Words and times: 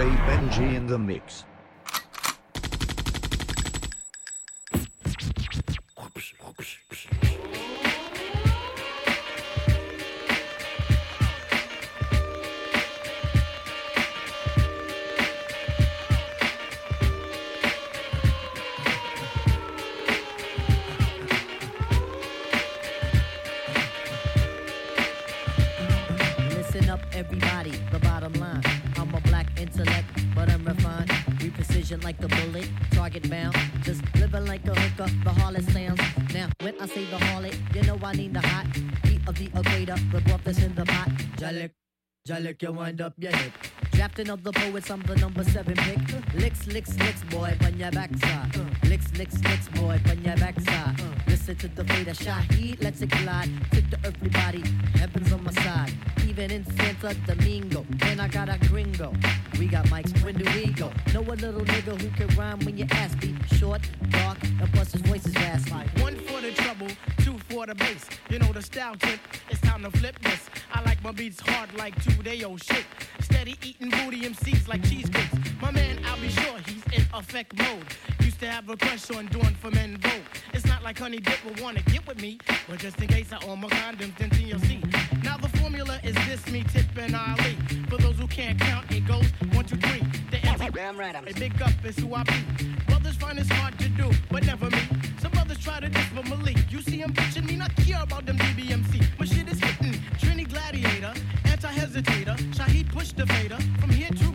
Benji 0.00 0.74
in 0.76 0.86
the 0.86 0.98
mix. 0.98 1.44
Jalik, 42.50 42.62
you 42.62 42.72
wind 42.72 43.00
up 43.00 43.12
your 43.18 43.32
hip. 43.32 43.52
Drafting 43.92 44.30
of 44.30 44.42
the 44.42 44.52
poets, 44.52 44.90
I'm 44.90 45.02
the 45.02 45.16
number 45.16 45.44
seven 45.44 45.74
pick. 45.74 45.98
Licks, 46.34 46.66
licks, 46.66 46.96
licks, 46.98 47.22
boy, 47.24 47.56
on 47.64 47.78
your 47.78 47.90
backside. 47.90 48.56
Licks, 48.84 49.12
licks, 49.16 49.42
licks, 49.44 49.68
boy, 49.68 50.00
on 50.08 50.24
your 50.24 50.36
backside. 50.36 51.00
Listen 51.28 51.56
to 51.56 51.68
the 51.68 51.84
fate 51.84 52.08
of 52.08 52.18
Shaheed, 52.18 52.82
let's 52.82 53.02
it 53.02 53.10
collide. 53.10 53.50
Tip 53.70 53.90
the 53.90 53.98
earthly 54.04 54.30
body, 54.30 54.62
heaven's 54.94 55.32
on 55.32 55.44
my 55.44 55.52
side. 55.52 55.92
Even 56.26 56.50
in 56.50 56.64
Santa 56.76 57.14
Domingo, 57.26 57.84
and 58.02 58.20
I 58.20 58.28
got 58.28 58.48
a 58.48 58.58
gringo. 58.68 59.12
We 59.58 59.66
got 59.66 59.86
mics, 59.86 60.12
when 60.24 60.36
do 60.36 60.44
we 60.54 60.72
go? 60.72 60.90
Know 61.12 61.20
a 61.20 61.34
little 61.34 61.62
nigga 61.62 62.00
who 62.00 62.10
can 62.10 62.36
rhyme 62.36 62.60
when 62.60 62.78
you 62.78 62.86
ask 62.90 63.20
me. 63.22 63.36
Short, 63.58 63.82
dark, 64.10 64.38
and 64.42 64.72
plus 64.72 64.92
his 64.92 65.02
voice 65.02 65.26
is 65.26 65.34
raspy. 65.34 65.72
One 66.00 66.16
for 66.16 66.40
the 66.40 66.52
trouble, 66.52 66.88
two 67.18 67.38
for 67.50 67.66
the 67.66 67.74
bass. 67.74 68.06
You 68.30 68.38
know 68.38 68.52
the 68.52 68.62
style 68.62 68.94
tip, 68.94 69.20
it's 69.50 69.60
time 69.60 69.82
to 69.82 69.90
flip 69.90 70.18
this. 70.20 70.48
I 70.72 70.82
like 70.82 71.02
my 71.02 71.12
beats 71.12 71.40
hard 71.40 71.76
like 71.76 71.94
two 72.02 72.22
day 72.22 72.42
old 72.44 72.62
shit. 72.62 72.84
Steady 73.20 73.56
eating 73.62 73.90
booty 73.90 74.20
MCs 74.20 74.68
like 74.68 74.82
cheesecakes. 74.84 75.34
My 75.60 75.70
man, 75.70 76.00
I'll 76.06 76.20
be 76.20 76.28
sure 76.28 76.58
he's 76.66 76.84
in 76.92 77.04
effect 77.12 77.56
mode. 77.58 77.84
Used 78.20 78.40
to 78.40 78.46
have 78.48 78.68
a 78.68 78.76
crush 78.76 79.10
on 79.10 79.26
doing 79.26 79.54
for 79.60 79.70
men 79.72 79.98
vote. 79.98 80.22
It's 80.54 80.66
not 80.66 80.82
like 80.82 80.98
Honey 80.98 81.18
Dip 81.18 81.44
will 81.44 81.62
wanna 81.62 81.82
get 81.82 82.06
with 82.06 82.20
me, 82.22 82.38
but 82.68 82.78
just 82.78 83.00
in 83.00 83.08
case 83.08 83.32
I 83.32 83.44
own 83.46 83.60
my 83.60 83.68
condoms, 83.68 84.16
then 84.16 84.30
you'll 84.40 84.60
see. 84.60 84.80
Now 85.22 85.36
the 85.36 85.48
formula 85.58 85.98
is 86.04 86.14
this: 86.26 86.46
me, 86.46 86.64
Tip, 86.72 86.86
and 86.96 87.16
Ali. 87.16 87.56
For 87.88 87.98
those 87.98 88.16
who 88.16 88.28
can't 88.28 88.58
count, 88.60 88.90
it 88.92 89.06
goes 89.06 89.26
one, 89.52 89.64
two, 89.64 89.76
three. 89.76 90.02
The 90.30 90.38
Damn 90.72 90.98
right, 90.98 91.16
I'm. 91.16 91.26
A 91.26 91.32
big 91.32 91.60
up 91.62 91.72
is 91.84 91.96
who 91.98 92.14
I 92.14 92.22
be. 92.22 92.66
Brothers 92.86 93.16
find 93.16 93.38
it's 93.38 93.50
hard 93.50 93.78
to 93.80 93.88
do, 93.88 94.10
but 94.30 94.44
never 94.44 94.70
me. 94.70 95.09
Try 95.62 95.78
to 95.80 95.88
diss 95.90 96.06
but 96.14 96.26
Malik. 96.26 96.56
You 96.70 96.80
see 96.80 96.96
him 96.96 97.12
bitching 97.12 97.46
me, 97.46 97.56
not 97.56 97.74
care 97.76 98.02
about 98.02 98.24
them 98.24 98.38
DBMC. 98.38 99.18
My 99.18 99.26
shit 99.26 99.46
is 99.46 99.60
hitting. 99.60 100.00
Trini 100.18 100.48
Gladiator, 100.48 101.12
anti-hesitator. 101.44 102.36
Shaheed 102.54 102.88
push 102.88 103.12
the 103.12 103.26
fader. 103.26 103.58
From 103.78 103.90
here 103.90 104.08
to 104.08 104.29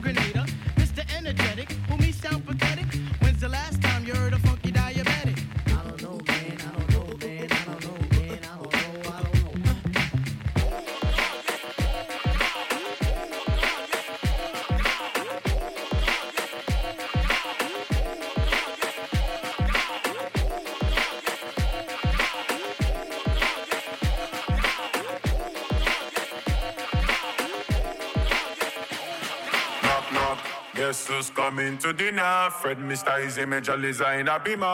who's 31.65 31.75
coming 31.75 31.77
to 31.77 31.93
dinner? 31.93 32.49
Fred, 32.51 32.77
Mr. 32.77 33.11
Eazi, 33.19 33.47
Major 33.47 33.73
Lazer 33.73 34.19
in 34.19 34.27
a 34.27 34.39
beamer. 34.39 34.65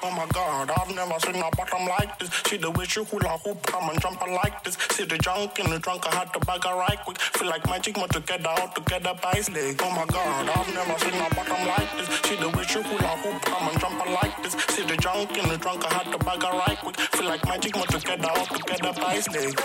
Oh 0.00 0.10
my 0.16 0.26
god, 0.32 0.70
I've 0.70 0.94
never 0.94 1.18
seen 1.20 1.36
a 1.36 1.50
bottom 1.56 1.86
like 1.86 2.18
this. 2.18 2.30
See 2.46 2.56
the 2.56 2.70
way 2.70 2.84
she 2.84 3.04
hula 3.04 3.38
hoop, 3.44 3.62
come 3.62 3.90
and 3.90 4.00
jump 4.00 4.20
like 4.26 4.64
this. 4.64 4.76
See 4.90 5.04
the 5.04 5.18
junk 5.18 5.58
in 5.58 5.70
the 5.70 5.78
trunk, 5.78 6.06
I 6.06 6.14
had 6.16 6.32
to 6.32 6.40
bag 6.40 6.64
her 6.64 6.76
right 6.76 6.98
quick. 7.04 7.18
Feel 7.18 7.48
like 7.48 7.66
magic, 7.66 7.96
more 7.96 8.08
together, 8.08 8.48
all 8.48 8.68
together 8.68 9.14
by 9.22 9.40
leg. 9.52 9.80
Oh 9.82 9.90
my 9.90 10.06
god, 10.06 10.48
I've 10.48 10.74
never 10.74 10.98
seen 10.98 11.14
a 11.14 11.34
bottom 11.34 11.66
like 11.66 11.92
this. 11.98 12.08
See 12.22 12.36
the 12.36 12.48
way 12.48 12.64
she 12.64 12.82
hula 12.82 13.16
hoop, 13.22 13.42
come 13.42 13.68
and 13.68 13.80
jump 13.80 14.06
like 14.06 14.42
this. 14.42 14.54
See 14.74 14.84
the 14.84 14.96
junk 14.96 15.36
in 15.36 15.48
the 15.48 15.58
trunk, 15.58 15.84
I 15.84 15.94
had 15.94 16.12
to 16.12 16.18
bag 16.18 16.42
her 16.42 16.58
right 16.58 16.78
quick. 16.78 16.96
Feel 16.96 17.28
like 17.28 17.44
magic, 17.44 17.76
more 17.76 17.86
together, 17.86 18.30
all 18.30 18.46
together 18.46 18.92
by 18.94 19.20
leg. 19.32 19.60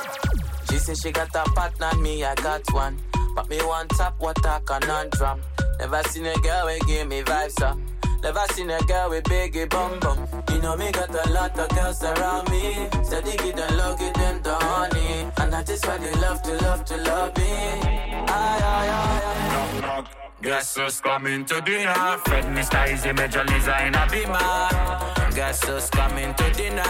She 0.70 0.78
say 0.80 0.96
she 0.96 1.12
got 1.12 1.36
a 1.36 1.44
partner, 1.52 1.94
me 2.00 2.24
I 2.24 2.36
got 2.36 2.62
one. 2.74 2.98
But 3.36 3.50
me 3.50 3.58
want 3.64 3.90
top 3.92 4.20
water 4.20 4.60
conundrum. 4.66 5.42
Never 5.80 6.02
seen 6.10 6.26
a 6.28 6.34
girl 6.36 6.66
with 6.66 6.86
give 6.88 7.08
me 7.08 7.22
vibes 7.24 7.62
up. 7.62 7.78
Never 8.22 8.46
seen 8.54 8.70
a 8.70 8.80
girl 8.82 9.10
with 9.10 9.24
biggie 9.26 9.70
bum 9.70 10.00
bum. 10.00 10.28
You 10.52 10.62
know 10.62 10.78
me 10.78 10.92
got 10.92 11.10
a 11.10 11.30
lot 11.32 11.58
of 11.60 11.68
girls 11.70 12.02
around 12.04 12.50
me. 12.50 12.88
Steady 13.04 13.36
give 13.38 13.56
them 13.56 13.78
love, 13.78 14.00
give 14.00 14.14
them 14.14 14.42
the 14.44 14.54
honey. 14.56 15.30
And 15.38 15.52
that 15.52 15.70
is 15.70 15.84
why 15.84 15.98
they 15.98 16.14
love 16.22 16.42
to 16.44 16.54
love 16.64 16.86
to 16.86 16.98
love 16.98 17.36
me. 17.38 17.44
Aye, 17.44 18.26
aye, 18.30 18.90
aye, 18.90 19.22
aye. 19.26 19.82
Knock, 19.82 19.82
knock. 20.06 20.08
Guess 20.42 20.76
who's 20.78 21.02
coming 21.02 21.44
to 21.46 21.62
dinner? 21.62 22.18
Fred, 22.26 22.46
Mr. 22.46 22.88
Eazi, 22.88 23.16
Major 23.16 23.44
Lazer 23.46 23.88
in 23.88 23.96
a 23.96 24.08
beamer. 24.12 25.36
Guess 25.36 25.64
who's 25.68 25.90
coming 25.90 26.34
to 26.36 26.52
dinner? 26.54 26.84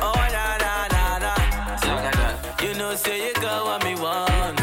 Oh, 0.00 0.12
na, 0.32 0.56
na, 0.58 0.88
na, 0.88 1.18
na. 1.18 2.62
You 2.62 2.74
know, 2.74 2.94
say 2.96 3.28
you 3.28 3.34
got 3.34 3.64
what 3.64 3.84
me 3.84 3.94
want. 4.00 4.55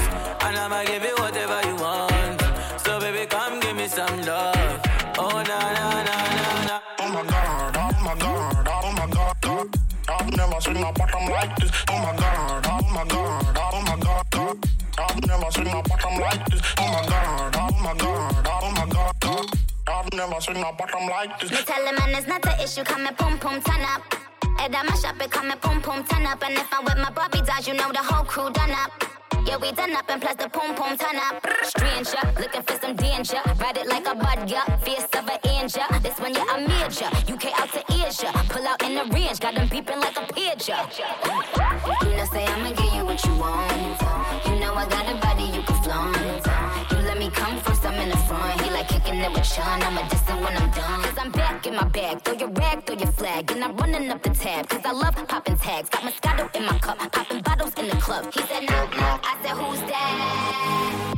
And 0.64 0.74
I'ma 0.74 0.86
give 0.86 1.04
you 1.04 1.16
whatever 1.18 1.60
you 1.68 1.76
want. 1.76 2.42
So, 2.80 2.98
baby, 2.98 3.26
come 3.26 3.60
give 3.60 3.76
me 3.76 3.86
some 3.86 4.22
love. 4.22 4.80
Oh, 5.20 5.44
na, 5.46 5.60
na, 5.76 6.04
na, 6.08 6.16
na, 6.40 6.66
na. 6.66 6.80
Oh 7.00 7.10
my 7.10 7.24
god, 7.24 7.76
oh 7.76 7.92
my 8.02 8.16
god, 8.16 8.68
oh 8.72 8.92
my 8.94 9.08
god, 9.08 9.36
god. 9.42 9.68
I've 10.08 10.38
never 10.38 10.62
seen 10.62 10.78
a 10.78 10.94
bottom 10.94 11.26
like 11.28 11.56
this. 11.58 11.72
Oh 11.90 11.98
my 12.00 12.16
god, 12.16 12.66
oh 12.66 12.94
my 12.94 13.04
god, 13.04 13.58
oh 13.60 13.82
my 13.82 13.98
god, 14.00 14.26
god. 14.32 14.70
I've 15.00 15.28
never 15.28 15.52
seen 15.52 15.68
a 15.68 15.84
bottom 15.84 16.20
like 16.22 16.46
this. 16.46 16.62
Oh 16.78 16.88
my 16.88 17.08
god, 17.10 17.56
oh 17.58 17.84
my 17.84 17.94
god, 17.98 18.48
oh 18.48 18.72
my 18.72 18.86
god, 18.86 19.16
god. 19.20 19.46
I've 19.88 20.14
never 20.14 20.40
seen 20.40 20.58
a 20.64 20.72
bottom 20.72 21.10
like 21.10 21.40
this. 21.42 21.52
Me 21.52 21.58
tell 21.58 21.84
the 21.84 21.92
man 22.00 22.16
it's 22.16 22.28
not 22.28 22.42
the 22.42 22.64
issue, 22.64 22.86
come 22.86 23.06
and 23.06 23.18
pum 23.18 23.38
pum 23.38 23.62
turn 23.62 23.82
up. 23.82 24.23
Head 24.58 24.76
on 24.76 24.86
my 24.86 24.96
shop, 24.96 25.22
it 25.22 25.32
come 25.32 25.52
and 25.52 25.62
pum 25.62 25.82
pum 25.82 26.04
turn 26.06 26.26
up. 26.26 26.42
And 26.44 26.58
if 26.58 26.68
I'm 26.74 26.84
with 26.86 26.98
my 26.98 27.12
Bobby 27.12 27.42
dolls, 27.42 27.68
you 27.68 27.74
know 27.74 27.92
the 27.92 28.00
whole 28.00 28.26
crew 28.26 28.50
done 28.52 28.72
up. 28.72 28.92
Yeah, 29.46 29.58
we 29.58 29.72
done 29.74 29.94
up 29.96 30.10
and 30.10 30.22
plus 30.22 30.36
the 30.36 30.48
pum 30.48 30.74
pum 30.76 30.98
turn 30.98 31.18
up. 31.18 31.46
Stranger, 31.64 32.24
looking 32.40 32.64
for 32.64 32.78
some 32.80 32.96
danger. 32.96 33.42
Ride 33.60 33.78
it 33.78 33.88
like 33.88 34.08
a 34.08 34.16
bud, 34.16 34.50
yeah. 34.50 34.64
Fierce 34.78 35.04
of 35.04 35.28
an 35.28 35.40
angel. 35.50 35.84
This 36.02 36.18
one, 36.20 36.34
yeah, 36.34 36.46
I'm 36.50 36.68
major. 36.68 37.10
UK 37.28 37.60
out 37.60 37.70
to 37.74 37.84
Asia. 37.92 38.32
Pull 38.50 38.66
out 38.66 38.82
in 38.84 38.96
the 38.96 39.06
range, 39.14 39.40
got 39.40 39.56
them 39.56 39.68
beeping 39.68 40.00
like 40.00 40.18
a 40.18 40.26
pigeon. 40.34 40.78
You 42.04 42.16
know, 42.16 42.26
say 42.32 42.46
I'ma 42.46 42.72
give 42.72 42.94
you 42.94 43.06
what 43.06 43.24
you 43.26 43.36
want. 43.36 44.46
You 44.46 44.60
know 44.60 44.74
I 44.74 44.86
got 44.88 45.12
a 45.12 45.16
body 45.20 45.44
you 45.56 45.62
can 45.64 45.84
flaunt. 45.84 46.53
Let 47.14 47.22
me 47.22 47.30
come 47.30 47.60
first, 47.60 47.86
I'm 47.86 47.94
in 48.02 48.10
the 48.10 48.18
front. 48.18 48.60
He 48.60 48.72
like 48.72 48.88
kicking 48.88 49.20
it 49.20 49.32
with 49.32 49.46
Sean. 49.46 49.84
I'm 49.84 50.00
a 50.00 50.10
distant 50.10 50.42
when 50.42 50.58
I'm 50.58 50.72
done. 50.72 51.04
Cause 51.04 51.18
I'm 51.20 51.32
back 51.32 51.68
in 51.68 51.76
my 51.76 51.84
bag. 51.84 52.24
Throw 52.24 52.34
your 52.34 52.50
rag, 52.50 52.88
throw 52.88 52.96
your 52.96 53.12
flag. 53.12 53.52
And 53.52 53.64
I'm 53.64 53.78
running 53.78 54.10
up 54.10 54.24
the 54.24 54.32
tab. 54.32 54.68
Cause 54.68 54.82
I 54.84 54.94
love 54.94 55.14
popping 55.28 55.56
tags. 55.58 55.90
Got 55.90 56.02
Moscato 56.02 56.56
in 56.56 56.66
my 56.66 56.76
cup. 56.80 56.98
Popping 57.12 57.42
bottles 57.44 57.76
in 57.76 57.88
the 57.88 57.98
club. 57.98 58.34
He 58.34 58.42
said, 58.42 58.64
knock, 58.68 58.98
knock. 58.98 59.24
I 59.24 59.38
said, 59.44 59.52
who's 59.52 59.80
that? 59.82 61.16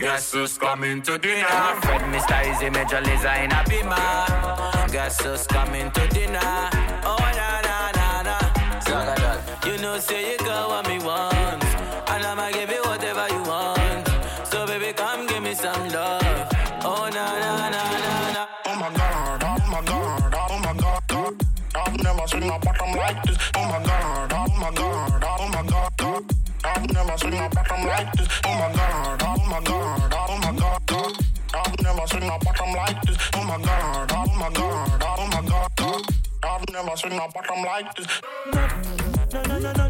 Guess 0.00 0.32
who's 0.32 0.58
coming 0.58 1.02
to 1.02 1.18
dinner? 1.18 1.46
Fred, 1.82 2.00
Mr. 2.12 2.42
Eazi, 2.42 2.72
Major 2.72 3.00
Lazer 3.00 3.44
in 3.44 3.52
a 3.52 3.62
beamer. 3.68 4.90
Guess 4.90 5.22
who's 5.22 5.46
coming 5.46 5.88
to 5.92 6.08
dinner? 6.08 6.40
Oh, 7.04 7.16
na, 7.38 7.60
na, 7.60 7.92
na, 7.94 8.22
na. 8.22 9.70
You 9.70 9.78
know, 9.78 10.00
say 10.00 10.32
you 10.32 10.38
got 10.38 10.68
what 10.68 10.88
me 10.88 10.98
want. 10.98 11.67
seen 27.30 27.40
a 27.40 27.48
bottom 27.48 27.86
like 27.86 28.12
this. 28.12 28.28
Oh 28.44 28.54
my 28.54 28.72
god, 28.72 29.22
oh 29.22 29.36
my 29.48 29.60
god, 29.60 30.14
oh 30.14 30.38
my 30.38 30.52
god, 30.58 30.86
god. 30.86 31.12
I've 31.54 31.80
never 31.82 32.06
seen 32.06 32.22
a 32.22 32.38
bottom 32.38 32.72
like 32.74 33.02
this. 33.02 33.18
Oh 33.34 33.44
my 33.44 33.58
god, 33.58 34.12
oh 34.12 34.26
my 34.36 34.50
god, 34.50 35.04
oh 35.04 35.26
my 35.32 35.42
god, 35.48 35.70
god. 35.76 36.02
I've 36.42 36.68
never 36.72 36.96
seen 36.96 37.12
a 37.12 37.28
bottom 37.28 37.64
like 37.64 37.94
this. 37.96 38.20
No, 38.52 38.68
no, 39.32 39.42
no, 39.42 39.58
no, 39.58 39.72
no, 39.72 39.88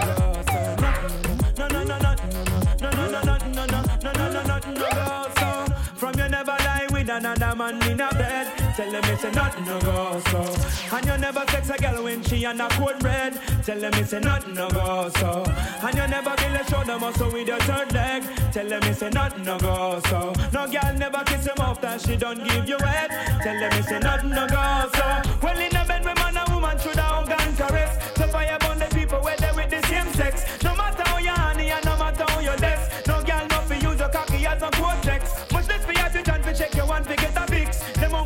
From 5.97 6.15
you 6.19 6.29
never 6.29 6.57
lie 6.59 6.87
with 6.91 7.09
another 7.09 7.55
man 7.57 7.83
in 7.91 8.01
a 8.01 8.09
bed 8.11 8.64
Tell 8.77 8.91
them 8.91 9.05
it's 9.05 9.23
a 9.23 9.31
nothing 9.31 9.65
no 9.67 9.81
go 9.83 10.21
so. 10.31 10.97
And 10.97 11.07
you 11.07 11.17
never 11.19 11.45
sex 11.49 11.71
a 11.71 11.77
girl 11.79 12.03
when 12.03 12.25
she 12.25 12.43
and 12.45 12.61
a 12.61 12.69
cold 12.71 12.99
bread. 12.99 13.39
Tell 13.65 13.79
them 13.79 13.95
it's 13.95 14.13
a 14.13 14.19
nothing 14.19 14.55
no 14.55 14.69
go 14.69 15.09
so. 15.15 15.45
And 15.81 15.97
you 15.97 16.09
never 16.09 16.31
feel 16.31 16.57
a 16.57 16.65
shoulder 16.69 16.99
muscle 16.99 17.31
with 17.31 17.47
your 17.47 17.61
third 17.61 17.93
leg. 17.93 18.25
Tell 18.53 18.69
them 18.69 18.83
it's 18.83 19.01
a 19.03 19.11
nothing 19.11 19.45
no 19.45 19.59
go 19.59 20.01
so. 20.07 20.33
No 20.53 20.67
girl 20.67 20.93
never 20.99 21.23
kiss 21.23 21.47
him 21.47 21.61
off 21.61 21.81
that 21.83 22.01
she 22.01 22.17
don't 22.17 22.43
give 22.43 22.69
you 22.69 22.77
head. 22.79 23.11
Tell 23.45 23.61
them 23.61 23.79
it's 23.79 23.91
a 23.93 24.01
nothing 24.01 24.31
no 24.31 24.49
go 24.49 24.91
so. 24.93 25.31
Well 25.41 25.59
in 25.61 25.77
a 25.77 25.85
bed 25.87 26.05
with 26.05 26.17
man 26.17 26.37
and 26.37 26.53
woman 26.53 26.77
should 26.81 26.97
have 26.97 27.29
gun 27.29 27.57
caress. 27.57 28.17
So 28.17 28.27
fire 28.27 28.59
burn 28.59 28.81
the 28.81 28.87
people 28.87 29.21
where 29.21 29.37
they 29.37 29.53
with 29.55 29.71
the 29.71 29.87
same 29.87 30.13
sex. 30.15 30.43
No 30.65 30.75
matter 30.75 31.05
how 31.07 31.19
you 31.19 31.31
honey 31.31 31.71
and 31.71 31.85
no 31.85 31.97
matter 31.97 32.25
how 32.27 32.41
you 32.41 32.57
less. 32.59 33.07
No 33.07 33.23
girl 33.23 33.47
not 33.47 33.69
for 33.69 33.75
use 33.75 34.01
your 34.01 34.09
cocky 34.09 34.45
as 34.45 34.61
a 34.61 34.71
cortex. 34.73 35.04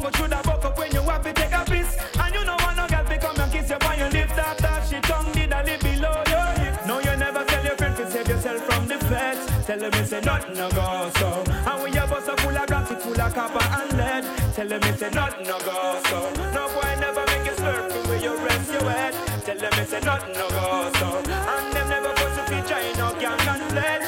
Won't 0.08 0.16
through 0.16 0.28
the 0.28 0.40
buck 0.43 0.64
up 0.64 0.78
when 0.78 0.90
you 0.90 1.02
have 1.02 1.22
to 1.22 1.32
take 1.34 1.52
a 1.52 1.64
piss. 1.66 1.96
And 2.19 2.34
you 2.34 2.43
know 2.43 2.56
want 2.64 2.76
no 2.78 2.87
girl 2.88 3.05
to 3.05 3.19
come 3.19 3.40
and 3.40 3.52
kiss 3.52 3.69
you 3.69 3.76
on 3.76 3.99
your 3.99 4.08
lips 4.08 4.38
after 4.38 4.75
she 4.88 5.00
tongue 5.02 5.32
did 5.32 5.52
a 5.52 5.60
little 5.62 5.84
below 5.84 6.22
your 6.32 6.49
hips. 6.64 6.87
No, 6.87 6.99
you 7.00 7.14
never 7.16 7.44
tell 7.44 7.62
your 7.62 7.76
friend 7.76 7.94
to 7.96 8.10
save 8.10 8.28
yourself 8.28 8.64
from 8.64 8.88
the 8.88 8.96
feds. 9.05 9.66
Tell 9.66 9.78
them 9.78 9.93
it's 9.93 10.12
a 10.12 10.20
nothing 10.22 10.55
no 10.55 10.70
go 10.70 11.10
so. 11.19 11.44
And 11.44 11.82
when 11.82 11.93
your 11.93 12.06
bus 12.06 12.26
are 12.26 12.37
full 12.38 12.56
of 12.56 12.66
graphic, 12.66 13.00
full 13.00 13.20
of 13.20 13.34
copper 13.34 13.60
and 13.60 13.99
lead. 13.99 14.25
Tell 14.55 14.69
them 14.69 14.81
it's 14.84 15.02
a 15.02 15.10
nothing 15.10 15.46
no 15.46 15.58
go 15.58 16.00
so. 16.08 16.19
No 16.56 16.64
boy 16.72 16.90
never 17.04 17.25
make 17.28 17.44
you 17.44 17.56
slurp 17.61 18.08
way 18.08 18.22
you 18.22 18.34
rest 18.46 18.72
your 18.72 18.88
head. 18.88 19.12
Tell 19.44 19.58
them 19.58 19.72
it's 19.76 19.93
a 19.93 20.00
nothing 20.00 20.32
no 20.32 20.49
go 20.49 20.90
so. 21.00 21.08
And 21.52 21.72
them 21.75 21.88
never 21.93 22.12
put 22.16 22.32
to 22.32 22.43
feature 22.49 22.81
in 22.81 22.96
no 22.96 23.12
gang 23.20 23.46
and 23.46 23.62
pledge. 23.72 24.07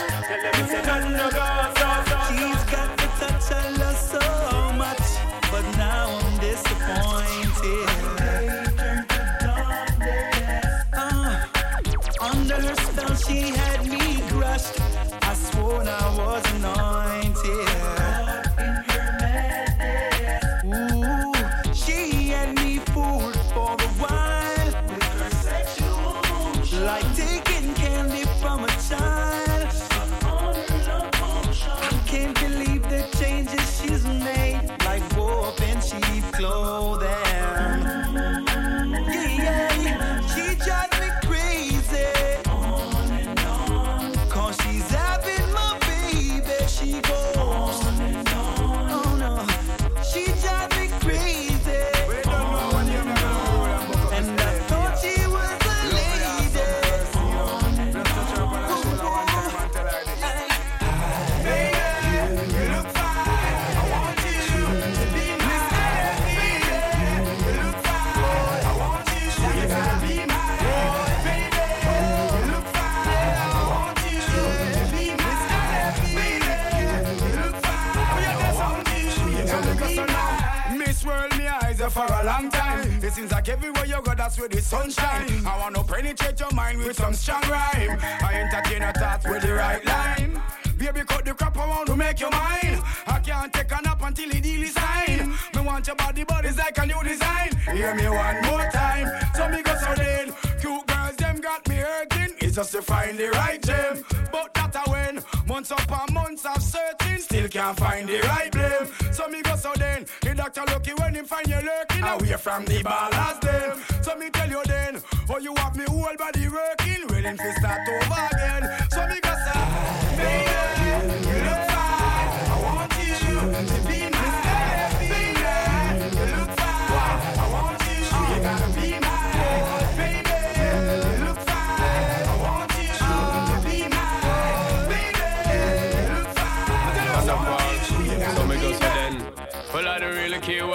Like 83.41 83.49
everywhere 83.49 83.87
you 83.87 84.03
go, 84.03 84.15
that's 84.15 84.39
where 84.39 84.49
the 84.49 84.61
sunshine. 84.61 85.47
I 85.47 85.59
wanna 85.59 85.83
penetrate 85.83 86.39
your 86.39 86.53
mind 86.53 86.79
with 86.79 86.97
some 86.97 87.15
strong 87.15 87.43
rhyme. 87.49 87.99
I 88.03 88.35
entertain 88.35 88.83
a 88.83 88.93
thought 88.93 89.23
with 89.25 89.41
the 89.41 89.55
right 89.55 89.83
line. 89.87 90.43
Baby, 90.77 91.01
cut 91.07 91.25
the 91.25 91.33
crap 91.33 91.57
around 91.57 91.87
to 91.87 91.97
make 91.97 92.21
you 92.21 92.29
mine. 92.31 92.83
I 93.07 93.19
can't 93.25 93.51
take 93.51 93.73
a 93.73 93.81
nap 93.81 94.03
until 94.03 94.29
the 94.29 94.41
deal 94.43 94.63
is 94.63 94.75
signed. 94.75 95.31
Me 95.55 95.61
want 95.63 95.87
your 95.87 95.97
body, 95.97 96.25
body's 96.25 96.59
like 96.59 96.77
a 96.77 96.85
new 96.85 97.03
design. 97.03 97.51
Hear 97.73 97.95
me 97.95 98.09
one 98.11 98.43
more 98.43 98.69
time. 98.73 99.09
So 99.35 99.49
me 99.49 99.63
go 99.63 99.75
so 99.75 99.95
then. 99.95 100.35
Cute 100.61 100.87
girls, 100.87 101.17
them 101.17 101.41
got 101.41 101.67
me 101.67 101.77
hurting. 101.77 102.35
It's 102.41 102.57
just 102.57 102.73
to 102.73 102.83
find 102.83 103.17
the 103.17 103.31
right 103.31 103.63
gem. 103.63 104.05
But 104.31 104.53
that 104.53 104.77
I 104.77 104.85
win. 104.93 105.25
Months 105.47 105.71
upon 105.71 106.13
months 106.13 106.45
of 106.45 106.63
searching. 106.63 107.00
Still 107.31 107.49
can't 107.49 107.79
find 107.79 108.09
the 108.09 108.19
right 108.23 108.51
blame. 108.51 109.13
So 109.13 109.29
me 109.29 109.41
go 109.41 109.55
so 109.55 109.71
then. 109.77 110.05
The 110.21 110.35
doctor 110.35 110.65
lucky 110.67 110.91
when 110.95 111.15
him 111.15 111.25
find 111.25 111.47
you 111.47 111.61
lurking. 111.61 112.03
Away 112.03 112.37
from 112.37 112.65
the 112.65 112.83
ballast 112.83 113.43
them. 113.43 113.81
So 114.03 114.17
me 114.17 114.31
tell 114.31 114.51
you 114.51 114.61
then. 114.67 115.01
Oh, 115.29 115.39
you 115.39 115.55
have 115.55 115.77
me 115.77 115.85
whole 115.85 116.17
body 116.19 116.49
working. 116.49 117.07
Willing 117.07 117.37
to 117.37 117.53
start 117.61 117.89
over 117.89 118.29
again. 118.35 118.69
So 118.91 119.07
me 119.07 119.20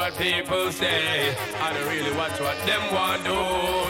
what 0.05 0.17
people 0.19 0.71
say. 0.71 1.35
I 1.61 1.73
don't 1.73 1.87
really 1.87 2.15
watch 2.15 2.39
what 2.39 2.57
them 2.65 2.83
want 2.93 3.23
do. 3.23 3.37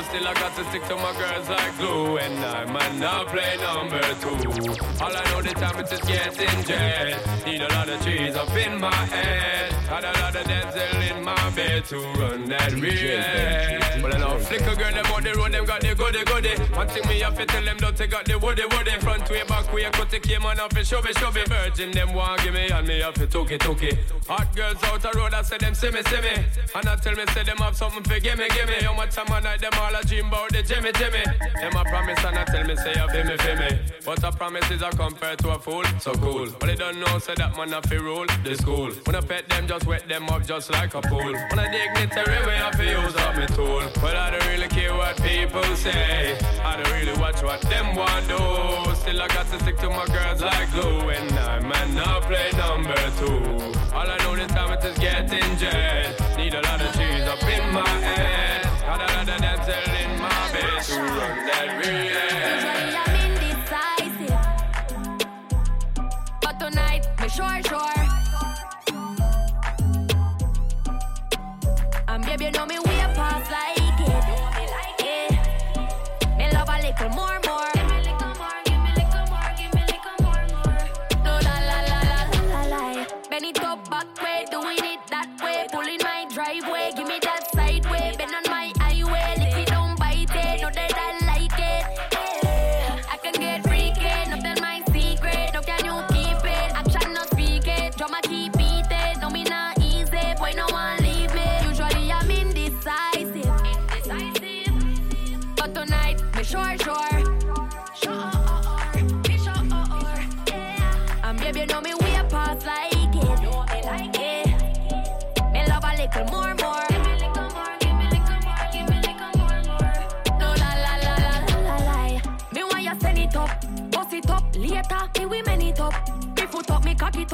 Still, 0.07 0.27
I 0.27 0.33
got 0.33 0.55
to 0.55 0.63
stick 0.69 0.83
to 0.87 0.95
my 0.95 1.13
girls 1.17 1.49
like 1.49 1.77
glue. 1.77 2.17
And 2.17 2.39
I 2.39 2.65
might 2.65 2.95
not 2.95 3.27
play 3.27 3.57
number 3.59 4.01
two. 4.23 4.49
All 5.03 5.15
I 5.15 5.23
know 5.31 5.41
the 5.41 5.53
time 5.53 5.77
is 5.83 5.89
just 5.89 6.07
getting 6.07 6.63
jet. 6.63 7.45
Need 7.45 7.61
a 7.61 7.67
lot 7.73 7.89
of 7.89 8.01
trees 8.01 8.35
up 8.35 8.55
in 8.55 8.79
my 8.79 8.93
head. 8.93 9.73
Got 9.89 10.03
a 10.03 10.21
lot 10.21 10.35
of 10.35 10.47
dental 10.47 11.01
in 11.01 11.23
my 11.23 11.49
bed 11.51 11.85
to 11.85 11.97
run 12.19 12.47
that 12.49 12.71
real. 12.73 13.84
Well, 14.01 14.13
I 14.13 14.17
know 14.17 14.39
flicker 14.39 14.75
girl, 14.75 14.91
them 14.91 15.05
on 15.13 15.23
the 15.23 15.33
road, 15.33 15.51
them 15.51 15.65
got 15.65 15.81
the 15.81 15.95
goody 15.95 16.23
goody. 16.23 16.55
One 16.73 16.87
thing 16.87 17.07
me 17.07 17.19
have 17.19 17.37
to 17.37 17.45
tell 17.45 17.63
them, 17.63 17.77
don't 17.77 17.95
take 17.95 18.13
out 18.13 18.25
the 18.25 18.37
woody 18.37 18.63
woody. 18.71 18.91
Front 18.99 19.29
way, 19.29 19.43
back 19.43 19.71
way, 19.73 19.83
cut 19.91 20.09
the 20.09 20.19
came 20.19 20.45
on 20.45 20.59
off 20.59 20.75
it, 20.77 20.87
show 20.87 21.01
me, 21.01 21.13
show 21.13 21.31
me. 21.31 21.43
Virgin, 21.47 21.91
them 21.91 22.13
want 22.13 22.41
give 22.43 22.53
me, 22.53 22.67
and 22.69 22.87
me 22.87 23.01
have 23.01 23.13
to 23.15 23.27
took 23.27 23.51
it, 23.51 23.61
took 23.61 23.81
it. 23.83 23.97
Hot 24.27 24.55
girls 24.55 24.83
out 24.83 25.01
the 25.01 25.11
road, 25.15 25.33
I 25.33 25.41
say 25.41 25.57
them 25.57 25.73
see 25.73 25.91
me, 25.91 26.01
see 26.03 26.21
me. 26.21 26.45
And 26.75 26.87
I 26.87 26.95
tell 26.97 27.15
me, 27.15 27.23
say 27.33 27.43
them 27.43 27.57
have 27.57 27.75
something 27.75 28.03
for 28.03 28.19
give 28.19 28.37
me, 28.37 28.47
give 28.49 28.67
me. 28.67 28.75
How 28.81 28.93
much 28.93 29.15
time 29.15 29.31
I 29.31 29.39
night, 29.39 29.61
them 29.61 29.73
all 29.79 29.95
a 29.95 30.01
dream 30.03 30.27
about 30.27 30.51
the 30.51 30.63
Jimmy, 30.63 30.91
Jimmy. 30.93 31.23
Them 31.61 31.75
a 31.75 31.83
promise, 31.83 32.23
and 32.25 32.37
I 32.37 32.43
tell 32.45 32.63
me, 32.65 32.75
say 32.75 32.93
you 32.95 33.07
feel 33.09 33.25
me, 33.25 33.37
feel 33.37 33.55
me. 33.55 33.79
But 34.05 34.23
a 34.23 34.31
promise 34.31 34.69
is 34.71 34.81
a 34.81 34.89
compare 34.91 35.35
to 35.37 35.49
a 35.51 35.59
fool, 35.59 35.83
so 35.99 36.13
cool. 36.13 36.47
But 36.59 36.67
they 36.67 36.75
don't 36.75 36.99
know, 36.99 37.19
say 37.19 37.35
that 37.35 37.55
man 37.57 37.73
a 37.73 37.81
fi 37.81 37.95
rule 37.95 38.25
the 38.43 38.55
school. 38.55 38.91
When 39.05 39.15
I 39.15 39.21
pet 39.21 39.47
them, 39.49 39.67
just 39.67 39.85
wet 39.87 40.07
them 40.07 40.29
up 40.29 40.45
just 40.45 40.71
like 40.71 40.93
a 40.93 41.01
pool. 41.01 41.33
When 41.33 41.59
I 41.59 41.71
dig 41.71 41.93
dignitary 41.95 42.45
way, 42.45 42.57
I 42.57 42.71
fi 42.71 42.83
use 42.89 43.15
up 43.15 43.35
my 43.35 43.45
tool. 43.47 43.84
But 44.01 44.15
I 44.15 44.31
don't 44.31 44.47
really 44.47 44.67
care 44.67 44.93
what 44.93 45.15
people 45.21 45.63
say. 45.75 46.37
I 46.63 46.81
don't 46.81 46.91
really 46.93 47.17
watch 47.19 47.41
what 47.43 47.61
them 47.61 47.95
want 47.95 48.27
do. 48.27 48.95
Still 48.95 49.21
I 49.21 49.27
got 49.27 49.47
to 49.51 49.59
stick 49.59 49.77
to 49.77 49.89
my 49.89 50.05
girls 50.07 50.41
like 50.41 50.71
glue. 50.71 51.09
And 51.09 51.31
I 51.39 51.59
might 51.59 51.91
not 51.93 52.23
play 52.23 52.51
number 52.57 52.95
two. 53.19 53.75
All 53.93 54.09
I 54.09 54.17
know 54.23 54.35
this 54.35 54.51
time 54.51 54.71
is 54.77 54.97
getting 54.97 55.57
jet. 55.57 56.37
Need 56.37 56.53
a 56.53 56.61
lot 56.61 56.81
of 56.81 56.91
cheese 56.95 57.27
up 57.27 57.43
in 57.43 57.73
my 57.73 57.87
head. 57.87 58.63
Got 58.81 59.01
a 59.01 59.13
lot 59.13 59.29
of 59.29 59.41
dental 59.41 59.95
in 60.03 60.19
my 60.19 60.51
bed 60.51 60.83
to 60.83 60.95
run 60.95 61.45
that 61.47 61.85
real. 61.85 62.44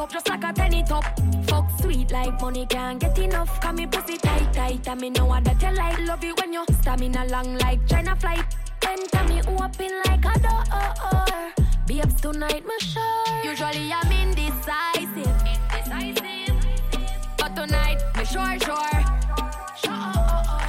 up 0.01 0.11
just 0.11 0.27
like 0.29 0.43
a 0.43 0.51
tenny 0.53 0.83
top. 0.83 1.03
Fuck 1.47 1.69
sweet 1.79 2.11
like 2.11 2.41
money 2.41 2.65
can't 2.65 2.99
get 2.99 3.17
enough. 3.19 3.59
Come 3.61 3.75
me 3.75 3.85
pussy 3.85 4.17
tight, 4.17 4.51
tight. 4.53 4.87
I 4.87 4.95
me 4.95 5.09
know 5.11 5.39
that 5.41 5.61
you 5.61 5.71
like 5.75 5.99
love 6.07 6.23
you 6.23 6.33
when 6.35 6.53
you 6.53 6.65
stamina 6.79 7.25
long 7.25 7.55
like 7.57 7.85
China 7.87 8.15
flight. 8.15 8.45
tell 8.79 9.27
me 9.27 9.41
open 9.47 9.91
like 10.05 10.25
a 10.25 10.39
door. 10.39 10.63
Babes 11.85 12.19
tonight, 12.21 12.63
my 12.65 12.77
sure. 12.79 13.43
Usually 13.43 13.93
I'm 13.93 14.11
indecisive. 14.11 15.41
Indecisive. 15.85 16.55
But 17.37 17.55
tonight, 17.55 18.01
my 18.15 18.23
sure, 18.23 18.59
sure. 18.59 19.01
Sure. 19.83 20.60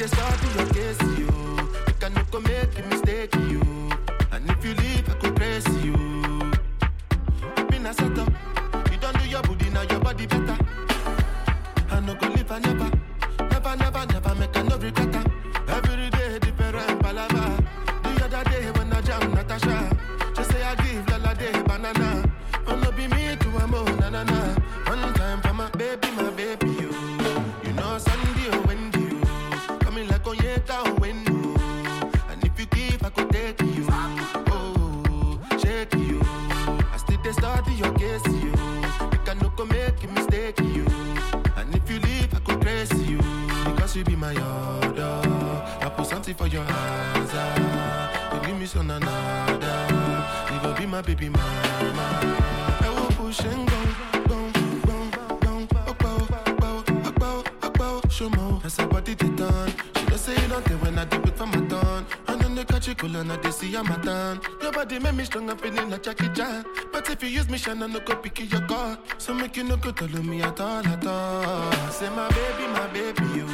this 0.00 0.18
up 0.18 0.39
me 65.20 65.26
strong, 65.26 65.50
I'm 65.50 65.58
feeling 65.58 65.90
like 65.90 66.02
Jackie 66.02 66.28
Chan. 66.34 66.64
But 66.92 67.10
if 67.10 67.22
you 67.22 67.28
use 67.28 67.48
me, 67.48 67.58
shine, 67.58 67.82
I 67.82 67.86
no 67.86 68.00
go 68.00 68.16
pick 68.16 68.38
your 68.50 68.62
car. 68.62 68.98
So 69.18 69.34
make 69.34 69.56
you 69.56 69.64
no 69.64 69.76
go 69.76 69.90
tell 69.92 70.22
me 70.22 70.42
at 70.42 70.60
all, 70.60 70.86
at 70.86 71.06
all. 71.06 71.72
Say 71.90 72.08
my 72.10 72.28
baby, 72.28 72.64
my 72.78 72.86
baby, 72.88 73.26
you. 73.38 73.46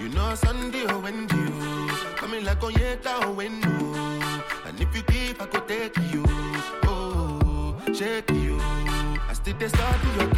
You 0.00 0.08
know 0.10 0.34
Sunday 0.34 0.84
oh, 0.88 0.96
or 0.96 0.98
Wendy, 0.98 1.36
you. 1.36 1.88
Coming 2.16 2.44
like 2.44 2.62
on 2.62 2.72
Onyeka 2.72 3.12
or 3.24 3.34
Wendo. 3.38 3.76
And 4.66 4.80
if 4.80 4.94
you 4.94 5.02
give, 5.02 5.40
I 5.40 5.46
could 5.46 5.66
take 5.68 5.96
you. 6.12 6.22
Oh, 6.84 7.74
shake 7.94 8.30
you. 8.30 8.58
I 8.60 9.32
still 9.32 9.56
they 9.58 9.68
start 9.68 10.00
your 10.18 10.29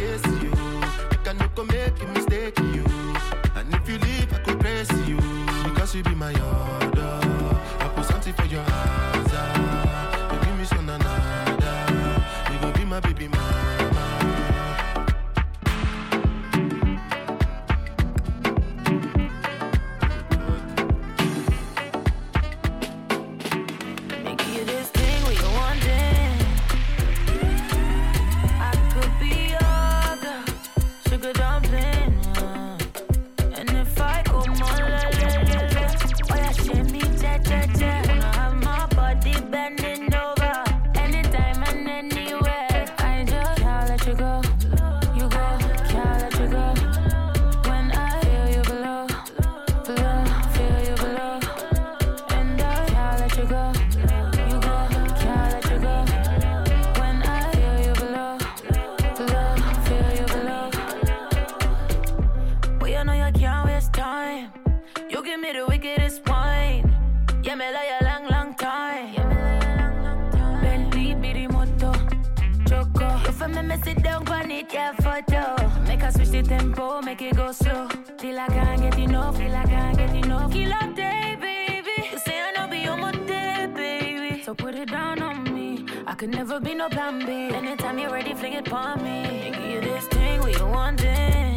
it, 74.83 74.95
yeah, 75.03 75.21
photo. 75.21 75.81
Make 75.87 76.03
us 76.03 76.15
switch 76.15 76.29
the 76.29 76.43
tempo, 76.43 77.01
make 77.01 77.21
it 77.21 77.35
go 77.35 77.51
slow. 77.51 77.87
Till 78.17 78.39
I 78.39 78.47
can't 78.47 78.81
get 78.81 78.97
enough, 78.99 79.37
till 79.37 79.55
I 79.55 79.63
can't 79.63 79.97
get 79.97 80.15
enough. 80.15 80.51
Kill 80.51 80.71
a 80.71 80.93
day, 80.95 81.37
baby. 81.39 82.09
You 82.11 82.17
say 82.17 82.41
I 82.41 82.51
know 82.51 82.67
be 82.67 82.87
on 82.87 82.99
my 82.99 83.11
day, 83.11 83.67
baby. 83.73 84.43
So 84.43 84.53
put 84.53 84.75
it 84.75 84.89
down 84.89 85.21
on 85.21 85.43
me. 85.43 85.85
I 86.07 86.13
could 86.15 86.29
never 86.29 86.59
be 86.59 86.73
no 86.75 86.89
plan 86.89 87.19
B. 87.25 87.55
Anytime 87.55 87.99
you're 87.99 88.11
ready, 88.11 88.33
fling 88.33 88.53
it 88.53 88.71
on 88.71 89.03
me. 89.03 89.51
Give 89.53 89.65
you 89.65 89.81
this 89.81 90.05
thing 90.07 90.41
we 90.43 90.51
want 90.61 90.73
wanting. 90.73 91.52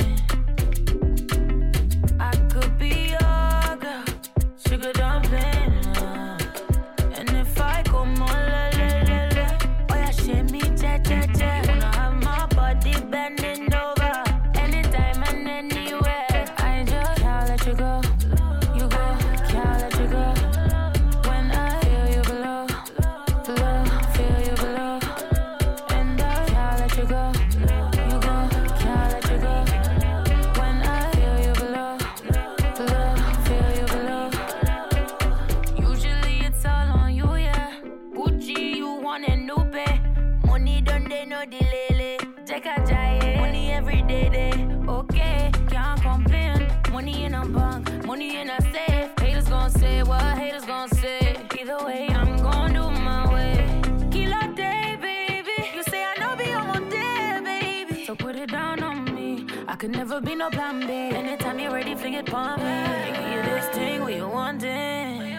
Could 59.86 59.96
never 59.96 60.20
be 60.20 60.34
no 60.34 60.50
plan 60.50 60.80
B. 60.80 60.92
Anytime 60.92 61.60
you're 61.60 61.72
ready, 61.72 61.94
fling 61.94 62.14
it 62.14 62.34
on 62.34 62.58
me. 62.58 63.34
You 63.34 63.42
this 63.42 63.66
thing 63.66 64.04
we 64.04 64.20
wanting. 64.20 65.38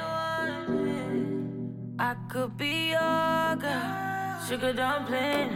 I 2.00 2.16
could 2.30 2.56
be 2.56 2.92
your 2.92 3.58
girl, 3.64 4.46
sugar 4.48 4.72
dumpling. 4.72 5.52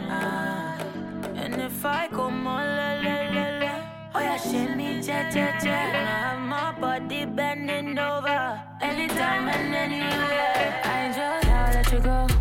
And 1.40 1.54
if 1.62 1.86
I 1.86 2.08
go 2.08 2.30
more, 2.30 2.66
le, 2.78 2.90
le, 3.04 3.16
le, 3.34 3.46
le. 3.62 3.72
oh 4.14 4.20
yeah, 4.20 4.36
shimmy, 4.36 5.00
cha, 5.00 5.30
cha, 5.32 5.58
cha. 5.62 5.78
Wanna 5.94 6.16
have 6.24 6.40
my 6.40 6.72
body 6.78 7.24
bending 7.24 7.98
over, 7.98 8.60
anytime 8.82 9.48
and 9.48 9.74
anywhere. 9.74 10.80
I 10.84 11.12
just 11.16 11.46
can't 11.46 11.74
let 11.74 11.92
you 11.92 12.00
go. 12.00 12.31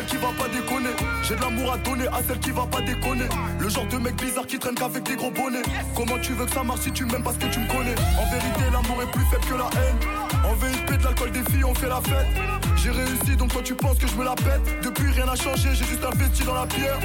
Celle 0.00 0.06
qui 0.06 0.16
va 0.16 0.32
pas 0.32 0.48
déconner. 0.48 0.90
J'ai 1.22 1.36
de 1.36 1.40
l'amour 1.40 1.72
à 1.72 1.78
donner 1.78 2.06
à 2.08 2.22
celle 2.26 2.38
qui 2.38 2.50
va 2.50 2.66
pas 2.66 2.80
déconner. 2.80 3.26
Le 3.58 3.68
genre 3.68 3.86
de 3.86 3.98
mec 3.98 4.16
bizarre 4.16 4.46
qui 4.46 4.58
traîne 4.58 4.74
qu'avec 4.74 5.02
des 5.04 5.16
gros 5.16 5.30
bonnets. 5.30 5.62
Comment 5.94 6.18
tu 6.18 6.32
veux 6.32 6.46
que 6.46 6.52
ça 6.52 6.62
marche 6.62 6.80
si 6.80 6.92
tu 6.92 7.04
m'aimes 7.04 7.22
parce 7.22 7.36
que 7.36 7.46
tu 7.46 7.60
me 7.60 7.66
connais? 7.66 7.94
En 8.18 8.30
vérité, 8.30 8.64
l'amour 8.72 9.02
est 9.02 9.10
plus 9.10 9.24
faible 9.30 9.44
que 9.44 9.54
la 9.54 9.70
haine. 9.80 9.96
En 10.44 10.54
VIP, 10.54 10.98
de 10.98 11.04
l'alcool 11.04 11.30
des 11.32 11.50
filles, 11.50 11.64
on 11.64 11.74
fait 11.74 11.88
la 11.88 12.00
fête. 12.00 12.69
J'ai 12.82 12.90
réussi 12.90 13.36
donc 13.36 13.52
toi 13.52 13.60
tu 13.62 13.74
penses 13.74 13.98
que 13.98 14.06
je 14.06 14.14
me 14.14 14.24
la 14.24 14.34
pète. 14.34 14.62
Depuis 14.82 15.10
rien 15.10 15.26
n'a 15.26 15.36
changé, 15.36 15.68
j'ai 15.74 15.84
juste 15.84 16.02
investi 16.02 16.44
dans 16.44 16.54
la 16.54 16.66
pierre. 16.66 16.98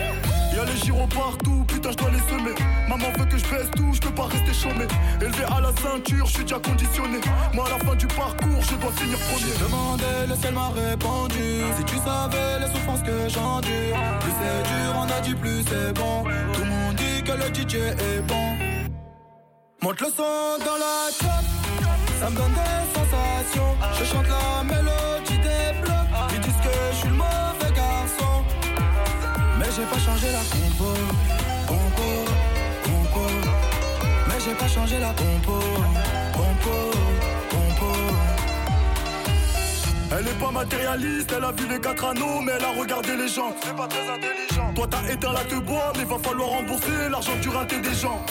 Y'a 0.55 0.63
les 0.63 0.77
gyros 0.77 1.07
partout, 1.07 1.65
putain 1.67 1.91
je 1.91 1.97
dois 1.97 2.11
les 2.11 2.19
semer. 2.19 2.55
Maman 2.88 3.11
veut 3.17 3.25
que 3.25 3.38
je 3.38 3.43
baisse 3.43 3.69
tout, 3.75 3.91
je 3.93 3.99
peux 3.99 4.15
pas 4.15 4.27
rester 4.27 4.53
chômé. 4.53 4.88
Élevé 5.21 5.43
à 5.43 5.59
la 5.59 5.73
ceinture, 5.75 6.25
je 6.27 6.31
suis 6.31 6.43
déjà 6.43 6.59
conditionné. 6.59 7.19
Moi 7.53 7.65
à 7.67 7.77
la 7.77 7.85
fin 7.85 7.95
du 7.95 8.07
parcours, 8.07 8.61
je 8.61 8.75
dois 8.75 8.91
finir 8.93 9.17
premier. 9.17 9.51
J'ai 9.51 9.65
demandé, 9.65 10.03
le 10.29 10.35
ciel 10.35 10.53
m'a 10.53 10.69
répondu. 10.69 11.43
Si 11.77 11.83
tu 11.83 11.95
savais 11.97 12.59
les 12.61 12.67
souffrances 12.73 13.01
que 13.01 13.27
j'endure, 13.27 13.97
plus 14.21 14.33
c'est 14.39 14.63
dur, 14.63 14.93
on 14.95 15.09
a 15.11 15.19
dit 15.21 15.35
plus 15.35 15.61
c'est 15.67 15.93
bon. 15.93 16.23
Tout 16.53 16.61
le 16.61 16.69
monde 16.69 16.95
dit 16.95 17.21
que 17.21 17.33
le 17.33 17.47
DJ 17.53 17.75
est 17.75 18.21
bon. 18.21 18.55
Monte 19.81 19.99
le 19.99 20.07
son 20.07 20.57
dans 20.63 20.79
la 20.79 21.11
top, 21.19 21.45
ça 22.21 22.29
me 22.29 22.35
donne 22.38 22.53
des 22.53 22.85
sensations. 22.95 23.75
Je 23.99 24.05
chante 24.05 24.27
la 24.29 24.63
mélodie 24.63 25.04
j'ai 29.85 29.91
pas 29.91 29.99
changé 29.99 30.27
la 30.31 30.39
compo, 30.39 30.93
compo, 31.67 32.09
compo. 32.83 33.21
Mais 34.27 34.39
j'ai 34.43 34.55
pas 34.55 34.67
changé 34.67 34.99
la 34.99 35.09
compo, 35.09 35.59
compo, 36.33 36.75
compo. 37.49 37.91
Elle 40.11 40.27
est 40.27 40.39
pas 40.39 40.51
matérialiste, 40.51 41.33
elle 41.37 41.43
a 41.43 41.51
vu 41.51 41.67
les 41.69 41.79
quatre 41.79 42.05
anneaux, 42.05 42.41
mais 42.41 42.53
elle 42.57 42.65
a 42.65 42.71
regardé 42.71 43.15
les 43.15 43.27
gens. 43.27 43.53
C'est 43.63 43.75
pas 43.75 43.87
très 43.87 44.09
intelligent. 44.09 44.73
Toi 44.73 44.87
t'as 44.89 45.11
éteint 45.11 45.33
la 45.33 45.43
te 45.43 45.55
bois, 45.55 45.93
mais 45.97 46.03
va 46.03 46.17
falloir 46.19 46.49
rembourser 46.49 47.09
l'argent 47.11 47.33
tu 47.41 47.49
raté 47.49 47.79
des 47.79 47.93
gens. 47.93 48.25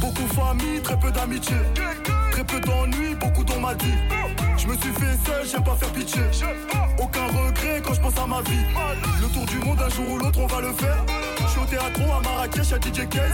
Beaucoup 0.00 0.22
de 0.22 0.32
famille, 0.32 0.80
très 0.82 0.98
peu 0.98 1.10
d'amitié. 1.10 1.56
Très 2.32 2.44
peu 2.44 2.58
d'ennuis, 2.60 3.14
beaucoup 3.14 3.44
d'on 3.44 3.60
m'a 3.60 3.74
dit. 3.74 3.94
Je 4.62 4.68
me 4.68 4.76
suis 4.76 4.92
fait 4.92 5.18
seul, 5.26 5.44
j'aime 5.44 5.64
pas 5.64 5.74
faire 5.74 5.90
pitié. 5.90 6.22
Aucun 6.96 7.26
regret 7.26 7.82
quand 7.84 7.94
je 7.94 8.00
pense 8.00 8.16
à 8.16 8.26
ma 8.28 8.42
vie. 8.42 8.64
Le 9.20 9.26
tour 9.26 9.44
du 9.44 9.56
monde, 9.56 9.80
un 9.84 9.88
jour 9.88 10.08
ou 10.08 10.18
l'autre, 10.18 10.38
on 10.38 10.46
va 10.46 10.60
le 10.60 10.72
faire. 10.72 11.04
Je 11.40 11.50
suis 11.50 11.60
au 11.60 11.64
théâtre 11.64 12.00
à 12.00 12.20
Marrakech, 12.20 12.72
à 12.72 12.76
DJ 12.76 13.08
Case. 13.08 13.32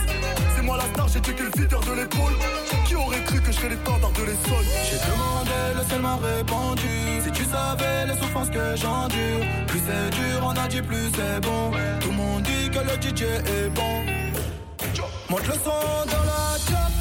C'est 0.55 0.63
moi 0.63 0.77
la 0.77 0.85
star, 0.85 1.07
j'ai 1.07 1.19
checké 1.19 1.43
le 1.43 1.51
feeder 1.51 1.79
de 1.81 1.93
l'épaule. 1.93 2.33
Qui 2.85 2.95
aurait 2.95 3.21
cru 3.25 3.39
que 3.41 3.51
je 3.51 3.57
serais 3.57 3.69
les 3.69 3.75
standards 3.75 4.11
de 4.13 4.23
l'Essonne 4.23 4.69
J'ai 4.89 4.97
demandé, 5.05 5.59
le 5.77 5.83
seul 5.87 6.01
m'a 6.01 6.15
répondu. 6.15 7.21
Si 7.23 7.31
tu 7.31 7.43
savais 7.45 8.07
les 8.07 8.15
souffrances 8.15 8.49
que 8.49 8.75
j'endure, 8.75 9.45
plus 9.67 9.81
c'est 9.85 10.09
dur, 10.09 10.41
on 10.43 10.57
a 10.57 10.67
dit 10.67 10.81
plus 10.81 11.11
c'est 11.13 11.41
bon. 11.41 11.69
Tout 11.99 12.09
le 12.09 12.15
monde 12.15 12.41
dit 12.41 12.71
que 12.71 12.79
le 12.79 12.95
DJ 12.99 13.21
est 13.21 13.69
bon. 13.69 14.01
Monte 15.29 15.45
le 15.45 15.53
son 15.53 16.09
dans 16.09 16.25
la 16.25 16.57
job, 16.67 16.91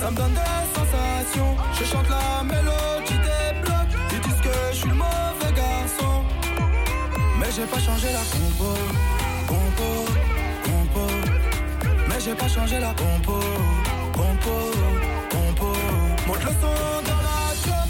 ça 0.00 0.10
me 0.10 0.16
donne 0.16 0.34
des 0.34 0.64
sensations. 0.74 1.56
Je 1.78 1.84
chante 1.84 2.08
la 2.10 2.42
mélodie 2.42 3.01
j'ai 7.54 7.66
pas 7.66 7.78
changé 7.78 8.08
la 8.12 8.24
compo, 8.32 8.72
compo, 9.46 10.04
compo. 10.64 11.06
Mais 12.08 12.20
j'ai 12.20 12.34
pas 12.34 12.48
changé 12.48 12.78
la 12.78 12.94
compo, 12.94 13.38
compo, 14.12 14.56
compo. 15.30 15.72
Monte 16.26 16.44
le 16.44 16.52
son 16.62 17.02
dans 17.08 17.22
la 17.28 17.42
job, 17.64 17.88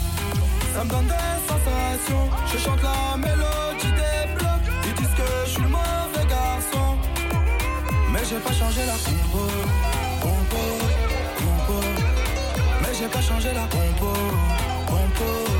ça 0.75 0.85
me 0.85 0.91
donne 0.91 1.07
des 1.07 1.39
sensations. 1.49 2.29
Je 2.53 2.59
chante 2.59 2.83
la 2.83 3.17
mélodie 3.17 3.93
des 3.93 4.35
blocs, 4.35 4.67
ils 4.85 4.95
disent 4.95 5.15
que 5.17 5.29
je 5.45 5.51
suis 5.51 5.63
le 5.63 5.69
mauvais 5.69 6.27
garçon. 6.29 6.97
Mais 8.13 8.25
j'ai 8.29 8.41
pas 8.41 8.53
changé 8.53 8.81
la 8.85 8.99
compo, 9.07 9.47
compo, 10.21 10.63
compo. 11.39 11.81
Mais 12.81 12.95
j'ai 12.99 13.09
pas 13.09 13.23
changé 13.23 13.53
la 13.55 13.67
compo, 13.69 14.13
compo. 14.87 15.52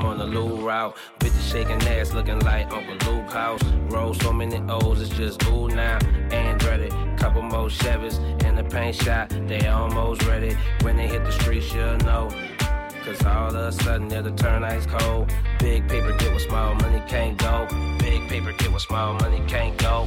I'm 0.00 0.06
on 0.06 0.18
the 0.18 0.24
low 0.24 0.56
route. 0.56 0.96
Bitches 1.18 1.52
shaking 1.52 1.82
ass, 1.88 2.14
looking 2.14 2.38
like 2.40 2.72
Uncle 2.72 3.12
Luke 3.12 3.30
House. 3.30 3.62
Roll 3.88 4.14
so 4.14 4.32
many 4.32 4.56
O's, 4.70 5.02
it's 5.02 5.10
just 5.10 5.44
ooh 5.48 5.68
now. 5.68 5.98
Andretti, 6.30 7.18
couple 7.18 7.42
more 7.42 7.68
Chevys 7.68 8.18
in 8.44 8.54
the 8.54 8.64
paint 8.64 8.96
shot, 8.96 9.28
they 9.46 9.66
almost 9.66 10.22
ready. 10.24 10.56
When 10.80 10.96
they 10.96 11.06
hit 11.06 11.22
the 11.24 11.32
streets, 11.32 11.74
you'll 11.74 11.98
know. 11.98 12.30
Cause 13.04 13.24
all 13.26 13.48
of 13.48 13.54
a 13.54 13.72
sudden 13.72 14.10
it'll 14.10 14.34
turn 14.34 14.64
ice 14.64 14.86
cold. 14.86 15.30
Big 15.58 15.86
paper 15.86 16.16
get 16.16 16.32
with 16.32 16.42
small 16.42 16.74
money 16.76 17.02
can't 17.06 17.36
go. 17.36 17.66
Big 17.98 18.26
paper 18.28 18.52
get 18.52 18.72
with 18.72 18.82
small 18.82 19.14
money 19.14 19.42
can't 19.46 19.76
go. 19.76 20.06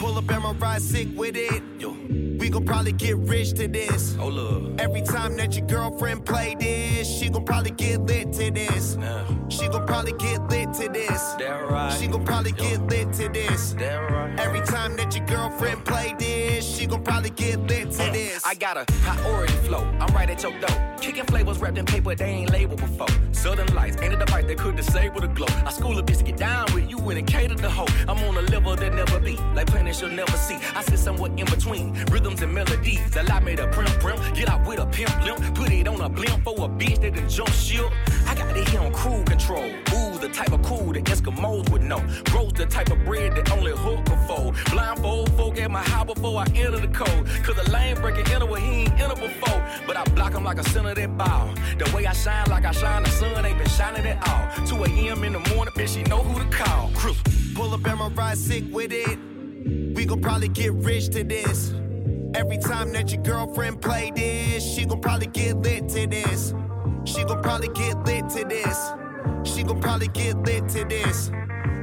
Pull 0.00 0.18
up 0.18 0.28
and 0.28 0.60
ride 0.60 0.82
sick 0.82 1.08
with 1.14 1.36
it. 1.36 1.62
Yo. 1.78 2.19
We 2.40 2.48
gon' 2.48 2.64
probably 2.64 2.92
get 2.92 3.18
rich 3.18 3.52
to 3.56 3.68
this. 3.68 4.16
Oh 4.18 4.28
look. 4.28 4.80
Every 4.80 5.02
time 5.02 5.36
that 5.36 5.54
your 5.54 5.66
girlfriend 5.66 6.24
play 6.24 6.56
this, 6.58 7.06
she 7.06 7.28
gon' 7.28 7.44
probably 7.44 7.72
get 7.72 8.00
lit 8.00 8.32
to 8.32 8.50
this. 8.50 8.96
Nah. 8.96 9.26
She 9.50 9.68
gon' 9.68 9.86
probably 9.86 10.12
get 10.12 10.48
lit 10.48 10.72
to 10.72 10.88
this. 10.88 11.34
That 11.34 11.68
right. 11.70 11.92
She 12.00 12.06
gon' 12.06 12.24
probably 12.24 12.52
Yo. 12.52 12.56
get 12.56 12.82
lit 12.86 13.12
to 13.12 13.28
this. 13.28 13.74
That 13.74 14.10
right. 14.10 14.40
Every 14.40 14.62
time 14.62 14.96
that 14.96 15.14
your 15.14 15.26
girlfriend 15.26 15.84
play 15.84 16.14
this, 16.18 16.64
she 16.64 16.86
gon' 16.86 17.04
probably 17.04 17.28
get 17.28 17.60
lit 17.66 17.90
to 17.90 18.04
uh, 18.04 18.12
this. 18.12 18.42
I 18.46 18.54
got 18.54 18.78
a 18.78 18.86
priority 18.86 19.52
flow. 19.68 19.84
I'm 20.00 20.14
right 20.14 20.30
at 20.30 20.42
your 20.42 20.58
door. 20.60 20.89
Kicking 21.00 21.24
flavors 21.24 21.58
wrapped 21.58 21.78
in 21.78 21.86
paper 21.86 22.14
they 22.14 22.26
ain't 22.26 22.52
labeled 22.52 22.80
before. 22.80 23.06
Southern 23.32 23.74
lights 23.74 23.96
ain't 24.02 24.12
a 24.12 24.16
device 24.16 24.44
that 24.44 24.58
could 24.58 24.76
disable 24.76 25.20
the 25.20 25.28
glow. 25.28 25.46
I 25.64 25.70
school 25.72 25.98
a 25.98 26.02
bitch 26.02 26.18
to 26.18 26.24
get 26.24 26.36
down 26.36 26.66
with 26.74 26.90
you 26.90 26.98
and 26.98 27.26
cater 27.26 27.54
the 27.54 27.70
hoe. 27.70 27.86
I'm 28.06 28.18
on 28.24 28.36
a 28.36 28.42
level 28.42 28.76
that 28.76 28.94
never 28.94 29.18
be, 29.18 29.36
like 29.54 29.68
planets 29.68 30.00
you'll 30.00 30.10
never 30.10 30.36
see. 30.36 30.58
I 30.74 30.82
sit 30.82 30.98
somewhere 30.98 31.30
in 31.34 31.46
between 31.46 31.94
rhythms 32.12 32.42
and 32.42 32.52
melodies. 32.52 33.16
Allow 33.16 33.40
me 33.40 33.56
to 33.56 33.66
prim 33.68 33.86
prim, 33.98 34.18
get 34.34 34.50
out 34.50 34.66
with 34.66 34.78
a 34.78 34.86
pimp 34.86 35.24
limp, 35.24 35.54
put 35.54 35.72
it 35.72 35.88
on 35.88 36.00
a 36.02 36.08
blimp 36.08 36.44
for 36.44 36.54
a 36.66 36.68
bitch 36.68 37.00
that 37.00 37.14
done 37.14 37.28
jump 37.28 37.50
ship. 37.50 37.90
I 38.30 38.34
got 38.36 38.56
it 38.56 38.68
here 38.68 38.80
on 38.80 38.92
cruise 38.92 39.24
control. 39.24 39.64
Ooh, 39.64 40.16
the 40.20 40.28
type 40.32 40.52
of 40.52 40.62
cool 40.62 40.92
that 40.92 41.02
Eskimos 41.02 41.68
would 41.70 41.82
know. 41.82 41.98
Grows 42.26 42.52
the 42.52 42.64
type 42.64 42.88
of 42.92 43.04
bread 43.04 43.34
that 43.34 43.50
only 43.50 43.72
hook 43.72 44.04
can 44.06 44.24
fold. 44.28 44.54
Blindfold 44.70 45.32
folk 45.32 45.58
at 45.58 45.68
my 45.68 45.82
house 45.82 46.06
before 46.14 46.38
I 46.38 46.46
enter 46.54 46.78
the 46.78 46.86
code. 46.86 47.26
Cause 47.42 47.56
the 47.56 47.68
lane 47.72 47.96
breaking 47.96 48.32
enter 48.32 48.46
where 48.46 48.60
he 48.60 48.82
ain't 48.82 49.00
enter 49.00 49.16
before. 49.16 49.60
But 49.84 49.96
I 49.96 50.04
block 50.14 50.34
him 50.34 50.44
like 50.44 50.58
a 50.58 50.68
center 50.68 50.94
that 50.94 51.18
ball. 51.18 51.52
The 51.76 51.90
way 51.92 52.06
I 52.06 52.12
shine 52.12 52.48
like 52.50 52.64
I 52.64 52.70
shine, 52.70 53.02
the 53.02 53.10
sun 53.10 53.44
ain't 53.44 53.58
been 53.58 53.68
shining 53.68 54.06
at 54.06 54.18
all. 54.28 54.64
2 54.64 54.84
a.m. 54.84 55.24
in 55.24 55.32
the 55.32 55.40
morning, 55.52 55.74
bitch, 55.74 55.94
she 55.94 56.04
know 56.04 56.22
who 56.22 56.38
to 56.38 56.56
call. 56.56 56.90
Crew. 56.94 57.14
Pull 57.56 57.74
up 57.74 57.84
and 57.84 58.16
ride 58.16 58.38
sick 58.38 58.62
with 58.70 58.92
it. 58.92 59.18
We 59.96 60.04
gon' 60.04 60.20
probably 60.20 60.48
get 60.48 60.72
rich 60.74 61.08
to 61.10 61.24
this. 61.24 61.74
Every 62.34 62.58
time 62.58 62.92
that 62.92 63.10
your 63.10 63.24
girlfriend 63.24 63.82
play 63.82 64.12
this, 64.14 64.62
she 64.62 64.84
gon' 64.84 65.00
probably 65.00 65.26
get 65.26 65.56
lit 65.56 65.88
to 65.88 66.06
this. 66.06 66.54
She 67.10 67.24
gon' 67.24 67.42
probably 67.42 67.68
get 67.68 67.98
lit 68.06 68.28
to 68.30 68.44
this. 68.44 68.92
She 69.42 69.64
gon' 69.64 69.80
probably 69.80 70.06
get 70.08 70.36
lit 70.44 70.68
to 70.68 70.84
this. 70.84 71.32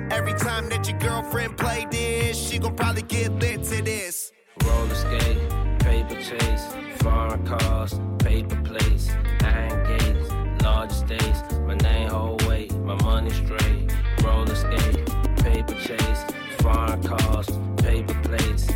Every 0.10 0.34
time 0.34 0.70
that 0.70 0.88
your 0.88 0.98
girlfriend 1.00 1.58
play 1.58 1.86
this, 1.92 2.38
she 2.38 2.60
gon' 2.60 2.78
probably 2.78 3.02
get 3.02 3.34
lit 3.34 3.62
to 3.66 3.82
this. 3.82 4.32
Roller 4.64 4.96
skate, 4.96 5.50
paper 5.80 6.16
chase, 6.16 6.64
foreign 7.00 7.46
cars, 7.46 8.00
paper 8.20 8.56
plates, 8.64 9.10
iron 9.42 9.98
gates, 9.98 10.32
large 10.64 10.92
estates, 10.92 11.42
my 11.68 11.76
name 11.76 12.10
whole 12.10 12.40
weight, 12.48 12.74
my 12.78 12.96
money 13.04 13.32
straight. 13.32 13.92
Roller 14.24 14.56
skate, 14.56 15.06
paper 15.44 15.74
chase, 15.74 16.24
foreign 16.62 17.04
cars, 17.04 17.50
paper 17.84 18.18
plates, 18.24 18.70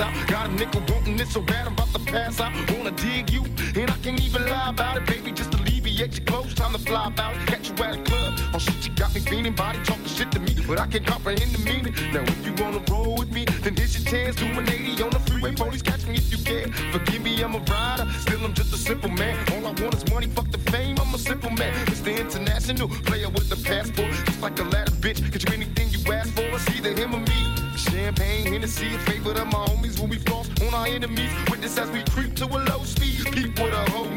out. 0.00 0.12
Got 0.26 0.50
a 0.50 0.52
nickel 0.52 0.82
wanting 0.88 1.18
it 1.18 1.28
so 1.28 1.40
bad 1.40 1.66
I'm 1.66 1.72
about 1.72 1.92
to 1.92 2.00
pass 2.00 2.40
out. 2.40 2.52
Wanna 2.70 2.92
dig 2.92 3.30
you, 3.30 3.44
and 3.76 3.90
I 3.90 3.96
can't 4.02 4.20
even 4.20 4.46
lie 4.46 4.70
about 4.70 4.96
it, 4.96 5.06
baby. 5.06 5.32
Just 5.32 5.54
alleviate 5.54 6.16
your 6.16 6.26
clothes, 6.26 6.54
time 6.54 6.72
to 6.72 6.78
fly 6.78 7.08
about. 7.08 7.34
Catch 7.46 7.70
you 7.70 7.84
at 7.84 7.98
a 7.98 8.02
club, 8.02 8.34
oh 8.54 8.58
shit, 8.58 8.86
you 8.86 8.94
got 8.94 9.14
me 9.14 9.20
feeling, 9.20 9.54
body 9.54 9.78
talking 9.84 10.04
shit 10.04 10.30
but 10.68 10.78
I 10.78 10.86
can't 10.86 11.06
comprehend 11.06 11.50
the 11.52 11.62
meaning. 11.64 11.94
Now 12.12 12.20
if 12.20 12.44
you 12.44 12.52
wanna 12.62 12.80
roll 12.90 13.16
with 13.16 13.32
me, 13.32 13.46
then 13.64 13.74
here's 13.74 13.98
your 13.98 14.04
chance. 14.12 14.36
Do 14.36 14.44
an 14.44 14.68
80 14.68 15.02
on 15.02 15.10
the 15.10 15.20
freeway, 15.20 15.54
police 15.54 15.80
catch 15.80 16.06
me 16.06 16.16
if 16.16 16.30
you 16.30 16.38
can. 16.44 16.70
Forgive 16.92 17.22
me, 17.22 17.42
I'm 17.42 17.54
a 17.54 17.58
rider, 17.60 18.06
still 18.20 18.44
I'm 18.44 18.52
just 18.52 18.72
a 18.74 18.76
simple 18.76 19.08
man. 19.08 19.34
All 19.52 19.66
I 19.66 19.72
want 19.80 19.94
is 19.94 20.08
money, 20.12 20.26
fuck 20.26 20.50
the 20.50 20.58
fame, 20.70 20.98
I'm 21.00 21.14
a 21.14 21.18
simple 21.18 21.50
man. 21.50 21.72
It's 21.88 22.02
the 22.02 22.14
international 22.20 22.88
player 23.08 23.30
with 23.30 23.48
the 23.48 23.56
passport, 23.56 24.12
just 24.26 24.42
like 24.42 24.60
a 24.60 24.64
ladder, 24.64 24.92
bitch. 24.92 25.18
Get 25.32 25.48
you 25.48 25.54
anything 25.54 25.88
you 25.88 26.12
ask 26.12 26.30
for, 26.34 26.42
it's 26.42 26.68
either 26.76 26.92
him 26.92 27.14
or 27.14 27.20
me. 27.20 27.40
Champagne, 27.76 28.52
Hennessy, 28.52 28.94
a 28.94 28.98
favorite 28.98 29.38
of 29.38 29.46
my 29.46 29.64
homies 29.66 29.98
when 29.98 30.10
we 30.10 30.18
floss 30.18 30.50
on 30.60 30.74
our 30.74 30.86
enemies. 30.86 31.30
Witness 31.50 31.78
as 31.78 31.90
we 31.90 32.02
creep 32.10 32.34
to 32.36 32.44
a 32.44 32.58
low 32.68 32.84
speed. 32.84 33.24
Peep 33.32 33.58
what 33.58 33.72
a 33.72 33.90
hoe. 33.90 34.08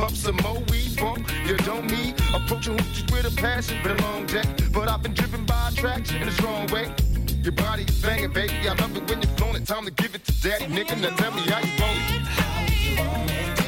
Pump 0.00 0.16
some 0.16 0.36
more 0.36 0.58
weed, 0.70 0.96
bump, 0.96 1.30
you 1.46 1.58
don't 1.58 1.86
need. 1.90 2.14
Approaching 2.32 2.74
hoochies 2.74 3.12
with 3.12 3.30
a 3.30 3.36
passion, 3.36 3.76
been 3.82 3.98
a 3.98 4.02
long 4.02 4.24
day. 4.24 4.42
But 4.72 4.88
I've 4.88 5.02
been 5.02 5.12
driven 5.12 5.44
by 5.44 5.68
attraction 5.68 6.22
in 6.22 6.28
a 6.28 6.32
strong 6.32 6.66
way. 6.68 6.90
Your 7.42 7.52
body 7.52 7.82
is 7.82 8.00
banging, 8.00 8.32
baby. 8.32 8.66
I 8.66 8.72
love 8.76 8.96
it 8.96 9.06
when 9.10 9.20
you're 9.20 9.36
flown. 9.36 9.62
Time 9.66 9.84
to 9.84 9.90
give 9.90 10.14
it 10.14 10.24
to 10.24 10.32
daddy, 10.40 10.64
nigga. 10.64 10.98
Now 11.02 11.14
tell 11.16 11.32
me 11.32 11.42
how 11.42 11.60
you 11.60 11.82
want 11.82 11.98
it. 13.50 13.59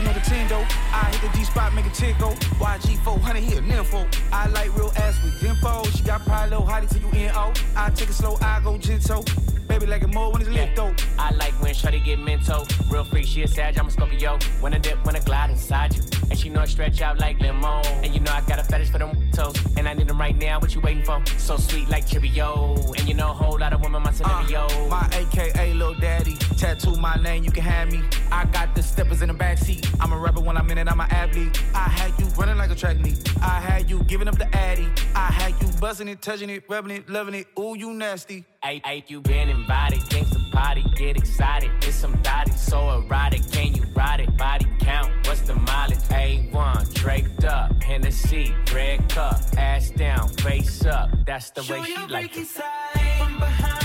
With 0.00 0.08
know 0.08 0.12
the 0.14 0.30
team 0.30 0.48
though. 0.48 0.79
I 0.92 1.10
hit 1.12 1.30
the 1.30 1.38
G 1.38 1.44
spot, 1.44 1.74
make 1.74 1.86
a 1.86 1.90
go. 2.18 2.30
YG 2.58 2.98
400 3.04 3.42
here, 3.42 3.62
nympho. 3.62 4.06
I 4.32 4.48
like 4.48 4.76
real 4.76 4.92
ass 4.96 5.22
with 5.22 5.40
dimpo. 5.40 5.86
She 5.96 6.02
got 6.02 6.24
pride, 6.24 6.50
low 6.50 6.62
hottie 6.62 6.88
till 6.88 7.02
you 7.02 7.28
NO. 7.28 7.52
I 7.76 7.90
take 7.90 8.10
it 8.10 8.14
slow, 8.14 8.36
I 8.40 8.60
go 8.60 8.76
gentle. 8.78 9.24
Baby 9.68 9.86
like 9.86 10.02
it 10.02 10.12
more 10.12 10.32
when 10.32 10.42
it's 10.42 10.50
lit 10.50 10.74
though. 10.74 10.92
I 11.16 11.32
like 11.34 11.52
when 11.62 11.72
Shorty 11.74 12.00
get 12.00 12.18
mental. 12.18 12.66
Real 12.90 13.04
freak, 13.04 13.26
she 13.26 13.42
a 13.42 13.48
sag, 13.48 13.78
I'm 13.78 13.86
a 13.86 13.90
Scorpio. 13.90 14.36
When 14.60 14.74
I 14.74 14.78
dip, 14.78 15.04
when 15.06 15.14
I 15.14 15.20
glide 15.20 15.50
inside 15.50 15.94
you. 15.94 16.02
And 16.28 16.36
she 16.36 16.48
know 16.48 16.60
I 16.60 16.66
stretch 16.66 17.00
out 17.00 17.20
like 17.20 17.38
limo. 17.38 17.80
And 18.02 18.12
you 18.12 18.18
know 18.18 18.32
I 18.32 18.40
got 18.42 18.58
a 18.58 18.64
fetish 18.64 18.90
for 18.90 18.98
them 18.98 19.30
toes. 19.32 19.54
And 19.76 19.88
I 19.88 19.94
need 19.94 20.08
them 20.08 20.18
right 20.18 20.36
now, 20.36 20.58
what 20.58 20.74
you 20.74 20.80
waiting 20.80 21.04
for? 21.04 21.22
So 21.38 21.56
sweet 21.56 21.88
like 21.88 22.06
Cheerio. 22.06 22.74
And 22.98 23.08
you 23.08 23.14
know 23.14 23.30
a 23.30 23.32
whole 23.32 23.58
lot 23.58 23.72
of 23.72 23.80
women, 23.80 24.02
my 24.02 24.10
scenario. 24.10 24.66
Uh, 24.66 24.88
my 24.88 25.08
AKA 25.12 25.74
Lil 25.74 25.94
Daddy. 25.94 26.34
Tattoo 26.58 26.96
my 26.96 27.14
name, 27.16 27.44
you 27.44 27.52
can 27.52 27.62
have 27.62 27.92
me. 27.92 28.02
I 28.32 28.46
got 28.46 28.74
the 28.74 28.82
steppers 28.82 29.22
in 29.22 29.28
the 29.28 29.34
backseat. 29.34 29.86
I'm 30.00 30.12
a 30.12 30.18
rapper 30.18 30.40
when 30.40 30.56
I'm 30.56 30.68
in 30.70 30.78
it, 30.80 30.90
I'm 30.90 31.00
an 31.00 31.10
athlete. 31.10 31.62
I 31.74 31.88
had 31.88 32.18
you 32.18 32.26
running 32.36 32.56
like 32.56 32.70
a 32.70 32.74
track 32.74 32.98
meet. 32.98 33.18
I 33.42 33.60
had 33.60 33.90
you 33.90 34.02
giving 34.04 34.28
up 34.28 34.38
the 34.38 34.54
addy. 34.56 34.88
I 35.14 35.26
had 35.32 35.60
you 35.60 35.68
buzzing 35.80 36.08
it, 36.08 36.22
touching 36.22 36.50
it, 36.50 36.64
rubbing 36.68 36.92
it, 36.96 37.08
loving 37.08 37.34
it. 37.34 37.46
Ooh, 37.58 37.76
you 37.76 37.92
nasty. 37.92 38.44
Hey, 38.62 38.80
hey, 38.84 39.04
you 39.06 39.20
been 39.20 39.48
invited, 39.48 40.02
thanks 40.04 40.30
to 40.30 40.38
party, 40.52 40.84
get 40.94 41.16
excited. 41.16 41.70
It's 41.82 41.96
some 41.96 42.12
body 42.22 42.52
so 42.52 43.00
erotic, 43.00 43.50
can 43.50 43.74
you 43.74 43.84
ride 43.94 44.20
it? 44.20 44.36
Body 44.36 44.66
count, 44.80 45.10
what's 45.26 45.40
the 45.40 45.54
mileage? 45.54 45.98
A1, 46.10 46.94
draped 46.94 47.44
up, 47.44 47.82
Hennessy, 47.82 48.54
red 48.74 49.08
cup, 49.08 49.40
ass 49.56 49.90
down, 49.90 50.28
face 50.28 50.84
up. 50.84 51.10
That's 51.26 51.50
the 51.50 51.62
way 51.72 51.82
she 51.84 52.06
like 52.08 52.36
it. 52.36 52.46
From 52.46 53.38
behind, 53.38 53.79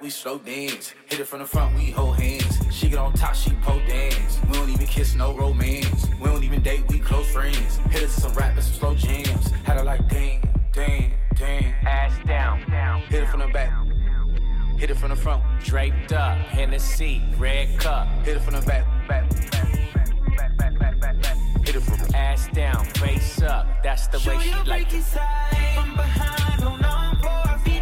we 0.00 0.10
slow 0.10 0.38
dance. 0.38 0.94
Hit 1.06 1.20
it 1.20 1.26
from 1.26 1.40
the 1.40 1.44
front, 1.44 1.74
we 1.76 1.90
hold 1.90 2.16
hands. 2.16 2.58
She 2.70 2.88
get 2.88 2.98
on 2.98 3.12
top, 3.12 3.34
she 3.34 3.50
pole 3.62 3.80
dance. 3.86 4.38
We 4.48 4.54
don't 4.54 4.70
even 4.70 4.86
kiss, 4.86 5.14
no 5.14 5.34
romance. 5.34 6.06
We 6.20 6.26
don't 6.28 6.44
even 6.44 6.62
date, 6.62 6.84
we 6.88 6.98
close 6.98 7.26
friends. 7.30 7.76
Hit 7.90 8.02
it 8.02 8.06
to 8.06 8.20
some 8.20 8.32
rap 8.34 8.54
and 8.54 8.64
some 8.64 8.74
slow 8.74 8.94
jams. 8.94 9.50
Had 9.64 9.76
her 9.76 9.84
like 9.84 10.08
damn, 10.08 10.40
damn, 10.72 11.12
damn. 11.34 11.74
Ass 11.86 12.12
down, 12.26 12.70
down. 12.70 13.00
Hit 13.02 13.24
it 13.24 13.28
from 13.28 13.40
the 13.40 13.48
back. 13.48 13.72
Hit 14.78 14.90
it 14.90 14.96
from 14.96 15.10
the 15.10 15.16
front. 15.16 15.42
Draped 15.62 16.12
up, 16.12 16.38
Hennessy, 16.38 17.22
red 17.36 17.78
cup. 17.78 18.08
Hit 18.24 18.36
it 18.36 18.40
from 18.40 18.54
the 18.54 18.62
back, 18.62 18.86
back, 19.08 19.28
back, 19.50 20.56
back, 20.56 20.78
back, 20.78 21.00
back, 21.00 21.22
back. 21.22 21.36
Hit 21.66 21.76
it 21.76 21.80
from 21.80 21.98
the 21.98 22.16
ass 22.16 22.48
down, 22.54 22.84
face 22.84 23.42
up. 23.42 23.66
That's 23.82 24.06
the 24.08 24.18
way 24.28 24.38
she 24.40 24.54
like 24.68 24.92
it. 24.92 25.02
From 25.02 25.96
behind, 25.96 26.62
on 26.64 26.84
all 26.84 27.14
fours, 27.16 27.62
feed 27.62 27.75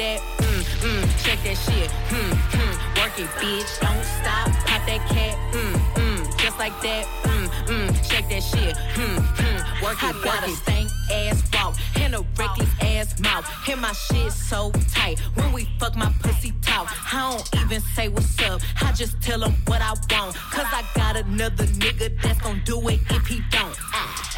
that, 0.00 0.20
mm, 0.38 0.62
mm, 0.80 1.02
shake 1.22 1.42
that 1.44 1.58
shit, 1.58 1.90
mm, 2.08 2.32
mm, 2.56 2.74
work 2.96 3.18
it, 3.20 3.28
bitch. 3.36 3.70
Don't 3.84 4.04
stop, 4.18 4.48
pop 4.64 4.82
that 4.86 5.02
cat, 5.12 5.36
mm, 5.52 5.74
mm, 6.00 6.38
just 6.38 6.58
like 6.58 6.72
that, 6.80 7.04
mm, 7.24 7.46
mm, 7.66 7.88
shake 8.10 8.28
that 8.30 8.42
shit, 8.42 8.74
mm, 8.96 9.18
mm, 9.18 9.82
work 9.82 10.02
it, 10.02 10.16
I 10.16 10.24
got 10.24 10.48
a 10.48 10.50
stank 10.52 10.88
ass 11.12 11.42
walk 11.52 11.76
and 11.96 12.14
a 12.14 12.24
reckless 12.38 12.70
ass 12.80 13.20
mouth, 13.20 13.44
and 13.68 13.80
my 13.82 13.92
shit 13.92 14.32
so 14.32 14.72
tight. 14.90 15.18
When 15.34 15.52
we 15.52 15.68
fuck, 15.78 15.94
my 15.96 16.10
pussy 16.22 16.52
talk. 16.62 16.88
I 17.12 17.32
don't 17.32 17.64
even 17.64 17.82
say 17.94 18.08
what's 18.08 18.40
up, 18.42 18.62
I 18.80 18.92
just 18.92 19.20
tell 19.20 19.42
him 19.42 19.54
what 19.66 19.82
I 19.82 19.90
want, 19.90 20.34
cause 20.34 20.70
I 20.72 20.82
got 20.94 21.16
another 21.16 21.66
nigga 21.66 22.08
that's 22.22 22.40
gon' 22.40 22.62
do 22.64 22.88
it 22.88 23.00
if 23.10 23.26
he 23.26 23.42
don't. 23.50 23.76
Ah, 23.92 24.32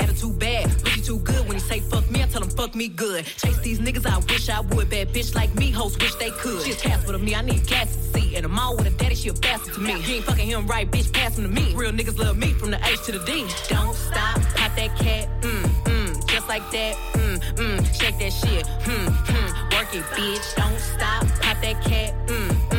me 2.83 2.88
good. 2.88 3.25
Chase 3.25 3.59
these 3.61 3.79
niggas, 3.79 4.07
I 4.07 4.18
wish 4.18 4.49
I 4.49 4.61
would. 4.61 4.90
Bad 4.90 5.09
bitch 5.11 5.35
like 5.35 5.55
me, 5.55 5.71
hoes 5.71 5.97
wish 5.99 6.14
they 6.16 6.31
could. 6.31 6.62
She 6.64 6.73
a 6.73 6.75
Casper 6.75 7.12
to 7.12 7.18
me, 7.18 7.35
I 7.35 7.42
need 7.42 7.64
gas 7.66 7.95
to 7.95 8.03
see. 8.12 8.35
And 8.37 8.45
I'm 8.45 8.59
all 8.59 8.77
with 8.77 8.87
a 8.87 8.90
daddy, 8.90 9.14
she 9.14 9.29
a 9.29 9.35
bastard 9.35 9.75
to 9.75 9.81
me. 9.81 9.92
You 10.03 10.14
ain't 10.16 10.25
fucking 10.25 10.49
him 10.49 10.66
right, 10.66 10.90
bitch, 10.90 11.12
pass 11.12 11.38
him 11.38 11.45
to 11.45 11.51
me. 11.51 11.75
Real 11.75 11.92
niggas 11.92 12.18
love 12.18 12.37
me 12.37 12.53
from 12.55 12.71
the 12.73 12.79
H 12.85 13.05
to 13.07 13.12
the 13.12 13.25
D. 13.25 13.47
Don't 13.68 13.95
stop, 13.95 14.40
pop 14.57 14.75
that 14.75 14.97
cat, 14.99 15.29
mm, 15.42 15.62
mm, 15.85 16.29
just 16.29 16.49
like 16.49 16.68
that, 16.73 16.97
mm, 17.12 17.38
mm, 17.55 18.01
shake 18.01 18.18
that 18.18 18.33
shit, 18.33 18.66
mm, 18.66 19.07
mm, 19.07 19.73
work 19.75 19.95
it, 19.95 20.05
bitch. 20.16 20.55
Don't 20.57 20.81
stop, 20.81 21.23
pop 21.40 21.61
that 21.62 21.81
cat, 21.85 22.14
mm, 22.27 22.72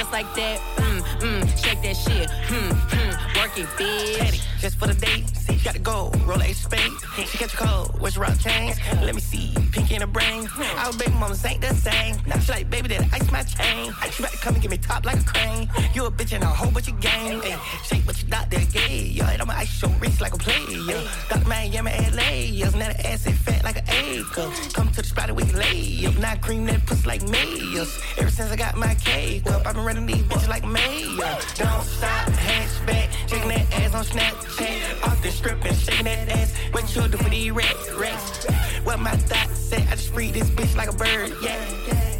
just 0.00 0.12
like 0.12 0.34
that, 0.34 0.58
mm, 0.76 1.00
mm, 1.20 1.62
shake 1.62 1.82
that 1.82 1.94
shit, 1.94 2.30
mm, 2.48 2.70
mm, 2.70 3.36
work 3.36 3.58
it, 3.58 3.66
bitch. 3.76 4.40
Just 4.60 4.76
for 4.76 4.88
the 4.88 4.94
date. 4.94 5.26
See, 5.38 5.54
you 5.54 5.64
got 5.64 5.72
to 5.72 5.80
go. 5.80 6.12
Roll 6.26 6.42
a 6.42 6.52
spade. 6.52 6.92
She 7.16 7.38
catch 7.38 7.54
a 7.54 7.56
cold. 7.56 7.98
What's 7.98 8.16
your 8.16 8.24
rock 8.26 8.38
chains? 8.38 8.76
Let 9.00 9.14
me 9.14 9.20
see. 9.22 9.54
Pink 9.72 9.90
in 9.90 10.00
the 10.00 10.06
brain. 10.06 10.48
Our 10.76 10.92
baby 10.92 11.12
mamas 11.12 11.42
ain't 11.46 11.62
the 11.62 11.74
same. 11.74 12.16
Now 12.26 12.38
she 12.40 12.52
like, 12.52 12.68
baby, 12.68 12.88
that 12.88 13.08
ice 13.10 13.32
my 13.32 13.42
chain. 13.42 13.90
I 13.98 14.12
you 14.14 14.22
better 14.22 14.36
come 14.36 14.54
and 14.54 14.62
give 14.62 14.70
me 14.70 14.76
top 14.76 15.06
like 15.06 15.20
a 15.20 15.24
crane. 15.24 15.70
You 15.94 16.04
a 16.04 16.10
bitch 16.10 16.34
and 16.34 16.44
a 16.44 16.46
whole 16.46 16.70
bunch 16.70 16.88
of 16.88 17.00
game. 17.00 17.40
Ay, 17.42 17.58
shake 17.84 18.06
what 18.06 18.22
you 18.22 18.28
doctor 18.28 18.60
gave. 18.70 19.12
Yo, 19.12 19.24
and 19.24 19.40
I'ma 19.40 19.54
ice 19.54 19.80
your 19.80 19.90
wrist 19.92 20.20
like 20.20 20.34
a 20.34 20.38
player. 20.38 21.08
Got 21.30 21.46
Miami, 21.46 21.90
LA. 22.12 22.30
Yes, 22.52 22.74
now 22.74 22.88
the 22.88 23.06
ass 23.06 23.26
is 23.26 23.38
fat 23.38 23.64
like 23.64 23.78
an 23.78 23.88
acre. 23.88 24.50
Come 24.74 24.90
to 24.92 25.00
the 25.00 25.08
spot 25.08 25.32
we 25.32 25.44
can 25.44 25.56
lay 25.56 26.04
up. 26.04 26.18
Now 26.18 26.36
cream 26.36 26.66
that 26.66 26.84
pussy 26.84 27.08
like 27.08 27.22
mayors. 27.30 27.98
Ever 28.18 28.28
since 28.28 28.52
I 28.52 28.56
got 28.56 28.76
my 28.76 28.94
cake 28.96 29.50
up, 29.50 29.66
I've 29.66 29.74
been 29.74 29.86
running 29.90 30.06
these 30.06 30.22
bitches 30.22 30.48
like. 30.48 30.62
Don't 30.62 31.84
stop, 31.84 32.28
hatchback. 32.46 33.08
Shaking 33.28 33.48
that 33.48 33.66
ass 33.80 33.94
on 33.94 34.04
Snapchat. 34.04 35.06
Off 35.06 35.22
the 35.22 35.30
strip 35.30 35.64
and 35.64 35.76
shaking 35.76 36.04
that 36.04 36.28
ass. 36.28 36.54
What 36.70 36.94
you 36.94 37.08
do 37.08 37.16
for 37.16 37.30
these 37.30 37.50
rats, 37.50 37.92
rats? 37.94 38.46
What 38.84 39.00
my 39.00 39.16
thoughts 39.16 39.58
say? 39.58 39.82
I 39.90 39.96
just 39.96 40.12
free 40.12 40.30
this 40.30 40.48
bitch 40.50 40.76
like 40.76 40.88
a 40.88 40.92
bird, 40.92 41.32
yeah. 41.42 41.60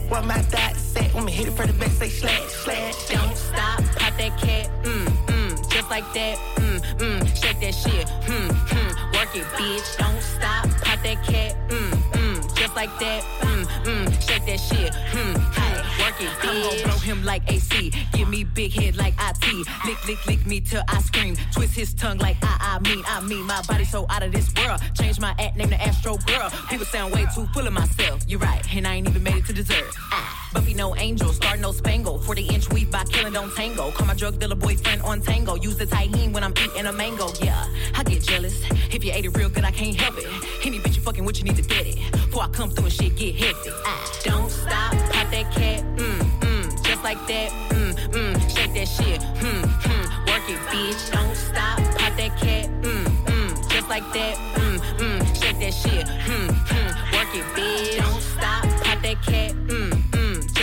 What 0.09 0.24
my 0.24 0.40
thoughts 0.52 0.80
say? 0.80 1.09
When 1.12 1.24
me 1.24 1.33
hit 1.33 1.46
it 1.48 1.52
for 1.52 1.66
the 1.66 1.72
back, 1.74 1.90
say 1.90 2.09
slash, 2.09 2.50
slash. 2.64 3.09
Don't 3.09 3.37
stop, 3.37 3.78
pop 3.98 4.16
that 4.18 4.37
cat, 4.38 4.68
mm, 4.83 5.06
mm, 5.26 5.70
just 5.70 5.88
like 5.90 6.12
that, 6.14 6.37
mm, 6.56 6.80
mm, 6.98 7.20
shake 7.40 7.61
that 7.61 7.74
shit, 7.74 8.09
hmm, 8.26 8.50
hmm, 8.70 8.90
work 9.14 9.37
it, 9.37 9.46
bitch. 9.59 9.96
Don't 9.98 10.20
stop, 10.20 10.68
pop 10.83 11.02
that 11.04 11.22
cat, 11.24 11.54
mm, 11.68 12.10
just 12.61 12.77
like 12.77 12.90
that, 12.99 13.23
mm, 13.40 13.64
mm, 13.85 14.29
shake 14.29 14.44
that 14.44 14.61
shit, 14.61 14.92
mm, 14.92 15.35
mm, 15.35 15.99
work 15.99 16.20
it, 16.20 16.29
bitch. 16.40 16.51
I'm 16.51 16.62
gon' 16.62 16.90
blow 16.90 16.99
him 16.99 17.25
like 17.25 17.42
AC, 17.51 17.90
give 18.12 18.29
me 18.29 18.44
big 18.44 18.70
head 18.70 18.96
like 18.96 19.14
IT, 19.18 19.66
lick, 19.87 20.07
lick, 20.07 20.27
lick 20.27 20.46
me 20.46 20.61
till 20.61 20.83
I 20.87 21.01
scream, 21.01 21.37
twist 21.55 21.75
his 21.75 21.94
tongue 21.94 22.18
like 22.18 22.37
I, 22.42 22.77
I 22.77 22.79
mean, 22.81 23.03
I 23.07 23.20
mean, 23.23 23.46
my 23.46 23.62
body 23.62 23.87
so 23.87 24.05
out 24.11 24.23
of 24.23 24.33
this 24.33 24.53
world. 24.55 24.79
Change 24.94 25.18
my 25.20 25.35
act, 25.38 25.57
name 25.57 25.70
to 25.70 25.81
Astro 25.81 26.18
Girl. 26.18 26.51
People 26.68 26.85
sound 26.85 27.14
way 27.14 27.27
too 27.35 27.46
full 27.55 27.66
of 27.66 27.73
myself. 27.73 28.23
You're 28.29 28.40
right, 28.40 28.62
and 28.77 28.87
I 28.87 28.96
ain't 28.96 29.09
even 29.09 29.23
made 29.23 29.37
it 29.37 29.46
to 29.46 29.55
dessert. 29.55 29.94
Ah. 30.12 30.40
Buffy 30.53 30.75
no 30.75 30.96
angel, 30.96 31.33
star 31.33 31.57
no 31.57 31.70
spangle. 31.70 32.19
40 32.19 32.42
inch 32.48 32.69
weave 32.71 32.90
by 32.90 33.04
killing 33.04 33.33
don't 33.33 33.54
tango. 33.54 33.92
Call 33.92 34.06
my 34.06 34.15
drug 34.15 34.38
dealer 34.40 34.56
boyfriend 34.56 35.00
on 35.02 35.21
tango. 35.21 35.54
Use 35.54 35.77
the 35.77 35.87
Tajín 35.87 36.33
when 36.33 36.42
I'm 36.42 36.52
eating 36.52 36.87
a 36.87 36.92
mango. 36.92 37.29
Yeah, 37.40 37.67
I 37.94 38.02
get 38.02 38.23
jealous. 38.23 38.61
If 38.92 39.04
you 39.04 39.13
ate 39.13 39.25
it 39.25 39.37
real 39.37 39.48
good, 39.48 39.65
I 39.65 39.71
can't 39.71 39.94
help 39.94 40.19
it. 40.19 40.27
Any 40.67 40.81
bitch 40.81 40.96
you 40.96 41.02
fucking 41.02 41.25
with, 41.25 41.38
you 41.38 41.44
need 41.44 41.56
to 41.56 41.63
get 41.63 41.87
it. 41.87 41.98
Before 42.13 42.42
I 42.42 42.48
come 42.53 42.71
through 42.71 42.85
and 42.85 42.92
shit 42.92 43.17
get 43.17 43.35
hectic. 43.35 43.73
Don't 44.25 44.51
stop, 44.51 44.92
pop 45.13 45.31
that 45.31 45.51
cat. 45.53 45.83
Mm, 45.96 46.21
mm, 46.40 46.83
just 46.83 47.03
like 47.03 47.19
that. 47.27 47.51
Mm, 47.71 47.94
mm, 48.13 48.57
shake 48.57 48.75
that 48.75 48.88
shit. 48.88 49.21
Mm, 49.21 49.63
mm, 49.63 50.27
work 50.29 50.48
it, 50.48 50.59
bitch. 50.71 51.13
Don't 51.13 51.37
stop, 51.37 51.79
pop 51.98 52.17
that 52.17 52.37
cat. 52.38 52.69
Mm, 52.83 53.05
mm, 53.05 53.71
just 53.71 53.88
like 53.88 54.05
that. 54.13 54.37
Mm, 54.55 54.79
mm, 54.98 55.42
shake 55.42 55.59
that 55.61 55.75
shit. 55.75 56.07
Mm, 56.07 56.48
mm, 56.48 57.13
work 57.13 57.35
it, 57.35 57.44
bitch. 57.57 57.98
Don't 57.98 58.21
stop, 58.23 58.63
pop 58.85 59.03
that 59.03 59.23
cat. 59.23 59.53
Mm, 59.67 60.00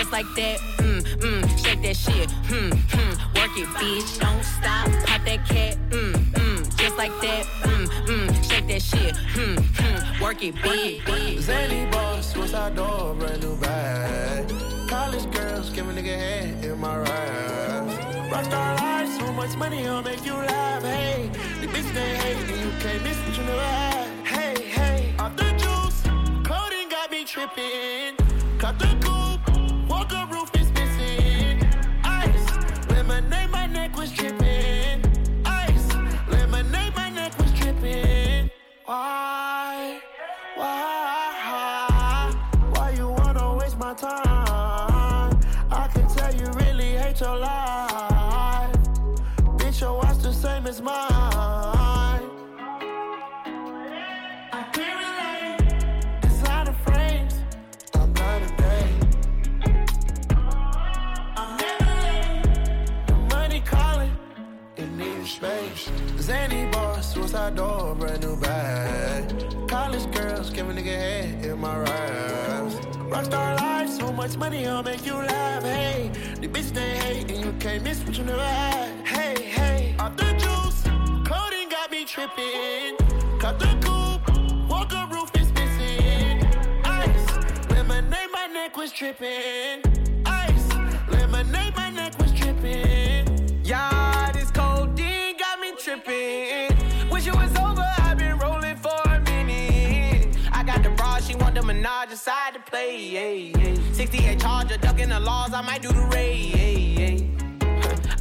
just 0.07 0.13
like 0.13 0.35
that. 0.35 0.59
Mm, 0.77 1.01
mm, 1.19 1.65
shake 1.65 1.81
that 1.81 1.97
shit. 1.97 2.29
Mm, 2.47 2.71
mm, 2.71 3.13
work 3.35 3.57
it, 3.57 3.67
bitch. 3.75 4.19
Don't 4.19 4.43
stop, 4.43 4.87
pop 5.05 5.25
that 5.25 5.45
cat. 5.45 5.77
Mm, 5.89 6.13
mm, 6.13 6.77
just 6.77 6.97
like 6.97 7.11
that. 7.21 7.45
Mm, 7.63 7.87
mm, 8.07 8.49
shake 8.49 8.67
that 8.67 8.81
shit. 8.81 9.15
Mm, 9.35 9.57
mm, 9.57 10.21
work 10.21 10.41
it, 10.43 10.55
bitch. 10.55 11.39
Zany 11.39 11.91
boss, 11.91 12.33
suicide 12.33 12.75
door, 12.75 13.15
brand 13.15 13.43
new 13.43 13.57
bag. 13.57 14.47
College 14.87 15.29
girls, 15.31 15.69
give 15.71 15.89
a 15.89 15.91
nigga 15.91 16.17
head 16.17 16.63
in 16.63 16.79
my 16.79 16.97
ride. 16.97 18.31
Rockstar 18.31 18.79
life, 18.79 19.09
so 19.19 19.31
much 19.33 19.57
money, 19.57 19.87
I'll 19.87 20.01
make 20.01 20.25
you 20.25 20.33
laugh. 20.33 20.83
Hey, 20.83 21.29
the 21.59 21.67
bitch 21.67 21.93
they 21.93 22.15
hate, 22.15 22.37
and 22.37 22.59
you 22.63 22.71
can't 22.79 23.03
miss 23.03 23.17
what 23.25 23.37
you 23.37 23.43
never 23.43 23.61
had. 23.61 24.07
Hey, 24.25 24.63
hey, 24.69 25.15
off 25.19 25.35
the 25.35 25.49
juice, 25.63 26.01
clothing 26.47 26.87
got 26.89 27.11
me 27.11 27.25
tripping. 27.25 28.15
Cut 28.57 28.79
the 28.79 28.87
coupe, 29.01 29.26
walker 29.97 30.27
roof 30.31 30.51
is 30.61 30.71
missing. 30.73 31.57
Ice, 32.03 32.47
lemonade, 32.89 33.49
my 33.49 33.65
neck 33.65 33.97
was 33.97 34.11
dripping. 34.11 35.01
Ice, 35.43 35.87
lemonade, 36.29 36.93
my 36.95 37.09
neck 37.09 37.35
was 37.39 37.51
dripping. 37.59 38.51
Why? 38.85 39.99
Why? 40.55 42.31
Why 42.73 42.91
you 42.91 43.07
wanna 43.09 43.55
waste 43.55 43.79
my 43.79 43.93
time? 43.95 45.39
I 45.71 45.87
can 45.93 46.07
tell 46.15 46.33
you 46.39 46.45
really 46.61 46.91
hate 47.01 47.19
your 47.19 47.37
life. 47.37 48.75
Bitch, 49.57 49.81
your 49.81 49.97
watch 49.97 50.19
the 50.19 50.31
same 50.31 50.67
as 50.67 50.79
mine. 50.79 51.36
Zany 66.27 66.69
boss, 66.71 67.13
suicide 67.13 67.55
door, 67.55 67.95
brand 67.95 68.21
new 68.21 68.35
bag. 68.35 69.23
College 69.69 70.11
girls, 70.11 70.49
give 70.49 70.67
a 70.69 70.73
nigga 70.73 70.87
head 70.87 71.45
in 71.45 71.57
my 71.57 71.73
raps. 71.77 72.75
Rockstar 73.07 73.55
life, 73.55 73.89
so 73.89 74.11
much 74.11 74.35
money, 74.35 74.67
I'll 74.67 74.83
make 74.83 75.05
you 75.05 75.13
laugh. 75.13 75.63
Hey, 75.63 76.11
the 76.41 76.49
bitch 76.49 76.73
they 76.73 76.97
hate, 76.97 77.31
and 77.31 77.45
you 77.45 77.53
can't 77.61 77.81
miss 77.81 78.03
what 78.03 78.17
you 78.17 78.25
never 78.25 78.43
had. 78.43 79.07
Hey, 79.07 79.41
hey, 79.41 79.95
Off 79.99 80.17
the 80.17 80.29
juice, 80.33 80.83
coding 81.25 81.69
got 81.69 81.91
me 81.91 82.03
tripping. 82.03 82.97
Cut 83.39 83.57
the 83.57 83.71
coupe, 83.79 84.69
walker 84.69 85.07
roof 85.09 85.31
is 85.33 85.49
missing. 85.53 86.45
Ice, 86.83 87.69
lemonade, 87.69 88.31
my 88.33 88.47
neck 88.47 88.75
was 88.75 88.91
tripping. 88.91 89.96
Tripping. 95.87 97.09
Wish 97.09 97.27
it 97.27 97.35
was 97.35 97.55
over, 97.55 97.87
I've 97.99 98.17
been 98.17 98.37
rolling 98.39 98.75
for 98.75 98.99
a 99.05 99.21
minute. 99.21 100.35
I 100.51 100.61
got 100.61 100.83
the 100.83 100.89
bra, 100.89 101.19
she 101.19 101.33
want 101.35 101.55
the 101.55 101.63
menage 101.63 102.11
aside 102.11 102.55
to 102.55 102.59
play. 102.59 102.99
Yeah, 102.99 103.61
yeah. 103.61 103.93
68 103.93 104.37
Charger, 104.37 104.77
ducking 104.77 105.07
the 105.07 105.19
laws, 105.21 105.53
I 105.53 105.61
might 105.61 105.81
do 105.81 105.87
the 105.87 106.05
raid. 106.13 107.31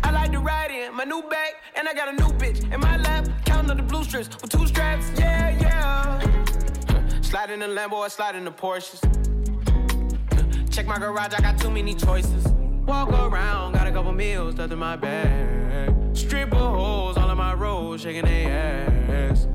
I 0.05 0.13
like 0.13 0.31
to 0.31 0.39
ride 0.39 0.71
in 0.71 0.95
my 0.95 1.03
new 1.03 1.23
bag, 1.23 1.55
and 1.75 1.89
I 1.89 1.95
got 1.95 2.09
a 2.09 2.13
new 2.13 2.31
bitch 2.39 2.73
in 2.73 2.79
my 2.79 2.99
lap. 2.99 3.27
Counting 3.45 3.73
up 3.73 3.79
the 3.79 3.83
blue 3.83 4.05
strips 4.05 4.29
with 4.41 4.49
two 4.49 4.65
straps. 4.69 5.11
Yeah, 5.19 5.51
yeah. 5.61 7.21
Slide 7.21 7.51
in 7.51 7.59
the 7.59 7.67
Lambo, 7.67 8.05
I 8.05 8.09
slide 8.09 8.37
in 8.37 8.45
the 8.45 8.53
Porsches. 8.53 9.03
Check 10.71 10.87
my 10.87 10.99
garage, 10.99 11.35
I 11.35 11.41
got 11.41 11.59
too 11.59 11.71
many 11.71 11.95
choices. 11.95 12.47
Walk 12.87 13.09
around, 13.09 13.73
got 13.73 13.89
a 13.89 13.91
couple 13.91 14.13
meals 14.13 14.55
stuffed 14.55 14.73
in 14.73 14.79
my 14.79 14.95
bag. 14.95 15.96
Stripper 16.17 16.57
holes 16.57 17.19
all 17.19 17.31
in 17.31 17.37
my 17.37 17.53
road, 17.53 18.01
shaking 18.01 18.25
their 18.25 19.31
ass. 19.31 19.47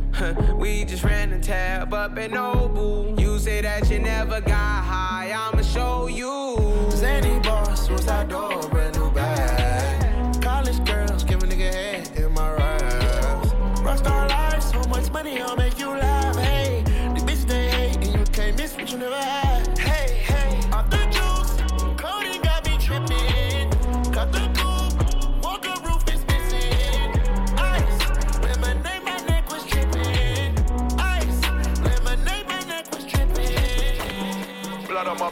we 0.55 0.85
just 0.85 1.03
ran 1.03 1.31
the 1.31 1.39
tab 1.39 1.91
up 1.91 2.15
at 2.19 2.29
Nobu. 2.29 3.19
You 3.19 3.39
say 3.39 3.61
that 3.61 3.89
you 3.89 3.97
never 3.97 4.39
got 4.41 4.83
high, 4.83 5.33
I'ma 5.35 5.63
show 5.63 6.05
you. 6.05 6.55
Zany 6.91 7.39
boss, 7.39 7.87
suicide 7.87 8.29
door, 8.29 8.61
brand 8.69 8.95
new 8.95 9.09
bag. 9.09 10.39
College 10.39 10.85
girls, 10.85 11.23
give 11.23 11.41
a 11.41 11.47
nigga 11.47 11.73
head 11.73 12.11
in 12.15 12.31
my 12.31 12.53
raps. 12.53 13.49
Rockstar 13.79 14.29
life, 14.29 14.61
so 14.61 14.87
much 14.87 15.11
money, 15.11 15.41
I'll 15.41 15.55
make 15.55 15.79
you 15.79 15.89
laugh. 15.89 16.35
Hey, 16.35 16.83
the 16.85 17.21
bitch 17.21 17.47
they 17.47 17.69
hate, 17.69 17.95
and 17.95 18.19
you 18.19 18.23
can't 18.25 18.55
miss 18.55 18.75
what 18.75 18.91
you 18.91 18.99
never 18.99 19.15
had. 19.15 19.40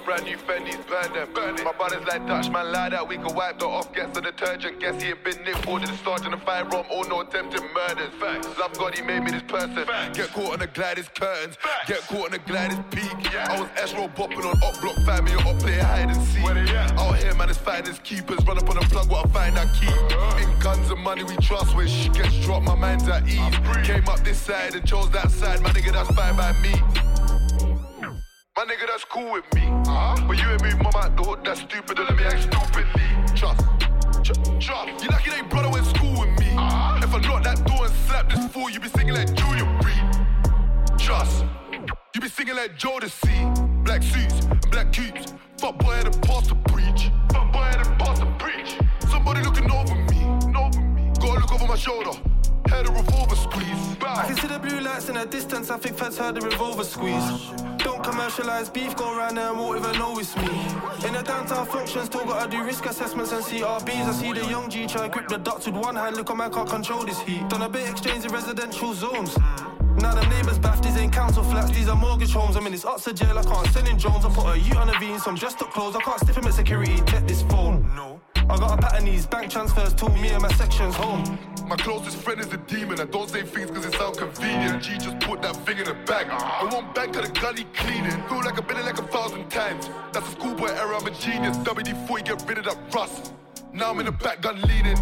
Brand 0.09 0.25
new 0.25 0.37
Fendi's, 0.37 0.83
burn 0.87 1.13
them. 1.13 1.29
Burn 1.35 1.53
it. 1.53 1.63
My 1.63 1.71
brothers 1.73 2.03
like 2.07 2.25
Dutch, 2.25 2.49
man, 2.49 2.71
lie 2.71 2.89
that 2.89 3.07
we 3.07 3.17
can 3.17 3.35
wipe 3.35 3.59
that 3.59 3.65
off. 3.65 3.93
Get 3.93 4.11
the 4.11 4.21
detergent, 4.21 4.79
guess 4.79 4.99
he 4.99 5.09
ain't 5.09 5.23
been 5.23 5.37
nicked. 5.43 5.67
Ordered 5.67 5.89
the 5.89 5.97
sergeant 5.97 6.33
and 6.33 6.41
firearm, 6.41 6.83
all 6.89 7.03
no 7.03 7.21
attempted 7.21 7.61
murders. 7.75 8.09
Facts. 8.19 8.47
Love 8.57 8.75
God, 8.75 8.95
he 8.95 9.03
made 9.03 9.21
me 9.21 9.29
this 9.29 9.43
person. 9.43 9.85
Get 10.13 10.29
caught 10.29 10.53
on 10.53 10.59
the 10.59 10.67
gliders 10.67 11.09
curtains. 11.09 11.57
Get 11.85 11.99
caught 12.07 12.25
on 12.25 12.31
the 12.31 12.39
gliders 12.39 12.79
peak. 12.89 13.35
I 13.35 13.61
was 13.61 13.93
roll 13.93 14.09
bopping 14.09 14.43
on 14.43 14.57
up 14.63 14.81
block 14.81 14.97
family, 15.05 15.33
up 15.33 15.59
play 15.59 15.77
hide 15.77 16.09
and 16.09 16.23
seek. 16.29 16.43
Out 16.43 17.15
here, 17.17 17.35
man, 17.35 17.49
it's 17.49 17.59
finders 17.59 17.99
keepers. 17.99 18.43
Run 18.47 18.57
up 18.57 18.67
on 18.67 18.77
the 18.77 18.87
plug, 18.89 19.11
what 19.11 19.27
I 19.27 19.29
find 19.29 19.59
I 19.59 19.65
keep. 19.77 19.93
In 20.41 20.59
guns 20.59 20.89
and 20.89 20.99
money 21.01 21.23
we 21.23 21.35
trust, 21.37 21.75
when 21.75 21.87
shit 21.87 22.13
gets 22.13 22.33
dropped, 22.39 22.65
my 22.65 22.73
mind's 22.73 23.07
at 23.07 23.27
ease. 23.27 23.55
Came 23.85 24.07
up 24.09 24.21
this 24.21 24.39
side 24.39 24.73
and 24.73 24.87
chose 24.87 25.11
that 25.11 25.29
side, 25.29 25.61
my 25.61 25.69
nigga, 25.69 25.93
that's 25.93 26.09
fine 26.15 26.35
by 26.35 26.51
me. 26.63 27.38
My 28.59 28.65
nigga, 28.65 28.87
that's 28.87 29.05
cool 29.05 29.31
with 29.31 29.45
me. 29.55 29.61
huh 29.85 30.17
But 30.27 30.37
you 30.37 30.49
and 30.49 30.61
me, 30.61 30.71
mom 30.83 30.91
out 30.93 31.15
the 31.15 31.23
hood, 31.23 31.45
that's 31.45 31.61
stupid, 31.61 31.95
don't 31.95 32.09
let 32.09 32.17
me 32.17 32.25
act 32.25 32.43
stupidly. 32.43 33.07
Trust. 33.33 33.61
Tr- 34.21 34.33
Trust. 34.59 35.01
You 35.01 35.07
lucky 35.07 35.29
they 35.29 35.41
brother 35.43 35.69
went 35.69 35.85
school 35.85 36.11
with 36.19 36.37
me. 36.41 36.51
Uh-huh. 36.57 36.99
If 37.01 37.15
I 37.15 37.19
knock 37.21 37.43
that 37.45 37.63
door 37.65 37.85
and 37.85 37.95
slap 38.05 38.29
this 38.29 38.45
fool, 38.47 38.69
you 38.69 38.81
be 38.81 38.89
singing 38.89 39.13
like 39.13 39.33
Junior 39.33 39.63
Reid. 39.79 40.99
Trust. 40.99 41.45
You 42.13 42.19
be 42.19 42.27
singing 42.27 42.57
like 42.57 42.77
Jodeci. 42.77 43.85
Black 43.85 44.03
suits 44.03 44.43
and 44.43 44.71
black 44.71 44.91
cubes. 44.91 45.33
Fuck 45.57 45.79
boy 45.79 45.93
had 45.93 46.13
a 46.13 46.19
past 46.19 46.49
to 46.49 46.55
preach. 46.67 47.11
Fuck 47.31 47.53
boy 47.53 47.59
had 47.59 47.87
a 47.87 47.89
past 47.95 48.19
to 48.19 48.27
preach. 48.39 48.77
Somebody 49.09 49.41
looking 49.41 49.71
over 49.71 49.95
me. 49.95 50.19
Over 50.53 50.81
me. 50.81 51.09
Gotta 51.21 51.39
look 51.39 51.53
over 51.53 51.65
my 51.65 51.77
shoulder. 51.77 52.11
Had 52.69 52.87
a 52.87 52.91
revolver 52.91 53.35
squeeze. 53.35 53.97
I 54.01 54.25
can 54.27 54.35
see 54.37 54.47
the 54.47 54.59
blue 54.59 54.79
lights 54.79 55.09
in 55.09 55.15
the 55.15 55.25
distance. 55.25 55.71
I 55.71 55.77
think 55.77 55.97
feds 55.97 56.17
heard 56.17 56.35
the 56.35 56.41
revolver 56.41 56.83
squeeze. 56.83 57.51
Don't 57.77 58.03
commercialize 58.03 58.69
beef, 58.69 58.95
go 58.95 59.17
around 59.17 59.35
there 59.35 59.49
and 59.49 59.57
won't 59.57 59.79
even 59.79 59.97
know 59.97 60.19
it's 60.19 60.35
me. 60.37 60.49
In 61.07 61.13
the 61.13 61.23
downtown 61.23 61.65
function, 61.65 62.05
still 62.05 62.25
gotta 62.25 62.49
do 62.49 62.63
risk 62.63 62.85
assessments 62.85 63.31
and 63.31 63.43
CRBs. 63.43 64.05
I 64.05 64.11
see 64.11 64.33
the 64.33 64.45
young 64.47 64.69
G 64.69 64.85
try 64.85 65.07
grip 65.07 65.27
the 65.27 65.37
dots 65.37 65.65
with 65.65 65.75
one 65.75 65.95
hand. 65.95 66.15
Look, 66.15 66.29
on 66.29 66.37
man 66.37 66.51
can't 66.51 66.69
control 66.69 67.05
this 67.05 67.19
heat. 67.21 67.47
Done 67.49 67.63
a 67.63 67.69
bit 67.69 67.89
exchange 67.89 68.25
in 68.25 68.31
residential 68.31 68.93
zones. 68.93 69.35
Now 69.97 70.13
them 70.13 70.29
neighbours 70.29 70.59
baff, 70.59 70.81
these 70.83 70.95
ain't 70.97 71.11
council 71.11 71.43
flats, 71.43 71.71
these 71.71 71.89
are 71.89 71.95
mortgage 71.95 72.31
homes. 72.31 72.55
I'm 72.55 72.65
in 72.67 72.71
this 72.71 72.85
Oxford 72.85 73.17
jail, 73.17 73.37
I 73.37 73.43
can't 73.43 73.67
send 73.67 73.87
in 73.87 73.97
Jones. 73.97 74.25
I 74.25 74.29
put 74.29 74.45
a 74.45 74.59
U 74.59 74.75
on 74.75 74.89
a 74.89 74.99
V 74.99 75.11
and 75.11 75.21
some 75.21 75.35
dressed 75.35 75.61
up 75.61 75.71
clothes. 75.71 75.95
I 75.95 76.01
can't 76.01 76.19
stiff 76.19 76.37
him 76.37 76.45
at 76.45 76.53
security, 76.53 77.01
take 77.05 77.27
this 77.27 77.41
phone. 77.43 77.81
No. 77.95 78.18
I 78.49 78.57
got 78.57 78.79
a 78.79 78.81
pattern 78.81 79.05
these 79.05 79.27
bank 79.27 79.51
transfers 79.51 79.93
to 79.93 80.09
me 80.09 80.29
and 80.29 80.41
my 80.41 80.51
section's 80.53 80.95
home. 80.95 81.37
My 81.67 81.75
closest 81.75 82.17
friend 82.17 82.41
is 82.41 82.51
a 82.51 82.57
demon. 82.57 82.99
I 82.99 83.05
don't 83.05 83.29
say 83.29 83.43
things 83.43 83.69
cause 83.69 83.85
it 83.85 83.93
sound 83.93 84.17
convenient. 84.17 84.81
G 84.81 84.97
just 84.97 85.19
put 85.19 85.43
that 85.43 85.55
thing 85.67 85.77
in 85.77 85.87
a 85.87 85.93
bag. 86.05 86.27
I 86.31 86.67
want 86.73 86.95
back 86.95 87.13
to 87.13 87.21
the 87.21 87.29
gully 87.39 87.65
cleaning. 87.75 88.23
Feel 88.27 88.39
like 88.39 88.57
I've 88.57 88.67
been 88.67 88.77
in 88.77 88.85
like 88.85 88.97
a 88.97 89.03
thousand 89.03 89.49
times. 89.51 89.87
That's 90.13 90.27
a 90.27 90.31
schoolboy 90.31 90.69
error, 90.69 90.95
I'm 90.95 91.05
a 91.05 91.11
genius. 91.11 91.57
WD 91.57 92.07
40 92.07 92.23
get 92.23 92.49
rid 92.49 92.57
of 92.57 92.65
that 92.65 92.77
rust. 92.91 93.33
Now 93.71 93.91
I'm 93.91 93.99
in 93.99 94.07
the 94.07 94.11
back, 94.11 94.41
gun 94.41 94.59
leaning. 94.61 94.97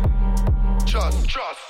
Trust, 0.85 1.29
trust. 1.29 1.61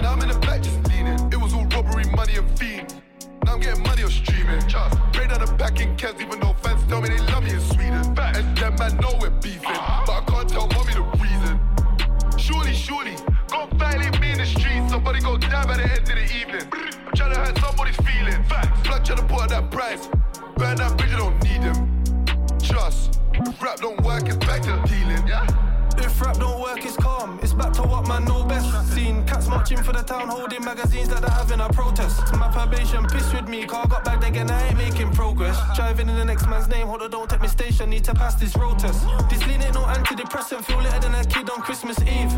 Now 0.00 0.14
I'm 0.14 0.22
in 0.22 0.28
the 0.28 0.38
back 0.38 0.62
just 0.62 0.82
leaning. 0.88 1.18
It 1.30 1.38
was 1.38 1.52
all 1.52 1.66
robbery, 1.66 2.04
money 2.16 2.36
and 2.36 2.58
fiend. 2.58 3.02
Now 3.44 3.52
I'm 3.52 3.60
getting 3.60 3.82
money 3.82 4.02
on 4.02 4.10
streaming. 4.10 4.66
Trust. 4.66 4.98
Straight 5.12 5.30
out 5.30 5.46
the 5.46 5.52
back 5.54 5.78
in 5.78 5.94
even 6.22 6.40
though 6.40 6.54
fans 6.54 6.82
tell 6.88 7.02
me 7.02 7.10
they 7.10 7.18
love 7.32 7.44
me 7.44 7.50
in 7.50 7.60
Sweden. 7.60 8.16
And 8.18 8.56
them 8.56 8.76
man 8.76 8.96
know 8.96 9.14
we're 9.20 9.28
beefing. 9.28 9.78
But 10.06 10.10
I 10.10 10.24
can't 10.26 10.48
tell 10.48 10.66
mommy 10.68 10.94
the. 10.94 11.17
Surely, 12.48 12.72
surely, 12.72 13.14
go 13.50 13.66
violate 13.74 14.18
me 14.20 14.32
in 14.32 14.38
the 14.38 14.46
streets. 14.46 14.90
Somebody 14.90 15.20
go 15.20 15.36
die 15.36 15.66
by 15.66 15.76
the 15.76 15.82
end 15.82 16.00
of 16.00 16.06
the 16.06 16.24
evening. 16.34 16.66
I'm 17.06 17.12
trying 17.14 17.34
to 17.34 17.40
hurt 17.40 17.58
somebody's 17.58 17.96
feelings. 17.96 18.48
Facts. 18.48 18.88
Blood 18.88 19.04
trying 19.04 19.18
to 19.18 19.24
put 19.24 19.42
out 19.42 19.48
that 19.50 19.70
price. 19.70 20.08
Burn 20.56 20.78
that 20.78 20.96
bridge, 20.96 21.12
I 21.12 21.18
don't 21.18 21.42
need 21.44 21.60
them. 21.60 22.58
Trust. 22.58 23.20
Rap 23.60 23.80
don't 23.80 24.00
work, 24.00 24.26
it's 24.26 24.36
back 24.38 24.62
to 24.62 24.82
dealing. 24.88 25.28
Yeah. 25.28 25.44
If 25.98 26.20
rap 26.20 26.36
don't 26.36 26.60
work, 26.60 26.84
it's 26.84 26.96
calm. 26.96 27.38
It's 27.42 27.52
back 27.52 27.72
to 27.74 27.82
what 27.82 28.06
man 28.08 28.24
know 28.24 28.44
best. 28.44 28.68
Seen 28.94 29.24
cats 29.26 29.48
marching 29.48 29.82
for 29.82 29.92
the 29.92 30.02
town, 30.02 30.28
holding 30.28 30.64
magazines 30.64 31.08
that 31.08 31.20
they're 31.20 31.30
having 31.30 31.60
a 31.60 31.68
protest. 31.68 32.20
My 32.34 32.48
probation 32.50 33.04
pissed 33.06 33.32
with 33.34 33.48
me, 33.48 33.64
car 33.66 33.86
got 33.86 34.04
back 34.04 34.26
again, 34.26 34.50
I 34.50 34.68
ain't 34.68 34.78
making 34.78 35.10
progress. 35.12 35.58
Driving 35.76 36.08
in 36.08 36.16
the 36.16 36.24
next 36.24 36.46
man's 36.48 36.68
name, 36.68 36.86
hold 36.86 37.02
on, 37.02 37.10
don't 37.10 37.28
take 37.28 37.40
me 37.40 37.48
station, 37.48 37.90
need 37.90 38.04
to 38.04 38.14
pass 38.14 38.34
this 38.34 38.56
road 38.56 38.78
test. 38.78 39.06
This 39.30 39.44
lean 39.46 39.62
ain't 39.62 39.74
no 39.74 39.82
antidepressant, 39.82 40.64
feel 40.64 40.78
lighter 40.78 41.00
than 41.00 41.14
a 41.14 41.24
kid 41.24 41.50
on 41.50 41.60
Christmas 41.62 41.98
Eve. 42.02 42.32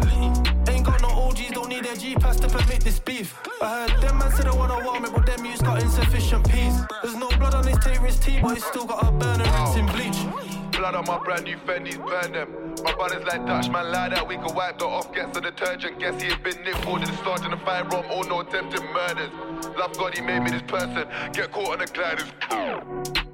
Ain't 0.69 0.85
got 0.85 1.01
no 1.03 1.09
OGs, 1.09 1.51
don't 1.53 1.69
need 1.69 1.87
a 1.87 1.97
G 1.97 2.15
pass 2.15 2.37
to 2.41 2.49
permit 2.49 2.81
this 2.81 2.99
beef. 2.99 3.37
I 3.61 3.87
heard 3.87 4.03
them 4.03 4.19
man 4.19 4.33
said 4.33 4.47
they 4.47 4.57
wanna 4.57 4.85
warm 4.85 5.05
it, 5.05 5.13
but 5.13 5.27
them 5.27 5.45
youths 5.45 5.63
got 5.63 5.83
insufficient 5.83 6.49
peace. 6.51 6.77
There's 7.03 7.17
no 7.17 7.29
blood 7.39 7.55
on 7.55 7.67
his 7.67 7.79
terrorist 7.79 8.23
tea, 8.23 8.41
but 8.41 8.55
he's 8.55 8.65
still 8.65 8.85
got 8.85 9.07
a 9.07 9.11
burner 9.11 9.45
rinse 9.45 9.77
in 9.77 9.87
bleach. 9.87 10.60
Blood 10.81 10.95
on 10.95 11.05
my 11.05 11.23
brand 11.23 11.45
new 11.45 11.59
Fendi's, 11.59 11.99
burn 11.99 12.33
them. 12.33 12.75
My 12.83 12.95
brothers 12.95 13.23
like 13.27 13.45
Dutch, 13.45 13.69
man, 13.69 13.93
lie 13.93 14.09
that 14.09 14.27
we 14.27 14.37
can 14.37 14.55
wipe 14.55 14.79
the 14.79 14.87
off. 14.87 15.13
Gets 15.13 15.35
the 15.35 15.43
detergent, 15.43 15.99
guess 15.99 16.19
he 16.23 16.29
ain't 16.29 16.43
been 16.43 16.57
nicked. 16.65 16.87
Ordered 16.87 17.09
the 17.09 17.17
sergeant 17.23 17.53
and 17.53 17.61
firearm, 17.61 18.07
all 18.11 18.25
no 18.25 18.41
attempted 18.41 18.83
murders. 18.85 19.31
Love 19.77 19.95
God, 19.99 20.17
he 20.17 20.23
made 20.23 20.41
me 20.41 20.53
this 20.53 20.63
person. 20.63 21.07
Get 21.35 21.53
caught 21.53 21.73
on 21.73 21.79
the 21.81 21.87
gliders. 21.87 23.30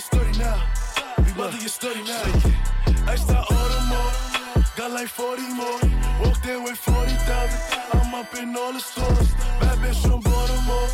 Look, 0.00 0.12
we 0.12 0.30
about 0.30 0.32
get 0.32 0.32
sturdy 0.32 0.38
now. 0.38 0.62
We 1.18 1.30
about 1.32 1.52
to 1.52 1.58
get 1.58 1.70
sturdy 1.70 2.02
now. 2.04 3.10
I 3.10 3.16
start 3.16 3.52
all 3.52 3.68
the 3.68 3.80
more. 3.92 4.64
Got 4.76 4.92
like 4.92 5.08
40 5.08 5.42
more. 5.52 5.80
Walked 6.24 6.46
in 6.46 6.62
with 6.64 6.78
40,000. 6.78 8.00
I'm 8.00 8.14
up 8.14 8.34
in 8.34 8.56
all 8.56 8.72
the 8.72 8.80
stores. 8.80 9.34
Bad 9.60 9.78
bitch 9.78 10.00
from 10.00 10.20
Baltimore. 10.20 10.88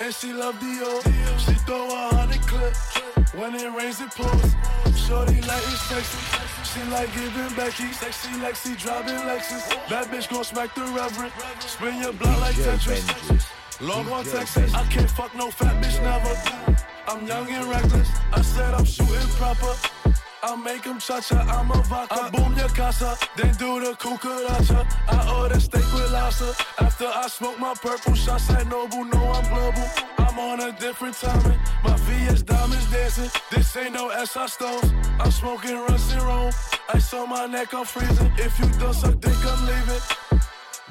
And 0.00 0.14
she 0.14 0.32
love 0.32 0.54
Dior. 0.60 1.02
She 1.38 1.54
throw 1.66 1.88
a 1.88 2.14
hundred 2.14 2.40
clip. 2.42 2.74
When 3.34 3.54
it 3.54 3.70
rains, 3.76 4.00
it 4.00 4.10
pours. 4.12 4.54
Shorty 4.96 5.40
like 5.42 5.66
it 5.68 5.80
sexy. 5.84 6.18
She 6.64 6.82
like 6.90 7.12
giving 7.12 7.54
Becky. 7.54 7.92
Sexy 7.92 8.32
like 8.40 8.56
she 8.56 8.74
driving 8.76 9.20
Lexus. 9.28 9.68
Bad 9.90 10.06
bitch 10.06 10.30
gon' 10.30 10.44
smack 10.44 10.74
the 10.74 10.82
reverend. 10.96 11.32
Spin 11.60 12.00
your 12.00 12.14
block 12.14 12.40
like 12.40 12.54
Tetris. 12.54 13.46
Long 13.80 14.08
on 14.08 14.24
Texas. 14.24 14.72
I 14.72 14.84
can't 14.84 15.10
fuck 15.10 15.34
no 15.34 15.50
fat 15.50 15.82
bitch 15.82 16.00
never. 16.02 16.87
I'm 17.08 17.26
young 17.26 17.48
and 17.48 17.64
reckless. 17.64 18.08
I 18.32 18.42
said 18.42 18.74
I'm 18.74 18.84
shooting 18.84 19.28
proper. 19.40 19.72
I 20.42 20.54
make 20.56 20.84
him 20.84 20.98
cha-cha, 20.98 21.40
I'm 21.40 21.70
a 21.70 21.82
vodka. 21.84 22.14
I 22.14 22.30
boom 22.30 22.54
your 22.54 22.68
casa, 22.68 23.16
then 23.34 23.54
do 23.54 23.80
the 23.80 23.92
cucaracha. 23.96 24.86
I 25.08 25.40
order 25.40 25.58
steak 25.58 25.90
with 25.94 26.12
lobster. 26.12 26.52
After 26.78 27.06
I 27.06 27.26
smoke 27.28 27.58
my 27.58 27.72
purple 27.74 28.14
shots 28.14 28.50
at 28.50 28.68
Noble, 28.68 29.04
know 29.06 29.32
I'm 29.32 29.48
global. 29.48 29.88
I'm 30.18 30.38
on 30.38 30.60
a 30.60 30.72
different 30.78 31.14
timing. 31.16 31.58
My 31.82 31.96
VS 31.96 32.42
diamonds 32.42 32.90
dancing. 32.90 33.30
This 33.50 33.74
ain't 33.78 33.94
no 33.94 34.10
SI 34.24 34.46
stones. 34.46 34.92
I'm 35.18 35.30
smoking 35.30 35.76
Russ 35.76 36.12
and 36.12 36.22
Rome. 36.22 36.52
Ice 36.92 37.14
on 37.14 37.30
my 37.30 37.46
neck, 37.46 37.72
I'm 37.72 37.86
freezing. 37.86 38.30
If 38.36 38.58
you 38.58 38.68
don't 38.78 38.92
suck 38.92 39.18
dick, 39.18 39.32
I'm 39.46 39.66
leaving. 39.66 40.02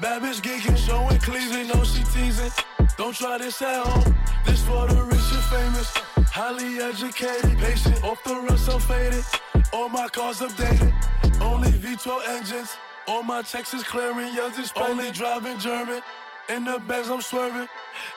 Bad 0.00 0.22
bitch 0.22 0.42
geeking, 0.42 0.76
showing 0.76 1.18
cleavage, 1.20 1.68
no 1.72 1.84
she 1.84 2.02
teasing. 2.12 2.50
Don't 2.96 3.14
try 3.14 3.38
this 3.38 3.62
at 3.62 3.86
home. 3.86 4.14
This 4.44 4.62
for 4.64 4.88
the 4.88 5.02
famous. 5.48 5.92
Highly 6.30 6.78
educated, 6.78 7.58
patient, 7.58 8.02
off 8.04 8.22
the 8.24 8.34
rust, 8.34 8.68
I'm 8.70 8.80
faded. 8.80 9.24
All 9.72 9.88
my 9.88 10.08
cars 10.08 10.40
updated, 10.40 10.92
only 11.40 11.70
V12 11.70 12.28
engines. 12.28 12.76
All 13.06 13.22
my 13.22 13.42
checks 13.42 13.72
is 13.74 13.82
clearing, 13.82 14.34
yours 14.34 14.58
is 14.58 14.72
only 14.76 15.10
driving 15.10 15.58
German. 15.58 16.02
In 16.48 16.64
the 16.64 16.78
Benz, 16.86 17.08
I'm 17.08 17.20
swerving. 17.20 17.68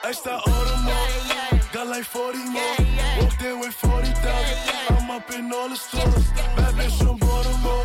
Extra 0.04 0.38
Audemars, 0.38 1.72
got 1.72 1.86
like 1.86 2.04
40 2.04 2.38
more. 2.38 2.62
Walked 3.20 3.42
in 3.42 3.60
with 3.60 3.74
40,000. 3.74 4.96
I'm 4.96 5.10
up 5.10 5.30
in 5.32 5.52
all 5.52 5.68
the 5.68 5.76
stores. 5.76 6.30
Bad 6.56 6.74
bitch 6.74 6.98
from 6.98 7.16
Baltimore, 7.18 7.84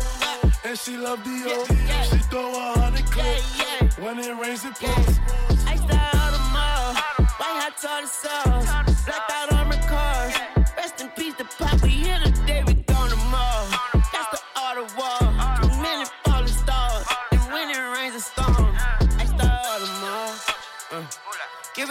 and 0.64 0.78
she 0.78 0.96
love 0.96 1.22
the 1.24 1.30
Dior. 1.30 1.66
She 2.10 2.18
throw 2.30 2.50
a 2.50 2.78
hundred 2.78 3.06
clips 3.06 3.98
when 3.98 4.18
it 4.18 4.34
rains, 4.40 4.64
it 4.64 4.74
pours. 4.74 5.18
Extra 5.66 5.96
Audemars, 6.22 6.96
white 7.40 7.58
hot 7.60 7.76
tartar 7.76 8.06
sauce, 8.06 9.04
blacked 9.04 9.37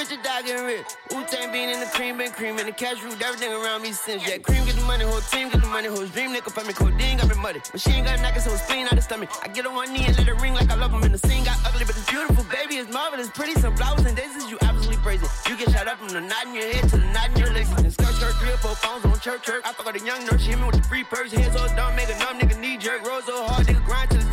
It 0.08 0.16
to 0.16 0.24
dog 0.24 0.48
and 0.48 0.66
rip. 0.66 0.86
Wu 1.12 1.26
Tang 1.28 1.52
in 1.52 1.80
the 1.82 1.86
cream, 1.92 2.18
been 2.18 2.32
cream 2.32 2.58
in 2.60 2.66
the 2.66 2.72
cash 2.72 3.04
root. 3.04 3.20
Everything 3.22 3.52
around 3.52 3.82
me 3.82 3.92
since. 3.92 4.24
Yeah, 4.24 4.38
cream 4.38 4.64
get 4.64 4.76
the 4.76 4.86
money, 4.88 5.04
whole 5.04 5.20
team 5.20 5.50
get 5.50 5.60
the 5.60 5.68
money, 5.68 5.90
whole 5.90 6.08
dream. 6.08 6.32
Nigga 6.32 6.48
for 6.48 6.64
me, 6.64 6.72
codeine 6.72 7.18
got 7.18 7.28
me 7.28 7.36
muddy. 7.36 7.60
Machine 7.74 8.06
got 8.06 8.22
knockers, 8.22 8.46
so 8.46 8.56
spleen 8.56 8.86
out 8.88 8.96
the 8.96 9.02
stomach. 9.02 9.30
I 9.44 9.50
get 9.50 9.66
on 9.66 9.76
one 9.76 9.92
knee 9.92 10.06
and 10.08 10.18
let 10.18 10.28
it 10.28 10.40
ring 10.40 10.54
like 10.54 10.72
I 10.72 10.76
love 10.76 10.94
him. 10.94 11.04
And 11.04 11.14
the 11.14 11.20
scene 11.28 11.44
got 11.44 11.60
ugly, 11.66 11.84
but 11.84 11.98
it's 11.98 12.10
beautiful. 12.10 12.46
Baby, 12.46 12.78
it's 12.78 12.92
marvelous, 12.94 13.30
pretty. 13.32 13.60
Some 13.60 13.76
flowers 13.76 14.06
and 14.06 14.16
daisies, 14.16 14.50
you 14.50 14.58
absolutely 14.62 14.96
crazy. 15.04 15.28
You 15.50 15.58
get 15.58 15.72
shot 15.72 15.88
up 15.88 15.98
from 15.98 16.10
the 16.10 16.22
knot 16.22 16.46
in 16.46 16.56
your 16.56 16.72
head 16.72 16.88
to 16.88 16.98
the 16.98 17.08
knot 17.12 17.28
in 17.32 17.38
your 17.44 17.52
legs. 17.52 17.70
And 17.76 17.92
skirt, 17.92 18.14
skirt, 18.16 18.36
three 18.40 18.54
or 18.54 18.62
four 18.64 18.76
phones 18.76 19.04
on 19.04 19.20
church, 19.20 19.44
church. 19.44 19.64
I 19.66 19.74
fuck 19.74 19.92
with 19.92 20.02
a 20.02 20.06
young 20.06 20.24
nurse, 20.24 20.40
she 20.40 20.52
hit 20.52 20.60
me 20.60 20.68
with 20.68 20.78
the 20.78 20.88
free 20.88 21.04
purse. 21.04 21.34
Hands 21.34 21.56
all 21.58 21.68
dumb, 21.76 21.96
make 21.98 22.08
a 22.08 22.18
numb 22.20 22.40
nigga 22.40 22.56
knee 22.58 22.78
jerk. 22.78 23.04
Roll 23.04 23.22
so 23.24 23.44
hard, 23.44 23.68
nigga 23.68 23.84
grind 23.84 24.12
till 24.12 24.27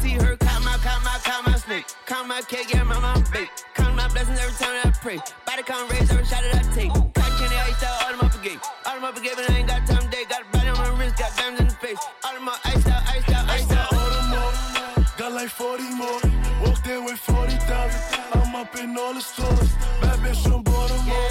snake. 1.64 1.86
Count 2.06 2.28
my 2.28 2.40
cake, 2.42 2.72
yeah, 2.72 2.82
my 2.82 2.98
mom 3.00 3.24
bake. 3.32 3.50
Count 3.74 3.96
my 3.96 4.08
blessings 4.08 4.38
every 4.38 4.54
time 4.54 4.74
that 4.76 4.86
I 4.86 4.90
pray. 4.90 5.18
Body 5.46 5.62
count 5.62 5.90
raise 5.90 6.10
every 6.10 6.24
shot 6.24 6.42
that 6.42 6.60
I 6.60 6.74
take. 6.74 6.92
Cotton 6.92 7.36
candy, 7.38 7.56
ice 7.56 7.82
out, 7.82 8.04
all 8.04 8.14
of 8.14 8.22
my 8.22 8.28
forgave. 8.28 8.60
All 8.86 8.94
them 8.94 9.04
up 9.04 9.16
again, 9.16 9.34
and 9.38 9.54
I 9.54 9.58
ain't 9.58 9.68
got 9.68 9.86
time 9.86 10.10
day. 10.10 10.24
Got 10.28 10.42
a 10.42 10.48
body 10.52 10.68
on 10.68 10.78
my 10.78 10.90
wrist, 10.98 11.16
got 11.16 11.36
diamonds 11.36 11.60
in 11.60 11.68
the 11.68 11.74
face. 11.74 11.98
All 12.24 12.36
of 12.36 12.42
my 12.42 12.56
iced 12.64 12.88
out, 12.88 13.02
iced 13.08 13.30
out, 13.30 13.48
iced 13.48 13.72
out. 13.72 13.88
Audemars, 13.90 15.16
got 15.16 15.32
like 15.32 15.48
40 15.48 15.82
more. 15.94 16.20
Walked 16.62 16.86
in 16.86 17.04
with 17.04 17.18
40,000. 17.18 18.20
I'm 18.34 18.54
up 18.54 18.76
in 18.76 18.96
all 18.96 19.14
the 19.14 19.20
stores. 19.20 19.72
Bad 20.00 20.18
bitch 20.20 20.42
from 20.42 20.62
Baltimore, 20.62 21.30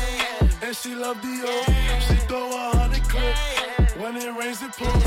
and 0.63 0.75
she 0.75 0.95
love 0.95 1.21
the 1.21 1.27
Dior. 1.27 2.07
She 2.07 2.15
throw 2.27 2.49
a 2.49 2.77
hundred 2.77 3.03
clips 3.03 3.95
when 3.97 4.17
it 4.17 4.33
rains, 4.39 4.61
it 4.61 4.71
pours. 4.71 5.02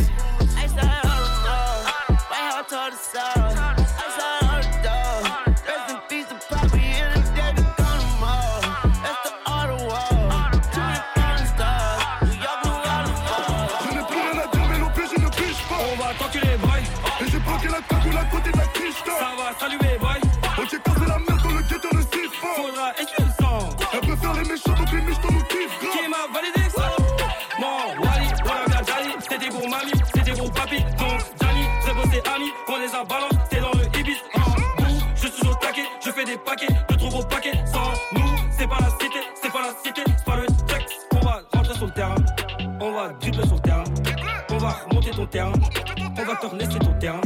On 45.34 46.24
va 46.24 46.36
tourner 46.36 46.64
c'est 46.70 46.78
ton 46.78 46.92
terrain. 46.94 47.20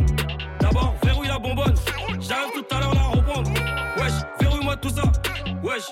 D'abord, 0.61 0.95
verrouille 1.05 1.29
la 1.29 1.39
bonbonne. 1.39 1.75
J'arrive 2.21 2.53
tout 2.55 2.75
à 2.75 2.81
l'heure 2.81 2.95
la 2.95 3.03
reprendre. 3.03 3.51
Wesh, 3.99 4.13
verrouille-moi 4.41 4.77
tout 4.77 4.91
ça. 4.91 5.03
Wesh. 5.63 5.85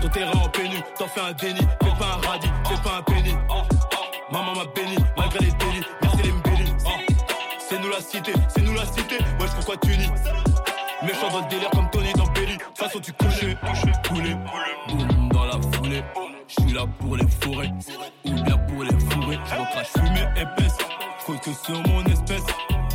Ton 0.00 0.08
terrain 0.08 0.32
en 0.32 0.48
pénu, 0.48 0.76
t'en 0.98 1.06
fais 1.06 1.20
un 1.20 1.32
déni. 1.32 1.60
Fais 1.60 1.98
pas 1.98 2.18
un 2.18 2.28
radis, 2.28 2.48
fais 2.68 2.82
pas 2.82 2.98
un 2.98 3.02
penny. 3.02 3.34
Maman 4.32 4.54
m'a 4.54 4.64
béni, 4.74 4.96
malgré 5.16 5.40
les 5.40 5.52
délits. 5.52 5.86
Merci 6.02 6.22
les 6.22 6.32
mbélis. 6.32 6.72
C'est 7.58 7.78
nous 7.78 7.90
la 7.90 8.00
cité, 8.00 8.32
c'est 8.48 8.62
nous 8.62 8.74
la 8.74 8.86
cité. 8.86 9.18
Wesh, 9.40 9.50
pourquoi 9.56 9.76
tu 9.76 9.96
nies? 9.96 10.10
Méchant 11.02 11.30
dans 11.32 11.40
le 11.40 11.48
délire 11.48 11.70
comme 11.70 11.90
Tony 11.90 12.12
dans 12.12 12.26
Belly. 12.28 12.56
Façon, 12.76 13.00
tu 13.00 13.12
connais. 13.12 13.56
Poulet, 14.04 14.36
boum 14.88 15.28
dans 15.30 15.44
la 15.46 15.58
foulée. 15.72 16.02
J'suis 16.46 16.72
là 16.72 16.84
pour 17.00 17.16
les 17.16 17.26
J'recrache 19.72 19.92
fumée 19.92 20.28
épaisse, 20.36 20.76
faut 21.20 21.32
que 21.34 21.52
sur 21.52 21.80
mon 21.88 22.04
espèce. 22.04 22.42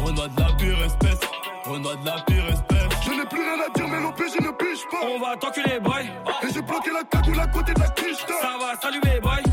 Renoir 0.03 0.29
de 0.29 0.41
la 0.41 0.53
pire 0.53 0.83
espèce, 0.85 1.19
Renoir 1.65 1.97
de 1.97 2.05
la 2.05 2.21
pire 2.21 2.45
espèce. 2.49 2.77
Je 3.03 3.11
n'ai 3.11 3.25
plus 3.25 3.41
rien 3.41 3.65
à 3.65 3.69
dire, 3.73 3.87
mais 3.87 4.11
plus, 4.13 4.31
je 4.31 4.43
ne 4.43 4.51
pige 4.51 4.85
pas. 4.91 4.99
On 5.03 5.19
va 5.19 5.35
t'enculer, 5.37 5.79
boy. 5.79 6.11
Et 6.43 6.53
j'ai 6.53 6.61
bloqué 6.61 6.91
la 6.91 7.03
cagoule 7.03 7.39
à 7.39 7.47
côté 7.47 7.73
de 7.73 7.79
la 7.79 7.87
quiche. 7.89 8.17
Ça 8.27 8.57
va 8.59 8.79
saluer, 8.79 9.19
boy. 9.19 9.46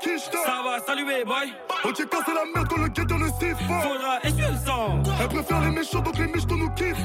Quiche. 0.00 0.30
Ça 0.44 0.62
va 0.64 0.80
saluer, 0.84 1.24
boy. 1.24 1.52
Ok, 1.84 2.08
cassé 2.08 2.32
la 2.34 2.44
merde 2.54 2.68
dans 2.68 2.76
le 2.82 2.88
ghetto, 2.88 3.18
ne 3.18 3.26
siffle. 3.26 3.64
Faudra 3.64 4.18
essuyer 4.22 4.48
le 4.50 4.66
sang. 4.66 5.02
Elle 5.20 5.28
préfère 5.28 5.60
les 5.60 5.70
méchants, 5.70 6.00
donc 6.00 6.18
les 6.18 6.26
miches, 6.26 6.46
nous 6.46 6.70
kiffe. 6.70 6.96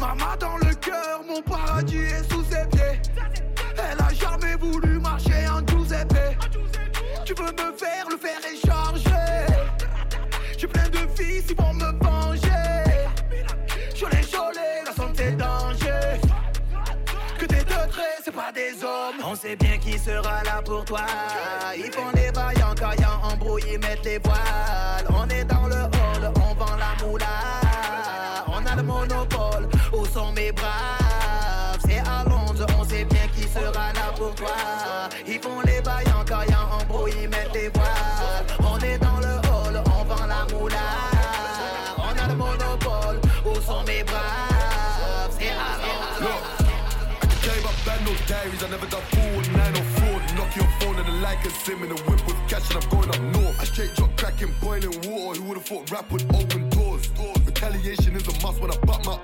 Maman 0.00 0.36
dans 0.38 0.56
le 0.58 0.74
cœur, 0.76 1.22
mon 1.26 1.42
paradis 1.42 1.96
est 1.96 2.32
sous 2.32 2.44
ses 2.44 2.66
pieds. 2.68 3.00
Elle 3.76 4.00
a 4.00 4.14
jamais 4.14 4.54
voulu 4.56 5.00
marcher 5.00 5.48
en 5.48 5.60
épées. 5.60 6.36
Tu 7.24 7.34
veux 7.34 7.50
me 7.50 7.76
faire, 7.76 8.06
le 8.08 8.16
fer 8.16 8.38
est 8.44 8.66
chargé. 8.66 9.10
J'ai 10.56 10.66
plein 10.66 10.88
de 10.88 10.98
fils, 11.16 11.44
ils 11.50 11.56
vont 11.56 11.74
me 11.74 11.92
venger. 12.04 12.48
Cholet, 13.98 14.22
cholet, 14.30 14.84
la 14.86 14.92
santé 14.92 15.32
danger. 15.32 16.20
Que 17.38 17.46
des 17.46 17.64
deux 17.64 17.88
traits, 17.90 18.22
c'est 18.24 18.34
pas 18.34 18.52
des 18.52 18.82
hommes. 18.84 19.16
On 19.24 19.34
sait 19.34 19.56
bien 19.56 19.78
qui 19.78 19.98
sera 19.98 20.42
là 20.44 20.62
pour 20.64 20.84
toi. 20.84 21.06
Ils 21.76 21.92
font 21.92 22.10
les 22.14 22.30
vaillants, 22.30 22.74
caillants, 22.74 23.20
embrouillés, 23.22 23.78
mettent 23.78 24.04
les 24.04 24.18
voiles. 24.18 25.06
On 25.10 25.28
est 25.28 25.44
dans 25.44 25.66
le 25.66 25.74
hall, 25.74 26.32
on 26.36 26.54
vend 26.54 26.76
la 26.76 27.04
moula. 27.04 27.67
C'est 31.86 31.98
à 31.98 32.24
Londres, 32.24 32.66
on 32.78 32.84
sait 32.84 33.04
bien 33.04 33.26
qui 33.34 33.42
sera 33.42 33.92
là 33.92 34.12
pour 34.16 34.34
toi. 34.34 34.56
Ils 35.26 35.38
font 35.40 35.60
les 35.60 35.80
vaillants, 35.80 36.24
caillants, 36.24 36.68
embrouillés, 36.80 37.28
mettent 37.28 37.52
les. 37.52 37.70
On 38.60 38.78
est 38.78 38.98
dans 38.98 39.18
le 39.20 39.36
hall, 39.48 39.82
on 39.86 40.04
vend 40.04 40.26
la 40.26 40.46
moula. 40.52 40.76
On 41.98 42.24
a 42.24 42.28
le 42.28 42.34
monopole, 42.34 43.20
où 43.44 43.54
sont 43.60 43.84
mes 43.86 44.02
braves? 44.04 45.36
C'est 45.38 45.50
à 45.50 45.78
Londres. 46.22 46.58
I 48.30 48.70
never 48.70 48.86
done 48.86 49.02
fool, 49.12 49.42
nine 49.56 49.76
or 49.76 49.84
fraud. 49.96 50.22
Knock 50.36 50.56
your 50.56 50.66
phone 50.80 50.96
and 50.96 51.06
the 51.06 51.12
like 51.22 51.44
a 51.44 51.50
sim 51.50 51.82
in 51.82 51.88
the 51.90 52.02
whip 52.02 52.26
with 52.26 52.36
cash 52.48 52.74
and 52.74 52.82
I'm 52.82 52.90
going 52.90 53.08
up 53.08 53.20
north. 53.34 53.60
I 53.60 53.64
straight 53.64 53.94
drop 53.94 54.16
cracking, 54.16 54.52
boiling 54.60 55.00
water. 55.08 55.40
Open 56.34 56.67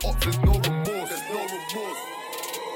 ops. 0.04 0.24
There's 0.24 0.38
no 0.38 0.52
remorse. 0.52 1.08
There's 1.10 1.28
no 1.30 1.42
remorse. 1.42 2.00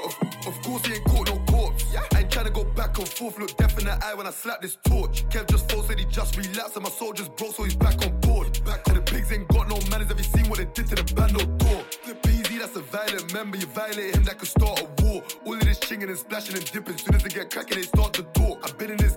Of, 0.05 0.47
of 0.47 0.61
course 0.63 0.85
he 0.85 0.93
ain't 0.93 1.05
caught 1.05 1.27
no 1.27 1.37
corpse. 1.51 1.85
I 2.13 2.19
ain't 2.19 2.29
tryna 2.29 2.53
go 2.53 2.63
back 2.63 2.97
and 2.97 3.07
forth. 3.07 3.37
Look 3.37 3.55
death 3.57 3.77
in 3.79 3.85
the 3.85 4.05
eye 4.05 4.13
when 4.13 4.27
I 4.27 4.31
slap 4.31 4.61
this 4.61 4.77
torch. 4.83 5.27
Kev 5.29 5.49
just 5.49 5.71
phone 5.71 5.85
said 5.85 5.99
he 5.99 6.05
just 6.05 6.37
relapsed 6.37 6.75
and 6.75 6.83
my 6.83 6.89
soldiers 6.89 7.29
broke, 7.29 7.55
so 7.55 7.63
he's 7.63 7.75
back 7.75 8.01
on 8.05 8.19
board. 8.21 8.47
Back 8.65 8.87
and 8.87 8.97
the 8.97 9.01
pigs 9.01 9.31
ain't 9.31 9.47
got 9.49 9.67
no 9.67 9.77
manners. 9.89 10.07
Have 10.07 10.17
you 10.17 10.23
seen 10.23 10.49
what 10.49 10.59
they 10.59 10.65
did 10.65 10.87
to 10.87 10.95
the 10.95 11.13
band 11.13 11.33
no 11.33 11.43
door? 11.57 11.83
Flip 12.03 12.25
that's 12.59 12.75
a 12.75 12.81
violent 12.81 13.33
member. 13.33 13.57
You 13.57 13.65
violate 13.67 14.15
him, 14.15 14.23
that 14.25 14.37
could 14.37 14.47
start 14.47 14.81
a 14.81 15.03
war. 15.03 15.23
All 15.45 15.53
of 15.53 15.61
this 15.61 15.79
chinging 15.79 16.09
and 16.09 16.17
splashing 16.17 16.55
and 16.55 16.71
dipping. 16.71 16.97
Soon 16.97 17.15
as 17.15 17.23
they 17.23 17.29
get 17.29 17.49
cracking, 17.49 17.77
they 17.77 17.83
start 17.83 18.13
to 18.13 18.23
talk. 18.23 18.58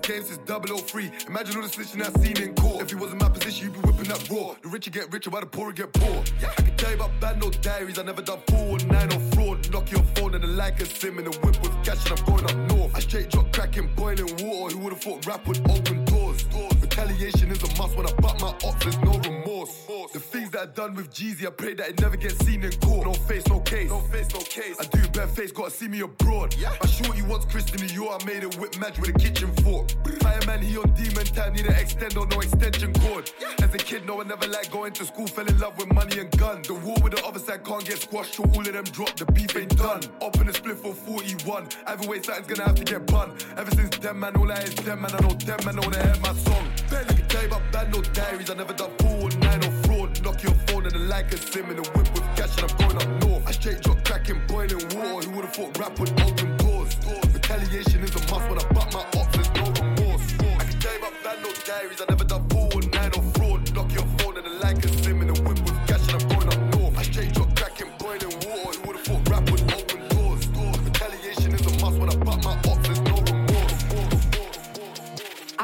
Game 0.03 0.23
since 0.23 0.39
003. 0.45 1.11
Imagine 1.27 1.55
all 1.55 1.61
the 1.63 1.69
snitching 1.69 2.05
I've 2.05 2.21
seen 2.21 2.37
in 2.41 2.53
court. 2.55 2.81
If 2.81 2.89
he 2.89 2.95
was 2.95 3.11
in 3.11 3.17
my 3.17 3.29
position, 3.29 3.65
you'd 3.65 3.73
be 3.73 3.79
whipping 3.87 4.09
that 4.09 4.29
raw. 4.29 4.55
The 4.61 4.67
richer 4.67 4.91
get 4.91 5.11
richer, 5.11 5.29
while 5.29 5.41
the 5.41 5.47
poorer 5.47 5.71
get 5.71 5.93
poor. 5.93 6.23
Yeah. 6.41 6.51
I 6.57 6.61
can 6.61 6.75
tell 6.75 6.89
you 6.89 6.95
about 6.97 7.11
bad 7.19 7.39
no 7.39 7.49
diaries. 7.49 7.97
I 7.97 8.03
never 8.03 8.21
done 8.21 8.39
fool, 8.47 8.77
nine 8.87 9.11
or 9.13 9.19
fraud. 9.33 9.71
Knock 9.71 9.91
your 9.91 10.03
phone 10.15 10.35
and 10.35 10.43
the 10.43 10.47
like 10.47 10.79
a 10.81 10.85
sim 10.85 11.17
in 11.19 11.25
the 11.25 11.31
whip 11.39 11.61
with 11.61 11.73
cash 11.83 12.09
and 12.09 12.19
I'm 12.19 12.25
going 12.25 12.45
up 12.45 12.71
north. 12.71 12.95
I 12.95 12.99
straight 12.99 13.29
drop 13.29 13.51
cracking, 13.53 13.89
boiling 13.95 14.29
water. 14.45 14.75
Who 14.75 14.83
would've 14.83 15.01
thought 15.01 15.25
rap 15.25 15.47
would 15.47 15.59
open 15.69 16.05
doors? 16.05 16.43
doors? 16.43 16.82
Retaliation 16.93 17.49
is 17.49 17.63
a 17.63 17.67
must 17.75 17.97
when 17.97 18.05
I 18.05 18.13
butt 18.21 18.39
my 18.39 18.49
ops. 18.49 18.83
There's 18.83 18.99
no 18.99 19.13
remorse. 19.17 19.87
The 20.13 20.19
things 20.19 20.51
that 20.51 20.61
I 20.61 20.65
done 20.67 20.93
with 20.93 21.11
Jeezy, 21.11 21.47
I 21.47 21.49
pray 21.49 21.73
that 21.73 21.89
it 21.89 21.99
never 21.99 22.15
gets 22.15 22.37
seen 22.45 22.63
in 22.63 22.71
court. 22.73 23.07
No 23.07 23.13
face, 23.13 23.47
no 23.47 23.61
case. 23.61 23.89
No 23.89 23.99
face, 23.99 24.31
no 24.31 24.41
case. 24.41 24.77
I 24.79 24.85
do 24.85 25.01
bare 25.09 25.25
face, 25.25 25.51
gotta 25.51 25.71
see 25.71 25.87
me 25.87 26.01
abroad. 26.01 26.55
My 26.61 26.87
shorty 26.87 27.23
wants 27.23 27.47
Christian 27.47 27.79
Dior. 27.79 28.21
I 28.21 28.23
made 28.25 28.43
a 28.43 28.49
whip 28.59 28.77
match 28.77 28.99
with 28.99 29.09
a 29.09 29.13
kitchen 29.13 29.51
fork. 29.63 29.89
Fireman, 30.21 30.61
he 30.61 30.77
on 30.77 30.93
demon 30.93 31.25
time, 31.25 31.53
need 31.53 31.65
an 31.65 31.73
extend 31.73 32.15
or 32.15 32.27
no 32.27 32.39
extension 32.41 32.93
cord. 32.93 33.31
As 33.63 33.73
a 33.73 33.79
kid, 33.79 34.05
no, 34.05 34.21
I 34.21 34.25
never 34.25 34.45
liked 34.45 34.69
going 34.71 34.93
to 34.93 35.05
school. 35.05 35.25
Fell 35.25 35.47
in 35.47 35.57
love 35.57 35.75
with 35.79 35.91
money 35.91 36.19
and 36.19 36.29
guns. 36.37 36.67
The 36.67 36.75
war 36.75 36.95
with 37.01 37.15
the 37.15 37.25
other 37.25 37.39
side 37.39 37.65
can't 37.65 37.83
get 37.83 38.01
squashed, 38.01 38.35
so 38.35 38.43
all 38.43 38.59
of 38.59 38.71
them 38.71 38.83
drop. 38.83 39.15
The 39.15 39.25
beef 39.25 39.57
ain't 39.57 39.75
done. 39.75 40.01
Up 40.21 40.35
in 40.39 40.45
the 40.45 40.53
split 40.53 40.77
for 40.77 40.93
41. 40.93 41.69
Either 41.87 42.07
way, 42.07 42.21
something's 42.21 42.47
gonna 42.47 42.67
have 42.69 42.75
to 42.75 42.83
get 42.83 43.07
bun. 43.07 43.35
Ever 43.57 43.71
since 43.71 43.97
them 43.97 44.19
man, 44.19 44.35
all 44.35 44.51
I 44.51 44.57
is 44.57 44.75
them 44.75 45.01
man. 45.01 45.11
I 45.15 45.21
know 45.21 45.33
them 45.33 45.65
man, 45.65 45.79
I 45.79 45.81
wanna 45.81 46.03
hear 46.03 46.21
my 46.21 46.33
song. 46.33 46.82
You 46.93 47.47
about 47.47 47.71
bad 47.71 47.91
no 47.91 48.01
diaries. 48.01 48.49
I 48.51 48.53
never 48.53 48.73
done 48.73 48.91
fool, 48.99 49.27
nine 49.39 49.63
or 49.65 49.71
fraud. 49.83 50.21
Knock 50.23 50.43
your 50.43 50.53
phone 50.67 50.85
and 50.85 50.93
the 50.93 50.99
like 50.99 51.33
a 51.33 51.37
sim 51.37 51.69
in 51.71 51.77
the 51.77 51.89
whip 51.89 52.07
with 52.13 52.23
cash 52.35 52.55
and 52.61 52.69
I'm 52.69 52.77
going 52.77 52.97
up 53.01 53.09
north. 53.25 53.47
I 53.47 53.51
straight 53.51 53.81
drop 53.81 54.03
cracking, 54.05 54.39
boiling 54.47 54.77
water. 54.93 55.27
Who 55.27 55.35
would've 55.35 55.53
thought 55.53 55.77
rap 55.79 55.97
would 55.99 56.11
open 56.21 56.55
doors? 56.57 56.95
Retaliation 57.33 58.03
is 58.03 58.15
a 58.15 58.19
must 58.31 58.47
when 58.47 58.59
I 58.59 58.65
butt 58.73 58.93
my 58.93 59.03
ops. 59.19 59.33
There's 59.33 59.51
no 59.57 59.65
remorse. 59.73 60.33
I 60.39 60.63
can 60.69 60.79
tell 60.79 60.93
you 60.93 60.99
about 60.99 61.41
no 61.41 61.49
diaries. 61.65 62.01
I 62.01 62.12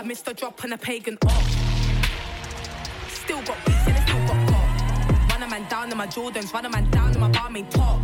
missed 0.09 0.27
a 0.27 0.33
drop 0.33 0.63
on 0.63 0.73
a 0.73 0.77
pagan 0.77 1.15
up. 1.21 1.43
Still 3.09 3.43
got 3.43 3.63
beats 3.63 3.85
and 3.85 3.95
I 3.95 4.01
still 4.07 4.25
got 4.25 4.49
got. 4.49 5.31
Run 5.31 5.43
a 5.43 5.47
man 5.47 5.69
down 5.69 5.91
in 5.91 5.97
my 5.99 6.07
Jordans, 6.07 6.51
run 6.51 6.65
a 6.65 6.69
man 6.69 6.89
down 6.89 7.13
in 7.13 7.19
my 7.19 7.29
Balmain 7.29 7.69
top. 7.69 7.99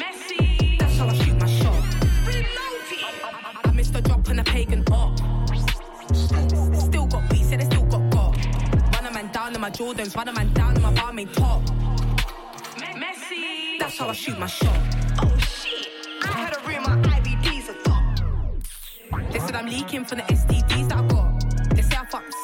Messi, 0.00 0.78
that's 0.78 0.96
how 0.96 1.08
I 1.08 1.14
shoot 1.14 1.36
my 1.40 1.48
shot. 1.48 1.82
I, 2.24 3.60
I 3.64 3.72
missed 3.72 3.96
a 3.96 4.00
drop 4.00 4.28
on 4.28 4.38
a 4.38 4.44
pagan 4.44 4.84
up. 4.92 5.18
Still 6.14 7.06
got 7.06 7.28
beats 7.30 7.50
and 7.50 7.62
I 7.62 7.64
still 7.64 7.86
got 7.86 8.08
got. 8.12 8.36
Run 8.94 9.06
a 9.06 9.10
man 9.12 9.32
down 9.32 9.52
in 9.56 9.60
my 9.60 9.70
Jordans, 9.70 10.14
run 10.14 10.28
a 10.28 10.32
man 10.32 10.52
down 10.52 10.76
in 10.76 10.82
my 10.82 10.92
Balmain 10.94 11.32
top. 11.34 11.62
Messi, 13.02 13.76
that's 13.80 13.98
how 13.98 14.08
I 14.08 14.12
shoot 14.12 14.38
my 14.38 14.46
shot. 14.46 14.99
I'm 19.60 19.66
leaking 19.66 20.06
from 20.06 20.16
the 20.16 20.24
STDs 20.24 20.88
that 20.88 21.00
I 21.00 21.06
got. 21.06 21.44
They 21.76 21.82
say 21.82 21.94
I 21.94 22.06
fucks. 22.06 22.34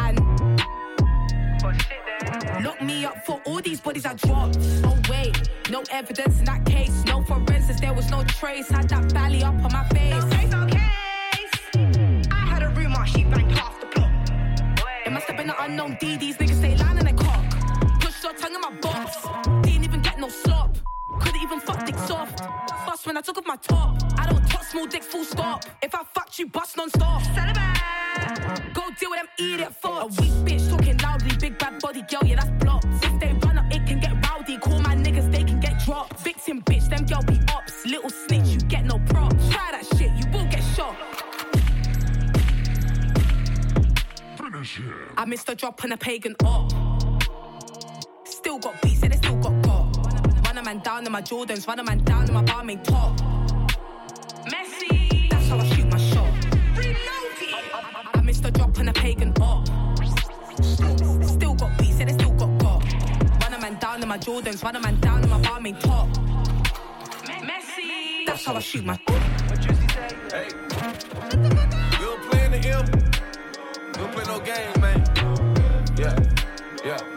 And 0.00 0.18
lock 2.64 2.80
me 2.80 3.04
up 3.04 3.26
for 3.26 3.42
all 3.44 3.60
these 3.60 3.82
bodies 3.82 4.06
I 4.06 4.14
dropped. 4.14 4.56
Oh 4.84 4.98
wait, 5.10 5.50
no 5.68 5.82
evidence 5.92 6.38
in 6.38 6.46
that 6.46 6.64
case. 6.64 7.04
No 7.04 7.22
forensics, 7.24 7.78
there 7.78 7.92
was 7.92 8.10
no 8.10 8.24
trace. 8.24 8.70
Had 8.70 8.88
that 8.88 9.12
belly 9.12 9.42
up 9.42 9.52
on 9.52 9.70
my 9.70 9.86
face. 9.90 10.24
No 10.24 10.30
case, 10.30 10.50
no 10.50 10.66
case. 10.66 10.80
I 12.32 12.46
had 12.48 12.62
a 12.62 12.70
rumor 12.70 13.04
she 13.04 13.24
banged 13.24 13.52
half 13.52 13.78
the 13.78 13.84
block. 13.88 14.10
It 15.04 15.12
must 15.12 15.26
have 15.26 15.36
been 15.36 15.50
an 15.50 15.56
unknown 15.58 15.98
D. 16.00 16.16
These 16.16 16.38
niggas 16.38 16.56
stay 16.56 16.74
lying 16.78 16.96
in 16.96 17.04
their 17.04 17.12
cock. 17.12 17.44
Push 18.00 18.22
your 18.22 18.32
tongue 18.32 18.54
in 18.54 18.62
my 18.62 18.70
box. 18.80 19.26
Didn't 19.62 19.84
even 19.84 20.00
get 20.00 20.18
no 20.18 20.30
slop. 20.30 20.78
Couldn't 21.20 21.42
even 21.42 21.60
fuck 21.60 21.84
dick 21.84 21.98
soft. 21.98 22.40
When 23.04 23.18
I 23.18 23.20
took 23.20 23.36
off 23.36 23.46
my 23.46 23.56
top. 23.56 24.02
I 24.18 24.26
don't 24.26 24.48
talk 24.48 24.64
small 24.64 24.86
dicks, 24.86 25.06
full 25.06 25.24
stop. 25.24 25.64
If 25.82 25.94
I 25.94 26.04
fucked 26.14 26.38
you, 26.38 26.46
bust 26.46 26.78
non 26.78 26.88
stop. 26.88 27.22
Go 28.72 28.82
deal 28.98 29.10
with 29.10 29.20
them 29.20 29.28
idiot 29.38 29.74
fucks. 29.82 30.18
A 30.18 30.22
weak 30.22 30.32
bitch 30.46 30.70
talking 30.70 30.96
loudly, 30.98 31.36
big 31.36 31.58
bad 31.58 31.80
body 31.80 32.02
girl, 32.02 32.22
yeah, 32.24 32.36
that's 32.36 32.50
blocked. 32.64 32.86
If 33.02 33.20
they 33.20 33.32
run 33.46 33.58
up, 33.58 33.66
it 33.70 33.86
can 33.86 34.00
get 34.00 34.12
rowdy. 34.26 34.56
Call 34.56 34.80
my 34.80 34.96
niggas, 34.96 35.30
they 35.30 35.44
can 35.44 35.60
get 35.60 35.84
dropped. 35.84 36.18
Victim 36.20 36.62
bitch, 36.62 36.88
them 36.88 37.04
girl 37.04 37.22
be 37.24 37.38
ops. 37.52 37.84
Little 37.84 38.08
snitch, 38.08 38.48
you 38.48 38.58
get 38.68 38.86
no 38.86 38.98
props. 39.10 39.50
Try 39.50 39.72
that 39.72 39.84
shit, 39.98 40.10
you 40.12 40.26
will 40.32 40.46
get 40.46 40.62
shot. 40.74 40.96
I 45.18 45.24
missed 45.26 45.48
a 45.50 45.54
drop 45.54 45.84
on 45.84 45.92
a 45.92 45.96
pagan 45.98 46.34
up. 46.42 46.72
Still 48.24 48.58
got 48.58 48.80
beats, 48.80 48.93
man 50.64 50.78
down 50.78 51.04
in 51.04 51.12
my 51.12 51.20
Jordans, 51.20 51.66
run 51.68 51.78
a 51.78 51.84
man 51.84 51.98
down 52.04 52.26
in 52.26 52.32
my 52.32 52.42
Balmain 52.42 52.82
top. 52.82 53.18
Messi, 54.46 55.28
that's 55.28 55.48
how 55.48 55.58
I 55.58 55.66
shoot 55.66 55.86
my 55.90 55.98
shot. 55.98 56.32
Reload 56.74 57.42
it. 57.42 57.54
I, 57.74 58.10
I, 58.14 58.18
I 58.18 58.20
missed 58.22 58.44
a 58.46 58.50
drop 58.50 58.78
on 58.78 58.88
a 58.88 58.92
pagan 58.92 59.34
op. 59.42 59.66
Still 60.62 61.54
got 61.54 61.78
beats 61.78 62.00
and 62.00 62.08
it 62.08 62.14
still 62.14 62.32
got 62.32 62.58
got. 62.58 62.82
Run 63.42 63.54
a 63.54 63.60
man 63.60 63.78
down 63.78 64.02
in 64.02 64.08
my 64.08 64.16
Jordans, 64.16 64.62
run 64.64 64.76
a 64.76 64.80
man 64.80 64.98
down 65.00 65.22
in 65.22 65.28
my 65.28 65.40
Balmain 65.42 65.78
top. 65.80 66.08
Messi, 67.48 68.24
that's 68.26 68.44
how 68.46 68.54
I 68.54 68.60
shoot 68.60 68.84
my. 68.84 68.98
Hey. 69.06 70.48
We 71.30 72.04
don't 72.04 72.22
play 72.30 72.44
in 72.46 72.52
the 72.52 72.60
M. 72.68 72.86
We 73.92 73.98
don't 73.98 74.12
play 74.12 74.24
no 74.24 74.40
games, 74.40 74.78
man. 74.78 75.04
Yeah, 75.98 76.18
yeah. 76.84 77.13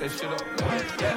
Load 0.00 0.08
that 0.08 0.18
shit 0.18 0.30
up. 0.30 0.40
Yeah. 0.98 1.12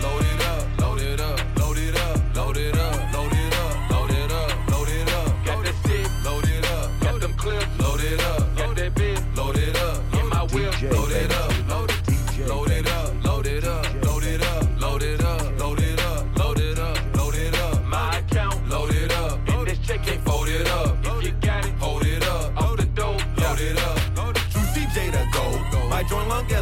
Load 0.00 0.22
it 0.22 0.42
up, 0.46 0.80
load 0.80 1.00
it 1.00 1.20
up, 1.20 1.40
load 1.58 1.76
it 1.76 1.96
up, 1.96 2.36
load 2.36 2.56
it 2.56 2.76
up, 2.76 3.14
load 3.14 3.32
it 3.32 3.52
up, 3.52 3.90
load 3.90 4.10
it 4.10 4.32
up, 4.32 4.70
load 4.70 4.88
it 4.88 5.12
up. 5.12 5.44
Got 5.44 5.64
that 5.64 5.74
stick, 5.82 6.06
load 6.24 6.46
it 6.46 6.70
up, 6.70 6.90
got 7.00 7.20
them 7.20 7.34
clips, 7.34 7.66
load 7.80 8.00
it 8.00 8.22
up, 8.22 8.56
got 8.56 8.76
that 8.76 8.94
bitch, 8.94 9.36
load 9.36 9.58
it 9.58 9.76
up, 9.76 10.14
in 10.14 10.28
my 10.28 10.42
whip, 10.54 10.82
load 10.82 11.10
it 11.10 11.32
up, 11.32 11.51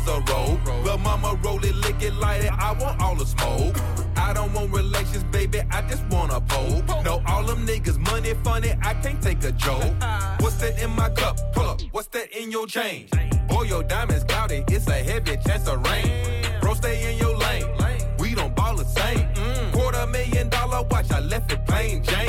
as 0.01 0.09
a 0.09 0.21
rope. 0.33 0.61
Well, 0.85 0.99
mama 0.99 1.39
roll 1.43 1.63
it, 1.65 1.75
lick 1.77 2.03
it, 2.03 2.15
light 2.15 2.45
it. 2.45 2.53
I 2.53 2.73
want 2.73 3.01
all 3.01 3.15
the 3.15 3.27
smoke. 3.27 3.77
I 4.17 4.33
don't 4.33 4.53
want 4.53 4.73
relations, 4.73 5.25
baby. 5.25 5.61
I 5.71 5.83
just 5.83 6.05
want 6.07 6.33
a 6.33 6.41
pole. 6.41 6.83
No, 7.05 7.23
all 7.27 7.45
them 7.45 7.67
niggas 7.67 7.99
money 7.99 8.35
funny. 8.43 8.73
I 8.83 8.95
can't 8.95 9.21
take 9.23 9.43
a 9.45 9.53
joke. 9.53 9.93
What's 10.41 10.57
that 10.57 10.81
in 10.83 10.91
my 10.91 11.09
cup? 11.11 11.39
Pull 11.53 11.69
up. 11.69 11.81
What's 11.93 12.09
that 12.09 12.31
in 12.37 12.51
your 12.51 12.67
chain? 12.67 13.09
Boy, 13.49 13.63
your 13.63 13.83
diamonds 13.83 14.25
cloudy. 14.25 14.65
It's 14.69 14.87
a 14.89 14.93
heavy 15.11 15.37
chance 15.47 15.67
of 15.67 15.85
rain. 15.87 16.45
Bro, 16.61 16.75
stay 16.75 17.11
in 17.11 17.19
your 17.19 17.37
lane. 17.37 17.67
We 18.19 18.35
don't 18.35 18.55
ball 18.55 18.77
the 18.77 18.85
same. 18.85 19.27
Mm. 19.35 19.73
Quarter 19.73 20.07
million 20.07 20.49
dollar 20.49 20.83
watch. 20.91 21.11
I 21.11 21.21
left 21.21 21.53
it 21.53 21.67
plain 21.67 22.03
Jane. 22.03 22.29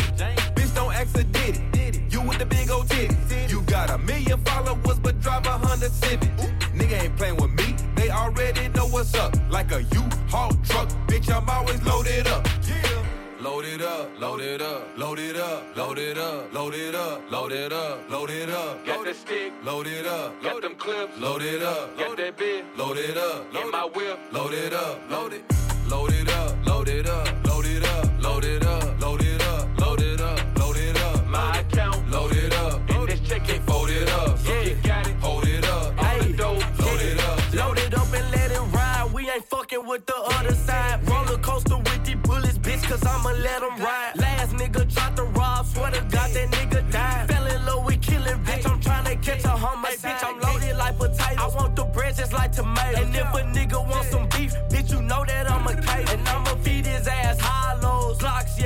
Bitch, 0.56 0.74
don't 0.74 0.94
ask 0.94 1.18
a 1.18 1.24
did 1.24 1.62
it. 1.76 2.14
You 2.14 2.22
with 2.22 2.40
the 2.40 2.46
big 2.46 2.70
old 2.72 2.88
titties. 2.88 3.50
You 3.50 3.62
got 3.64 3.90
a 3.90 3.98
million 3.98 4.40
followers, 4.44 5.00
but 5.00 5.20
drive 5.20 5.46
a 5.46 5.52
Honda 5.52 5.90
Civic. 5.90 6.30
Nigga 6.74 7.04
ain't 7.04 7.18
playing 7.18 7.36
with 7.36 7.52
me. 7.52 7.61
Already 8.52 8.68
know 8.78 8.88
what's 8.88 9.16
up. 9.16 9.34
Like 9.50 9.72
a 9.72 9.82
U-Haul 9.82 10.52
truck, 10.66 10.90
bitch, 11.08 11.34
I'm 11.34 11.50
always 11.50 11.82
loaded 11.84 12.28
up. 12.28 12.46
Yeah. 12.68 13.06
Load 13.40 13.64
it 13.64 13.82
up, 13.82 14.10
load 14.20 14.42
it 14.42 14.62
up, 14.62 14.98
load 14.98 15.20
it 15.20 15.38
up, 15.38 15.78
load 15.78 15.98
it 15.98 16.18
up, 16.18 16.54
load 16.54 16.74
it 16.74 16.94
up, 16.94 17.32
load 17.32 17.54
it 17.54 17.72
up, 17.72 18.10
load 18.10 18.30
it 18.30 18.50
up. 18.50 18.86
Got 18.86 19.06
the 19.06 19.14
stick, 19.14 19.54
load 19.64 19.88
it 19.88 20.06
up, 20.06 20.44
got 20.44 20.62
them 20.62 20.76
clips, 20.76 21.18
load 21.18 21.42
it 21.42 21.64
up, 21.64 21.98
got 21.98 22.18
that 22.18 22.36
bit, 22.36 22.66
load 22.78 22.98
it 22.98 23.18
up, 23.18 23.56
in 23.56 23.72
my 23.72 23.86
whip, 23.86 24.20
load 24.34 24.54
it 24.54 24.74
up, 24.74 25.00
load 25.10 25.32
it, 25.32 25.44
up, 25.50 25.90
load 25.90 26.12
it 26.12 26.30
up, 26.30 26.68
load 26.68 26.90
it 26.90 27.08
up, 27.08 27.41
cause 43.02 43.14
I'ma 43.14 43.32
let 43.32 43.62
them 43.62 43.78
ride. 43.80 44.14
Last 44.16 44.54
nigga 44.54 44.94
tried 44.94 45.16
to 45.18 45.24
rob, 45.24 45.66
swear 45.66 45.92
to 45.92 46.02
God 46.02 46.32
that 46.32 46.52
nigga 46.52 46.92
died. 46.92 47.28
Fell 47.30 47.48
in 47.48 47.66
love 47.66 47.86
with 47.86 48.02
killing, 48.02 48.40
bitch. 48.44 48.70
I'm 48.70 48.80
trying 48.80 49.06
to 49.06 49.16
catch 49.16 49.44
a 49.44 49.50
homicide. 49.50 50.20
Bitch, 50.20 50.28
I'm 50.28 50.40
loaded 50.40 50.78
like 50.78 50.98
potatoes. 50.98 51.38
I 51.40 51.48
want 51.56 51.76
the 51.76 51.84
bread 51.86 52.16
just 52.16 52.34
like 52.34 52.52
tomatoes. 52.52 53.00
And 53.00 53.16
if 53.16 53.34
a 53.34 53.42
nigga 53.58 53.88
want 53.90 54.06
some 54.08 54.28
beef, 54.30 54.54
bitch, 54.70 54.92
you 54.92 55.02
know 55.02 55.24
that 55.26 55.50
I'm 55.50 55.68
a 55.68 55.76
case. 55.76 56.12
And 56.12 56.28
I'ma 56.28 56.56
feed 56.64 56.86
his 56.86 57.08
ass 57.08 57.40
hollows. 57.40 58.18
Glocks, 58.20 58.61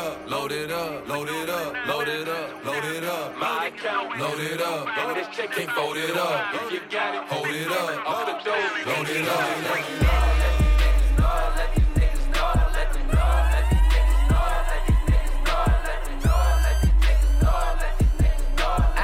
up, 0.00 0.30
load 0.30 0.52
it 0.52 0.70
up, 0.70 1.08
load 1.08 1.28
it 1.28 1.50
up, 1.50 1.74
load 1.86 2.08
it 2.08 2.28
up, 2.28 2.64
load 2.64 2.84
it 2.84 2.84
up, 2.84 2.84
load 2.84 2.84
it 2.84 3.04
up. 3.04 3.38
My 3.38 3.66
account, 3.66 4.18
load 4.18 4.40
it 4.40 4.60
up, 4.60 4.98
and 4.98 5.16
this 5.16 5.28
check 5.36 5.58
ain't 5.58 5.70
fold 5.70 5.96
it 5.96 6.16
up. 6.16 6.54
If 6.54 6.72
you 6.72 6.80
got 6.90 7.14
it, 7.14 7.22
hold 7.32 7.54
it 7.62 7.70
up, 7.70 8.08
off 8.08 8.26
the 8.26 8.34
dope, 8.44 8.86
load 8.86 9.08
it 9.08 9.28
up. 9.28 9.40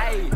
Ayy. 0.07 0.31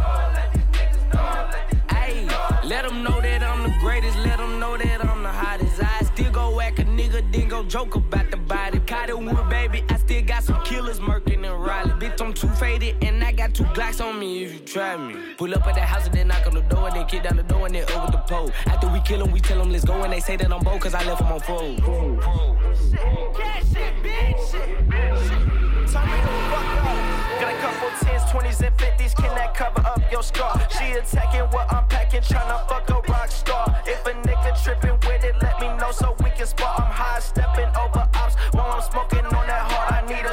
Ayy. 1.88 2.64
Let 2.64 2.82
them 2.86 3.02
know 3.02 3.20
that 3.20 3.42
I'm 3.42 3.62
the 3.62 3.74
greatest. 3.80 4.18
Let 4.18 4.38
them 4.38 4.58
know 4.60 4.76
that 4.76 5.04
I'm 5.04 5.22
the 5.22 5.28
hottest. 5.28 5.82
I 5.82 6.02
still 6.04 6.30
go 6.32 6.54
whack 6.56 6.78
a 6.78 6.84
nigga, 6.84 7.20
then 7.32 7.48
go 7.48 7.62
joke 7.64 7.94
about 7.94 8.30
the 8.30 8.36
body. 8.36 8.78
Caught 8.80 9.10
it 9.10 9.18
wood, 9.18 9.48
baby. 9.48 9.84
I 9.88 9.96
still 9.96 10.09
got 10.22 10.42
some 10.42 10.62
killers 10.64 11.00
murking 11.00 11.44
and 11.44 11.64
Riley. 11.64 11.92
Bitch, 11.92 12.20
I'm 12.20 12.32
too 12.32 12.48
faded, 12.48 12.96
and 13.02 13.22
I 13.22 13.32
got 13.32 13.54
two 13.54 13.64
Glocks 13.64 14.04
on 14.04 14.18
me 14.18 14.44
if 14.44 14.52
you 14.52 14.60
try 14.60 14.96
me. 14.96 15.14
Pull 15.36 15.54
up 15.54 15.66
at 15.66 15.74
that 15.74 15.88
house 15.88 16.06
and 16.06 16.14
then 16.14 16.28
knock 16.28 16.46
on 16.46 16.54
the 16.54 16.62
door, 16.62 16.88
and 16.88 16.96
then 16.96 17.06
kick 17.06 17.22
down 17.22 17.36
the 17.36 17.42
door 17.42 17.66
and 17.66 17.74
then 17.74 17.84
over 17.92 18.10
the 18.10 18.18
pole. 18.18 18.50
After 18.66 18.88
we 18.88 19.00
kill 19.00 19.18
them, 19.20 19.30
we 19.30 19.40
tell 19.40 19.58
them 19.58 19.70
let's 19.70 19.84
go, 19.84 20.02
and 20.02 20.12
they 20.12 20.20
say 20.20 20.36
that 20.36 20.52
I'm 20.52 20.62
bold, 20.62 20.80
cause 20.80 20.94
I 20.94 21.04
left 21.04 21.20
them 21.20 21.32
on 21.32 21.40
fold. 21.40 21.80
Got 27.40 27.54
a 27.54 27.58
couple 27.60 27.88
10s, 27.88 28.24
20s, 28.30 28.60
and 28.66 28.76
50s. 28.76 29.14
Can 29.16 29.34
that 29.36 29.54
cover 29.54 29.80
up 29.86 30.02
your 30.12 30.22
scar? 30.22 30.60
She 30.70 30.92
attacking 30.92 31.48
what 31.50 31.72
I'm 31.72 31.86
packing, 31.86 32.20
tryna 32.20 32.68
fuck 32.68 32.88
a 32.90 33.00
rock 33.10 33.30
star. 33.30 33.82
If 33.86 34.06
a 34.06 34.10
nigga 34.10 34.62
tripping 34.62 34.98
with 35.08 35.24
it, 35.24 35.34
let 35.40 35.58
me 35.60 35.68
know 35.78 35.90
so 35.92 36.14
we 36.22 36.30
can 36.30 36.46
spar. 36.46 36.74
I'm 36.78 36.92
high 36.92 37.20
stepping 37.20 37.68
over 37.76 38.08
ops 38.14 38.34
while 38.52 38.70
I'm 38.72 38.82
smoking 38.82 39.19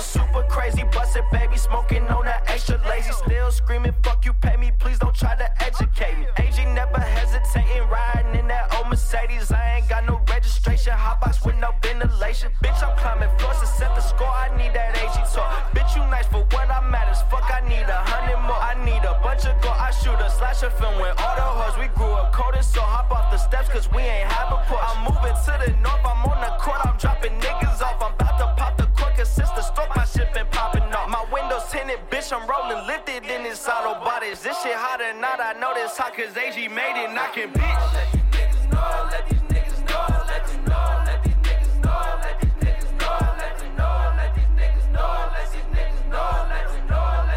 super 0.01 0.43
crazy 0.43 0.83
busted 0.91 1.23
baby, 1.31 1.57
smoking 1.57 2.07
on 2.07 2.25
that 2.25 2.43
extra 2.47 2.81
lazy. 2.87 3.11
Still 3.11 3.51
screaming, 3.51 3.93
fuck 4.03 4.25
you, 4.25 4.33
pay 4.33 4.57
me, 4.57 4.71
please 4.79 4.99
don't 4.99 5.15
try 5.15 5.35
to 5.35 5.63
educate 5.63 6.17
me. 6.19 6.27
AG 6.37 6.65
never 6.73 6.99
hesitating, 6.99 7.87
riding 7.89 8.39
in 8.39 8.47
that 8.47 8.73
old 8.75 8.89
Mercedes. 8.89 9.51
I 9.51 9.77
ain't 9.77 9.89
got 9.89 10.05
no 10.05 10.17
registration, 10.37 10.93
hotbox 10.93 11.43
with 11.43 11.57
no 11.57 11.73
ventilation. 11.81 12.51
Bitch, 12.63 12.77
I'm 12.85 12.93
climbing 13.01 13.29
floors 13.39 13.59
to 13.59 13.65
set 13.65 13.89
the 13.97 14.01
score. 14.01 14.29
I 14.29 14.53
need 14.53 14.71
that 14.77 14.93
AG 14.93 15.17
talk. 15.33 15.49
Bitch, 15.73 15.89
you 15.97 16.03
nice 16.13 16.29
for 16.29 16.45
what 16.53 16.69
I 16.69 16.79
matters. 16.93 17.21
Fuck, 17.31 17.49
I 17.49 17.61
need 17.65 17.89
a 17.89 17.99
hundred 18.05 18.37
more. 18.45 18.61
I 18.71 18.77
need 18.85 19.01
a 19.01 19.17
bunch 19.25 19.49
of 19.49 19.57
gold. 19.65 19.81
I 19.81 19.89
shoot 19.89 20.13
a 20.21 20.29
slasher 20.29 20.69
film 20.77 21.01
with 21.01 21.17
all 21.17 21.35
the 21.41 21.47
hoes. 21.57 21.73
We 21.81 21.87
grew 21.97 22.13
up 22.21 22.29
cold 22.33 22.53
and 22.53 22.63
so 22.63 22.81
hop 22.81 23.09
off 23.09 23.33
the 23.33 23.39
steps 23.41 23.69
cause 23.73 23.89
we 23.89 24.05
ain't 24.05 24.29
have 24.29 24.53
a 24.53 24.61
push. 24.69 24.77
I'm 24.77 25.09
moving 25.09 25.33
to 25.33 25.53
the 25.65 25.71
north. 25.81 26.05
I'm 26.05 26.21
on 26.29 26.37
the 26.45 26.53
court. 26.61 26.85
I'm 26.85 26.97
dropping 27.01 27.33
niggas 27.41 27.81
off. 27.81 27.97
I'm 27.97 28.13
about 28.13 28.37
to 28.37 28.47
pop 28.61 28.77
the 28.77 28.85
cork 28.93 29.17
cause 29.17 29.33
since 29.33 29.49
the 29.57 29.65
my 29.95 30.05
shit 30.05 30.29
been 30.37 30.45
popping 30.53 30.85
off. 30.93 31.09
My 31.09 31.25
windows 31.33 31.65
tinted, 31.73 31.97
bitch. 32.13 32.29
I'm 32.29 32.45
rolling 32.45 32.85
lifted 32.85 33.25
in 33.25 33.41
this 33.41 33.65
auto 33.65 33.97
bodies. 34.05 34.45
This 34.45 34.53
shit 34.61 34.77
hot 34.77 35.01
or 35.01 35.17
not. 35.17 35.41
I 35.41 35.57
know 35.57 35.73
this 35.73 35.97
hot 35.97 36.13
cause 36.13 36.37
AG 36.37 36.61
made 36.69 36.97
it 37.01 37.09
knocking 37.17 37.49
bitch. 37.57 37.77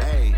Hey. 0.01 0.33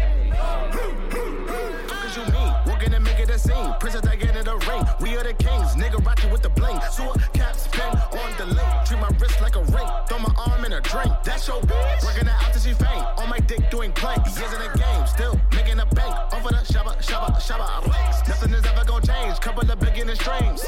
Cause 1.88 2.18
you 2.18 2.24
mean, 2.34 2.54
walking 2.68 2.94
and 2.94 3.04
making 3.04 3.30
a 3.30 3.38
scene. 3.39 3.74
Princess 3.80 4.06
I 4.06 4.16
get 4.16 4.36
in 4.36 4.46
the 4.46 4.58
ring. 4.58 4.86
We 5.02 5.18
are 5.18 5.24
the 5.24 5.34
kings, 5.34 5.76
nigga 5.76 6.04
rockin' 6.06 6.32
with 6.32 6.41
the 6.41 6.50
bling. 6.50 6.80
Sewer 6.91 7.14
cap 7.34 7.56
spin 7.56 7.89
on 8.22 8.38
the 8.38 8.46
link. 8.46 8.70
Treat 8.86 9.00
my 9.00 9.10
wrist 9.20 9.41
like 9.41 9.56
a 9.56 9.64
ring. 9.64 9.88
Throw 10.08 10.20
my 10.20 10.34
arm 10.38 10.66
in 10.66 10.74
a 10.74 10.82
drink. 10.82 11.12
That's 11.24 11.48
your 11.48 11.62
bitch. 11.62 12.04
Working 12.04 12.28
it 12.28 12.34
out 12.34 12.54
till 12.54 12.62
she 12.62 12.74
faint. 12.74 13.06
On 13.18 13.30
my 13.30 13.39
dick 13.39 13.70
doing 13.70 13.91
plank. 13.94 14.26
Years 14.38 14.54
in 14.54 14.60
the 14.60 14.78
game, 14.78 15.08
still 15.08 15.39
making 15.54 15.80
a 15.80 15.86
bank. 15.86 16.16
Over 16.34 16.50
the 16.50 16.64
shabba, 16.72 16.98
shabba, 17.02 17.38
shabba. 17.39 18.28
Nothing 18.28 18.54
is 18.54 18.66
ever 18.66 18.86
gonna 18.86 19.06
change. 19.06 19.39
Couple 19.39 19.70
of 19.70 19.80
beginning 19.80 20.16
strings. 20.16 20.62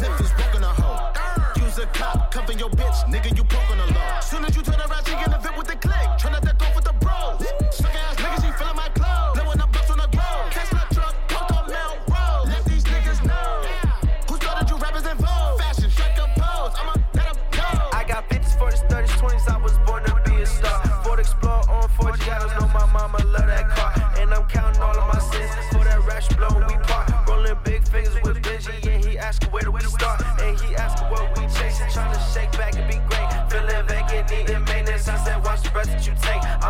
Niggas 0.00 0.36
broken 0.36 0.62
a 0.64 0.68
hoe. 0.68 1.45
A 1.78 1.84
cop, 1.88 2.30
cover 2.30 2.54
your 2.54 2.70
bitch. 2.70 3.04
Nigga, 3.04 3.36
you 3.36 3.44
broken 3.44 3.76
the 3.76 3.92
law. 3.92 4.20
Soon 4.20 4.46
as 4.46 4.56
you 4.56 4.62
turn 4.62 4.80
around, 4.80 5.04
she 5.04 5.12
get 5.12 5.28
a 5.28 5.38
fit 5.38 5.54
with 5.58 5.66
the 5.66 5.76
click. 5.76 6.08
Tryna 6.16 6.40
deck 6.40 6.62
off 6.62 6.74
with 6.74 6.84
the 6.84 6.94
bros. 6.94 7.44
Suck 7.70 7.94
ass 7.94 8.16
niggas, 8.16 8.45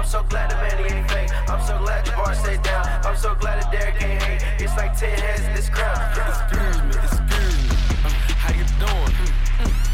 so 0.06 0.22
glad 0.28 0.50
the 0.50 0.54
man 0.56 0.78
he 0.78 0.94
ain't 0.94 1.10
fake. 1.10 1.30
I'm 1.48 1.60
so 1.66 1.78
glad 1.78 2.06
the 2.06 2.12
bar 2.12 2.34
stay 2.34 2.56
down. 2.62 2.86
I'm 3.04 3.16
so 3.16 3.34
glad 3.34 3.62
that 3.62 3.72
Derek 3.72 4.00
ain't 4.02 4.22
hate. 4.22 4.42
It's 4.62 4.76
like 4.76 4.96
10 4.96 5.18
heads 5.18 5.44
in 5.44 5.54
this 5.54 5.68
crown. 5.68 5.98
Excuse 6.14 6.78
me, 6.82 6.94
excuse 7.02 7.56
me. 7.58 7.76
Uh, 8.06 8.10
how 8.38 8.52
you 8.54 8.64
doing? 8.78 9.12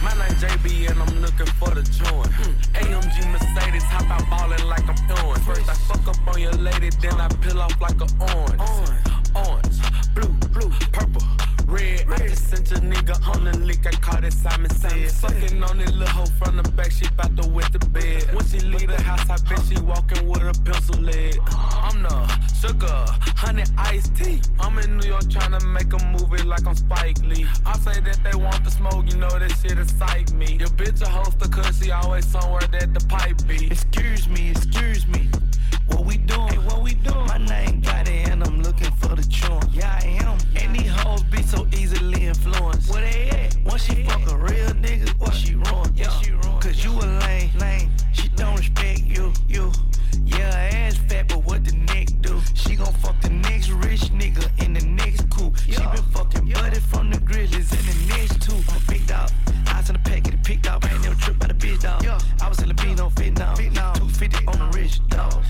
My 0.05 0.13
name 0.21 0.37
JB 0.37 0.91
and 0.91 1.01
I'm 1.03 1.15
looking 1.21 1.47
for 1.57 1.71
the 1.71 1.83
joint. 1.83 2.29
AMG 2.77 3.17
Mercedes, 3.33 3.85
hop 3.85 4.11
out 4.11 4.29
ballin' 4.29 4.69
like 4.69 4.87
I'm 4.87 5.01
doing. 5.09 5.41
First 5.49 5.69
I 5.69 5.75
fuck 5.89 6.07
up 6.07 6.29
on 6.29 6.41
your 6.41 6.53
lady, 6.53 6.91
then 7.01 7.19
I 7.19 7.29
peel 7.41 7.61
off 7.61 7.81
like 7.81 8.01
an 8.01 8.13
orange. 8.21 8.61
Orange, 9.35 9.81
blue, 9.81 9.92
just 12.33 12.49
sent 12.49 12.73
a 12.73 12.77
nigga 12.77 13.17
on 13.29 13.45
the 13.45 13.57
lick, 13.59 13.87
I 13.87 13.91
caught 13.91 14.25
it, 14.25 14.33
Simon 14.33 14.71
said. 14.71 15.11
Fucking 15.13 15.63
on 15.63 15.81
it 15.81 15.93
little 15.95 16.07
hoe 16.07 16.33
from 16.41 16.57
the 16.57 16.63
back, 16.73 16.91
she 16.91 17.07
bout 17.17 17.37
to 17.37 17.49
wet 17.49 17.73
the 17.73 17.79
bed. 17.91 18.35
When 18.35 18.45
she 18.47 18.61
leave 18.61 18.89
the 18.89 19.01
house, 19.03 19.29
I 19.29 19.37
bet 19.49 19.63
she 19.69 19.79
walking 19.83 20.27
with 20.29 20.43
a 20.43 20.55
pencil 20.65 21.01
leg. 21.03 21.39
I'm 21.49 22.03
the 22.03 22.17
sugar, 22.61 23.05
honey, 23.37 23.65
iced 23.77 24.17
tea. 24.17 24.41
I'm 24.61 24.79
in 24.79 24.99
New 24.99 25.09
York 25.09 25.29
trying 25.31 25.59
to 25.59 25.67
make 25.67 25.93
a 25.93 26.03
movie 26.07 26.43
like 26.43 26.67
I'm 26.67 26.75
Spike 26.75 27.23
Lee. 27.23 27.47
I 27.67 27.77
say 27.79 28.01
that 28.01 28.19
they 28.25 28.37
want 28.37 28.65
the 28.65 28.71
smoke, 28.71 29.05
you 29.11 29.17
know 29.19 29.29
that 29.29 29.53
shit 29.61 29.79
excite 29.79 30.33
me. 30.33 30.57
Your 30.59 30.73
bitch 30.81 31.03
a 31.03 31.07
hoster 31.07 31.51
cause 31.53 31.79
she 31.79 31.91
always 31.91 32.27
somewhere 32.27 32.67
that 32.73 32.95
the 32.95 33.05
pipe 33.07 33.47
be. 33.47 33.67
Excuse 33.67 34.29
me, 34.29 34.51
excuse 34.51 35.07
me. 35.07 35.29
What 35.89 36.07
we 36.07 36.17
doing? 36.17 36.49
Hey, 36.49 36.59
what 36.59 36.83
we 36.83 36.95
doing? 36.95 37.27
My 37.27 37.39
name 37.39 37.81
got 37.81 38.09
it 38.09 38.22
and 38.22 38.22
I'm 38.22 38.22
looking 38.22 38.22
for 39.15 39.23
the 39.23 39.29
joint. 39.29 39.65
Yeah, 39.73 40.01
I 40.01 40.07
am. 40.25 40.39
And 40.57 40.75
these 40.75 40.91
hoes 40.91 41.23
be 41.25 41.43
so 41.43 41.67
easily 41.77 42.27
influenced. 42.27 42.91
Where 42.91 43.03
they 43.03 43.29
at? 43.31 43.57
Once 43.65 43.85
she 43.85 44.05
fuck 44.05 44.31
a 44.31 44.37
real 44.37 44.71
nigga, 44.85 45.09
what 45.21 45.35
she 45.35 45.55
ruin? 45.55 45.93
Yeah, 45.95 46.09
she 46.21 46.31
ruin. 46.31 46.61
Cause 46.61 46.83
you 46.85 46.93
a 46.93 47.07
lame, 47.21 47.51
lame. 47.59 47.91
She 48.13 48.29
don't 48.29 48.57
respect 48.57 49.01
you, 49.01 49.33
you. 49.49 49.73
Yeah, 50.25 50.51
her 50.53 50.77
ass 50.77 50.97
fat, 51.09 51.29
but 51.29 51.45
what 51.45 51.65
the 51.65 51.75
neck 51.93 52.09
do? 52.21 52.41
She 52.55 52.77
gon' 52.77 52.93
fuck 52.95 53.21
the 53.21 53.31
next 53.31 53.69
rich 53.71 54.05
nigga 54.21 54.45
in 54.65 54.73
the 54.73 54.85
next 54.85 55.29
coupe. 55.31 55.59
She 55.59 55.77
been 55.77 56.09
fucking 56.15 56.51
buddy 56.51 56.81
from 56.81 57.11
the 57.11 57.21
Grizzlies 57.21 57.73
in 57.73 57.85
the 57.85 58.15
next 58.15 58.41
two. 58.43 58.57
I'm 58.71 58.77
a 58.77 58.85
big 58.89 59.07
dog. 59.07 59.31
I 59.67 59.81
in 59.81 59.95
the 59.95 59.99
pack, 60.05 60.23
get 60.23 60.35
it 60.35 60.45
picked 60.45 60.67
up. 60.69 60.91
Ain't 60.91 61.03
never 61.03 61.17
tripped 61.17 61.41
by 61.41 61.49
the 61.49 61.55
bitch 61.55 61.81
dog. 61.81 62.05
I 62.41 62.49
was 62.49 62.61
in 62.61 62.69
the 62.69 62.75
bean 62.75 62.99
on 63.01 63.11
fit 63.11 63.35
now. 63.35 63.55
250 63.55 64.47
on 64.47 64.59
the 64.59 64.79
rich 64.79 65.07
dog. 65.09 65.45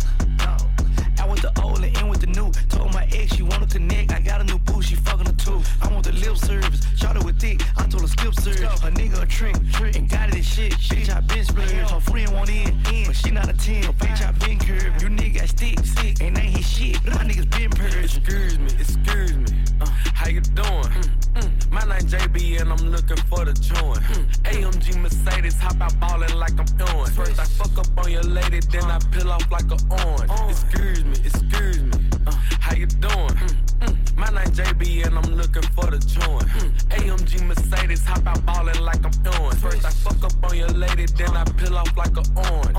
I 1.22 1.26
was 1.26 1.40
the 1.40 1.52
old 1.62 1.84
and 1.84 2.01
in 2.22 2.32
the 2.32 2.40
new. 2.40 2.50
Told 2.68 2.92
my 2.92 3.04
ex 3.12 3.34
she 3.34 3.42
wanna 3.42 3.66
connect. 3.66 4.12
I 4.12 4.20
got 4.20 4.40
a 4.40 4.44
new 4.44 4.58
boo, 4.58 4.82
she 4.82 4.94
fucking 4.94 5.28
a 5.28 5.32
two. 5.32 5.60
I 5.80 5.88
want 5.88 6.04
the 6.04 6.12
lip 6.12 6.36
service. 6.36 6.80
Shot 6.96 7.16
it 7.16 7.24
with 7.24 7.40
thick. 7.40 7.60
I 7.76 7.86
told 7.86 8.02
her 8.02 8.08
skip 8.08 8.34
service. 8.34 8.82
A 8.82 8.90
nigga 8.90 9.22
a 9.22 9.26
trick. 9.26 9.56
And 9.96 10.08
got 10.08 10.28
it 10.28 10.34
and 10.36 10.44
shit. 10.44 10.72
Bitch, 10.72 11.10
I 11.10 11.20
been 11.20 11.44
splurged. 11.44 11.90
Her 11.90 12.00
friend 12.00 12.32
want 12.32 12.50
in, 12.50 12.74
but 13.06 13.16
she 13.16 13.30
not 13.30 13.48
a 13.48 13.52
10. 13.52 13.84
Bitch, 13.94 14.22
I 14.26 14.32
been 14.44 14.58
curved. 14.58 15.02
You 15.02 15.08
nigga 15.08 15.40
got 15.40 15.48
sticks. 15.48 15.94
And 16.20 16.38
ain't 16.38 16.56
his 16.56 16.68
shit. 16.68 17.04
My 17.06 17.24
niggas 17.24 17.50
been 17.50 17.70
purged. 17.70 18.16
Excuse 18.16 18.58
me, 18.58 18.70
excuse 18.78 19.36
me. 19.36 19.46
Uh, 19.80 19.86
how 20.14 20.28
you 20.28 20.40
doing? 20.40 20.66
Mm, 20.66 21.10
mm. 21.34 21.72
My 21.72 21.80
name 21.84 22.06
JB 22.06 22.60
and 22.60 22.72
I'm 22.72 22.90
looking 22.90 23.16
for 23.28 23.44
the 23.44 23.52
joint. 23.54 23.98
Mm. 23.98 24.26
AMG 24.44 25.00
Mercedes, 25.00 25.58
hop 25.58 25.80
out 25.80 25.98
ballin' 25.98 26.38
like 26.38 26.58
I'm 26.58 26.66
doing. 26.76 27.06
First 27.06 27.40
I 27.40 27.44
fuck 27.44 27.78
up 27.78 27.86
on 27.98 28.10
your 28.10 28.22
lady, 28.22 28.60
then 28.70 28.84
I 28.84 28.98
peel 29.10 29.30
off 29.32 29.50
like 29.50 29.70
an 29.70 29.78
orange. 29.90 30.30
Excuse 30.50 31.04
me, 31.04 31.16
excuse 31.24 31.82
me. 31.82 32.11
Uh, 32.26 32.32
how 32.60 32.74
you 32.74 32.86
doing? 32.86 33.12
Mm, 33.12 33.56
mm. 33.80 34.16
My 34.16 34.28
name 34.28 34.52
JB 34.52 35.06
and 35.06 35.18
I'm 35.18 35.34
looking 35.34 35.62
for 35.74 35.86
the 35.90 35.98
joint. 35.98 36.44
Mm. 36.44 36.70
AMG 36.90 37.44
Mercedes, 37.46 38.04
hop 38.04 38.26
out 38.26 38.44
ballin' 38.46 38.82
like 38.82 39.04
I'm 39.04 39.10
doing. 39.22 39.56
First 39.56 39.84
I 39.84 39.90
fuck 39.90 40.22
up 40.24 40.32
on 40.50 40.56
your 40.56 40.68
lady, 40.68 41.06
then 41.06 41.36
I 41.36 41.44
peel 41.44 41.76
off 41.76 41.96
like 41.96 42.16
an 42.16 42.24
orange. 42.36 42.76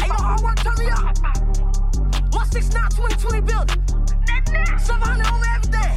Hey, 0.00 0.08
yo, 0.08 0.14
homework, 0.14 0.56
turn 0.56 0.74
me 0.78 0.90
up. 0.90 1.16
169 2.32 2.90
2020 2.90 3.40
building. 3.40 3.80
700 4.78 5.26
over 5.26 5.46
everything. 5.56 5.96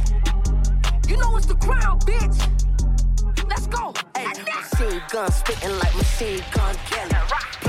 You 1.08 1.16
know 1.18 1.36
it's 1.36 1.46
the 1.46 1.56
crown, 1.56 1.98
bitch. 2.00 2.38
Let's 3.48 3.66
go. 3.66 3.92
Hey, 4.16 4.26
machine 4.26 5.02
gun 5.10 5.30
spitting 5.32 5.78
like 5.78 5.94
machine 5.96 6.42
gun 6.52 6.74
Kelly. 6.86 7.14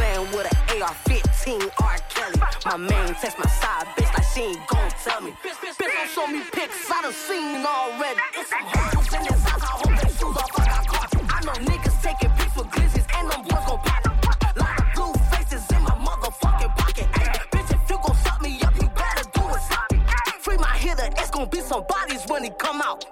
With 0.10 0.52
an 0.52 0.82
AR-15 0.82 1.70
R. 1.82 1.98
Kelly. 2.10 2.42
My 2.66 2.78
main 2.78 3.14
test 3.14 3.38
my 3.38 3.46
side 3.46 3.86
bitch 3.96 4.12
like 4.12 4.26
she 4.34 4.42
ain't 4.42 4.68
gon' 4.68 4.90
tell 5.04 5.22
me. 5.22 5.32
Bitch, 5.44 5.54
bitch, 5.62 5.78
bitch, 5.78 5.94
don't 5.94 6.10
show 6.10 6.28
me 6.28 6.42
pics. 6.52 6.92
I 6.92 7.02
done 7.04 7.14
seen 7.14 7.64
already. 7.64 8.20
It's 8.36 8.50
some 8.50 8.60
hoes 8.60 9.14
in 9.14 9.22
this 9.24 9.44
house. 9.46 9.62
I 9.62 9.66
hope 9.68 10.02
they 10.02 10.10
shoes 10.10 10.36
off. 10.36 10.50
I 10.60 10.66
got 10.66 10.88
caught. 10.88 11.16
I 11.16 11.46
know 11.46 11.54
niggas 11.64 12.02
taking 12.02 12.32
pics 12.36 12.54
for 12.54 12.64
glizzies 12.64 13.06
and 13.16 13.30
them 13.30 13.42
boys 13.44 13.64
gon' 13.70 13.80
pop. 13.80 14.58
Lot 14.58 14.80
of 14.82 14.86
blue 14.96 15.14
faces 15.30 15.64
in 15.72 15.82
my 15.84 15.96
motherfucking 16.02 16.76
pocket. 16.76 17.08
Ay, 17.14 17.40
bitch, 17.54 17.72
if 17.72 17.90
you 17.90 17.98
gon' 18.04 18.16
suck 18.18 18.42
me 18.42 18.60
up, 18.64 18.76
you 18.82 18.90
better 18.90 19.24
do 19.30 19.42
it 19.46 19.62
sloppy. 19.62 20.02
Free 20.42 20.58
my 20.58 20.76
hitter, 20.76 21.08
it's 21.18 21.30
gon' 21.30 21.48
be 21.50 21.62
some 21.62 21.86
bodies 21.88 22.26
when 22.28 22.44
he 22.44 22.50
come 22.58 22.82
out. 22.82 23.06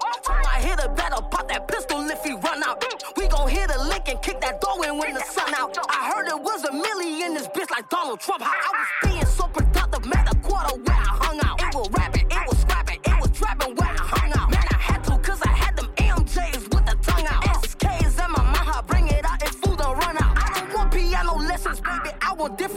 My 0.43 0.59
hitter 0.59 0.89
better 0.89 1.21
pop 1.21 1.47
that 1.47 1.67
pistol 1.67 2.01
and 4.07 4.21
kick 4.21 4.39
that 4.41 4.61
door 4.61 4.85
in 4.85 4.97
when 4.97 5.13
the 5.13 5.21
sun 5.21 5.53
out. 5.55 5.77
I 5.89 6.11
heard 6.13 6.27
it 6.27 6.41
was 6.41 6.63
a 6.63 6.71
million 6.71 7.27
in 7.27 7.33
this 7.33 7.47
bitch 7.47 7.69
like 7.71 7.89
Donald 7.89 8.19
Trump. 8.19 8.41
How 8.41 8.51
I 8.51 8.71
was 8.79 9.11
being 9.11 9.25
so 9.25 9.47
productive, 9.47 9.86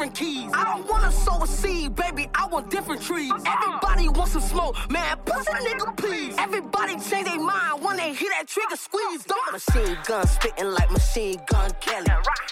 different 0.01 0.16
keys. 0.16 0.51
I 0.55 0.64
don't 0.64 0.88
wanna 0.88 1.12
sow 1.12 1.42
a 1.42 1.46
seed, 1.46 1.94
baby, 1.94 2.26
I 2.34 2.46
want 2.46 2.70
different 2.70 3.03
trees. 3.03 3.32
Everybody 3.44 4.09
wants 4.09 4.32
some 4.32 4.40
smoke, 4.40 4.74
man, 4.90 5.18
pussy 5.26 5.51
a 5.53 5.57
nigga, 5.57 5.94
please. 5.94 6.34
Everybody 6.38 6.92
change 6.98 7.26
their 7.28 7.38
mind 7.38 7.82
when 7.84 7.98
they 7.98 8.14
hear 8.14 8.30
that 8.30 8.48
trigger 8.48 8.76
squeeze. 8.76 9.24
Don't 9.24 9.53
Machine 9.53 9.98
gun 10.07 10.26
spitting 10.26 10.70
like 10.72 10.90
machine 10.90 11.36
gun 11.46 11.70
Kelly. 11.80 12.07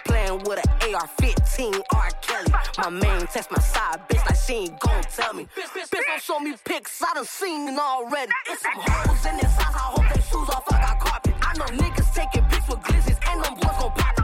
Playing 0.05 0.41
with 0.45 0.59
an 0.59 0.95
AR-15 0.95 1.81
R. 1.95 2.11
Kelly. 2.21 2.53
My 2.79 2.91
main 2.91 3.27
test 3.29 3.51
my 3.51 3.61
side 3.61 4.07
bitch 4.09 4.25
like 4.27 4.37
she 4.37 4.55
ain't 4.69 4.81
gon' 4.81 5.03
tell 5.05 5.33
me. 5.33 5.49
Bitch, 5.57 5.71
bitch, 5.73 5.89
bitch, 5.89 6.07
don't 6.07 6.23
show 6.23 6.39
me 6.41 6.55
pics. 6.67 7.03
I 7.03 7.15
done 7.15 7.25
seen 7.25 7.79
already. 7.79 8.33
It's 8.51 8.61
some 8.61 8.73
hoes 8.77 9.25
in 9.25 9.37
this 9.37 9.57
house. 9.57 9.75
I 9.75 9.87
hope 9.95 10.15
they 10.15 10.21
shoes 10.21 10.49
off. 10.51 10.65
I 10.71 10.83
got 10.83 11.01
carpet. 11.01 11.35
I 11.41 11.57
know 11.57 11.65
niggas 11.65 12.13
taking 12.15 12.45
pics 12.51 12.69
with 12.69 12.81
glizzies 12.81 13.19
and 13.33 13.43
them 13.43 13.55
boys 13.55 13.79
gon' 13.81 13.93
pop. 13.93 14.18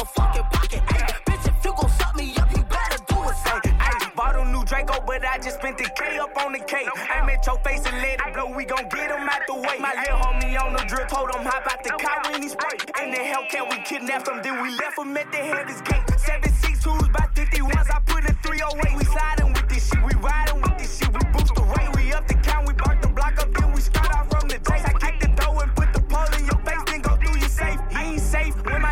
Motherfucking 0.00 0.50
pocket. 0.50 0.82
Ay, 0.88 1.14
bitch, 1.26 1.46
if 1.48 1.64
you 1.64 1.72
gon' 1.76 1.90
suck 1.90 2.16
me 2.16 2.34
up, 2.36 2.50
you 2.56 2.62
better 2.64 2.98
do 3.08 3.16
it. 3.28 3.36
Say, 3.44 3.70
Ayy, 3.78 4.14
bought 4.14 4.36
a 4.36 4.44
new 4.50 4.64
Draco, 4.64 5.02
but 5.06 5.24
I 5.24 5.38
just 5.38 5.58
spent 5.58 5.78
the 5.78 5.88
K 5.96 6.18
up 6.18 6.36
on 6.36 6.52
the 6.52 6.58
K. 6.60 6.86
Aim 7.14 7.28
at 7.28 7.46
your 7.46 7.58
face 7.60 7.84
and 7.86 7.96
let 7.98 8.20
it 8.20 8.34
blow. 8.34 8.54
We 8.54 8.64
gon' 8.64 8.88
get 8.88 9.10
him 9.10 9.28
out 9.28 9.42
the 9.46 9.54
way. 9.54 9.78
My 9.78 9.94
little 9.94 10.18
homie 10.18 10.60
on 10.60 10.72
the 10.72 10.84
drill 10.88 11.06
told 11.06 11.30
him 11.34 11.44
hop 11.44 11.66
out 11.70 11.84
the 11.84 11.90
car 11.90 12.22
when 12.30 12.42
he 12.42 12.48
spray. 12.48 12.78
In 13.02 13.10
the 13.10 13.18
Hellcat, 13.18 13.68
we 13.70 13.82
kidnapped 13.84 14.28
him, 14.28 14.40
then 14.42 14.62
we 14.62 14.70
left 14.76 14.98
him 14.98 15.16
at 15.16 15.30
the 15.32 15.38
heavy's 15.38 15.80
gate. 15.82 16.06
762s 16.06 17.12
by 17.12 17.26
51s, 17.34 17.90
I 17.90 18.00
put 18.06 18.24
a 18.24 18.34
308. 18.42 18.96
We 18.96 19.04
sliding 19.04 19.52
with 19.52 19.68
this 19.68 19.88
shit, 19.88 20.02
we 20.02 20.12
riding 20.20 20.60
with 20.62 20.78
this 20.78 20.98
shit. 20.98 21.12
We 21.12 21.20
boost 21.32 21.54
the 21.54 21.62
rate, 21.62 21.96
we 21.96 22.12
up 22.12 22.26
the 22.26 22.34
count, 22.34 22.66
we 22.66 22.74
burnt 22.74 23.02
the 23.02 23.08
block 23.08 23.38
up, 23.38 23.52
then 23.52 23.72
we 23.72 23.80
start 23.80 24.14
off 24.14 24.29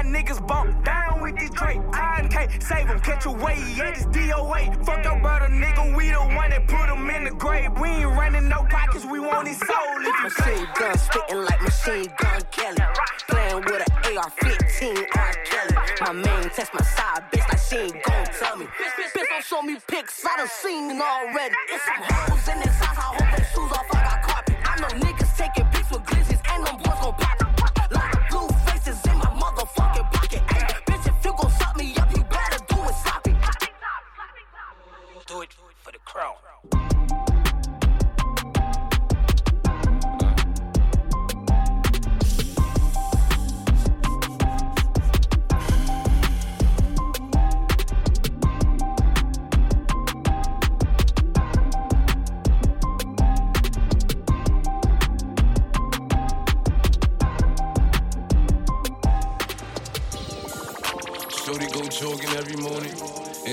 niggas 0.08 0.44
bump 0.46 0.84
down 0.84 1.20
with 1.20 1.36
this 1.36 1.50
Drake. 1.50 1.80
Time 1.92 2.28
K, 2.28 2.48
save 2.60 2.86
him, 2.86 3.00
catch 3.00 3.26
a 3.26 3.30
way, 3.30 3.56
yeah, 3.76 3.92
this 3.92 4.04
DOA. 4.06 4.84
Fuck 4.84 5.04
your 5.04 5.20
brother, 5.20 5.48
nigga, 5.48 5.96
we 5.96 6.10
the 6.10 6.20
one 6.20 6.50
that 6.50 6.66
put 6.66 6.88
him 6.88 7.08
in 7.10 7.24
the 7.24 7.30
grave. 7.30 7.70
We 7.80 7.88
ain't 7.88 8.10
running 8.10 8.48
no 8.48 8.66
pockets, 8.70 9.04
we 9.04 9.20
want 9.20 9.48
his 9.48 9.58
soul. 9.58 9.98
If 10.00 10.06
you 10.06 10.28
Machine 10.28 10.66
gun 10.78 10.98
spitting 10.98 11.44
like 11.44 11.62
machine 11.62 12.12
gun 12.18 12.40
Kelly. 12.50 12.82
Playing 13.28 13.64
with 13.64 13.82
an 13.86 14.16
AR-15 14.16 15.06
R. 15.16 15.34
Kelly. 15.44 15.76
My 16.00 16.12
main 16.12 16.50
test 16.50 16.72
my 16.74 16.82
side 16.82 17.24
bitch 17.30 17.48
like 17.48 17.58
she 17.58 17.76
ain't 17.76 18.04
gon' 18.04 18.26
tell 18.38 18.56
me. 18.56 18.66
Bitch, 18.66 18.92
bitch, 18.96 19.12
bitch, 19.14 19.28
don't 19.28 19.44
show 19.44 19.62
me 19.62 19.76
pics. 19.86 20.24
I 20.24 20.36
done 20.36 20.48
seen 20.48 21.00
already. 21.00 21.54
It's 21.72 21.84
some 21.84 22.02
hoes 22.02 22.48
in 22.48 22.58
this 22.60 22.74
house. 22.80 22.98
I 22.98 23.00
hope 23.00 23.36
they 23.36 23.44
shoes 23.52 23.72
off. 23.72 23.86
I 23.92 24.02
got 24.02 24.22
carpet. 24.22 24.56
I 24.64 24.80
know 24.80 24.88
niggas 24.88 25.36
taking 25.36 25.67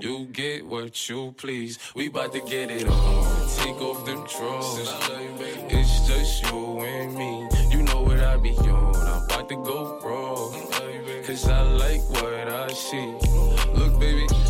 you 0.00 0.26
get 0.32 0.66
what 0.66 1.08
you 1.08 1.34
please. 1.36 1.78
We 1.94 2.08
bout 2.08 2.32
to 2.32 2.40
get 2.40 2.70
it 2.70 2.88
on. 2.88 3.48
Take 3.56 3.80
off 3.80 4.04
them 4.04 4.26
drawers. 4.26 4.88
It's 5.68 6.06
just 6.06 6.42
you 6.44 6.80
and 6.80 7.14
me. 7.14 7.48
You 7.70 7.82
know 7.82 8.02
what 8.02 8.20
I 8.20 8.36
be 8.36 8.50
on. 8.56 8.94
I'm 8.96 9.24
about 9.24 9.48
to 9.48 9.56
go 9.56 9.98
raw. 10.04 10.36
Cause 11.26 11.48
I 11.48 11.62
like 11.62 12.02
what 12.10 12.48
I 12.48 12.68
see. 12.68 13.25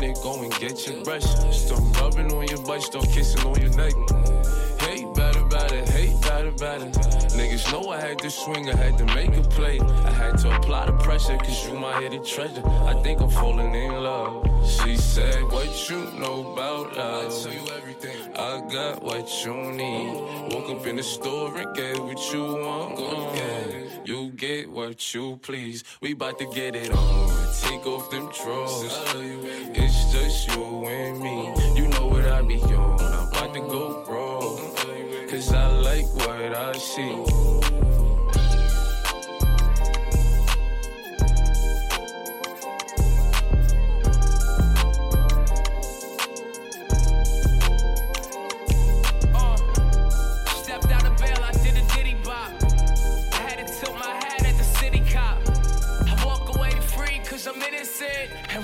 go 0.00 0.42
and 0.42 0.52
get 0.58 0.86
your 0.86 1.04
brush. 1.04 1.24
Start 1.52 1.82
rubbing 2.00 2.32
on 2.32 2.46
your 2.48 2.62
butt, 2.62 2.82
start 2.82 3.06
kissing 3.10 3.42
on 3.46 3.60
your 3.60 3.70
neck. 3.76 3.92
Hate 4.80 5.06
better, 5.14 5.44
better, 5.44 5.84
hate 5.92 6.18
better, 6.22 6.50
better. 6.52 6.86
Niggas 7.36 7.70
know 7.70 7.90
I 7.90 8.00
had 8.00 8.18
to 8.20 8.30
swing, 8.30 8.70
I 8.70 8.76
had 8.76 8.96
to 8.98 9.04
make 9.14 9.36
a 9.36 9.42
play. 9.42 9.78
I 9.80 10.10
had 10.10 10.38
to 10.38 10.56
apply 10.56 10.86
the 10.86 10.92
pressure, 10.92 11.36
cause 11.36 11.68
you 11.68 11.78
my 11.78 12.00
hidden 12.00 12.24
treasure. 12.24 12.66
I 12.66 12.94
think 13.02 13.20
I'm 13.20 13.28
falling 13.30 13.74
in 13.74 13.92
love. 13.92 14.46
She 14.66 14.96
said, 14.96 15.42
What 15.44 15.90
you 15.90 16.10
know 16.18 16.52
about 16.52 16.96
us? 16.96 17.46
I 17.46 17.50
tell 17.50 17.62
you 17.62 17.72
everything. 17.76 18.16
I 18.36 18.60
got 18.72 19.02
what 19.02 19.44
you 19.44 19.54
need. 19.72 20.14
Woke 20.52 20.70
up 20.70 20.86
in 20.86 20.96
the 20.96 21.02
store 21.02 21.54
and 21.56 21.76
get 21.76 21.98
what 21.98 22.32
you 22.32 22.42
want. 22.42 22.98
Uh, 22.98 23.89
you 24.10 24.30
get 24.30 24.68
what 24.68 25.14
you 25.14 25.38
please. 25.40 25.84
We 26.00 26.14
bout 26.14 26.36
to 26.40 26.46
get 26.46 26.74
it 26.74 26.90
on. 26.90 27.28
Take 27.62 27.86
off 27.86 28.10
them 28.10 28.28
drawers. 28.32 28.92
It's 29.72 30.12
just 30.12 30.48
you 30.48 30.64
and 30.84 31.20
me. 31.20 31.54
You 31.76 31.86
know 31.86 32.06
what 32.08 32.26
I 32.26 32.42
be 32.42 32.60
on. 32.60 33.00
I'm 33.00 33.28
about 33.28 33.54
to 33.54 33.60
go 33.60 34.04
raw. 34.08 34.40
Cause 35.30 35.52
I 35.52 35.66
like 35.88 36.08
what 36.16 36.52
I 36.56 36.72
see. 36.72 37.89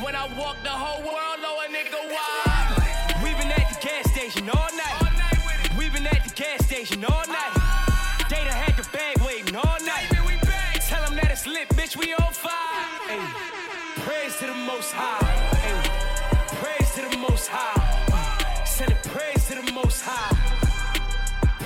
When 0.06 0.14
I 0.14 0.26
walk, 0.38 0.56
the 0.62 0.70
whole 0.70 1.02
world 1.02 1.38
know 1.42 1.58
a 1.58 1.66
nigga 1.66 1.98
why. 2.14 3.18
We 3.24 3.34
been 3.34 3.50
at 3.50 3.66
the 3.74 3.78
gas 3.82 4.08
station 4.14 4.48
all 4.48 4.70
night. 4.78 4.96
All 5.02 5.10
night 5.18 5.76
We 5.76 5.90
been 5.90 6.06
at 6.06 6.22
the 6.22 6.30
gas 6.30 6.64
station 6.64 7.04
all 7.04 7.26
night. 7.26 7.52
They 8.30 8.42
done 8.46 8.54
had 8.64 8.76
the 8.76 8.88
bag 8.96 9.18
waiting 9.26 9.56
all 9.56 9.78
night. 9.82 10.06
Tell 10.86 11.02
them 11.04 11.16
that 11.16 11.30
it's 11.32 11.44
lit, 11.48 11.68
bitch, 11.70 11.96
we 11.96 12.14
on 12.14 12.32
fire. 12.32 12.86
Ay, 13.10 13.18
praise 14.06 14.36
to 14.38 14.46
the 14.46 14.54
most 14.54 14.92
high. 14.92 15.26
Ay, 15.66 15.82
praise 16.62 16.88
to 16.94 17.02
the 17.10 17.18
most 17.18 17.48
high. 17.48 18.64
Send 18.64 18.92
it 18.92 19.02
praise 19.02 19.42
to 19.48 19.54
the 19.56 19.72
most 19.72 20.02
high. 20.02 20.36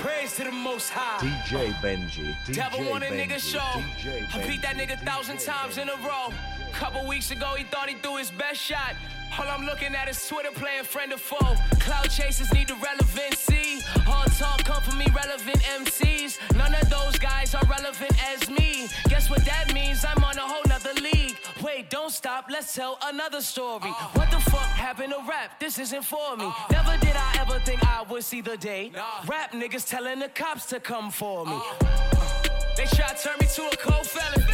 Praise 0.00 0.34
to 0.36 0.44
the 0.44 0.52
most 0.52 0.88
high. 0.88 1.20
DJ 1.20 1.74
Benji. 1.82 2.34
DJ 2.46 2.54
Devil 2.54 2.90
want 2.90 3.04
a 3.04 3.08
nigga 3.08 3.38
show. 3.38 3.68
DJ 4.00 4.34
I 4.34 4.46
beat 4.46 4.62
that 4.62 4.76
nigga 4.76 4.98
thousand 5.00 5.40
times 5.40 5.76
in 5.76 5.90
a 5.90 5.96
row. 5.96 6.32
Couple 6.72 7.06
weeks 7.06 7.30
ago, 7.30 7.54
he 7.56 7.64
thought 7.64 7.88
he 7.88 7.94
threw 7.96 8.16
his 8.16 8.30
best 8.30 8.60
shot. 8.60 8.94
All 9.38 9.46
I'm 9.46 9.64
looking 9.64 9.94
at 9.94 10.08
is 10.08 10.26
Twitter 10.26 10.50
playing 10.50 10.84
friend 10.84 11.12
or 11.12 11.18
foe. 11.18 11.54
Cloud 11.78 12.10
chasers 12.10 12.52
need 12.52 12.68
the 12.68 12.74
relevancy. 12.74 13.80
All 14.06 14.24
talk 14.24 14.64
come 14.64 14.82
from 14.82 14.98
me, 14.98 15.06
relevant 15.14 15.58
MCs. 15.58 16.38
None 16.56 16.74
of 16.74 16.88
those 16.90 17.16
guys 17.18 17.54
are 17.54 17.64
relevant 17.66 18.12
as 18.32 18.48
me. 18.50 18.88
Guess 19.08 19.30
what 19.30 19.44
that 19.44 19.72
means? 19.72 20.04
I'm 20.04 20.22
on 20.24 20.36
a 20.36 20.40
whole 20.40 20.62
nother 20.68 20.94
league. 21.00 21.36
Wait, 21.62 21.90
don't 21.90 22.10
stop, 22.10 22.46
let's 22.50 22.74
tell 22.74 22.98
another 23.04 23.40
story. 23.40 23.90
Oh. 23.90 24.10
What 24.14 24.30
the 24.30 24.40
fuck 24.50 24.70
happened 24.70 25.12
to 25.12 25.22
rap? 25.28 25.60
This 25.60 25.78
isn't 25.78 26.04
for 26.04 26.36
me. 26.36 26.44
Oh. 26.46 26.66
Never 26.70 26.96
did 26.98 27.14
I 27.14 27.38
ever 27.40 27.60
think 27.60 27.86
I 27.86 28.02
would 28.02 28.24
see 28.24 28.40
the 28.40 28.56
day. 28.56 28.90
Rap 29.26 29.52
niggas 29.52 29.88
telling 29.88 30.18
the 30.18 30.28
cops 30.28 30.66
to 30.66 30.80
come 30.80 31.10
for 31.10 31.44
me. 31.44 31.52
Oh. 31.54 32.42
They 32.76 32.86
try 32.86 33.08
to 33.08 33.22
turn 33.22 33.36
me 33.40 33.46
to 33.46 33.62
a 33.68 33.76
cold 33.76 34.06
felon. 34.06 34.46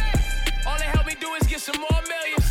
All 0.67 0.77
they 0.77 0.85
do 1.27 1.35
is 1.35 1.47
get 1.47 1.61
some 1.61 1.79
more 1.79 2.01
millions. 2.07 2.47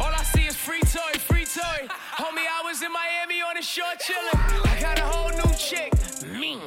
All 0.00 0.12
I 0.12 0.22
see 0.24 0.46
is 0.46 0.56
free 0.56 0.80
toy, 0.80 1.12
free 1.18 1.44
toy. 1.44 1.80
Homie, 2.20 2.46
I 2.58 2.62
was 2.64 2.82
in 2.82 2.92
Miami 2.92 3.40
on 3.42 3.54
the 3.56 3.62
shore 3.62 3.96
chillin'. 4.04 4.38
I 4.72 4.80
got 4.80 4.98
a 4.98 5.02
whole 5.02 5.30
new 5.30 5.52
chick, 5.56 5.92
mean. 6.26 6.60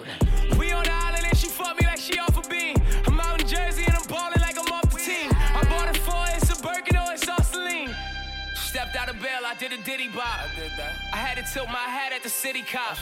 We 0.57 0.71
on 0.71 0.83
the 0.83 0.91
island 0.91 1.25
and 1.25 1.37
she 1.37 1.47
fuck 1.47 1.79
me 1.79 1.85
like 1.85 1.99
she 1.99 2.17
off 2.19 2.37
a 2.37 2.47
beam. 2.49 2.75
I'm 3.07 3.19
out 3.19 3.41
in 3.41 3.47
Jersey 3.47 3.83
and 3.85 3.95
I'm 3.95 4.07
ballin' 4.07 4.41
like 4.41 4.57
I'm 4.57 4.71
off 4.73 4.89
the 4.91 4.99
team. 4.99 5.29
I 5.33 5.63
bought 5.69 5.89
it 5.93 5.97
for 6.01 6.23
it's 6.35 6.49
a 6.57 6.61
Birkin 6.61 6.97
or 6.97 7.13
it's 7.13 7.27
all 7.27 7.43
Celine. 7.43 7.93
Stepped 8.55 8.95
out 8.95 9.09
of 9.09 9.19
bail, 9.21 9.43
I 9.45 9.55
did 9.55 9.71
a 9.73 9.77
diddy 9.77 10.07
bop. 10.07 10.25
I 10.25 10.47
did 10.55 10.71
that. 10.77 10.93
I 11.13 11.17
had 11.17 11.35
to 11.37 11.53
tilt 11.53 11.67
my 11.67 11.87
hat 11.97 12.11
at 12.13 12.23
the 12.23 12.29
city 12.29 12.63
cop. 12.63 12.97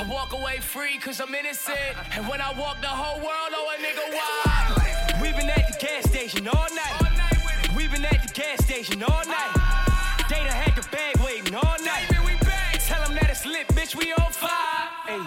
I 0.00 0.04
walk 0.08 0.32
away 0.32 0.58
free 0.58 0.98
cause 0.98 1.20
I'm 1.20 1.34
innocent. 1.34 1.94
And 2.16 2.28
when 2.28 2.40
I 2.40 2.52
walk, 2.58 2.80
the 2.80 2.94
whole 3.02 3.18
world 3.18 3.50
know 3.50 3.64
a 3.70 3.76
nigga 3.86 4.04
why. 4.16 5.20
We 5.20 5.32
been 5.32 5.50
at 5.50 5.66
the 5.68 5.76
gas 5.84 6.04
station 6.10 6.48
all 6.48 6.68
night. 6.74 6.94
We 7.00 7.13
been 8.04 8.20
at 8.20 8.26
the 8.26 8.34
gas 8.34 8.64
station 8.64 9.02
all 9.02 9.24
night. 9.24 9.52
They 10.28 10.36
done 10.36 10.48
had 10.48 10.76
the 10.76 10.86
bag 10.90 11.16
waiting 11.24 11.54
all 11.54 11.76
night. 11.84 12.06
Tell 12.86 13.02
them 13.04 13.14
that 13.14 13.30
it's 13.30 13.46
lit, 13.46 13.66
bitch, 13.68 13.94
we 13.96 14.12
on 14.12 14.30
fire. 14.30 14.88
Ay, 15.08 15.26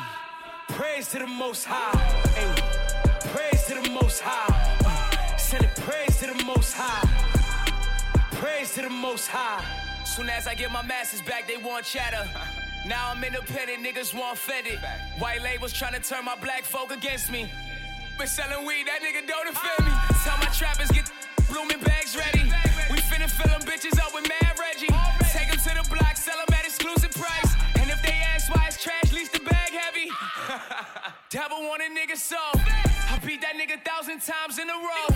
praise 0.70 1.10
to 1.10 1.20
the 1.20 1.28
most 1.28 1.66
high. 1.66 1.98
Ay, 2.38 2.54
praise 3.34 3.66
to 3.66 3.76
the 3.82 3.90
most 3.90 4.22
high. 4.22 4.54
Uh, 4.86 5.38
send 5.38 5.64
it 5.64 5.76
praise 5.76 6.20
to 6.20 6.28
the 6.28 6.44
most 6.46 6.74
high. 6.74 7.08
Praise 8.34 8.74
to 8.76 8.82
the 8.82 8.90
most 8.90 9.28
high. 9.28 9.64
Soon 10.06 10.30
as 10.30 10.48
I 10.48 10.54
get 10.54 10.72
my 10.72 10.84
masters 10.84 11.22
back, 11.22 11.48
they 11.48 11.58
want 11.58 11.86
chatter. 11.86 12.28
Now 12.86 13.12
I'm 13.12 13.22
independent, 13.22 13.84
niggas 13.84 14.14
want 14.14 14.38
fetted. 14.38 14.80
White 15.20 15.42
labels 15.42 15.74
trying 15.74 15.94
to 15.94 16.00
turn 16.00 16.24
my 16.24 16.38
black 16.38 16.64
folk 16.64 16.94
against 16.94 17.30
me. 17.30 17.52
Been 18.18 18.28
selling 18.28 18.66
weed, 18.66 18.86
that 18.88 19.02
nigga 19.02 19.28
don't 19.28 19.50
offend 19.50 19.86
me. 19.86 19.94
Tell 20.24 20.38
my 20.38 20.50
trappers 20.56 20.90
get 20.92 21.12
blooming 21.50 21.80
bags 21.84 22.16
ready. 22.16 22.67
We 23.28 23.34
fill 23.34 23.60
them 23.60 23.68
bitches 23.68 24.00
up 24.00 24.16
with 24.16 24.24
Mad 24.24 24.56
Reggie. 24.56 24.88
Take 25.36 25.52
them 25.52 25.60
to 25.60 25.72
the 25.76 25.84
block, 25.92 26.16
sell 26.16 26.38
them 26.40 26.48
at 26.56 26.64
exclusive 26.64 27.12
price. 27.12 27.52
And 27.76 27.92
if 27.92 28.02
they 28.02 28.16
ask 28.24 28.48
why 28.48 28.64
it's 28.68 28.82
trash, 28.82 29.12
least 29.12 29.34
the 29.34 29.42
bag 29.44 29.76
heavy. 29.76 30.08
Devil 31.30 31.60
want 31.68 31.84
a 31.84 31.92
nigga 31.92 32.16
so. 32.16 32.40
I 32.40 33.20
beat 33.28 33.42
that 33.44 33.60
nigga 33.60 33.84
thousand 33.84 34.24
times 34.24 34.60
in 34.60 34.70
a 34.70 34.80
row. 34.80 35.12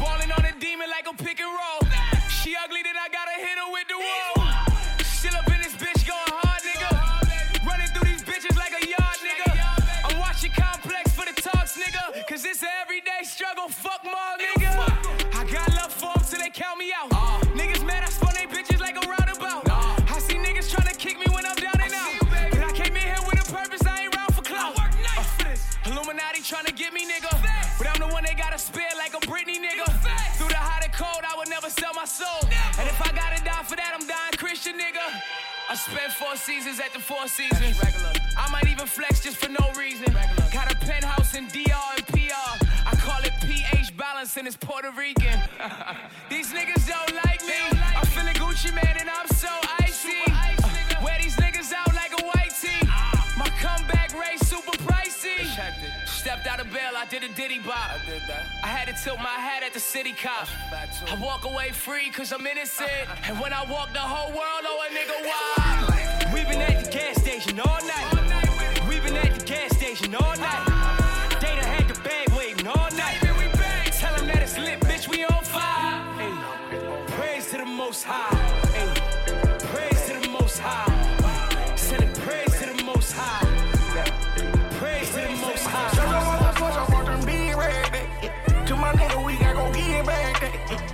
Ballin' 0.00 0.32
on 0.32 0.40
a 0.40 0.56
demon 0.58 0.88
like 0.88 1.04
a 1.04 1.12
pick 1.12 1.38
and 1.38 1.52
roll. 1.52 1.84
She 2.32 2.56
ugly, 2.56 2.80
then 2.80 2.96
I 2.96 3.12
gotta 3.12 3.36
hit 3.36 3.60
her 3.60 3.68
with 3.76 3.88
the 3.92 4.00
wall. 4.00 4.40
Still 5.04 5.36
up 5.36 5.44
in 5.52 5.60
this 5.60 5.76
bitch 5.76 6.00
going 6.08 6.32
hard, 6.40 6.64
nigga. 6.64 6.96
Running 7.68 7.92
through 7.92 8.08
these 8.08 8.24
bitches 8.24 8.56
like 8.56 8.72
a 8.72 8.88
yard, 8.88 9.20
nigga. 9.20 9.52
I'm 10.00 10.16
watching 10.18 10.52
complex 10.56 11.12
for 11.12 11.28
the 11.28 11.36
talks, 11.36 11.76
nigga. 11.76 12.24
Cause 12.24 12.46
it's 12.46 12.62
an 12.62 12.72
everyday 12.80 13.20
struggle, 13.20 13.68
fuck 13.68 14.00
more, 14.02 14.32
nigga 14.40 15.03
they 16.44 16.50
count 16.50 16.78
me 16.78 16.92
out. 16.92 17.08
Uh, 17.10 17.40
niggas 17.56 17.80
mad, 17.86 18.04
I 18.04 18.10
spun 18.12 18.34
they 18.36 18.44
bitches 18.44 18.78
like 18.78 19.00
a 19.00 19.04
roundabout. 19.08 19.64
Nah. 19.64 19.96
I 20.12 20.18
see 20.20 20.36
niggas 20.36 20.68
trying 20.68 20.92
to 20.92 20.94
kick 20.94 21.16
me 21.16 21.24
when 21.32 21.46
I'm 21.46 21.56
down 21.56 21.80
and 21.80 21.94
out. 21.94 22.12
You, 22.12 22.20
but 22.52 22.60
I 22.60 22.72
came 22.76 22.92
in 22.92 23.00
here 23.00 23.24
with 23.24 23.40
a 23.40 23.46
purpose, 23.48 23.80
I 23.86 24.04
ain't 24.04 24.14
round 24.14 24.34
for 24.34 24.42
clout. 24.42 24.76
I 24.76 24.84
work 24.84 24.92
nights 25.00 25.16
nice 25.16 25.24
uh, 25.24 25.36
for 25.40 25.44
this. 25.48 25.62
Uh, 25.64 25.90
Illuminati 25.90 26.42
trying 26.42 26.66
to 26.66 26.74
get 26.76 26.92
me, 26.92 27.08
nigga. 27.08 27.32
Facts. 27.40 27.78
But 27.80 27.88
I'm 27.88 27.96
the 27.96 28.12
one 28.12 28.24
they 28.28 28.34
gotta 28.34 28.58
spare 28.58 28.92
like 28.98 29.16
a 29.16 29.24
Britney, 29.24 29.56
nigga. 29.56 29.88
Through 30.36 30.52
the 30.52 30.60
hot 30.60 30.84
and 30.84 30.92
cold, 30.92 31.24
I 31.24 31.32
would 31.38 31.48
never 31.48 31.70
sell 31.70 31.94
my 31.94 32.04
soul. 32.04 32.44
Never. 32.44 32.80
And 32.80 32.92
if 32.92 33.00
I 33.00 33.08
gotta 33.16 33.40
die 33.42 33.64
for 33.64 33.76
that, 33.76 33.96
I'm 33.96 34.06
dying 34.06 34.36
Christian, 34.36 34.76
nigga. 34.76 35.00
I 35.70 35.74
spent 35.76 36.12
four 36.12 36.36
seasons 36.36 36.78
at 36.78 36.92
the 36.92 37.00
Four 37.00 37.26
Seasons. 37.26 37.80
I 38.36 38.50
might 38.52 38.68
even 38.68 38.84
flex 38.84 39.24
just 39.24 39.38
for 39.38 39.48
no 39.48 39.72
reason. 39.78 40.12
Regular. 40.12 40.50
Got 40.52 40.70
a 40.70 40.76
penthouse 40.76 41.34
in 41.34 41.48
DR 41.48 41.96
and 41.96 42.06
PR. 42.12 42.63
I 44.24 44.26
call 44.26 44.32
it 44.32 44.32
pH 44.32 44.32
balance 44.32 44.36
and 44.36 44.46
it's 44.46 44.56
Puerto 44.56 44.90
Rican. 44.96 45.38
these 46.30 46.52
niggas 46.52 46.88
don't 46.88 47.14
like 47.24 47.42
me. 47.42 47.78
I'm 47.96 48.06
feeling 48.06 48.34
Gucci 48.34 48.74
Mane 48.74 48.96
and 49.00 49.10
I'm 49.10 49.28
so 49.28 49.48
icy. 49.80 50.22
Uh, 50.26 51.04
wear 51.04 51.18
these 51.20 51.36
niggas 51.36 51.72
out 51.72 51.94
like 51.94 52.12
a 52.20 52.24
white 52.24 52.52
tee. 52.60 52.86
My 53.36 53.48
comeback 53.60 54.18
rate 54.18 54.40
super 54.40 54.76
pricey. 54.84 55.44
Stepped 56.06 56.46
out 56.46 56.60
of 56.60 56.70
bail, 56.72 56.92
I 56.96 57.06
did 57.06 57.22
a 57.24 57.28
diddy 57.34 57.58
bop. 57.58 57.90
I 57.90 57.98
did 58.06 58.22
that. 58.28 58.44
I 58.62 58.68
had 58.68 58.88
to 58.88 59.02
tilt 59.02 59.18
my 59.18 59.24
hat 59.24 59.62
at 59.62 59.74
the 59.74 59.80
city 59.80 60.12
cop. 60.12 60.48
I 60.72 61.18
walk 61.20 61.44
away 61.44 61.70
free 61.70 62.10
cause 62.10 62.32
I'm 62.32 62.46
innocent. 62.46 62.90
And 63.28 63.38
when 63.40 63.52
I 63.52 63.64
walk 63.70 63.92
the 63.92 64.00
whole 64.00 64.30
world, 64.30 64.64
oh 64.64 64.86
a 64.86 64.94
nigga 64.94 65.18
wild. 65.28 66.32
We've 66.32 66.48
been 66.48 66.62
at 66.62 66.84
the 66.84 66.90
gas 66.90 67.20
station 67.20 67.60
all 67.60 67.80
night. 67.86 68.88
We've 68.88 69.02
been 69.02 69.16
at 69.16 69.38
the 69.38 69.44
gas 69.44 69.76
station 69.76 70.14
all 70.14 70.36
night. 70.36 70.73
Most 77.94 78.04
high. 78.06 78.60
Praise 79.70 80.06
to 80.08 80.20
the 80.20 80.28
most 80.28 80.58
high. 80.58 81.76
Send 81.76 82.02
it 82.02 82.12
praise 82.14 82.58
to 82.58 82.66
the 82.74 82.82
most 82.82 83.12
high. 83.12 83.46
Praise 84.80 85.10
to 85.10 85.20
the 85.20 85.36
most 85.40 85.64
high. 85.64 85.90
I 87.06 87.20
be. 87.24 88.66
To 88.66 88.74
my 88.74 88.90
nigga, 88.94 89.24
we 89.24 89.36
gotta 89.36 89.54
go 89.54 89.72
get 89.72 90.04
back. 90.06 90.42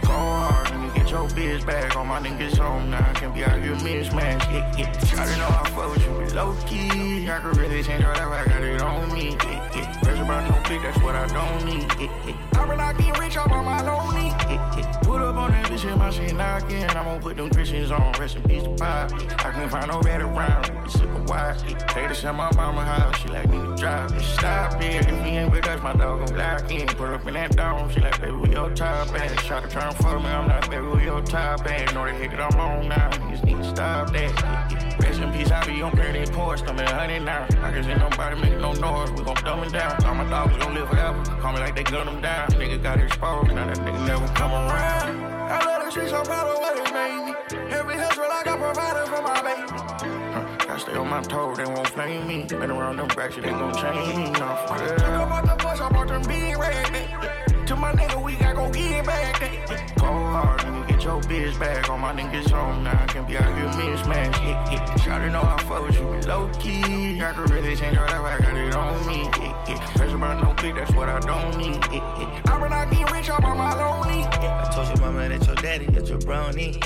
Hard, 0.04 0.66
nigga, 0.66 0.94
get 0.94 1.10
your 1.10 1.28
bitch 1.28 1.64
back. 1.64 1.96
All 1.96 2.04
my 2.04 2.20
niggas 2.20 2.58
home 2.58 2.90
now, 2.90 3.12
can't 3.14 3.34
be 3.34 3.44
out 3.44 3.62
here 3.62 3.76
mismatch. 3.76 4.44
Yeah, 4.52 4.76
yeah. 4.76 5.16
Gotta 5.16 5.38
know 5.38 5.48
I 5.48 5.70
fuck 5.70 5.94
with 5.94 6.06
you, 6.06 6.12
but 6.18 6.34
low 6.34 6.54
key. 6.66 7.30
I 7.30 7.40
could 7.40 7.56
really 7.56 7.82
change 7.82 8.02
your 8.02 8.12
life, 8.12 8.28
I 8.28 8.44
got 8.46 8.62
it 8.62 8.82
on 8.82 9.10
me. 9.14 9.30
Yeah, 9.30 9.76
yeah. 9.76 10.00
Pressure 10.02 10.22
about 10.22 10.50
no 10.50 10.68
big, 10.68 10.82
that's 10.82 10.98
what 10.98 11.14
I 11.14 11.26
don't 11.28 11.64
need. 11.64 11.88
Yeah, 11.98 12.26
yeah. 12.26 12.60
I 12.60 12.66
been 12.66 12.78
out 12.78 12.98
getting 12.98 13.14
rich 13.14 13.38
off 13.38 13.50
on 13.50 13.64
my 13.64 13.80
lonely. 13.80 14.26
Yeah, 14.26 14.76
yeah. 14.76 15.09
Up 15.30 15.36
on 15.36 15.52
that 15.52 15.66
bitch 15.66 15.88
and 15.88 15.96
my 15.96 16.10
shit 16.10 16.34
knocking. 16.34 16.82
I'm 16.82 17.04
gonna 17.04 17.20
put 17.20 17.36
them 17.36 17.50
Christians 17.50 17.92
on, 17.92 18.12
rest 18.18 18.34
in 18.34 18.42
peace 18.42 18.64
to 18.64 18.70
pop. 18.70 19.12
I 19.12 19.52
can't 19.52 19.70
find 19.70 19.86
no 19.86 20.00
red 20.00 20.22
around, 20.22 20.90
sick 20.90 21.04
of 21.04 21.28
why. 21.28 21.54
Take 21.86 22.08
this 22.08 22.24
at 22.24 22.34
my 22.34 22.50
mama 22.56 22.84
house, 22.84 23.16
she 23.18 23.28
like 23.28 23.48
me 23.48 23.58
to 23.58 23.76
drive. 23.76 24.10
it. 24.10 24.22
Stop 24.22 24.82
it, 24.82 25.06
if 25.06 25.22
me 25.22 25.38
ain't 25.38 25.52
with 25.52 25.68
us, 25.68 25.80
my 25.84 25.92
dog 25.92 26.26
gon' 26.26 26.34
block 26.34 26.68
in. 26.72 26.88
Put 26.88 27.10
up 27.10 27.24
in 27.28 27.34
that 27.34 27.54
dome, 27.56 27.88
she 27.90 28.00
like, 28.00 28.20
baby, 28.20 28.32
we 28.32 28.50
your 28.50 28.70
top 28.74 29.06
ass. 29.14 29.46
Try 29.46 29.60
to 29.60 29.68
turn 29.68 29.92
for 29.92 30.18
me, 30.18 30.26
I'm 30.26 30.48
not 30.48 30.68
baby, 30.68 30.84
we 30.84 31.04
your 31.04 31.22
top 31.22 31.64
ass. 31.64 31.94
Know 31.94 32.04
the 32.04 32.12
hit 32.12 32.32
that 32.32 32.52
I'm 32.52 32.58
on 32.58 32.88
now, 32.88 33.10
niggas 33.10 33.44
need 33.44 33.58
to 33.58 33.64
stop 33.64 34.12
that. 34.12 34.98
Rest 34.98 35.20
in 35.20 35.32
peace, 35.32 35.52
I 35.52 35.64
be 35.64 35.80
on 35.80 35.92
pretty 35.92 36.28
porch, 36.32 36.62
I'm 36.66 36.76
honey 36.76 37.20
now. 37.20 37.46
I 37.62 37.70
can 37.70 37.84
see 37.84 37.94
nobody 37.94 38.34
make 38.40 38.58
no 38.58 38.72
noise, 38.72 39.12
we 39.12 39.22
gon' 39.22 39.36
dumb 39.44 39.62
it 39.62 39.72
down. 39.72 40.04
All 40.04 40.16
my 40.16 40.28
dogs 40.28 40.56
gon' 40.56 40.74
live 40.74 40.88
forever, 40.88 41.22
call 41.40 41.52
me 41.52 41.60
like 41.60 41.76
they 41.76 41.84
gun 41.84 42.06
them 42.06 42.20
down. 42.20 42.48
Nigga 42.48 42.82
got 42.82 42.98
exposed, 42.98 43.52
now 43.52 43.68
that 43.68 43.78
nigga 43.78 44.04
never 44.08 44.26
come 44.34 44.50
around. 44.50 45.29
I 45.50 45.64
love 45.66 45.84
the 45.84 45.90
streets, 45.90 46.12
I'm 46.12 46.24
proud 46.24 46.46
of 46.46 46.58
what 46.60 46.78
it 46.78 46.92
made 46.94 47.24
me. 47.26 47.32
Every 47.74 47.96
hustle 47.96 48.22
I 48.22 48.42
got 48.44 48.58
provided 48.60 49.08
for 49.10 49.20
my 49.20 49.42
baby. 49.42 49.66
Gotta 50.64 50.78
stay 50.78 50.94
on 50.94 51.08
my 51.10 51.22
toes, 51.22 51.56
they 51.56 51.64
won't 51.64 51.88
flame 51.88 52.28
me. 52.28 52.44
Been 52.44 52.70
around 52.70 52.98
them 52.98 53.08
racks, 53.16 53.34
they 53.34 53.42
gon' 53.42 53.74
change 53.74 54.16
me. 54.16 54.30
No, 54.30 54.46
for 54.68 54.78
real. 54.78 54.96
Talk 54.96 55.26
about 55.26 55.44
the 55.46 55.56
bus, 55.64 55.80
I 55.80 55.88
brought 55.88 56.06
them 56.06 56.22
big 56.22 56.56
red. 56.56 57.66
To 57.66 57.74
my 57.74 57.92
nigga, 57.92 58.22
we 58.22 58.34
gotta 58.36 58.54
go 58.54 58.70
get 58.70 59.04
back. 59.04 59.40
Go 59.98 60.06
hard, 60.06 60.69
get 61.00 61.04
your 61.04 61.20
bitch 61.22 61.58
back. 61.58 61.88
All 61.88 61.98
my 61.98 62.12
niggas 62.12 62.50
home 62.50 62.84
now, 62.84 63.06
can't 63.06 63.26
be 63.26 63.36
out 63.36 63.56
here 63.56 63.66
mismatch. 63.68 64.36
Yeah, 64.44 64.70
yeah. 64.70 64.84
Shawty 64.96 65.32
know 65.32 65.42
I 65.42 65.56
fuck 65.62 65.86
with 65.86 65.96
you, 65.96 66.28
low 66.28 66.50
key. 66.58 67.20
I 67.20 67.32
could 67.32 67.50
really 67.50 67.76
change 67.76 67.96
your 67.96 68.06
life, 68.06 68.20
I 68.20 68.38
got 68.38 68.56
it 68.56 68.74
on 68.74 69.06
me. 69.06 69.22
Yeah, 69.22 69.64
yeah. 69.68 69.92
Pressure 69.96 70.16
about 70.16 70.42
no 70.42 70.54
big, 70.62 70.74
that's 70.74 70.92
what 70.92 71.08
I 71.08 71.20
don't 71.20 71.56
need. 71.56 71.82
Yeah, 71.92 72.20
yeah. 72.20 72.52
I 72.52 72.60
been 72.60 72.72
out 72.72 72.90
getting 72.90 73.06
rich 73.06 73.30
off 73.30 73.44
on 73.44 73.56
my 73.56 73.74
lonely. 73.74 74.24
I 74.24 74.70
told 74.74 74.88
your 74.88 74.98
mama 74.98 75.28
that 75.28 75.46
your 75.46 75.56
daddy, 75.56 75.86
that 75.86 76.08
your 76.08 76.18
brownie. 76.18 76.80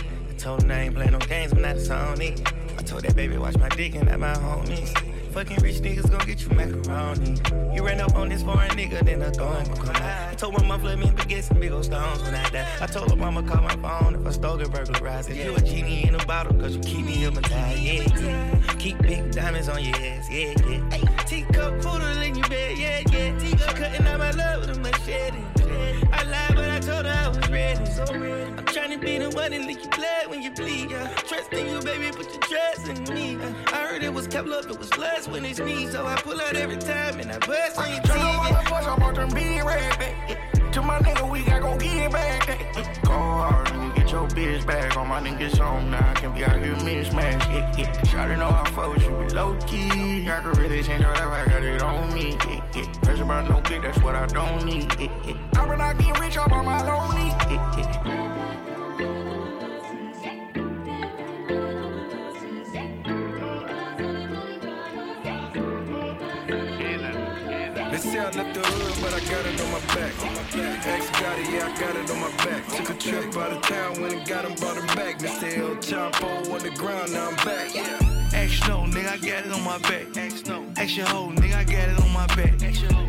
Told 0.45 0.63
him 0.63 0.73
I 0.73 0.81
ain't 0.81 0.95
play 0.95 1.07
no 1.07 1.19
games, 1.21 1.53
I'm 1.55 1.63
not 1.63 1.77
a 1.77 1.79
Sony. 1.79 2.39
I 2.79 2.83
told 2.83 3.01
that 3.05 3.17
baby 3.17 3.39
watch 3.39 3.57
my 3.57 3.71
dick 3.71 3.95
and 3.95 4.11
not 4.11 4.21
my 4.21 4.35
homies. 4.35 4.95
Fucking 5.33 5.57
rich 5.63 5.77
niggas 5.77 6.11
gon' 6.11 6.21
get 6.27 6.43
you 6.43 6.51
macaroni. 6.51 7.41
You 7.75 7.83
ran 7.83 7.99
up 7.99 8.15
on 8.15 8.29
this 8.29 8.43
foreign 8.43 8.69
nigga, 8.73 9.03
then 9.07 9.23
I 9.23 9.31
thought 9.31 9.65
gon' 9.65 9.77
come 9.79 9.97
out. 9.97 10.33
I 10.33 10.35
told 10.35 10.53
my 10.53 10.63
mom 10.67 10.83
let 10.83 10.99
me 10.99 11.11
get 11.29 11.45
some 11.45 11.61
big 11.61 11.73
old 11.73 11.87
stones 11.87 12.21
when 12.21 12.35
I 12.35 12.47
die. 12.51 12.69
I 12.79 12.87
told 12.87 13.09
her 13.09 13.17
mama 13.17 13.43
call 13.43 13.63
my 13.63 13.75
phone 13.77 14.17
if 14.17 14.27
I 14.27 14.33
stole 14.33 14.61
it, 14.61 14.71
burglarize 14.71 15.31
it. 15.31 15.37
You 15.37 15.55
a 15.57 15.61
genie 15.63 16.07
in 16.07 16.15
a 16.15 16.27
bottle, 16.27 16.53
cause 16.61 16.77
you 16.77 16.83
keep 16.83 17.07
me 17.07 17.13
hypnotized, 17.13 17.81
yeah, 17.81 18.21
yeah. 18.21 18.75
Keep 18.79 18.99
big 19.01 19.31
diamonds 19.31 19.71
on 19.71 19.83
your 19.83 19.97
ass, 19.97 20.29
yeah, 20.31 20.53
yeah. 20.69 21.25
Teacup 21.25 21.81
poodle 21.81 22.21
in 22.21 22.35
your 22.35 22.49
bed, 22.51 22.77
yeah, 22.77 23.01
yeah. 23.11 23.39
Teacup 23.39 23.77
cutting 23.77 24.07
out 24.07 24.19
my 24.19 24.31
love 24.33 24.61
with 24.61 24.77
a 24.77 24.79
machete. 24.79 25.64
I 26.19 26.23
lied, 26.25 26.55
but 26.55 26.71
I 26.71 26.81
told 26.81 27.07
her 27.07 27.13
I 27.13 27.29
was 27.29 27.49
ready. 27.51 27.87
So 27.87 28.05
ready. 28.05 28.45
I'm 28.45 28.65
tryna 28.67 29.01
be 29.01 29.19
the 29.19 29.31
one 29.31 29.51
that 29.53 29.63
lick 29.63 29.83
your 29.83 29.91
blood 29.91 30.29
when 30.29 30.43
you 30.43 30.51
bleed. 30.51 30.91
Yeah. 30.91 31.09
Trust 31.29 31.53
in 31.53 31.67
you, 31.69 31.81
baby, 31.81 32.11
put 32.17 32.33
your 32.33 32.43
trust 32.43 32.89
in 32.89 33.15
me. 33.15 33.37
Uh, 33.37 33.53
I 33.73 33.87
heard 33.87 34.03
it 34.03 34.13
was 34.13 34.27
kept 34.27 34.49
up, 34.49 34.71
it 34.71 34.79
was 34.79 34.97
lust 34.99 35.29
when 35.29 35.45
it's 35.45 35.61
me. 35.61 35.87
So 35.87 36.07
I 36.07 36.17
pull 36.17 36.41
out 36.41 36.57
every 36.57 36.79
time 36.79 37.21
and 37.21 37.31
I 37.33 37.39
bust 37.39 37.79
on 37.79 37.91
your 37.91 38.03
Turn 38.03 38.17
teeth. 38.17 38.25
on 38.25 38.65
the 38.65 38.71
bus, 38.71 38.87
I 38.87 38.97
brought 38.97 39.15
them 39.17 39.31
big 39.31 39.65
red. 39.65 40.54
To 40.75 40.83
my 40.83 40.99
nigga, 40.99 41.31
we 41.31 41.45
gotta 41.45 41.61
go 41.61 41.79
get 41.79 42.11
back. 42.11 42.49
Go 43.05 43.13
hard, 43.13 43.69
nigga, 43.69 43.95
get 43.95 44.11
your 44.11 44.27
bitch 44.27 44.67
back. 44.67 44.97
All 44.97 45.05
my 45.05 45.21
niggas 45.21 45.57
home 45.57 45.89
now, 45.89 46.15
can't 46.15 46.35
be 46.35 46.45
out 46.45 46.61
here 46.61 46.75
mismatch. 46.75 47.47
Yeah, 47.47 47.77
yeah. 47.79 47.93
Shawty 48.03 48.37
know 48.37 48.49
I 48.49 48.69
fuck 48.71 48.93
with 48.93 49.05
you, 49.05 49.37
low 49.37 49.57
key. 49.69 50.29
I 50.29 50.41
could 50.41 50.59
really 50.59 50.83
change 50.83 51.03
your 51.03 51.13
life, 51.13 51.27
I 51.27 51.49
got 51.49 51.63
it 51.63 51.81
on 51.81 52.13
me. 52.13 52.37
Yeah, 52.49 52.61
yeah. 52.75 52.93
Pressure 53.03 53.23
about 53.23 53.49
no 53.49 53.61
big, 53.61 53.83
that's 53.83 54.03
what 54.03 54.17
I 54.17 54.27
don't 54.27 54.65
need. 54.65 54.93
Yeah, 54.99 55.13
yeah. 55.25 55.63
I 55.63 55.69
been 55.69 55.81
out 55.81 55.97
getting 55.97 56.21
rich 56.21 56.37
off 56.39 56.51
on 56.51 56.65
my 56.65 56.83
lonely. 56.83 57.29
Yeah, 57.55 57.79
yeah. 57.79 57.94
Say 68.25 68.31
I 68.31 68.43
left 68.43 68.55
the 68.55 68.61
hood, 68.61 69.03
but 69.03 69.13
I 69.13 69.21
got 69.21 69.45
it 69.45 69.61
on 69.61 69.71
my 69.71 69.81
back. 69.93 70.13
Ex 70.87 71.11
got 71.21 71.39
it, 71.39 71.51
yeah, 71.51 71.69
I 71.69 71.79
got 71.79 71.97
it 71.97 72.11
on 72.11 72.21
my 72.21 72.31
back. 72.39 72.67
Took 72.69 72.91
a 72.91 72.95
trip 72.95 73.37
out 73.37 73.53
of 73.53 73.63
town, 73.63 74.01
went 74.01 74.15
and 74.15 74.27
got 74.27 74.45
him, 74.47 74.55
brought 74.55 74.77
him 74.79 74.87
back. 74.97 75.19
Mr. 75.19 75.59
El 75.59 75.77
Chapo 75.77 76.53
on 76.53 76.63
the 76.63 76.71
ground, 76.71 77.13
now 77.13 77.29
I'm 77.29 77.37
back. 77.37 77.77
Ask 78.33 78.67
no, 78.67 78.85
nigga, 78.85 79.13
I 79.13 79.17
got 79.19 79.47
it 79.47 79.53
on 79.53 79.63
my 79.63 79.79
back. 79.79 80.07
Your 80.97 81.07
hoe, 81.07 81.33
nigga, 81.33 81.55
I 81.55 81.65
got 81.65 81.89
it 81.89 82.01
on 82.01 82.13
my 82.13 82.27
back. 82.29 82.61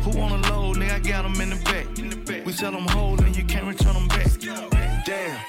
Who 0.04 0.12
the 0.12 0.50
load, 0.50 0.76
nigga, 0.76 0.92
I 0.92 0.98
got 0.98 1.22
them 1.22 1.40
in 1.40 1.50
the 1.50 1.56
back. 1.64 2.44
We 2.44 2.52
sell 2.52 2.72
them 2.72 2.86
whole 2.88 3.18
and 3.22 3.34
you 3.34 3.44
can't 3.44 3.66
return 3.66 3.94
them 3.94 4.08
back. 4.08 4.30
Damn, 5.06 5.40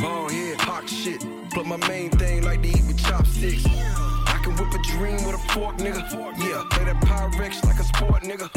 bald 0.00 0.30
head, 0.30 0.60
hawk 0.60 0.88
shit. 0.88 1.22
But 1.54 1.66
my 1.66 1.76
main 1.88 2.10
thing 2.10 2.42
like 2.42 2.62
to 2.62 2.68
eat 2.68 2.86
with 2.86 2.98
chopsticks. 2.98 3.66
Can 4.50 4.66
whip 4.66 4.74
a 4.74 4.82
dream 4.82 5.24
with 5.24 5.36
a 5.36 5.52
fork, 5.52 5.76
nigga. 5.76 6.02
Yeah, 6.38 6.64
play 6.70 6.84
that 6.84 7.00
Pyrex 7.02 7.64
like 7.64 7.78
a 7.78 7.84
sport, 7.84 8.24
nigga. 8.24 8.50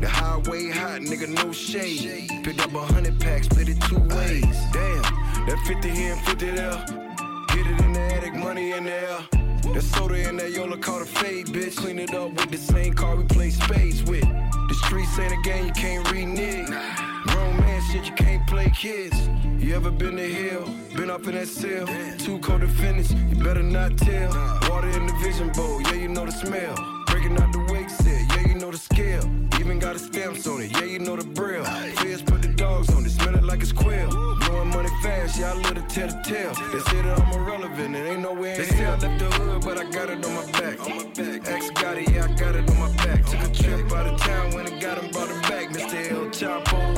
The 0.00 0.08
highway 0.08 0.70
hot, 0.70 1.00
nigga, 1.00 1.28
no 1.42 1.52
shade. 1.52 2.28
Picked 2.44 2.60
up 2.60 2.74
a 2.74 2.80
hundred 2.80 3.18
packs, 3.18 3.46
split 3.46 3.70
it 3.70 3.80
two 3.82 3.98
ways. 4.14 4.44
Damn, 4.72 5.02
that 5.46 5.58
50 5.66 5.88
here 5.88 6.12
and 6.12 6.20
50 6.26 6.50
there. 6.50 6.84
Get 7.48 7.66
it 7.66 7.80
in 7.80 7.92
the 7.94 8.00
attic, 8.14 8.34
money 8.34 8.72
in 8.72 8.84
the 8.84 8.92
air. 8.92 9.18
That 9.72 9.82
soda 9.82 10.28
in 10.28 10.36
that 10.36 10.52
Yola 10.52 10.76
called 10.76 11.02
a 11.02 11.06
fade, 11.06 11.46
bitch. 11.46 11.76
Clean 11.78 11.98
it 11.98 12.12
up 12.12 12.32
with 12.32 12.50
the 12.50 12.58
same 12.58 12.92
car 12.92 13.16
we 13.16 13.24
play 13.24 13.48
spades 13.48 14.02
with. 14.02 14.24
The 14.24 14.74
streets 14.84 15.18
ain't 15.18 15.32
a 15.32 15.40
game 15.48 15.66
you 15.66 15.72
can't 15.72 16.10
renege. 16.12 16.68
Shit, 17.90 18.04
you 18.04 18.12
can't 18.12 18.46
play 18.46 18.68
kids. 18.68 19.16
You 19.58 19.74
ever 19.74 19.90
been 19.90 20.16
to 20.16 20.30
hell? 20.30 20.68
Been 20.94 21.08
up 21.08 21.26
in 21.26 21.34
that 21.34 21.48
cell? 21.48 21.86
Two 22.18 22.38
co-defendants, 22.40 23.12
you 23.12 23.42
better 23.42 23.62
not 23.62 23.96
tell. 23.96 24.28
Water 24.68 24.90
in 24.90 25.06
the 25.06 25.14
vision 25.22 25.48
bowl, 25.52 25.80
yeah, 25.80 25.94
you 25.94 26.08
know 26.08 26.26
the 26.26 26.32
smell. 26.32 26.74
Breaking 27.06 27.40
out 27.40 27.50
the 27.50 27.66
wake 27.72 27.88
set, 27.88 28.28
yeah, 28.36 28.46
you 28.46 28.56
know 28.56 28.70
the 28.70 28.76
scale. 28.76 29.24
Even 29.58 29.78
got 29.78 29.96
a 29.96 29.98
stamps 29.98 30.46
on 30.46 30.60
it, 30.60 30.70
yeah, 30.72 30.84
you 30.84 30.98
know 30.98 31.16
the 31.16 31.24
braille. 31.24 31.64
Feds 31.64 32.20
put 32.20 32.42
the 32.42 32.48
dogs 32.48 32.92
on 32.94 33.06
it, 33.06 33.10
smell 33.10 33.34
it 33.34 33.44
like 33.44 33.62
it's 33.62 33.72
quail. 33.72 34.10
Blowing 34.10 34.68
money 34.68 34.90
fast, 35.02 35.40
yeah, 35.40 35.52
I 35.52 35.54
live 35.54 35.74
to 35.76 35.82
tell 35.88 36.08
the 36.08 36.22
tale. 36.22 36.52
They 36.70 36.80
say 36.90 37.00
that 37.00 37.18
I'm 37.18 37.32
irrelevant, 37.40 37.96
it 37.96 38.06
ain't 38.06 38.20
nowhere 38.20 38.52
in 38.52 38.58
They 38.58 38.66
say 38.66 38.84
I 38.84 38.96
left 38.96 39.18
the 39.18 39.30
hood, 39.30 39.64
but 39.64 39.78
I 39.78 39.84
got 39.90 40.10
it 40.10 40.22
on 40.26 40.34
my 40.34 40.44
back. 40.52 40.78
Ex 41.48 41.70
got 41.70 41.96
it, 41.96 42.10
yeah, 42.10 42.26
I 42.26 42.32
got 42.36 42.54
it 42.54 42.68
on 42.68 42.78
my 42.78 42.94
back. 42.96 43.24
Took 43.24 43.44
a 43.44 43.50
trip 43.50 43.90
out 43.92 44.06
of 44.06 44.20
town, 44.20 44.52
when 44.52 44.66
I 44.66 44.78
got 44.78 45.02
him, 45.02 45.10
brought 45.10 45.30
him 45.30 45.40
back. 45.42 45.70
Mr. 45.70 46.10
El 46.12 46.26
Chapo 46.26 46.97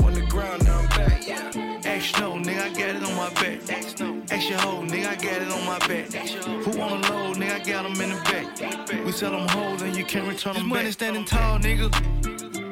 Ask 2.01 2.19
no, 2.19 2.33
nigga, 2.33 2.61
I 2.61 2.69
got 2.69 2.95
it 2.95 3.03
on 3.03 3.15
my 3.15 3.29
back. 3.35 3.59
Ask 3.69 4.49
your 4.49 4.57
hoe, 4.57 4.81
nigga, 4.81 5.05
I 5.05 5.15
got 5.17 5.39
it 5.39 5.51
on 5.51 5.65
my 5.67 5.77
back. 5.87 6.07
Who 6.65 6.81
on 6.81 6.99
the 6.99 7.11
load, 7.11 7.37
nigga, 7.37 7.53
I 7.53 7.59
got 7.59 7.83
them 7.83 8.01
in 8.01 8.09
the 8.09 8.21
back. 8.23 9.05
We 9.05 9.11
sell 9.11 9.29
them 9.29 9.47
whole 9.49 9.79
and 9.83 9.95
you 9.95 10.03
can't 10.03 10.27
return 10.27 10.55
them 10.55 10.63
back. 10.63 10.77
money 10.77 10.91
standing 10.91 11.25
tall, 11.25 11.59
nigga. 11.59 11.93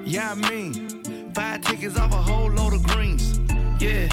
Yeah, 0.03 0.31
I 0.31 0.49
mean, 0.49 1.31
five 1.35 1.61
tickets 1.61 1.95
off 1.99 2.11
a 2.11 2.15
whole 2.15 2.49
load 2.49 2.73
of 2.73 2.81
greens. 2.81 3.39
Yeah, 3.79 4.07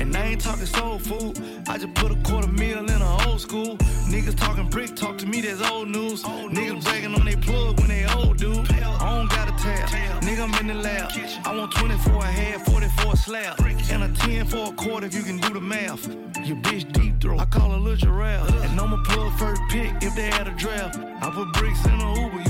and 0.00 0.16
I 0.16 0.28
ain't 0.28 0.40
talking 0.40 0.66
soul 0.66 0.98
food. 0.98 1.38
I 1.68 1.76
just 1.76 1.94
put 1.94 2.10
a 2.10 2.16
quarter 2.22 2.48
meal 2.48 2.78
in 2.78 3.02
a 3.02 3.28
old 3.28 3.40
school. 3.40 3.76
Niggas 4.08 4.36
talking 4.36 4.68
brick 4.68 4.96
talk 4.96 5.18
to 5.18 5.26
me, 5.26 5.40
that's 5.42 5.62
old 5.70 5.88
news. 5.88 6.24
Old 6.24 6.52
Niggas 6.52 6.82
bragging 6.84 7.14
on 7.14 7.24
they 7.24 7.36
plug 7.36 7.78
when 7.78 7.88
they 7.88 8.06
old, 8.06 8.38
dude. 8.38 8.70
I 8.72 9.16
don't 9.16 9.30
got 9.30 9.48
a 9.48 9.62
tab. 9.62 10.22
Nigga, 10.22 10.40
I'm 10.40 10.54
in 10.60 10.66
the 10.68 10.82
lab. 10.82 11.10
I 11.44 11.56
want 11.56 11.72
24 11.72 12.14
a 12.14 12.26
head, 12.26 12.60
44 12.66 13.12
a 13.12 13.16
slab. 13.16 13.60
And 13.90 14.02
a 14.04 14.08
10 14.08 14.46
for 14.46 14.72
a 14.72 14.72
quarter 14.72 15.06
if 15.06 15.14
you 15.14 15.22
can 15.22 15.38
do 15.38 15.52
the 15.52 15.60
math. 15.60 16.06
Your 16.44 16.56
bitch 16.58 16.90
deep 16.92 17.20
throat. 17.20 17.40
I 17.40 17.44
call 17.44 17.70
her 17.70 17.78
Lil 17.78 17.96
Giraffe. 17.96 18.50
And 18.64 18.80
I'ma 18.80 19.02
plug 19.04 19.38
first 19.38 19.60
pick 19.70 19.92
if 20.02 20.14
they 20.14 20.30
had 20.30 20.48
a 20.48 20.52
draft. 20.52 20.98
I 20.98 21.30
put 21.30 21.52
bricks 21.52 21.84
in 21.84 22.00
a 22.00 22.20
Uber, 22.20 22.38
used 22.38 22.46
to 22.46 22.49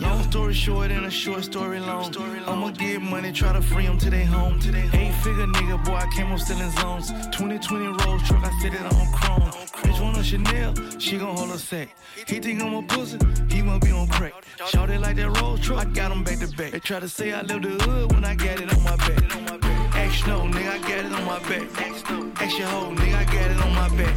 Long 0.00 0.22
story 0.24 0.52
short 0.52 0.90
and 0.90 1.06
a 1.06 1.10
short 1.10 1.44
story 1.44 1.80
long. 1.80 2.14
I'ma 2.46 2.70
get 2.70 3.00
money, 3.00 3.32
try 3.32 3.54
to 3.54 3.62
free 3.62 3.86
them 3.86 3.96
to 3.98 4.10
their 4.10 4.26
home. 4.26 4.58
Eight 4.92 5.12
figure 5.22 5.46
nigga, 5.46 5.82
boy, 5.84 5.94
I 5.94 6.06
came 6.14 6.30
up 6.30 6.38
stealing 6.38 6.70
zones. 6.72 7.10
2020 7.32 7.86
Rolls 7.86 8.22
truck, 8.28 8.44
I 8.44 8.50
sit 8.60 8.74
it 8.74 8.82
on 8.82 9.12
chrome. 9.12 9.50
Bitch 9.82 10.00
want 10.00 10.18
a 10.18 10.22
Chanel, 10.22 10.74
she 10.98 11.16
gon' 11.16 11.36
hold 11.36 11.50
a 11.50 11.58
sack. 11.58 11.88
He 12.26 12.38
think 12.38 12.62
I'm 12.62 12.74
a 12.74 12.82
pussy, 12.82 13.18
he 13.48 13.62
must 13.62 13.80
be 13.80 13.92
on 13.92 14.06
crack. 14.08 14.34
Shout 14.68 14.90
it 14.90 15.00
like 15.00 15.16
that 15.16 15.40
Rolls 15.40 15.60
truck, 15.60 15.78
I 15.78 15.84
got 15.86 16.12
him 16.12 16.22
back 16.22 16.38
to 16.40 16.48
back. 16.56 16.72
They 16.72 16.80
try 16.80 17.00
to 17.00 17.08
say 17.08 17.32
I 17.32 17.40
live 17.42 17.62
the 17.62 17.82
hood 17.84 18.12
when 18.12 18.24
I 18.24 18.34
got 18.34 18.60
it 18.60 18.72
on 18.74 18.82
my 18.84 18.96
back. 18.96 19.75
Action 19.96 20.28
no, 20.28 20.40
nigga, 20.42 20.70
I 20.70 20.78
got 20.78 21.04
it 21.04 21.12
on 21.12 21.24
my 21.24 21.38
back. 21.48 22.42
Action 22.42 22.66
hoe, 22.66 22.92
nigga, 22.94 23.16
I 23.16 23.24
got 23.24 23.50
it 23.50 23.60
on 23.64 23.74
my 23.74 23.88
back. 23.96 24.14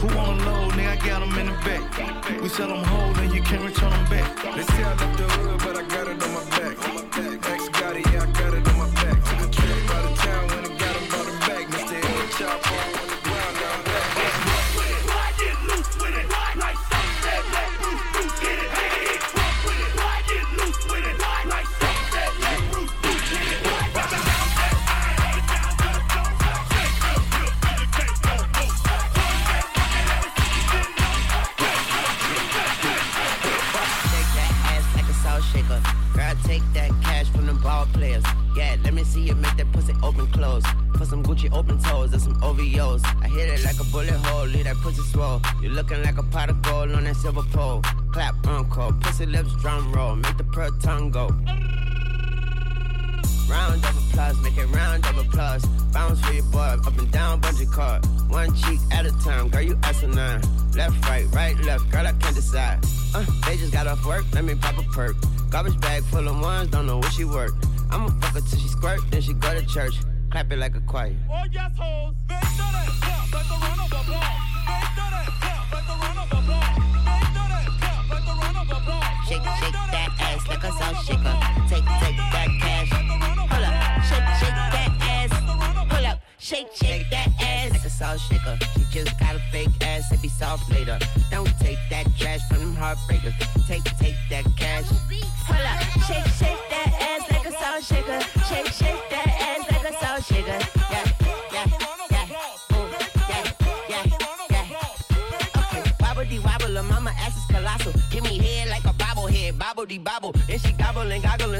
Who 0.00 0.06
wanna 0.16 0.44
load, 0.44 0.72
nigga, 0.74 0.90
I 0.90 1.06
got 1.06 1.20
them 1.20 1.38
in 1.38 1.46
the 1.46 1.58
back. 1.64 2.40
We 2.42 2.48
sell 2.48 2.68
them 2.68 2.84
whole 2.84 3.14
and 3.18 3.34
you 3.34 3.42
can't 3.42 3.64
return 3.64 3.90
them 3.90 4.04
back. 4.10 4.36
They 4.56 4.62
say 4.62 4.84
I 4.84 4.94
left 4.94 5.18
the 5.18 5.24
hood, 5.24 5.58
but 5.60 5.76
I 5.76 5.82
got 5.88 6.08
it 6.08 6.22
on 6.22 6.34
my 6.34 6.44
back. 6.50 6.93
Take 36.54 36.72
that 36.72 36.90
cash 37.02 37.28
from 37.30 37.46
them 37.46 37.60
ball 37.60 37.86
players. 37.92 38.22
Yeah, 38.56 38.76
let 38.84 38.94
me 38.94 39.02
see 39.02 39.22
you 39.22 39.34
make 39.34 39.56
that 39.56 39.70
pussy 39.72 39.92
open 40.02 40.26
close. 40.28 40.62
Put 40.94 41.08
some 41.08 41.24
Gucci 41.24 41.52
open 41.52 41.82
toes 41.82 42.12
and 42.12 42.22
some 42.22 42.40
OVOs. 42.40 43.02
I 43.22 43.28
hit 43.28 43.48
it 43.48 43.64
like 43.64 43.80
a 43.80 43.84
bullet 43.84 44.20
hole, 44.26 44.46
leave 44.46 44.64
that 44.64 44.76
pussy 44.76 45.02
swole. 45.02 45.40
You 45.62 45.70
looking 45.70 46.02
like 46.02 46.18
a 46.18 46.22
pot 46.22 46.50
of 46.50 46.62
gold 46.62 46.92
on 46.92 47.04
that 47.04 47.16
silver 47.16 47.42
pole. 47.52 47.82
Clap 48.12 48.46
encore, 48.46 48.92
pussy 49.00 49.26
lips 49.26 49.52
drum 49.60 49.92
roll, 49.92 50.14
make 50.14 50.36
the 50.36 50.44
pearl 50.44 50.70
tongue 50.80 51.10
go. 51.10 51.26
Round 53.48 53.84
of 53.84 54.10
applause, 54.10 54.40
make 54.42 54.56
it 54.56 54.66
round 54.66 55.04
of 55.06 55.18
applause. 55.18 55.64
Bounce 55.92 56.20
for 56.20 56.32
your 56.32 56.44
boy, 56.44 56.58
up 56.86 56.98
and 56.98 57.10
down, 57.10 57.40
bungee 57.40 57.70
cord. 57.70 58.04
One 58.30 58.54
cheek 58.54 58.80
at 58.90 59.06
a 59.06 59.12
time, 59.22 59.48
girl, 59.48 59.62
you 59.62 59.78
asinine. 59.82 60.42
Left, 60.74 61.08
right, 61.08 61.26
right, 61.32 61.56
left, 61.58 61.90
girl, 61.90 62.06
I 62.06 62.12
can't 62.12 62.34
decide. 62.34 62.78
Uh, 63.14 63.24
they 63.46 63.56
just 63.56 63.72
got 63.72 63.86
off 63.86 64.04
work, 64.04 64.24
let 64.32 64.44
me 64.44 64.54
pop 64.54 64.78
a 64.78 64.82
perk. 64.84 65.16
Garbage 65.50 65.78
bag 65.80 66.02
full 66.04 66.26
of 66.26 66.40
ones, 66.40 66.70
don't 66.70 66.86
know 66.86 66.98
where 66.98 67.10
she 67.10 67.24
work. 67.24 67.52
I'ma 67.90 68.08
fuck 68.20 68.34
her 68.34 68.40
till 68.40 68.58
she 68.58 68.68
squirt, 68.68 69.00
then 69.10 69.20
she 69.20 69.34
go 69.34 69.54
to 69.54 69.64
church. 69.66 69.94
Clap 70.30 70.50
it 70.50 70.58
like 70.58 70.74
a 70.74 70.80
choir. 70.80 71.14
Oh 71.30 71.44
yes, 71.52 71.70
hoes. 71.78 72.14
They 72.26 73.03
salt 88.18 88.40
shaker. 88.40 88.58
She 88.74 88.84
just 88.90 89.18
got 89.18 89.36
a 89.36 89.40
fake 89.50 89.68
ass, 89.82 90.10
it 90.12 90.22
be 90.22 90.28
soft 90.28 90.70
later. 90.70 90.98
Don't 91.30 91.48
take 91.58 91.78
that 91.90 92.06
trash 92.16 92.40
from 92.48 92.58
them 92.58 92.76
heartbreakers. 92.76 93.53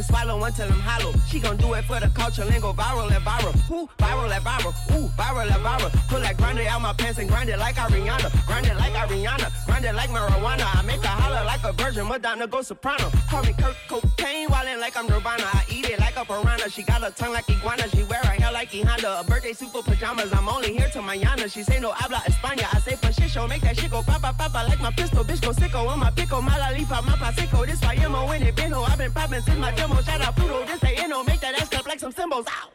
And 0.05 0.17
swallow 0.17 0.45
until 0.45 0.67
I'm 0.67 0.81
hollow. 0.81 1.13
She 1.29 1.41
gon' 1.41 1.57
do 1.57 1.73
it 1.75 1.85
for 1.85 2.01
the 2.01 2.09
culture 2.09 2.43
and 2.43 2.63
go 2.63 2.73
viral 2.73 3.11
and 3.15 3.25
viral. 3.25 3.55
Ooh, 3.71 3.89
viral 3.99 4.31
and 4.31 4.45
viral. 4.45 4.73
Ooh, 4.97 5.09
viral 5.17 5.43
and 5.43 5.65
viral. 5.65 6.09
Pull 6.09 6.21
that 6.21 6.37
grinder 6.37 6.63
out 6.69 6.83
my 6.83 6.93
pants 6.93 7.19
and 7.19 7.29
grind 7.29 7.49
it 7.49 7.59
like 7.59 7.77
Ariana. 7.77 8.31
Grind 8.47 8.67
it 8.67 8.77
like 8.77 8.93
Ariana. 8.93 9.51
Grind 9.67 9.85
it 9.85 9.95
like 9.95 10.11
marijuana. 10.11 10.65
I 10.75 10.83
make 10.83 11.03
her 11.03 11.09
holler 11.09 11.45
like 11.45 11.65
a 11.65 11.73
virgin. 11.73 12.09
Madonna 12.09 12.47
go 12.47 12.63
soprano. 12.63 13.11
Call 13.31 13.43
me 13.43 13.55
Kurt 13.59 13.77
Cocaine, 13.89 14.44
like 14.85 14.99
I'm 14.99 15.07
Nirvana. 15.07 15.45
I 15.45 15.65
eat 15.71 15.89
it 15.89 15.99
like 15.99 16.15
a 16.17 16.27
piranha. 16.27 16.69
She 16.69 16.83
got 16.83 17.03
a 17.03 17.11
tongue 17.11 17.33
like 17.33 17.49
iguana. 17.49 17.89
She 17.89 18.03
wear 18.05 18.19
her 18.19 18.35
hair 18.41 18.53
like 18.53 18.75
E 18.75 18.83
Honda. 18.83 19.21
A 19.21 19.25
birthday 19.25 19.55
super 19.55 19.83
pajamas. 19.83 20.31
I'm 20.35 20.47
only 20.47 20.77
here 20.77 20.91
till 20.93 21.03
mañana. 21.03 21.51
She 21.51 21.63
say 21.63 21.81
no 21.81 21.93
habla 21.93 22.19
España. 22.29 22.67
I 22.71 22.81
say 22.81 22.97
for 22.97 23.11
shit 23.11 23.31
show. 23.31 23.49
Make 23.49 23.63
that 23.63 23.79
shit 23.79 23.91
go 23.91 24.03
papa 24.03 24.35
papa 24.37 24.67
like 24.69 24.81
my 24.83 24.91
pistol. 24.91 25.25
Bitch 25.25 25.41
go 25.41 25.53
sicko 25.53 25.89
on 25.89 26.01
my 26.01 26.11
pickle. 26.11 26.43
Malalipa, 26.43 27.03
my 27.07 27.17
pasico. 27.17 27.65
This 27.65 27.81
why 27.81 27.95
I'm 27.95 28.29
when 28.29 28.43
it 28.43 28.55
been 28.57 28.73
ho. 28.73 28.83
I've 28.83 28.99
been 28.99 29.11
poppin' 29.11 29.41
since 29.43 29.59
my 29.59 29.73
demo. 29.75 30.03
Shout 30.03 30.21
out 30.21 30.37
Pluto. 30.37 30.67
This 30.67 30.81
they 30.81 30.97
inno. 30.97 31.27
Make 31.27 31.41
that 31.41 31.59
ass 31.59 31.71
clap 31.71 31.87
like 31.87 32.01
some 32.01 32.13
cymbals. 32.13 32.47
Out. 32.47 32.71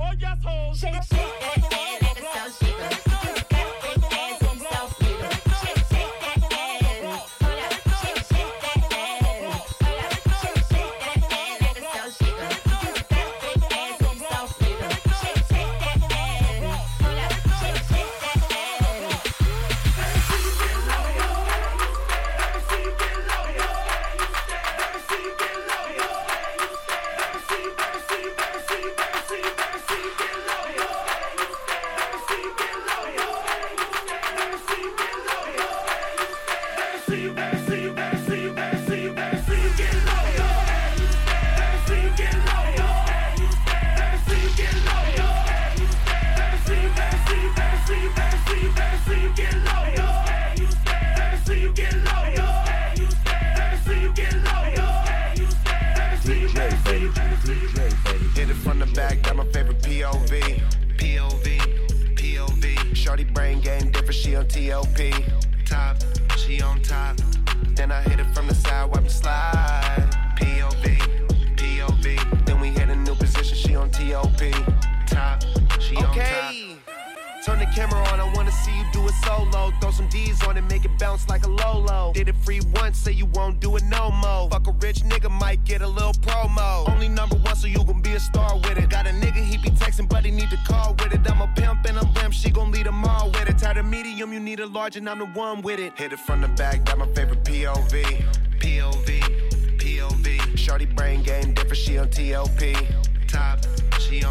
Oh 0.00 0.12
yes, 0.16 0.38
hoes. 0.44 0.78
Shake, 0.78 0.94
shake 0.94 1.10
that 1.10 1.98
like 2.02 2.18
a 2.18 2.38
salt 2.38 2.52
shaker. 2.60 2.88
Just 2.94 3.04
got 3.04 3.07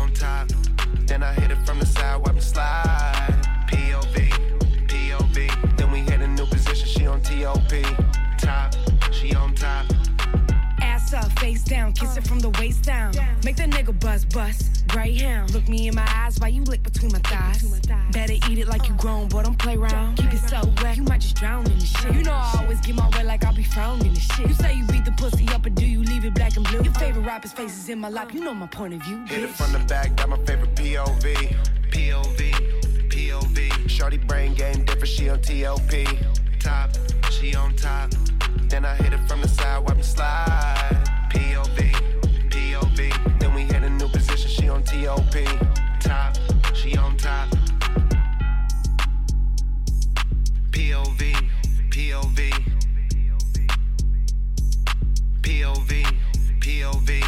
on 0.07 0.13
TOP. 0.13 0.51
Then 1.05 1.23
I 1.23 1.34
hit 1.34 1.51
it 1.51 1.57
from 1.65 1.79
the 1.79 1.85
side, 1.85 2.17
wipe 2.17 2.41
slide. 2.41 3.41
POV, 3.69 4.29
POV. 4.88 5.77
Then 5.77 5.91
we 5.91 5.99
hit 5.99 6.21
a 6.21 6.27
new 6.27 6.45
position, 6.45 6.88
she 6.88 7.07
on 7.07 7.21
TOP. 7.21 7.71
Top, 8.38 8.75
she 9.11 9.34
on 9.35 9.53
top. 9.55 9.85
Ass 10.81 11.13
up, 11.13 11.31
face 11.39 11.63
down, 11.63 11.93
kiss 11.93 12.17
it 12.17 12.27
from 12.27 12.39
the 12.39 12.49
waist 12.59 12.84
down. 12.84 13.13
Make 13.43 13.57
the 13.57 13.63
nigga 13.63 13.97
buzz 13.99 14.25
bust. 14.25 14.88
Greyhound, 14.88 15.53
look 15.53 15.67
me 15.67 15.88
in 15.88 15.95
my 15.95 16.07
eyes 16.15 16.39
while 16.39 16.49
you 16.49 16.63
lick 16.63 16.86
between 16.97 17.11
my 17.11 17.19
thighs. 17.29 17.63
Better 18.11 18.33
eat 18.49 18.57
it 18.57 18.67
like 18.67 18.87
you 18.87 18.95
grown, 18.95 19.27
boy, 19.27 19.43
don't 19.43 19.57
play 19.57 19.75
around. 19.75 20.15
Keep 20.17 20.33
it 20.33 20.39
so 20.49 20.61
wet, 20.81 20.97
you 20.97 21.03
might 21.03 21.21
just 21.21 21.35
drown 21.35 21.65
in 21.69 21.77
the 21.77 21.85
shit. 21.85 22.13
You 22.13 22.23
know 22.23 22.33
I 22.33 22.59
always 22.59 22.79
get 22.81 22.95
my 22.95 23.07
way 23.09 23.23
like 23.23 23.45
I'll 23.45 23.55
be 23.55 23.63
found 23.63 24.03
in 24.03 24.13
the 24.13 24.19
shit. 24.19 24.47
You 24.47 24.53
say 24.55 24.73
you 24.75 24.85
beat 24.87 25.05
the 25.05 25.11
pussy 25.11 25.47
up, 25.49 25.65
or 25.65 25.69
do 25.69 25.85
you 25.85 26.01
leave 26.03 26.25
it 26.25 26.33
black 26.33 26.55
and 26.57 26.67
blue? 26.67 26.81
Your 26.83 26.93
favorite 26.93 27.25
rapper's 27.25 27.53
faces 27.53 27.89
in 27.89 27.99
my 27.99 28.09
lap, 28.09 28.33
you 28.33 28.43
know 28.43 28.53
my 28.53 28.67
point 28.67 28.93
of 28.95 29.03
view. 29.03 29.17
Bitch. 29.17 29.29
Hit 29.29 29.43
it 29.43 29.49
from 29.49 29.73
the 29.73 29.79
back, 29.79 30.15
got 30.15 30.29
my 30.29 30.37
favorite 30.37 30.73
POV. 30.75 31.55
POV, 31.91 32.51
POV. 33.09 33.89
Shorty 33.89 34.17
brain 34.17 34.53
game 34.53 34.83
different, 34.85 35.07
she 35.07 35.29
on 35.29 35.41
TOP. 35.41 35.91
Top, 36.59 36.89
she 37.29 37.55
on 37.55 37.75
top. 37.75 38.11
Then 38.69 38.85
I 38.85 38.95
hit 38.95 39.13
it 39.13 39.19
from 39.27 39.41
the 39.41 39.47
side, 39.47 39.83
wipe 39.85 39.97
me 39.97 40.03
slide. 40.03 41.03
POV, 41.31 41.93
POV. 42.49 43.39
Then 43.39 43.53
we 43.53 43.61
hit 43.61 43.83
a 43.83 43.89
new 43.89 44.07
position, 44.07 44.49
she 44.49 44.67
on 44.69 44.83
TOP. 44.83 45.35
Top, 45.35 45.66
POV. 56.88 57.26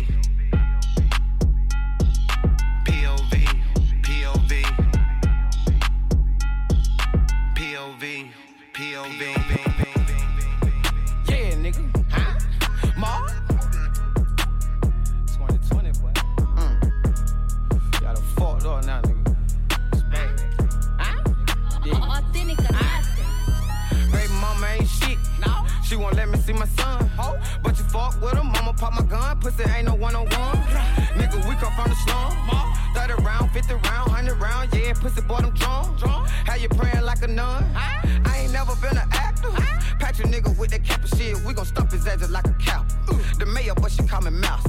Fuck 27.90 28.22
with 28.22 28.34
him, 28.34 28.48
mama 28.52 28.74
pop 28.74 28.94
my 28.94 29.03
gun. 29.03 29.40
Pussy 29.40 29.64
ain't 29.76 29.88
no 29.88 29.95
one 29.95 30.16
on 30.16 30.26
one. 30.30 30.57
Nigga, 31.18 31.38
we 31.48 31.56
come 31.56 31.74
from 31.74 31.90
the 31.90 31.95
slum. 32.06 32.32
30 32.94 33.24
round, 33.24 33.52
50 33.52 33.74
round, 33.74 34.11
100 34.11 34.36
round. 34.36 34.70
Yeah, 34.74 34.94
pussy 34.94 35.22
boy, 35.22 35.40
them 35.40 35.53
drawn. 35.56 35.98
How 36.45 36.56
you 36.56 36.70
praying 36.70 37.03
like 37.03 37.22
a 37.24 37.28
nun? 37.28 37.64
I 37.76 38.41
ain't 38.41 38.53
never 38.53 38.76
been 38.76 38.98
an 38.98 39.07
actor. 39.11 39.49
Patch 39.99 40.20
a 40.20 40.24
nigga 40.24 40.57
with 40.57 40.72
that 40.72 40.84
cap 40.84 41.02
and 41.02 41.10
shit. 41.18 41.38
We 41.45 41.53
gon' 41.53 41.66
stump 41.66 41.91
his 41.91 42.07
ass 42.07 42.30
like 42.30 42.48
a 42.48 42.53
cow. 42.53 42.86
The 43.38 43.45
mayor, 43.45 43.74
but 43.76 43.91
she 43.91 44.03
call 44.03 44.22
me 44.22 44.32
mouse. 44.32 44.66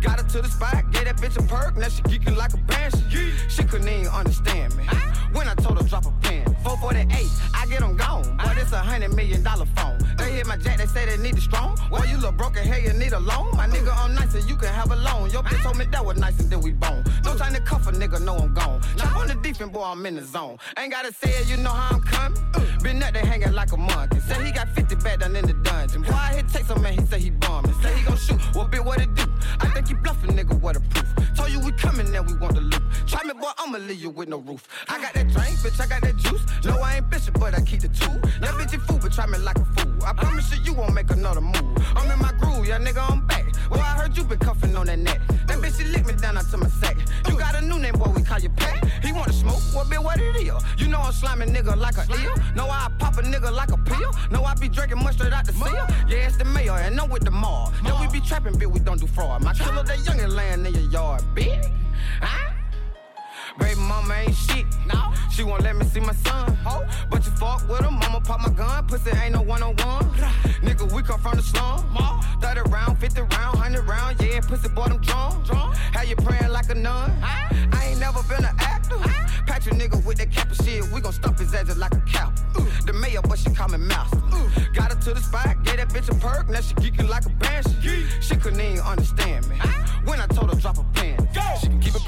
Got 0.00 0.20
her 0.20 0.28
to 0.28 0.42
the 0.42 0.48
spot, 0.48 0.90
gave 0.92 1.04
that 1.04 1.16
bitch 1.16 1.36
a 1.38 1.42
perk. 1.46 1.76
Now 1.76 1.88
she 1.88 2.02
geeking 2.02 2.36
like 2.36 2.54
a 2.54 2.58
banshee. 2.58 3.32
She 3.48 3.64
couldn't 3.64 3.88
even 3.88 4.06
understand 4.08 4.76
me. 4.76 4.84
When 5.32 5.48
I 5.48 5.54
told 5.54 5.80
her 5.80 5.88
drop 5.88 6.06
a 6.06 6.12
pen, 6.22 6.44
448, 6.62 7.28
I 7.54 7.66
get 7.66 7.80
them 7.80 7.96
gone. 7.96 8.36
But 8.36 8.56
it's 8.56 8.72
a 8.72 8.78
hundred 8.78 9.14
million 9.14 9.42
dollar 9.42 9.66
phone. 9.76 9.98
Hit 10.34 10.48
my 10.48 10.56
jack, 10.56 10.78
they 10.78 10.86
say 10.86 11.06
they 11.06 11.16
need 11.16 11.36
it 11.36 11.42
strong. 11.42 11.78
Well, 11.92 12.04
you 12.06 12.16
look 12.16 12.36
broken, 12.36 12.64
hey, 12.64 12.82
you 12.82 12.92
need 12.92 13.12
a 13.12 13.20
loan. 13.20 13.56
My 13.56 13.68
nigga, 13.68 13.96
I'm 13.96 14.16
nice 14.16 14.34
and 14.34 14.44
you 14.50 14.56
can 14.56 14.66
have 14.66 14.90
a 14.90 14.96
loan. 14.96 15.30
Your 15.30 15.44
bitch 15.44 15.62
told 15.62 15.78
me 15.78 15.84
that 15.84 16.04
was 16.04 16.16
nice 16.18 16.40
and 16.40 16.50
then 16.50 16.60
we 16.60 16.72
bone. 16.72 17.04
No 17.22 17.34
mm. 17.34 17.38
time 17.38 17.54
to 17.54 17.60
cuff 17.60 17.86
a 17.86 17.92
nigga, 17.92 18.20
know 18.20 18.36
I'm 18.36 18.52
gone. 18.52 18.80
Chop 18.96 19.16
on 19.16 19.28
the 19.28 19.36
defense, 19.36 19.70
boy, 19.70 19.84
I'm 19.84 20.04
in 20.06 20.16
the 20.16 20.24
zone. 20.24 20.58
Ain't 20.76 20.90
gotta 20.90 21.12
say 21.12 21.30
it, 21.30 21.48
you 21.48 21.56
know 21.58 21.70
how 21.70 21.94
I'm 21.94 22.02
coming. 22.02 22.42
Been 22.82 23.00
up 23.00 23.12
there 23.12 23.24
hanging 23.24 23.52
like 23.52 23.70
a 23.70 23.76
monkey. 23.76 24.18
Say 24.20 24.44
he 24.44 24.50
got 24.50 24.68
50 24.70 24.96
back 24.96 25.20
down 25.20 25.36
in 25.36 25.46
the 25.46 25.54
dungeon. 25.54 26.02
Boy, 26.02 26.12
I 26.12 26.34
hit 26.34 26.48
take 26.48 26.64
some 26.64 26.82
man, 26.82 26.98
he 26.98 27.06
say 27.06 27.20
he 27.20 27.30
bombing. 27.30 27.72
Say 27.80 27.96
he 27.96 28.04
gon' 28.04 28.16
shoot, 28.16 28.40
well, 28.56 28.68
bitch, 28.68 28.84
what 28.84 29.00
it 29.00 29.14
do? 29.14 29.22
I 29.60 29.68
think 29.68 29.86
he 29.86 29.94
bluffing, 29.94 30.32
nigga, 30.36 30.60
what 30.60 30.74
a 30.74 30.80
proof. 30.80 31.06
Told 31.36 31.50
you 31.50 31.60
we 31.60 31.70
coming, 31.72 32.10
now 32.10 32.22
we 32.22 32.34
want 32.34 32.56
the 32.56 32.60
loot. 32.60 32.82
Try 33.06 33.22
me, 33.22 33.34
boy, 33.34 33.50
I'ma 33.58 33.78
leave 33.78 34.02
you 34.02 34.10
with 34.10 34.28
no 34.28 34.38
roof. 34.38 34.66
I 34.88 35.00
got 35.00 35.14
that 35.14 35.28
drink, 35.28 35.56
bitch, 35.58 35.80
I 35.80 35.86
got 35.86 36.02
that 36.02 36.16
juice. 36.16 36.44
No, 36.64 36.80
I 36.80 36.96
ain't 36.96 37.08
bishop, 37.08 37.38
but 37.38 37.54
I 37.54 37.60
keep 37.60 37.80
the 37.80 37.88
two. 37.88 38.10
That 38.40 38.54
bitch 38.54 38.72
you 38.72 38.80
fool, 38.80 38.98
but 39.00 39.12
try 39.12 39.26
me 39.26 39.38
like 39.38 39.58
a 39.58 39.64
fool. 39.64 40.04
I 40.04 40.12
promise 40.24 40.56
you, 40.56 40.62
you 40.64 40.72
won't 40.72 40.94
make 40.94 41.10
another 41.10 41.40
move. 41.40 41.56
I'm 41.96 42.10
in 42.10 42.18
my 42.18 42.32
groove, 42.40 42.66
yeah, 42.66 42.78
nigga, 42.78 43.10
I'm 43.10 43.26
back. 43.26 43.44
Well, 43.70 43.80
I 43.80 43.94
heard 43.98 44.16
you 44.16 44.24
been 44.24 44.38
cuffing 44.38 44.76
on 44.76 44.86
that 44.86 44.98
neck. 44.98 45.20
That 45.46 45.58
bitch, 45.58 45.78
she 45.78 45.84
licked 45.84 46.06
me 46.06 46.14
down 46.14 46.36
out 46.36 46.48
to 46.50 46.56
my 46.56 46.68
sack. 46.68 46.96
You 47.28 47.38
got 47.38 47.54
a 47.54 47.60
new 47.60 47.78
name, 47.78 47.94
boy, 47.94 48.10
we 48.10 48.22
call 48.22 48.38
you 48.38 48.48
Pat. 48.50 48.84
He 49.02 49.12
wanna 49.12 49.32
smoke, 49.32 49.60
well, 49.74 49.84
bitch, 49.84 50.02
what 50.02 50.18
it 50.20 50.36
is? 50.36 50.62
You 50.78 50.88
know 50.88 51.00
I'm 51.00 51.12
slamming 51.12 51.52
nigga 51.52 51.76
like 51.76 51.96
a 51.98 52.06
eel. 52.22 52.34
Know 52.56 52.68
I 52.68 52.90
pop 52.98 53.18
a 53.18 53.22
nigga 53.22 53.52
like 53.52 53.72
a 53.72 53.78
pill. 53.78 54.12
Know 54.30 54.44
I 54.44 54.54
be 54.54 54.68
drinking 54.68 55.02
mustard 55.02 55.32
out 55.32 55.44
the 55.46 55.52
seal. 55.52 55.86
Yeah, 56.08 56.26
it's 56.28 56.36
the 56.36 56.44
mayor, 56.44 56.72
and 56.72 56.98
I'm 56.98 57.10
with 57.10 57.24
the 57.24 57.30
mall. 57.30 57.72
Know 57.82 57.98
we 58.00 58.06
be 58.08 58.20
trapping, 58.20 58.54
bitch, 58.54 58.72
we 58.72 58.80
don't 58.80 59.00
do 59.00 59.06
fraud. 59.06 59.42
My 59.42 59.52
killer, 59.52 59.82
that 59.82 59.98
youngin' 59.98 60.34
laying 60.34 60.64
in 60.66 60.74
your 60.74 60.90
yard, 60.90 61.22
bitch. 61.34 61.70
Huh? 62.20 62.53
Baby 63.58 63.80
mama 63.80 64.14
ain't 64.14 64.34
shit. 64.34 64.66
No. 64.86 65.12
She 65.30 65.42
won't 65.44 65.62
let 65.62 65.76
me 65.76 65.84
see 65.86 66.00
my 66.00 66.14
son. 66.14 66.56
Oh. 66.66 66.84
But 67.10 67.24
you 67.24 67.32
fuck 67.32 67.68
with 67.68 67.80
him, 67.80 67.94
mama 67.94 68.20
pop 68.20 68.40
my 68.40 68.50
gun. 68.50 68.86
Pussy 68.86 69.10
ain't 69.10 69.34
no 69.34 69.42
one 69.42 69.62
on 69.62 69.76
one. 69.76 70.04
Nigga, 70.62 70.90
we 70.92 71.02
come 71.02 71.20
from 71.20 71.36
the 71.36 71.42
slum. 71.42 71.84
Ma. 71.92 72.20
30 72.40 72.70
round, 72.70 72.98
50 72.98 73.20
round, 73.20 73.56
100 73.56 73.88
round. 73.88 74.20
Yeah, 74.20 74.40
pussy 74.40 74.68
boy, 74.68 74.88
them 74.88 75.00
drawn. 75.00 75.74
How 75.92 76.02
you 76.02 76.16
praying 76.16 76.50
like 76.50 76.68
a 76.70 76.74
nun? 76.74 77.10
I 77.22 77.88
ain't 77.90 78.00
never 78.00 78.22
been 78.24 78.44
an 78.44 78.56
actor. 78.58 78.96
Patch 79.46 79.66
a 79.66 79.70
nigga 79.70 80.04
with 80.04 80.18
that 80.18 80.30
cap 80.30 80.50
of 80.50 80.56
shit. 80.56 80.82
We 80.92 81.00
gon' 81.00 81.12
stump 81.12 81.38
his 81.38 81.54
ass 81.54 81.76
like 81.76 81.94
a 81.94 82.00
cow. 82.00 82.32
The 82.86 82.92
mayor, 82.92 83.22
but 83.22 83.38
she 83.38 83.50
call 83.50 83.68
me 83.68 83.78
mouse. 83.78 84.12
Ooh. 84.14 84.72
Got 84.72 84.92
her 84.92 85.00
to 85.00 85.14
the 85.14 85.20
spot, 85.20 85.62
gave 85.64 85.76
that 85.76 85.88
bitch 85.88 86.10
a 86.10 86.14
perk. 86.18 86.48
Now 86.48 86.60
she 86.60 86.74
geeking 86.74 87.08
like 87.08 87.26
a 87.26 87.30
banshee. 87.30 88.06
She 88.20 88.36
couldn't 88.36 88.60
even 88.60 88.80
understand 88.80 89.48
me. 89.48 89.56
When 90.04 90.20
I 90.20 90.26
told 90.26 90.52
her 90.52 90.60
drop 90.60 90.78
a 90.78 90.84
pen. 90.94 91.28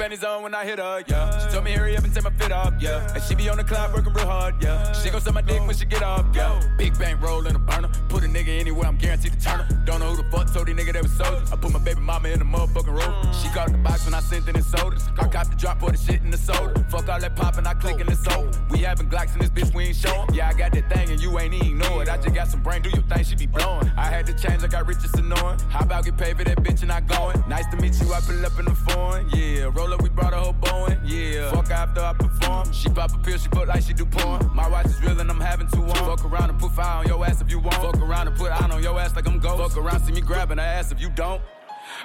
Panties 0.06 0.22
on 0.22 0.40
when 0.44 0.54
I 0.54 0.64
hit 0.64 0.78
her, 0.78 1.02
yeah. 1.08 1.36
She 1.40 1.52
told 1.52 1.64
me 1.64 1.72
hurry 1.72 1.96
up 1.96 2.04
and 2.04 2.14
take 2.14 2.22
my 2.22 2.30
fit 2.30 2.52
up, 2.52 2.74
yeah. 2.78 3.12
And 3.12 3.20
she 3.24 3.34
be 3.34 3.48
on 3.48 3.56
the 3.56 3.64
clock 3.64 3.92
working 3.92 4.12
real 4.12 4.26
hard, 4.26 4.54
yeah. 4.62 4.92
She 4.92 5.10
gon' 5.10 5.20
suck 5.20 5.34
my 5.34 5.42
dick 5.42 5.60
when 5.66 5.74
she 5.74 5.84
get 5.84 6.00
up, 6.00 6.24
yeah. 6.32 6.60
Big 6.78 6.96
bang 6.96 7.18
roll 7.18 7.44
in 7.44 7.56
a 7.56 7.58
burner. 7.58 7.90
Put 8.08 8.22
a 8.22 8.28
nigga 8.28 8.60
anywhere, 8.60 8.86
I'm 8.86 8.98
guaranteed 8.98 9.32
to 9.32 9.40
turn 9.40 9.58
her. 9.58 9.84
Don't 9.84 9.98
know 9.98 10.10
who 10.10 10.22
the 10.22 10.30
fuck 10.30 10.52
told 10.52 10.68
these 10.68 10.76
nigga 10.76 10.92
that 10.92 11.02
was 11.02 11.10
soldiers. 11.10 11.50
I 11.50 11.56
put 11.56 11.72
my 11.72 11.80
baby 11.80 12.00
mama 12.00 12.28
in 12.28 12.38
the 12.38 12.44
motherfucking 12.44 12.96
road. 13.00 13.34
She 13.34 13.48
got 13.52 13.72
the 13.72 13.78
box 13.78 14.04
when 14.04 14.14
I 14.14 14.20
sent 14.20 14.46
in 14.46 14.54
the 14.54 14.62
sodas. 14.62 15.08
I 15.18 15.26
copped 15.26 15.50
the 15.50 15.56
drop 15.56 15.80
for 15.80 15.90
the 15.90 15.96
shit 15.96 16.22
in 16.22 16.30
the 16.30 16.38
soda. 16.38 16.84
Fuck 16.88 17.08
all 17.08 17.18
that 17.18 17.34
poppin', 17.34 17.66
I 17.66 17.74
click 17.74 17.98
in 17.98 18.06
the 18.06 18.14
soul. 18.14 18.48
We 18.70 18.78
having 18.78 19.08
Glocks 19.08 19.32
in 19.32 19.40
this 19.40 19.50
bitch, 19.50 19.74
we 19.74 19.86
ain't 19.86 19.96
showin'. 19.96 20.32
Yeah, 20.32 20.48
I 20.48 20.52
got 20.52 20.70
that 20.72 20.88
thing 20.88 21.10
and 21.10 21.20
you 21.20 21.36
ain't 21.40 21.52
even 21.52 21.78
know 21.78 21.98
it. 21.98 22.08
I 22.08 22.16
just 22.16 22.32
got 22.32 22.46
some 22.46 22.62
brain, 22.62 22.80
do 22.82 22.90
your 22.90 23.02
thing, 23.02 23.24
she 23.24 23.34
be 23.34 23.46
blowin'. 23.46 23.90
I 23.96 24.04
had 24.04 24.24
to 24.26 24.34
change, 24.34 24.62
I 24.62 24.68
got 24.68 24.86
rich, 24.86 24.98
it's 25.02 25.14
annoying. 25.14 25.58
How 25.68 25.80
about 25.80 26.04
get 26.04 26.16
paid 26.16 26.36
for 26.36 26.44
that 26.44 26.58
bitch 26.58 26.82
and 26.82 26.92
I 26.92 27.00
goin'? 27.00 27.42
Nice 27.48 27.66
to 27.72 27.76
meet 27.78 27.98
you, 28.00 28.12
I 28.12 28.20
pull 28.20 28.46
up 28.46 28.56
in 28.60 28.66
the 28.66 28.74
foreign. 28.74 29.28
Yeah, 29.30 29.70
roll 29.74 29.92
up, 29.92 29.95
we 30.02 30.08
brought 30.08 30.32
a 30.32 30.36
whole 30.36 30.54
Boeing. 30.54 31.00
Yeah, 31.04 31.50
fuck 31.50 31.70
after 31.70 32.00
I 32.00 32.12
perform. 32.12 32.72
She 32.72 32.88
pop 32.88 33.14
a 33.14 33.18
pill, 33.18 33.38
she 33.38 33.48
put 33.48 33.68
like 33.68 33.82
she 33.82 33.92
do 33.92 34.04
porn. 34.06 34.50
My 34.54 34.68
watch 34.68 34.86
is 34.86 35.00
real 35.02 35.18
and 35.20 35.30
I'm 35.30 35.40
having 35.40 35.68
too 35.68 35.82
on. 35.82 35.94
Fuck 35.94 36.24
around 36.24 36.50
and 36.50 36.58
put 36.58 36.72
fire 36.72 37.00
on 37.00 37.06
your 37.06 37.24
ass 37.24 37.40
if 37.40 37.50
you 37.50 37.58
want. 37.58 37.76
Fuck 37.76 37.98
around 37.98 38.28
and 38.28 38.36
put 38.36 38.50
iron 38.50 38.70
on 38.70 38.82
your 38.82 38.98
ass 38.98 39.14
like 39.14 39.26
I'm 39.26 39.38
ghost. 39.38 39.74
Fuck 39.74 39.82
around, 39.82 40.04
see 40.04 40.12
me 40.12 40.20
grabbing 40.20 40.58
her 40.58 40.64
ass 40.64 40.92
if 40.92 41.00
you 41.00 41.10
don't. 41.10 41.40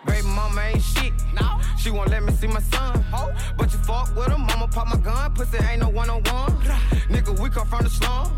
Baby 0.05 0.27
mama 0.27 0.61
ain't 0.61 0.81
shit. 0.81 1.13
No. 1.39 1.59
She 1.77 1.91
won't 1.91 2.09
let 2.09 2.23
me 2.23 2.33
see 2.33 2.47
my 2.47 2.61
son. 2.61 3.03
Oh. 3.13 3.31
But 3.57 3.71
you 3.71 3.79
fuck 3.79 4.15
with 4.15 4.27
him, 4.29 4.41
mama 4.41 4.67
pop 4.67 4.87
my 4.87 4.97
gun. 4.97 5.33
Pussy 5.33 5.57
ain't 5.57 5.81
no 5.81 5.89
one 5.89 6.09
on 6.09 6.23
one. 6.23 6.51
Nigga, 7.09 7.39
we 7.39 7.49
come 7.49 7.67
from 7.67 7.83
the 7.83 7.89
slum. 7.89 8.31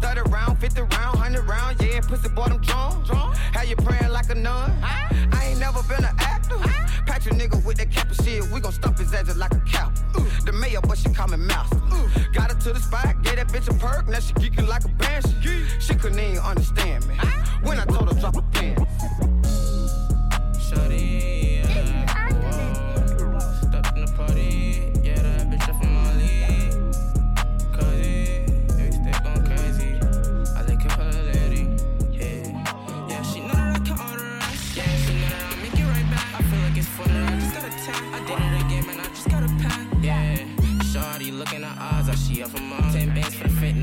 30 0.00 0.30
round, 0.30 0.58
50 0.58 0.80
round, 0.82 1.16
100 1.18 1.42
round. 1.48 1.80
Yeah, 1.80 2.00
pussy 2.00 2.28
boy, 2.28 2.46
them 2.46 2.60
drawn. 2.60 3.04
How 3.52 3.62
you 3.62 3.76
praying 3.76 4.10
like 4.10 4.30
a 4.30 4.34
nun? 4.34 4.72
I 4.82 5.48
ain't 5.50 5.60
never 5.60 5.82
been 5.84 6.04
an 6.04 6.14
actor. 6.18 6.56
Patch 7.06 7.26
a 7.26 7.30
nigga 7.30 7.64
with 7.64 7.76
that 7.78 7.90
cap 7.90 8.08
and 8.08 8.24
shit. 8.24 8.42
We 8.50 8.60
gon' 8.60 8.72
stump 8.72 8.98
his 8.98 9.12
ass 9.14 9.26
just 9.26 9.38
like 9.38 9.52
a 9.52 9.60
cow. 9.60 9.92
The 10.44 10.52
mayor, 10.52 10.80
but 10.80 10.98
she 10.98 11.08
call 11.10 11.28
me 11.28 11.36
mouse. 11.36 11.72
Ooh. 11.72 12.32
Got 12.32 12.52
her 12.52 12.58
to 12.58 12.72
the 12.72 12.80
spot, 12.80 13.22
gave 13.22 13.36
that 13.36 13.48
bitch 13.48 13.68
a 13.68 13.74
perk. 13.74 14.08
Now 14.08 14.20
she 14.20 14.32
geeking 14.34 14.68
like 14.68 14.84
a 14.84 14.88
banshee. 14.88 15.64
She 15.78 15.94
couldn't 15.94 16.18
even 16.18 16.38
understand 16.38 17.06
me. 17.06 17.14
When 17.62 17.78
I 17.78 17.84
told 17.84 18.12
her 18.12 18.20
drop 18.20 18.36
a 18.36 18.42
pen. 18.42 19.33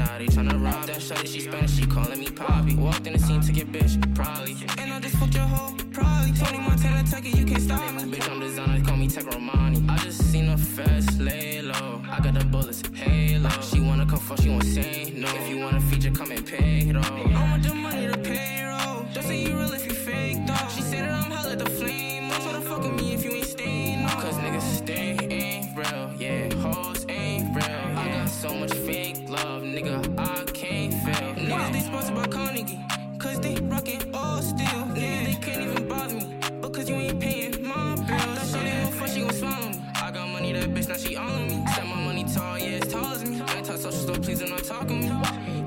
Pack. 0.05 0.21
Yeah, 0.21 0.29
Shorty 0.29 0.49
looking 0.49 0.67
at 0.67 0.89
odds, 0.89 1.11
I 1.11 1.23
she 1.25 1.47
up 1.47 1.51
for 1.51 1.51
mom. 1.51 1.51
Ten 1.51 1.51
bands 1.51 1.73
for 1.73 1.85
the 1.85 1.87
fit, 1.87 1.97
now 2.01 2.55
they 2.57 2.71
tryna 2.71 2.83
rob 2.83 3.03
that 3.03 3.21
scene 3.21 3.41
to 3.41 3.51
get 3.51 3.71
bitch, 3.71 4.15
probably. 4.15 4.55
And 4.77 4.93
I 4.93 4.99
just 4.99 5.15
fucked 5.17 5.35
your 5.35 5.43
hoe, 5.43 5.75
probably. 5.91 6.31
Tony 6.33 6.57
Montana, 6.59 7.03
take 7.03 7.25
it, 7.25 7.37
you 7.37 7.45
can't 7.45 7.61
stop 7.61 7.93
me. 7.93 8.17
Bitch, 8.17 8.31
I'm 8.31 8.39
designer, 8.39 8.85
call 8.85 8.97
me 8.97 9.07
Tech 9.07 9.25
Romani. 9.25 9.83
I 9.89 9.97
just 9.97 10.31
seen 10.31 10.45
her 10.45 10.57
fast 10.57 11.19
lay 11.19 11.61
low. 11.61 12.01
I 12.09 12.19
got 12.21 12.33
the 12.33 12.45
bullets, 12.45 12.83
halo. 12.93 13.49
She 13.61 13.79
wanna 13.79 14.05
come 14.05 14.19
fuck, 14.19 14.39
she 14.41 14.49
won't 14.49 14.63
say 14.63 15.13
no. 15.15 15.27
If 15.35 15.49
you 15.49 15.59
want 15.59 15.77
a 15.77 15.81
feature, 15.81 16.11
come 16.11 16.31
and 16.31 16.45
pay 16.45 16.89
it 16.89 16.95
all. 16.95 17.03
I 17.05 17.51
want 17.51 17.63
the 17.63 17.73
money 17.75 18.07
to 18.07 18.17
payroll. 18.17 19.05
Don't 19.13 19.23
say 19.23 19.43
you 19.43 19.55
real 19.57 19.73
if 19.73 19.85
you 19.85 19.93
fake 19.93 20.45
though. 20.47 20.67
She 20.75 20.81
said 20.81 21.05
that 21.07 21.25
I'm 21.25 21.31
hella 21.31 21.55
the 21.55 21.69
flame. 21.69 22.29
Don't 22.29 22.41
try 22.41 22.53
to 22.53 22.61
fuck 22.61 22.83
with 22.83 22.93
me 23.01 23.13
if 23.13 23.23
you 23.25 23.31
ain't 23.31 23.45
staying. 23.45 24.03
No. 24.03 24.09
Cause 24.09 24.35
niggas 24.35 24.61
stay 24.61 25.17
ain't 25.29 25.77
real, 25.77 26.13
yeah. 26.19 26.53
Hoes 26.55 27.05
ain't 27.09 27.55
real. 27.55 27.65
yeah. 27.65 27.99
I 27.99 28.09
got 28.09 28.29
so 28.29 28.53
much 28.53 28.73
fake 28.73 29.10
love, 29.43 29.63
nigga. 29.63 30.19
I 30.19 30.43
can't 30.51 30.93
feel. 30.93 31.33
Niggas 31.35 31.73
they 31.73 31.79
sponsored 31.79 32.15
by 32.15 32.27
Carnegie. 32.27 32.79
Cause 33.17 33.39
they 33.39 33.55
rockin' 33.61 34.13
all 34.13 34.41
steel. 34.41 34.67
Niggas 34.67 35.25
they 35.25 35.37
can't 35.41 35.61
even 35.61 35.87
bother 35.87 36.15
me. 36.15 36.37
Because 36.61 36.89
you 36.89 36.95
ain't 36.95 37.19
paying 37.19 37.63
my 37.63 37.95
bills. 37.95 38.07
That 38.07 38.47
shit 38.47 38.65
ain't 38.65 38.93
fuck, 38.93 39.07
she 39.09 39.21
gon' 39.21 39.33
swallow 39.33 39.69
me. 39.69 39.81
I 39.95 40.11
got 40.11 40.29
money, 40.29 40.53
that 40.53 40.69
bitch, 40.73 40.87
now 40.89 40.97
she 40.97 41.15
all 41.15 41.29
on 41.29 41.47
me. 41.47 41.63
Said 41.75 41.85
my 41.85 41.95
money 41.95 42.25
tall, 42.33 42.57
yeah, 42.57 42.77
it's 42.77 42.91
tall 42.91 43.05
as 43.05 43.23
me. 43.23 43.41
Ain't 43.55 43.65
talk 43.65 43.77
social, 43.77 43.91
so 43.91 44.13
please 44.13 44.39
do 44.39 44.47
not 44.47 44.63
talk 44.63 44.89
on 44.89 44.99
me. 44.99 45.11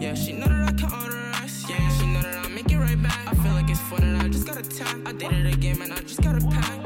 Yeah, 0.01 0.15
she 0.15 0.33
know 0.33 0.47
that 0.47 0.69
I 0.69 0.73
can 0.73 0.93
order 0.93 1.31
us. 1.43 1.69
Yeah, 1.69 1.89
she 1.99 2.07
know 2.07 2.23
that 2.23 2.45
I 2.45 2.49
make 2.49 2.71
it 2.71 2.79
right 2.79 3.01
back. 3.03 3.21
I 3.27 3.35
feel 3.35 3.53
like 3.53 3.71
it's 3.71 3.81
fun 3.81 4.03
and 4.03 4.17
I 4.17 4.29
just 4.29 4.47
got 4.47 4.57
a 4.57 4.63
tap. 4.63 4.97
I 5.07 5.13
did 5.13 5.33
it 5.33 5.55
again, 5.55 5.79
man, 5.79 5.93
I 5.93 5.99
just 6.01 6.23
got 6.23 6.37
a 6.41 6.47
pack. 6.47 6.84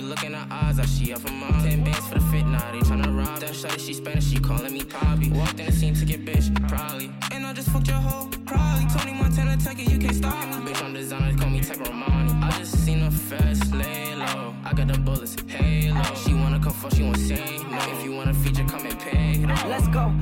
Look 0.00 0.24
in 0.24 0.32
her 0.32 0.46
eyes, 0.50 0.78
I 0.78 0.86
she 0.86 1.12
up 1.12 1.20
for 1.20 1.32
mom. 1.32 1.62
Ten 1.62 1.84
bands 1.84 2.06
for 2.08 2.14
the 2.14 2.20
fit, 2.30 2.46
nah, 2.46 2.70
they 2.72 2.78
tryna 2.78 3.14
rob. 3.14 3.40
That 3.40 3.50
shawty, 3.50 3.78
she 3.78 3.94
Spanish, 3.94 4.30
she 4.30 4.38
calling 4.38 4.72
me 4.72 4.84
Poppy. 4.84 5.30
Walked 5.30 5.60
in 5.60 5.66
the 5.66 5.72
scene 5.72 5.94
to 5.94 6.04
get 6.04 6.24
bitch, 6.24 6.48
probably. 6.68 7.10
And 7.30 7.44
I 7.44 7.52
just 7.52 7.68
fucked 7.68 7.88
your 7.88 7.98
hoe, 7.98 8.30
probably. 8.46 8.86
Tony 8.96 9.12
Montana, 9.12 9.56
take 9.58 9.80
it, 9.80 9.90
you 9.90 9.98
can't 9.98 10.14
stop 10.14 10.34
me. 10.48 10.72
Bitch, 10.72 10.82
I'm 10.82 10.94
designer, 10.94 11.36
call 11.36 11.50
me 11.50 11.60
Tech 11.60 11.80
Romani. 11.80 12.32
I 12.42 12.50
just 12.58 12.84
seen 12.84 13.00
her 13.00 13.10
fast 13.10 13.74
lay 13.74 14.14
low. 14.14 14.54
I 14.64 14.72
got 14.72 14.88
the 14.88 14.98
bullets, 14.98 15.36
halo. 15.48 16.02
She 16.14 16.32
wanna 16.32 16.60
come 16.60 16.72
fuck, 16.72 16.94
she 16.94 17.02
won't 17.02 17.18
say 17.18 17.58
no. 17.70 17.78
If 17.92 18.04
you 18.04 18.12
want 18.12 18.30
a 18.30 18.34
feature, 18.34 18.64
come 18.64 18.86
and 18.86 18.98
pay 18.98 19.44
all. 19.44 19.68
Let's 19.68 19.88
go. 19.88 20.12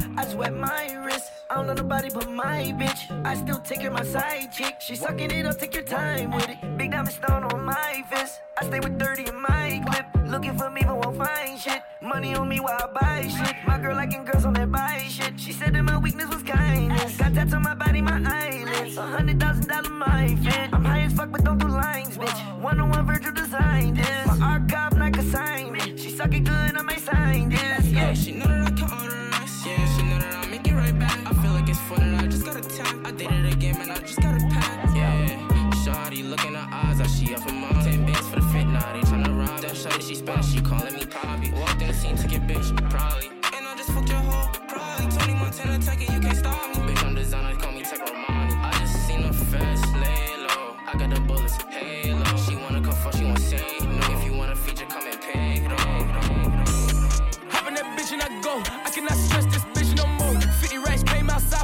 Nobody 1.82 2.11
but 2.11 2.31
my 2.31 2.74
bitch. 2.81 3.01
I 3.24 3.35
still 3.35 3.59
take 3.59 3.81
care 3.81 3.90
my 3.90 4.05
side 4.05 4.52
chick. 4.52 4.74
She 4.81 4.94
sucking 4.97 5.31
it 5.31 5.47
up, 5.47 5.59
take 5.59 5.74
your 5.74 5.82
time 5.82 6.31
with 6.31 6.48
it. 6.48 6.59
Big 6.77 6.90
diamond 6.90 7.15
stone 7.15 7.44
on 7.44 7.65
my 7.65 8.05
fist. 8.11 8.40
I 8.59 8.66
stay 8.66 8.81
with 8.81 8.98
30 8.98 9.28
in 9.28 9.40
my 9.40 9.82
clip. 9.86 10.07
Looking 10.27 10.57
for 10.59 10.69
me, 10.70 10.82
but 10.86 10.97
won't 11.02 11.16
find 11.16 11.59
shit. 11.59 11.81
Money 12.02 12.35
on 12.35 12.48
me 12.48 12.61
while 12.61 12.78
I 12.85 12.86
buy 12.98 13.28
shit. 13.28 13.57
My 13.66 13.78
girl 13.78 13.97
liking 13.97 14.24
girls 14.24 14.44
on 14.44 14.55
that 14.55 14.70
buy 14.70 14.98
shit. 15.09 15.40
She 15.40 15.52
said 15.52 15.74
that 15.74 15.82
my 15.82 15.97
weakness 15.97 16.28
was 16.35 16.43
kindness. 16.43 17.16
Got 17.16 17.35
tats 17.35 17.55
on 17.55 17.62
my 17.62 17.74
body, 17.74 18.02
my 18.02 18.19
eyelids. 18.27 18.97
A 18.98 19.02
hundred 19.16 19.40
thousand 19.40 19.66
dollar 19.69 19.90
my 19.90 20.36
fit. 20.44 20.69
I'm 20.74 20.85
high 20.85 21.05
as 21.09 21.15
fuck, 21.15 21.31
but 21.31 21.43
don't 21.44 21.59
do 21.59 21.69
lines, 21.69 22.19
bitch. 22.19 22.40
One 22.61 22.78
on 22.78 22.90
one 22.90 23.07
Virgil 23.07 23.32
designed 23.32 23.97
this. 23.97 24.27
My 24.27 24.39
archive 24.52 24.98
like 24.98 25.16
assignment. 25.16 25.98
She 25.98 26.11
suck 26.11 26.35
it 26.35 26.44
good, 26.44 26.77
I 26.77 26.82
may 26.82 26.98
sign 26.98 27.48
this. 27.48 27.86
Yeah, 27.86 28.12
she 28.12 28.32
know 28.32 28.60
look 36.31 36.44
in 36.44 36.55
her 36.55 36.69
eyes, 36.70 37.01
I 37.01 37.07
she 37.09 37.35
up 37.35 37.40
for 37.40 37.52
mom. 37.52 37.82
Ten 37.82 38.07
bands 38.07 38.28
for 38.28 38.36
the 38.36 38.47
fit, 38.52 38.65
nah, 38.65 38.93
they 38.93 39.01
tryna 39.01 39.36
rob. 39.36 39.61
That 39.61 39.73
shawty, 39.73 40.09
she 40.09 40.15
Spanish, 40.15 40.52
she 40.52 40.61
calling 40.61 40.94
me 40.94 41.05
Poppy. 41.05 41.51
Walked 41.51 41.82
in 41.82 41.89
the 41.89 41.94
scene 41.94 42.16
to 42.16 42.28
get 42.28 42.47
bitch, 42.47 42.69
probably. 42.89 43.28
And 43.57 43.66
I 43.66 43.74
just 43.77 43.90
fucked 43.90 44.09
your 44.09 44.19
hoe, 44.19 44.48
probably. 44.69 45.11
Tony 45.19 45.35
Montana, 45.35 45.78
take 45.81 46.09
it, 46.09 46.12
you 46.15 46.20
can't 46.20 46.36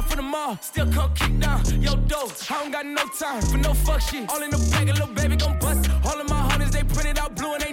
for 0.07 0.15
the 0.15 0.21
mall. 0.21 0.57
Still 0.61 0.91
come 0.91 1.13
kick 1.13 1.39
down 1.39 1.63
yo 1.81 1.95
dough. 2.07 2.31
I 2.49 2.63
don't 2.63 2.71
got 2.71 2.85
no 2.85 3.03
time 3.19 3.41
for 3.41 3.57
no 3.57 3.73
fuck 3.73 4.01
shit. 4.01 4.29
All 4.29 4.41
in 4.41 4.49
the 4.49 4.57
bag, 4.71 4.89
a 4.89 4.93
little 4.93 5.13
baby 5.13 5.35
gon' 5.35 5.59
bust. 5.59 5.89
All 6.05 6.19
of 6.19 6.29
my 6.29 6.41
hunters, 6.49 6.71
they 6.71 6.83
printed 6.83 7.17
out 7.17 7.35
blue 7.35 7.53
and 7.53 7.61
they 7.61 7.66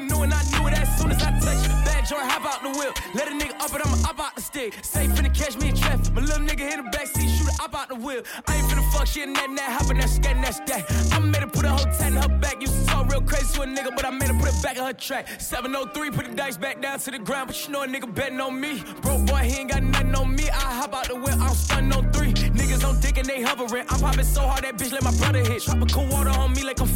joint, 2.04 2.24
hop 2.30 2.44
out 2.44 2.62
the 2.62 2.78
whip. 2.78 2.94
Let 3.14 3.28
a 3.28 3.32
nigga 3.32 3.54
up 3.60 3.74
it, 3.74 3.80
I'ma 3.84 4.08
up 4.08 4.20
out 4.20 4.34
the 4.36 4.42
stick. 4.42 4.74
Safe 4.82 5.10
finna 5.10 5.34
catch 5.34 5.56
me 5.58 5.70
in 5.70 5.76
traffic. 5.76 6.12
My 6.12 6.20
little 6.20 6.44
nigga 6.44 6.60
hit 6.60 6.76
the 6.76 6.96
backseat, 6.96 7.28
shoot 7.36 7.48
it 7.48 7.60
up 7.60 7.74
out 7.74 7.88
the 7.88 7.94
whip. 7.94 8.26
I 8.46 8.56
ain't 8.56 8.66
finna 8.66 8.92
fuck 8.92 9.06
shit, 9.06 9.32
that, 9.34 9.48
that, 9.56 9.70
hoppin' 9.72 9.98
that, 9.98 10.10
scat, 10.10 10.36
that's 10.42 10.60
that. 10.60 11.12
I 11.12 11.18
made 11.18 11.42
her 11.42 11.46
put 11.46 11.64
a 11.64 11.70
whole 11.70 11.84
tat 11.84 12.12
in 12.12 12.16
her 12.16 12.28
back. 12.28 12.60
Used 12.60 12.78
to 12.78 12.86
talk 12.86 13.10
real 13.10 13.22
crazy 13.22 13.54
to 13.54 13.62
a 13.62 13.66
nigga, 13.66 13.94
but 13.96 14.04
I 14.04 14.10
made 14.10 14.28
her 14.28 14.38
put 14.38 14.48
it 14.48 14.62
back 14.62 14.76
in 14.76 14.84
her 14.84 14.92
track. 14.92 15.28
703, 15.38 16.10
put 16.10 16.26
the 16.26 16.34
dice 16.34 16.56
back 16.56 16.80
down 16.82 16.98
to 16.98 17.10
the 17.10 17.18
ground, 17.18 17.48
but 17.48 17.66
you 17.66 17.72
know 17.72 17.82
a 17.82 17.86
nigga 17.86 18.12
betting 18.14 18.40
on 18.40 18.60
me. 18.60 18.82
Broke 19.00 19.26
boy, 19.26 19.38
he 19.38 19.60
ain't 19.60 19.70
got 19.70 19.82
nothing 19.82 20.14
on 20.14 20.34
me. 20.34 20.50
I 20.50 20.74
hop 20.80 20.94
out 20.94 21.08
the 21.08 21.16
whip, 21.16 21.38
I'm 21.40 21.54
stunning 21.54 21.92
on 21.92 22.12
three. 22.12 22.32
Niggas 22.32 22.86
on 22.86 23.00
dick 23.00 23.18
and 23.18 23.26
they 23.26 23.42
hovering. 23.42 23.86
I'm 23.88 24.00
popping 24.00 24.24
so 24.24 24.42
hard 24.42 24.64
that 24.64 24.76
bitch 24.76 24.92
let 24.92 25.02
my 25.02 25.14
brother 25.16 25.40
hit. 25.40 25.62
Tropical 25.62 26.06
water 26.06 26.30
on 26.30 26.52
me 26.52 26.64
like 26.64 26.80
I'm. 26.80 26.88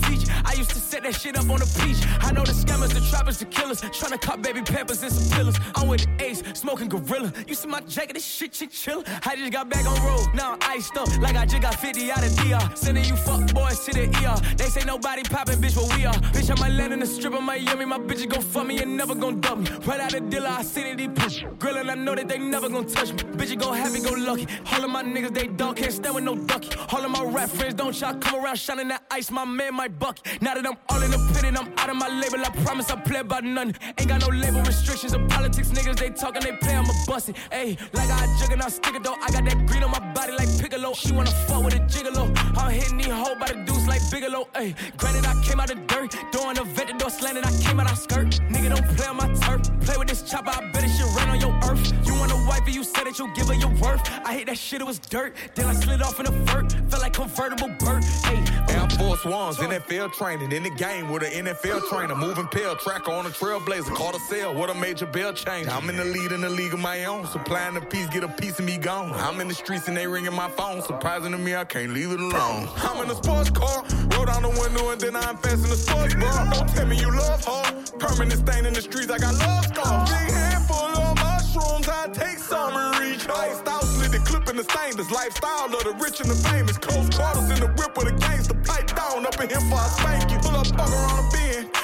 I 0.44 0.54
used 0.54 0.70
to 0.70 0.80
set 0.80 1.02
that 1.02 1.14
shit 1.14 1.36
up 1.36 1.48
on 1.50 1.58
the 1.58 1.68
beach. 1.80 2.00
I 2.20 2.32
know 2.32 2.42
the 2.42 2.52
scammers, 2.52 2.94
the 2.94 3.00
trappers, 3.10 3.38
the 3.38 3.44
killers. 3.44 3.80
Tryna 3.80 4.20
cut 4.20 4.42
baby 4.42 4.62
peppers 4.62 4.97
and 5.02 5.12
some 5.12 5.36
pillars. 5.36 5.56
I'm 5.74 5.88
with 5.88 6.04
the 6.04 6.24
ace, 6.24 6.42
smoking 6.54 6.88
gorilla. 6.88 7.32
You 7.46 7.54
see 7.54 7.68
my 7.68 7.80
jacket, 7.80 8.14
this 8.14 8.24
shit 8.24 8.52
chinchilla. 8.52 9.04
I 9.24 9.36
just 9.36 9.52
got 9.52 9.68
back 9.68 9.86
on 9.86 9.96
road, 10.04 10.26
now 10.34 10.52
I'm 10.52 10.58
iced 10.62 10.96
up. 10.96 11.08
Like 11.18 11.36
I 11.36 11.46
just 11.46 11.62
got 11.62 11.74
50 11.74 12.10
out 12.10 12.24
of 12.24 12.36
DR. 12.36 12.76
Sending 12.76 13.04
you 13.04 13.16
fuck 13.16 13.52
boys 13.52 13.80
to 13.86 13.92
the 13.92 14.04
ER. 14.04 14.56
They 14.56 14.66
say 14.66 14.84
nobody 14.84 15.22
popping, 15.22 15.58
bitch, 15.58 15.74
but 15.74 15.94
we 15.96 16.06
are. 16.06 16.14
Bitch, 16.34 16.50
I 16.50 16.60
might 16.60 16.72
land 16.72 16.92
in 16.92 17.00
the 17.00 17.06
strip 17.06 17.34
of 17.34 17.42
Miami. 17.42 17.84
My 17.84 17.98
bitches 17.98 18.28
gon' 18.28 18.42
fuck 18.42 18.66
me 18.66 18.80
and 18.82 18.96
never 18.96 19.14
gon' 19.14 19.40
dump 19.40 19.68
me. 19.68 19.76
Right 19.86 20.00
out 20.00 20.10
the 20.10 20.20
dealer, 20.20 20.48
I 20.48 20.62
see 20.62 20.82
that 20.82 20.96
these 20.96 21.10
push. 21.14 21.44
Grillin', 21.58 21.90
I 21.90 21.94
know 21.94 22.14
that 22.14 22.28
they 22.28 22.38
never 22.38 22.68
gon' 22.68 22.86
touch 22.86 23.12
me. 23.12 23.18
Bitches 23.38 23.58
go 23.58 23.72
happy, 23.72 24.00
go 24.00 24.12
lucky. 24.12 24.46
All 24.72 24.84
of 24.84 24.90
my 24.90 25.02
niggas, 25.02 25.34
they 25.34 25.46
dog 25.46 25.76
can't 25.76 25.92
stand 25.92 26.14
with 26.14 26.24
no 26.24 26.34
ducky. 26.34 26.70
All 26.92 27.04
of 27.04 27.10
my 27.10 27.24
rap 27.24 27.50
friends 27.50 27.74
don't 27.74 27.98
y'all 28.00 28.14
come 28.14 28.44
around 28.44 28.56
shining 28.56 28.88
that 28.88 29.02
ice. 29.10 29.30
My 29.30 29.44
man, 29.44 29.74
my 29.74 29.88
bucky. 29.88 30.22
Now 30.40 30.54
that 30.54 30.66
I'm 30.66 30.76
all 30.88 31.02
in 31.02 31.10
the 31.10 31.18
pit 31.34 31.44
and 31.44 31.56
I'm 31.56 31.72
out 31.78 31.90
of 31.90 31.96
my 31.96 32.08
label, 32.08 32.40
I 32.44 32.50
promise 32.64 32.90
I 32.90 32.96
play 32.96 33.20
about 33.20 33.44
none. 33.44 33.74
Ain't 33.98 34.08
got 34.08 34.20
no 34.20 34.28
label 34.28 34.62
restrictions 34.88 35.14
or 35.14 35.26
politics, 35.28 35.68
niggas. 35.68 35.98
They 35.98 36.10
talking, 36.10 36.42
they 36.42 36.56
play, 36.56 36.74
I'ma 36.74 36.92
bust 37.06 37.28
it. 37.28 37.36
Ayy, 37.50 37.78
like 37.92 38.10
I 38.10 38.26
jug 38.40 38.52
and 38.52 38.62
I 38.62 38.68
stick 38.68 38.94
it 38.94 39.02
though. 39.02 39.14
I 39.14 39.30
got 39.30 39.44
that 39.44 39.66
green 39.66 39.82
on 39.82 39.90
my 39.90 40.00
body 40.12 40.32
like 40.32 40.48
Piccolo. 40.58 40.94
She 40.94 41.12
wanna 41.12 41.30
fuck 41.46 41.64
with 41.64 41.74
a 41.74 41.80
gigolo. 41.80 42.24
I'm 42.56 42.72
hitting 42.72 42.98
these 42.98 43.06
hoe 43.06 43.34
by 43.38 43.48
the 43.48 43.64
deuce 43.64 43.86
like 43.86 44.00
Bigalow. 44.10 44.48
Ayy, 44.54 44.74
granted 44.96 45.26
I 45.26 45.34
came 45.42 45.60
out 45.60 45.70
of 45.70 45.86
dirt, 45.86 46.16
doing 46.32 46.54
the 46.54 46.64
vet, 46.64 46.86
the 46.88 46.94
door 46.94 47.10
slanted. 47.10 47.44
I 47.44 47.52
came 47.62 47.78
out 47.80 47.90
of 47.90 47.98
skirt. 47.98 48.40
Nigga 48.48 48.74
don't 48.74 48.96
play 48.96 49.06
on 49.06 49.16
my 49.16 49.28
turf. 49.34 49.62
Play 49.80 49.96
with 49.98 50.08
this 50.08 50.22
chopper, 50.22 50.50
I 50.50 50.70
bet 50.72 50.84
it 50.84 50.90
shit 50.90 51.06
rain 51.16 51.28
on 51.28 51.40
your 51.40 51.54
earth. 51.68 51.92
You 52.06 52.14
want 52.14 52.32
a 52.32 52.36
wife 52.48 52.62
and 52.64 52.74
you 52.74 52.84
said 52.84 53.04
that 53.04 53.18
you'll 53.18 53.34
give 53.34 53.48
her 53.48 53.54
your 53.54 53.74
worth. 53.80 54.02
I 54.24 54.32
hate 54.32 54.46
that 54.46 54.58
shit, 54.58 54.80
it 54.80 54.86
was 54.86 54.98
dirt. 54.98 55.36
Then 55.54 55.66
I 55.66 55.74
slid 55.74 56.02
off 56.02 56.18
in 56.20 56.26
a 56.26 56.30
vert, 56.30 56.72
felt 56.88 57.02
like 57.02 57.12
convertible 57.12 57.68
bird. 57.78 58.02
Ayy, 58.28 58.70
Air 58.70 58.88
Force 58.98 59.24
Ones, 59.24 59.56
NFL 59.58 60.12
training 60.14 60.52
in 60.52 60.62
the 60.62 60.70
game 60.70 61.10
with 61.10 61.22
an 61.22 61.46
NFL 61.46 61.88
trainer, 61.88 62.14
moving 62.14 62.46
pill 62.46 62.74
tracker 62.76 63.12
on 63.12 63.26
a 63.26 63.30
trailblazer, 63.30 63.94
caught 63.94 64.14
a 64.14 64.20
sale 64.20 64.54
with 64.54 64.70
a 64.70 64.77
major 64.80 65.06
bell 65.06 65.32
change. 65.32 65.68
I'm 65.68 65.88
in 65.90 65.96
the 65.96 66.04
lead 66.04 66.32
in 66.32 66.40
the 66.40 66.48
league 66.48 66.72
of 66.72 66.80
my 66.80 67.04
own, 67.04 67.26
supplying 67.26 67.74
the 67.74 67.80
piece, 67.80 68.06
get 68.08 68.24
a 68.24 68.28
piece 68.28 68.58
of 68.58 68.64
me 68.64 68.76
gone. 68.76 69.12
I'm 69.14 69.40
in 69.40 69.48
the 69.48 69.54
streets 69.54 69.88
and 69.88 69.96
they 69.96 70.06
ringing 70.06 70.34
my 70.34 70.48
phone, 70.48 70.82
surprising 70.82 71.32
to 71.32 71.38
me 71.38 71.54
I 71.54 71.64
can't 71.64 71.92
leave 71.92 72.10
it 72.12 72.20
alone. 72.20 72.68
I'm 72.78 73.02
in 73.02 73.10
a 73.10 73.14
sports 73.14 73.50
car, 73.50 73.84
roll 74.12 74.26
down 74.26 74.42
the 74.42 74.50
window 74.50 74.90
and 74.90 75.00
then 75.00 75.16
I 75.16 75.30
invest 75.30 75.64
in 75.64 75.70
the 75.70 75.76
sports 75.76 76.14
bra. 76.14 76.50
Don't 76.50 76.68
tell 76.68 76.86
me 76.86 76.98
you 76.98 77.10
love 77.10 77.44
her, 77.44 77.82
permanent 77.98 78.46
stain 78.46 78.66
in 78.66 78.74
the 78.74 78.82
streets, 78.82 79.10
I 79.10 79.18
got 79.18 79.34
love 79.34 79.64
scars. 79.66 80.10
Big 80.10 80.30
handful 80.30 80.78
of 80.78 81.16
mushrooms, 81.16 81.88
I 81.88 82.08
take 82.12 82.38
some 82.38 82.74
and 82.74 82.98
reach. 83.00 83.28
Iced 83.28 83.66
out, 83.68 83.84
slit 83.84 84.12
the 84.12 84.18
clip 84.18 84.48
in 84.48 84.56
the 84.56 84.64
stainless 84.64 85.10
lifestyle 85.10 85.66
of 85.66 85.84
the 85.84 85.94
rich 86.02 86.20
and 86.20 86.30
the 86.30 86.38
famous. 86.48 86.78
Close 86.78 87.08
quarters 87.10 87.50
in 87.50 87.60
the 87.60 87.68
whip 87.78 87.96
with 87.96 88.06
the 88.06 88.16
gangster 88.18 88.54
pipe 88.54 88.88
down 88.94 89.26
up 89.26 89.40
in 89.40 89.48
here 89.48 89.60
for 89.60 89.76
I 89.76 89.88
spank 89.88 90.30
you. 90.30 90.38
Pull 90.38 90.56
up, 90.56 90.66
fuck 90.66 90.88
around 90.88 91.26
a 91.26 91.30
bend. 91.32 91.77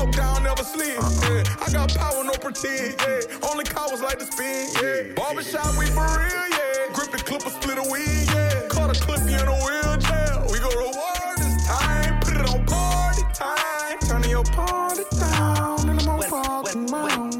I 0.00 0.04
walk 0.04 0.14
down, 0.14 0.42
never 0.42 0.64
slid. 0.64 0.94
Yeah. 0.94 1.44
I 1.60 1.70
got 1.70 1.94
power, 1.94 2.24
no 2.24 2.32
pretend. 2.32 2.96
Yeah. 3.00 3.48
Only 3.50 3.64
cowards 3.64 4.00
like 4.00 4.18
to 4.18 4.24
spin. 4.24 4.68
Yeah. 4.80 5.12
Barbershop, 5.14 5.76
we 5.78 5.86
for 5.86 6.00
real. 6.00 6.48
Yeah. 6.50 6.92
Grip 6.94 7.10
the 7.10 7.18
clipper, 7.18 7.50
split 7.50 7.76
a 7.76 7.82
weed. 7.82 8.26
Yeah. 8.32 8.66
Caught 8.68 8.96
a 8.96 9.00
clip, 9.00 9.20
in 9.20 9.46
a 9.46 9.56
wheelchair. 9.60 10.40
We 10.50 10.58
go 10.58 10.70
to 10.70 10.96
war 10.96 11.34
this 11.36 11.66
time. 11.66 12.18
Put 12.20 12.36
it 12.36 12.48
on 12.48 12.64
party 12.64 13.22
time. 13.34 13.98
Turn 14.00 14.30
your 14.30 14.44
party 14.44 15.04
down. 15.18 15.88
And 15.90 16.00
I'm 16.00 16.08
on 16.08 16.22
party 16.22 16.78
mode. 16.78 17.12
I'm. 17.12 17.30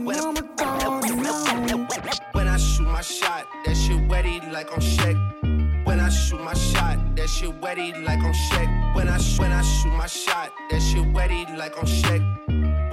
When 2.32 2.47
I 2.47 2.59
shoot 2.59 2.87
my 2.87 3.01
shot, 3.01 3.47
that 3.65 3.74
shit 3.74 4.07
wetty 4.09 4.53
like 4.53 4.70
on 4.73 4.81
Shaq. 4.81 5.16
When 5.87 5.99
I 5.99 6.11
shoot 6.11 6.41
my 6.41 6.55
shot, 6.55 6.99
that 7.16 7.28
shit 7.28 7.59
wetty 7.61 8.05
like 8.05 8.19
on 8.19 8.35
Shaq. 8.35 8.95
When 8.95 9.09
I 9.09 9.19
sh- 9.19 9.39
when 9.39 9.53
I 9.53 9.62
shoot 9.62 9.93
my 9.93 10.07
shot, 10.07 10.53
that 10.70 10.82
shit 10.82 11.05
wetty 11.15 11.57
like 11.57 11.78
on 11.78 11.87
Shaq. 11.87 12.49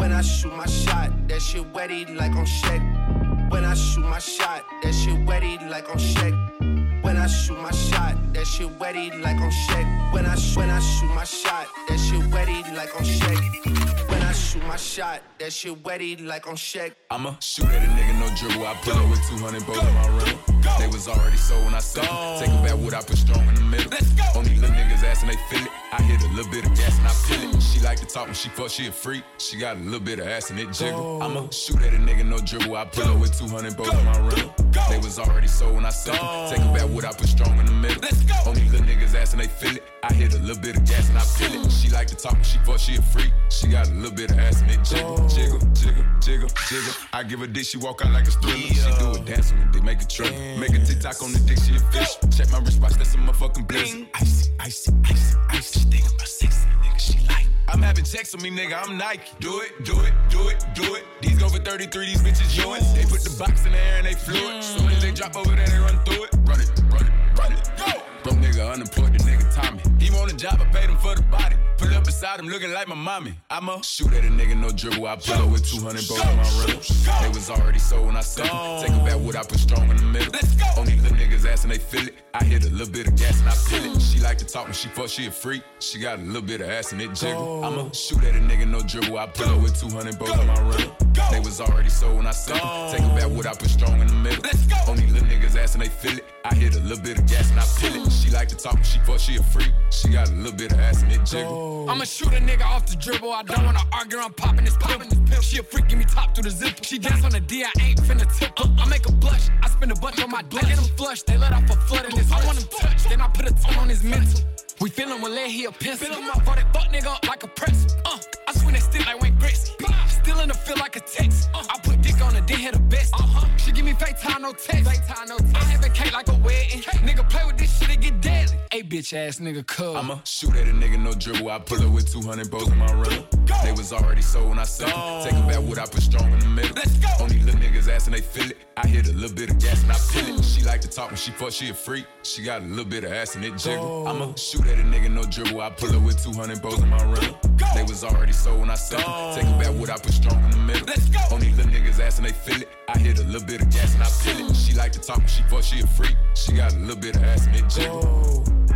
When 0.07 0.15
I 0.15 0.21
shoot 0.21 0.55
my 0.55 0.65
shot, 0.65 1.11
that 1.27 1.41
shit 1.41 1.73
wetty 1.73 2.15
like 2.15 2.31
on 2.31 2.45
Shaq. 2.45 3.51
When 3.51 3.65
I 3.65 3.73
shoot 3.73 4.05
my 4.05 4.19
shot, 4.19 4.63
that 4.81 4.93
shit 4.95 5.19
wetty 5.25 5.69
like 5.69 5.89
on 5.89 5.97
Shaq. 5.97 7.03
When 7.03 7.17
I 7.17 7.27
shoot 7.27 7.59
my 7.59 7.71
shot, 7.71 8.15
that 8.31 8.47
shit 8.47 8.69
wetty 8.79 9.21
like 9.21 9.35
on 9.35 9.51
Shaq. 9.51 10.13
When 10.13 10.25
I 10.25 10.35
sh- 10.35 10.55
when 10.55 10.69
I 10.69 10.79
shoot 10.79 11.13
my 11.13 11.25
shot, 11.25 11.67
that 11.89 11.99
shit 11.99 12.21
wetty 12.31 12.63
like 12.73 12.95
on 12.95 13.03
Shaq. 13.03 14.09
When 14.09 14.21
I 14.21 14.31
shoot 14.31 14.63
my 14.63 14.77
shot, 14.77 15.19
that 15.39 15.51
shit 15.51 15.83
wetty 15.83 16.25
like 16.25 16.47
on 16.47 16.55
Shaq. 16.55 16.93
I'ma 17.11 17.35
shoot 17.41 17.65
at 17.65 17.83
a 17.83 17.87
nigga, 17.87 18.17
no 18.17 18.33
dribble. 18.37 18.65
I 18.65 18.75
pull 18.75 18.93
up 18.93 19.09
with 19.09 19.19
200 19.27 19.67
bows 19.67 19.77
in 19.77 19.93
my 19.93 20.07
rim. 20.23 20.37
They 20.79 20.87
was 20.87 21.09
already 21.09 21.35
sold 21.35 21.65
when 21.65 21.73
I 21.73 21.79
it. 21.79 22.39
Take 22.39 22.55
it 22.55 22.63
back, 22.63 22.77
what 22.77 22.93
I 22.93 23.01
put 23.01 23.17
strong 23.17 23.45
in 23.49 23.55
the 23.55 23.61
middle. 23.61 23.91
On 24.37 24.45
these 24.45 24.57
little 24.61 24.73
niggas 24.73 25.03
ass 25.03 25.23
and 25.23 25.31
they 25.31 25.37
feel 25.49 25.65
it. 25.65 25.86
I 25.89 26.01
hit 26.01 26.21
a 26.21 26.27
little 26.33 26.51
bit 26.51 26.65
of 26.65 26.75
gas 26.75 26.97
and 26.97 27.07
I 27.07 27.11
feel 27.11 27.49
it. 27.49 27.61
She 27.61 27.79
like 27.79 27.97
to 27.99 28.05
talk 28.05 28.25
when 28.25 28.35
she 28.35 28.49
fuck, 28.49 28.69
she 28.69 28.87
a 28.87 28.91
freak. 28.91 29.23
She 29.37 29.57
got 29.57 29.77
a 29.77 29.79
little 29.79 30.01
bit 30.01 30.19
of 30.19 30.27
ass 30.27 30.49
and 30.49 30.59
it 30.59 30.71
jiggle. 30.73 31.23
I'ma 31.23 31.49
shoot 31.49 31.81
at 31.81 31.93
a 31.93 31.97
nigga, 31.97 32.25
no 32.25 32.39
dribble. 32.39 32.75
I 32.75 32.85
pull 32.85 33.05
up 33.05 33.19
with 33.19 33.37
200 33.37 33.77
bows 33.77 33.93
in 33.93 34.05
my 34.05 34.17
rim. 34.27 34.49
They 34.89 34.97
was 34.97 35.17
already 35.17 35.47
sold 35.47 35.75
when 35.75 35.85
I 35.85 35.89
said 35.89 36.15
it. 36.15 36.49
Take 36.49 36.65
it 36.65 36.73
back, 36.73 36.89
what 36.89 37.05
I 37.05 37.13
put 37.13 37.27
strong 37.27 37.57
in 37.57 37.65
the 37.65 37.71
middle. 37.71 38.03
On 38.47 38.55
these 38.55 38.71
little 38.71 38.85
niggas 38.85 39.15
ass 39.15 39.31
and 39.31 39.41
they 39.41 39.47
feel 39.47 39.77
it. 39.77 39.83
I 40.03 40.13
hit 40.13 40.33
a 40.35 40.39
little 40.39 40.61
bit 40.61 40.75
of 40.75 40.85
gas 40.85 41.07
and 41.09 41.17
I 41.17 41.21
feel 41.21 41.53
it. 41.61 41.71
She 41.71 41.89
like 41.89 42.07
to 42.07 42.15
talk 42.15 42.33
when 42.33 42.43
she 42.43 42.57
fuck, 42.59 42.79
she 42.79 42.97
a 42.97 43.01
freak. 43.01 43.31
She 43.49 43.67
got 43.67 43.87
a 43.87 43.91
little 43.91 44.11
bit 44.11 44.31
of 44.31 44.39
ass 44.39 44.61
and 44.61 44.71
it 44.71 44.83
jiggle, 44.83 45.25
jiggle, 45.29 45.59
jiggle, 45.73 46.03
jiggle, 46.19 46.49
jiggle. 46.67 46.93
I 47.13 47.23
give 47.23 47.41
a 47.41 47.47
dick, 47.47 47.65
she 47.65 47.77
walk 47.77 48.03
out 48.03 48.11
like 48.11 48.27
a 48.27 48.31
thriller. 48.31 48.57
She 48.57 48.99
do 48.99 49.11
a 49.11 49.25
dance 49.25 49.53
with 49.53 49.71
dick, 49.71 49.83
make 49.83 50.01
a 50.01 50.05
trip. 50.05 50.31
Make 50.59 50.75
a 50.75 50.83
TikTok 50.83 51.23
on 51.23 51.31
the 51.31 51.39
dick, 51.39 51.59
she 51.59 51.75
a 51.75 51.79
fish. 51.79 52.17
Check 52.35 52.51
my 52.51 52.59
wrist 52.59 52.81
watch, 52.81 52.93
that's 52.93 53.13
a 53.15 53.17
motherfucking 53.17 53.67
blizzard. 53.67 54.07
Icy, 54.13 54.51
icy, 54.59 54.91
icy, 55.05 55.37
icy. 55.49 55.86
She 55.87 56.01
think 56.01 56.11
I'm 56.11 56.27
sexy 56.27 56.67
nigga, 56.83 56.99
she 56.99 57.27
like. 57.27 57.47
I'm 57.69 57.81
having 57.81 58.03
checks 58.03 58.33
on 58.35 58.41
me, 58.41 58.49
nigga, 58.49 58.81
I'm 58.81 58.97
Nike. 58.97 59.23
Do 59.39 59.61
it, 59.61 59.83
do 59.85 59.99
it, 60.01 60.13
do 60.29 60.49
it, 60.49 60.65
do 60.73 60.95
it. 60.95 61.03
These 61.21 61.39
go 61.39 61.47
for 61.47 61.59
33, 61.59 62.05
these 62.05 62.21
bitches 62.21 62.57
yours. 62.57 62.93
They 62.93 63.03
put 63.03 63.23
the 63.23 63.35
box 63.37 63.65
in 63.65 63.71
the 63.71 63.79
air 63.79 63.97
and 63.97 64.05
they 64.05 64.13
flew 64.13 64.35
it. 64.35 64.63
Soon 64.63 64.89
as 64.89 65.01
they 65.01 65.11
drop 65.11 65.35
over 65.37 65.55
there, 65.55 65.67
they 65.67 65.77
run 65.77 65.97
through 66.03 66.25
it. 66.25 66.35
Run 66.43 66.59
it, 66.59 66.69
run 66.89 67.05
it, 67.05 67.39
run 67.39 67.51
it, 67.53 67.71
go! 67.77 68.01
Broke 68.23 68.37
nigga 68.37 68.73
unemployed, 68.73 69.13
the 69.13 69.19
nigga 69.19 69.53
Tommy. 69.53 69.81
He 69.99 70.11
want 70.11 70.31
a 70.31 70.35
job, 70.35 70.59
I 70.59 70.65
paid 70.65 70.89
him 70.89 70.97
for 70.97 71.15
the 71.15 71.21
body. 71.23 71.55
Pull 71.77 71.93
up 71.93 72.03
beside 72.03 72.39
him 72.39 72.47
looking 72.47 72.73
like 72.73 72.87
my 72.87 72.95
mommy. 72.95 73.35
I'ma 73.49 73.81
shoot 73.81 74.11
at 74.11 74.25
a 74.25 74.27
nigga, 74.27 74.57
no 74.57 74.69
dribble. 74.69 75.07
I 75.07 75.15
pull 75.15 75.35
up 75.35 75.51
with 75.51 75.65
200 75.69 76.07
bows 76.07 76.19
in 76.19 76.35
my 76.35 76.65
rim. 76.65 76.79
They 77.21 77.29
was 77.29 77.49
already 77.49 77.79
sold 77.79 78.07
when 78.07 78.17
I 78.17 78.21
said 78.21 78.45
it. 78.45 78.81
Take 78.81 78.91
it 78.91 79.05
back, 79.05 79.19
what 79.19 79.35
I 79.35 79.43
put 79.43 79.59
strong 79.59 79.89
in 79.89 79.97
the 79.97 80.03
middle. 80.03 80.33
On 80.77 80.85
these 80.85 81.01
little 81.01 81.17
niggas 81.17 81.45
ass 81.45 81.63
and 81.63 81.71
they 81.71 81.77
feel 81.77 82.07
it. 82.07 82.26
I 82.39 82.43
hit 82.43 82.65
a 82.65 82.69
little 82.69 82.93
bit 82.93 83.07
of 83.07 83.15
gas 83.15 83.39
and 83.39 83.49
I 83.49 83.53
feel 83.53 83.83
it. 83.91 83.99
She 83.99 84.19
like 84.19 84.37
to 84.37 84.45
talk 84.45 84.65
when 84.65 84.73
she 84.73 84.89
fuck, 84.89 85.07
she 85.07 85.25
a 85.25 85.31
freak. 85.31 85.63
She 85.79 85.97
got 85.97 86.19
a 86.19 86.21
little 86.21 86.43
bit 86.43 86.61
of 86.61 86.69
ass 86.69 86.91
and 86.91 87.01
it 87.01 87.15
jiggle. 87.15 87.65
I'ma 87.65 87.89
shoot 87.91 88.23
at 88.23 88.35
a 88.35 88.39
nigga, 88.39 88.67
no 88.67 88.79
dribble. 88.81 89.17
I 89.17 89.25
pull 89.25 89.49
up 89.49 89.61
with 89.63 89.79
200 89.79 90.19
bows 90.19 90.39
in 90.39 90.45
my 90.45 90.59
rim. 90.69 90.91
They 91.31 91.39
was 91.39 91.59
already 91.59 91.89
sold 91.89 92.17
when 92.17 92.27
I 92.27 92.31
said 92.31 92.57
it. 92.57 92.91
Take 92.91 93.01
it 93.01 93.15
back, 93.15 93.29
what 93.35 93.47
I 93.47 93.53
put 93.53 93.69
strong 93.69 93.99
in 93.99 94.07
the 94.07 94.13
middle. 94.13 94.43
On 94.87 94.95
these 94.95 95.11
little 95.11 95.27
niggas 95.27 95.57
ass 95.57 95.73
and 95.73 95.81
they 95.81 95.89
feel 95.89 96.17
it. 96.17 96.25
I 96.45 96.53
hit 96.53 96.75
a 96.75 96.79
little 96.81 97.03
bit 97.03 97.17
of 97.17 97.25
gas 97.25 97.49
and 97.49 97.59
I 97.59 97.63
feel 97.63 98.05
it. 98.05 98.11
She 98.11 98.29
like 98.29 98.47
to 98.49 98.55
talk 98.55 98.75
when 98.75 98.83
she 98.83 98.99
fuck, 98.99 99.19
she 99.19 99.37
a 99.37 99.43
freak. 99.43 99.71
She 99.89 100.09
got 100.09 100.29
a 100.29 100.33
little 100.33 100.55
bit 100.55 100.71
of 100.71 100.79
ass 100.79 101.01
and 101.01 101.11
it 101.11 101.25
jiggle. 101.25 101.89
I'ma 101.89 102.03
shoot 102.03 102.33
a 102.33 102.37
nigga 102.37 102.65
off 102.65 102.85
the 102.85 102.95
dribble. 102.97 103.31
I 103.31 103.43
don't 103.43 103.65
wanna 103.65 103.81
argue, 103.91 104.19
I'm 104.19 104.33
popping 104.33 104.65
this 104.65 104.77
popping 104.77 105.09
this 105.09 105.19
pill. 105.29 105.41
She 105.41 105.57
a 105.57 105.63
freak, 105.63 105.89
give 105.89 105.97
me 105.97 106.05
top 106.05 106.35
through 106.35 106.43
the 106.43 106.51
zip. 106.51 106.83
She 106.83 106.99
dance 106.99 107.25
on 107.25 107.31
the 107.31 107.39
D, 107.39 107.63
I 107.63 107.71
ain't 107.81 107.99
finna 108.01 108.27
tip. 108.37 108.57
her. 108.59 108.75
I 108.77 108.87
make 108.87 109.07
a 109.07 109.11
blush, 109.11 109.49
I 109.63 109.69
spend 109.69 109.91
a 109.91 109.95
bunch 109.95 110.21
on 110.21 110.29
my 110.29 110.43
dick. 110.43 110.63
I 110.63 110.67
get 110.69 110.77
him 110.77 110.95
flush, 110.95 111.23
they 111.23 111.37
let 111.37 111.51
off 111.51 111.69
a 111.69 111.75
flood 111.87 112.05
in 112.05 112.15
this. 112.15 112.26
I 112.31 112.45
want 112.45 112.59
him 112.59 112.67
touched, 112.79 113.09
then 113.09 113.21
I 113.21 113.27
put 113.27 113.49
a 113.49 113.53
ton 113.53 113.75
on 113.75 113.89
his 113.89 114.03
mental. 114.03 114.41
We 114.79 114.89
feelin' 114.89 115.21
with 115.21 115.33
lead, 115.33 115.49
he 115.49 115.65
a 115.65 115.71
pencil. 115.71 116.07
Fill 116.07 116.21
him 116.21 116.29
up, 116.29 116.43
brought 116.43 116.57
that 116.57 116.71
fuck 116.73 116.91
nigga 116.93 117.07
up 117.07 117.27
like 117.27 117.43
a 117.43 117.47
press. 117.47 117.95
Uh, 118.05 118.17
I 118.47 118.53
swing 118.53 118.73
that 118.73 118.83
stick 118.83 119.05
like 119.05 119.19
Wayne 119.21 119.35
Gretzky. 119.37 120.09
Still 120.09 120.39
in 120.41 120.49
the 120.49 120.53
feel 120.53 120.77
like 120.77 120.95
a 120.95 120.99
text. 120.99 121.49
Uh, 121.53 121.63
I 121.67 121.79
put 121.79 122.01
dick 122.01 122.21
on 122.21 122.35
the 122.35 122.41
then 122.41 122.59
hit 122.59 122.73
the 122.73 122.79
best. 122.79 123.13
Uh-huh. 123.15 123.47
She 123.57 123.71
give 123.71 123.85
me 123.85 123.93
fake 123.93 124.19
time, 124.19 124.43
no 124.43 124.53
text. 124.53 124.89
Fake 124.89 125.07
time, 125.07 125.29
no 125.29 125.37
text. 125.37 125.55
I 125.55 125.63
have 125.71 125.83
a 125.83 125.89
cake 125.89 126.13
like 126.13 126.27
a 126.27 126.35
wedding. 126.35 126.81
Nigga 127.07 127.27
play 127.29 127.43
with 127.47 127.57
this 127.57 127.75
shit, 127.79 127.89
it 127.89 128.01
get 128.01 128.21
deadly. 128.21 128.36
Hey, 128.77 128.83
bitch 128.83 129.11
ass 129.11 129.39
nigga, 129.39 129.65
cuz. 129.65 129.95
I'ma 129.95 130.19
shoot 130.23 130.55
at 130.55 130.67
a 130.67 130.71
nigga, 130.71 131.01
no 131.01 131.11
dribble. 131.11 131.49
I 131.49 131.57
pull 131.57 131.81
up 131.81 131.91
with 131.91 132.11
200 132.13 132.51
bows 132.51 132.67
in 132.67 132.77
my 132.77 132.91
rim. 132.91 133.23
They 133.63 133.71
was 133.71 133.91
already 133.91 134.21
sold 134.21 134.49
when 134.49 134.59
I 134.59 134.65
said 134.65 134.89
it. 134.89 135.23
Take 135.23 135.33
it 135.33 135.47
back, 135.47 135.67
what 135.67 135.79
I 135.79 135.87
put 135.87 136.03
strong 136.03 136.31
in 136.31 136.37
the 136.37 136.45
middle. 136.45 136.77
On 137.19 137.27
these 137.27 137.43
little 137.43 137.59
niggas 137.59 137.89
ass 137.89 138.05
and 138.05 138.13
they 138.13 138.21
feel 138.21 138.51
it. 138.51 138.57
I 138.77 138.85
hit 138.85 139.07
a 139.07 139.13
little 139.13 139.35
bit 139.35 139.49
of 139.49 139.57
gas 139.57 139.81
and 139.81 139.91
I 139.91 139.95
feel 139.95 140.37
it. 140.37 140.45
She 140.45 140.61
like 140.61 140.81
to 140.81 140.87
talk 140.87 141.07
when 141.07 141.17
she 141.17 141.31
fuck, 141.31 141.53
she 141.53 141.69
a 141.69 141.73
freak. 141.73 142.05
She 142.21 142.43
got 142.43 142.61
a 142.61 142.65
little 142.65 142.85
bit 142.85 143.03
of 143.03 143.11
ass 143.11 143.33
and 143.33 143.43
it 143.43 143.57
jiggle. 143.57 144.07
I'ma 144.07 144.35
shoot 144.35 144.67
at 144.67 144.77
a 144.77 144.83
nigga, 144.83 145.11
no 145.11 145.23
dribble. 145.23 145.59
I 145.59 145.71
pull 145.71 145.95
up 145.95 146.03
with 146.03 146.23
200 146.23 146.61
bows 146.61 146.79
in 146.79 146.89
my 146.89 147.01
rim. 147.01 147.33
They 147.73 147.81
was 147.81 148.03
already 148.03 148.31
sold 148.31 148.59
when 148.59 148.69
I 148.69 148.75
said 148.75 148.99
it. 148.99 149.35
Take 149.35 149.47
it 149.47 149.59
back, 149.59 149.73
what 149.73 149.89
I 149.89 149.97
put 149.97 150.13
strong 150.13 150.37
in 150.43 150.51
the 150.51 150.57
middle. 150.57 150.87
On 151.33 151.39
these 151.39 151.57
little 151.57 151.71
niggas 151.71 151.99
ass 151.99 152.19
and 152.19 152.27
they 152.27 152.31
feel 152.31 152.61
it. 152.61 152.69
I 152.87 152.99
hit 152.99 153.17
a 153.17 153.23
little 153.23 153.47
bit 153.47 153.59
of 153.59 153.71
gas 153.71 153.95
and 153.95 154.03
I 154.03 154.05
feel 154.05 154.47
it. 154.47 154.55
She 154.55 154.75
like 154.75 154.91
to 154.91 154.99
talk 154.99 155.17
when 155.17 155.27
she 155.27 155.41
fuck, 155.49 155.63
she 155.63 155.79
a 155.79 155.87
freak. 155.87 156.15
She 156.35 156.51
got 156.51 156.75
a 156.75 156.77
little 156.77 156.95
bit 156.95 157.15
of 157.15 157.23
ass 157.23 157.47
and 157.47 157.55
it 157.55 157.67
jiggle. 157.69 158.37
Mazel 158.37 158.66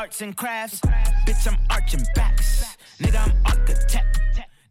arts 0.00 0.22
and 0.22 0.34
crafts. 0.34 0.80
Bitch, 1.26 1.46
I'm 1.46 1.58
arching 1.68 2.02
backs. 2.14 2.64
Nigga, 3.00 3.20
I'm 3.22 3.34
architect. 3.44 4.18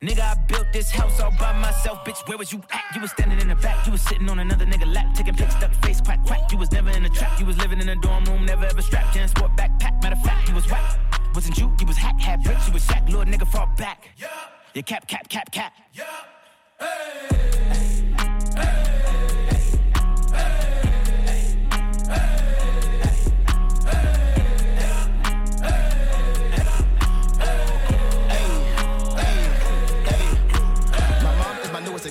Nigga, 0.02 0.22
I 0.22 0.34
built 0.48 0.66
this 0.74 0.90
house 0.90 1.20
all 1.20 1.30
by 1.38 1.54
myself. 1.54 2.04
Bitch, 2.04 2.28
where 2.28 2.36
was 2.36 2.52
you 2.52 2.60
at? 2.72 2.96
You 2.96 3.02
was 3.02 3.12
standing 3.12 3.40
in 3.40 3.50
the 3.50 3.56
back. 3.56 3.86
You 3.86 3.92
was 3.92 4.02
sitting 4.02 4.28
on 4.28 4.40
another 4.40 4.66
nigga 4.66 4.92
lap. 4.92 5.14
Taking 5.14 5.36
pics, 5.36 5.54
duck 5.60 5.72
face, 5.86 6.02
quack, 6.02 6.26
quack. 6.26 6.52
You 6.52 6.58
was 6.58 6.72
never 6.72 6.90
in 6.90 7.06
a 7.06 7.10
trap. 7.10 7.40
You 7.40 7.46
was 7.46 7.60
living 7.60 7.80
in 7.80 7.90
a 7.90 7.96
dorm 7.98 8.24
room, 8.26 8.44
never 8.44 8.66
ever 8.66 8.82
strapped. 8.82 9.16
JanSport 9.16 9.56
backpack. 9.56 10.02
Matter 10.02 10.16
of 10.16 10.24
fact, 10.24 10.50
you 10.50 10.56
was 10.56 10.68
whack. 10.68 11.00
Wasn't 11.36 11.56
you? 11.60 11.72
You 11.80 11.86
was 11.86 11.98
hack, 11.98 12.20
had 12.20 12.42
bricks. 12.44 12.66
You 12.66 12.74
was 12.74 12.84
shack. 12.84 13.08
Little 13.08 13.24
nigga 13.26 13.46
fall 13.46 13.70
back. 13.78 14.10
Yeah. 14.18 14.82
Cap, 14.82 15.08
cap, 15.08 15.30
cap, 15.30 15.52
cap. 15.52 15.74
Yeah. 15.94 16.06
My 18.18 18.19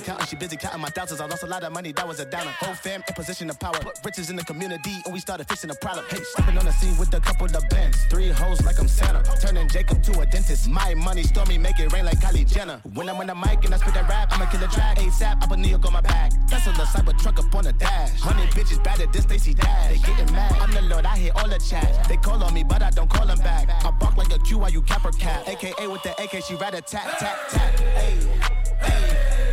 is 0.09 0.15
my 0.15 0.25
newest 0.25 0.29
accountant. 0.29 0.29
She 0.29 0.35
busy 0.35 0.57
counting 0.57 0.81
my 0.81 0.89
thousands. 0.89 1.21
I 1.21 1.25
lost 1.25 1.43
a 1.43 1.47
lot 1.47 1.63
of 1.63 1.73
money. 1.73 1.91
That 1.91 2.07
was 2.07 2.19
a 2.19 2.25
downer. 2.25 2.51
Whole 2.59 2.73
fam 2.73 3.03
in 3.07 3.13
position 3.13 3.49
of 3.49 3.59
power. 3.59 3.79
Put 3.79 3.99
riches 4.05 4.29
in 4.29 4.35
the 4.35 4.43
community, 4.43 4.95
and 5.05 5.13
we 5.13 5.19
started 5.19 5.47
fixing 5.47 5.69
the 5.69 5.75
problem. 5.75 6.05
Hey, 6.09 6.23
stepping 6.23 6.57
on 6.57 6.65
the 6.65 6.71
scene 6.73 6.97
with 6.97 7.13
a 7.13 7.19
couple 7.19 7.45
of 7.45 7.69
bands. 7.69 7.97
Three 8.09 8.29
hoes 8.29 8.61
like 8.65 8.79
I'm 8.79 8.87
Santa. 8.87 9.23
Turning 9.39 9.67
Jacob 9.69 10.01
to 10.03 10.19
a 10.19 10.25
dentist. 10.25 10.69
My 10.69 10.93
money 10.93 11.23
stormy, 11.23 11.57
make 11.57 11.79
it 11.79 11.91
rain 11.93 12.05
like 12.05 12.19
Kylie 12.19 12.47
Jenner. 12.47 12.81
When 12.93 13.09
I'm 13.09 13.17
on 13.17 13.27
the 13.27 13.35
mic 13.35 13.63
and 13.65 13.73
I 13.73 13.77
spit 13.77 13.93
that 13.93 14.09
rap, 14.09 14.29
I'ma 14.31 14.45
kill 14.49 14.59
the 14.59 14.67
track. 14.67 14.97
ASAP, 14.97 15.43
I 15.43 15.47
put 15.47 15.59
New 15.59 15.69
York 15.69 15.85
on 15.85 15.93
my 15.93 16.01
back. 16.01 16.31
Tesla 16.47 16.73
the 16.73 16.83
cyber 16.83 17.17
truck 17.21 17.39
up 17.39 17.53
on 17.55 17.63
the 17.65 17.73
dash. 17.73 18.19
Hundred 18.19 18.49
bitches 18.49 18.83
bad 18.83 19.01
at 19.01 19.13
this 19.13 19.23
Stacy 19.23 19.53
Dash. 19.53 19.89
They 19.89 19.97
getting 19.97 20.33
mad. 20.33 20.51
I'm 20.59 20.71
the 20.71 20.81
Lord, 20.81 21.05
I 21.05 21.17
hear 21.17 21.31
all 21.35 21.47
the 21.47 21.59
chat. 21.59 22.07
They 22.07 22.17
call 22.17 22.43
on 22.43 22.53
me, 22.53 22.63
but 22.63 22.81
I 22.81 22.89
don't 22.89 23.09
call 23.09 23.27
them 23.27 23.39
back. 23.39 23.69
I 23.85 23.91
bark 23.91 24.17
like 24.17 24.33
a 24.33 24.39
Q 24.39 24.59
while 24.59 24.69
you 24.69 24.81
cap 24.81 25.05
or 25.05 25.11
cap. 25.11 25.47
AKA 25.47 25.87
with 25.87 26.03
the 26.03 26.11
AK, 26.21 26.43
she 26.43 26.55
rat 26.55 26.73
a 26.73 26.81
tat, 26.81 27.17
tat, 27.19 27.37
tat. 27.49 27.79
Hey. 27.79 28.59
I 28.81 29.48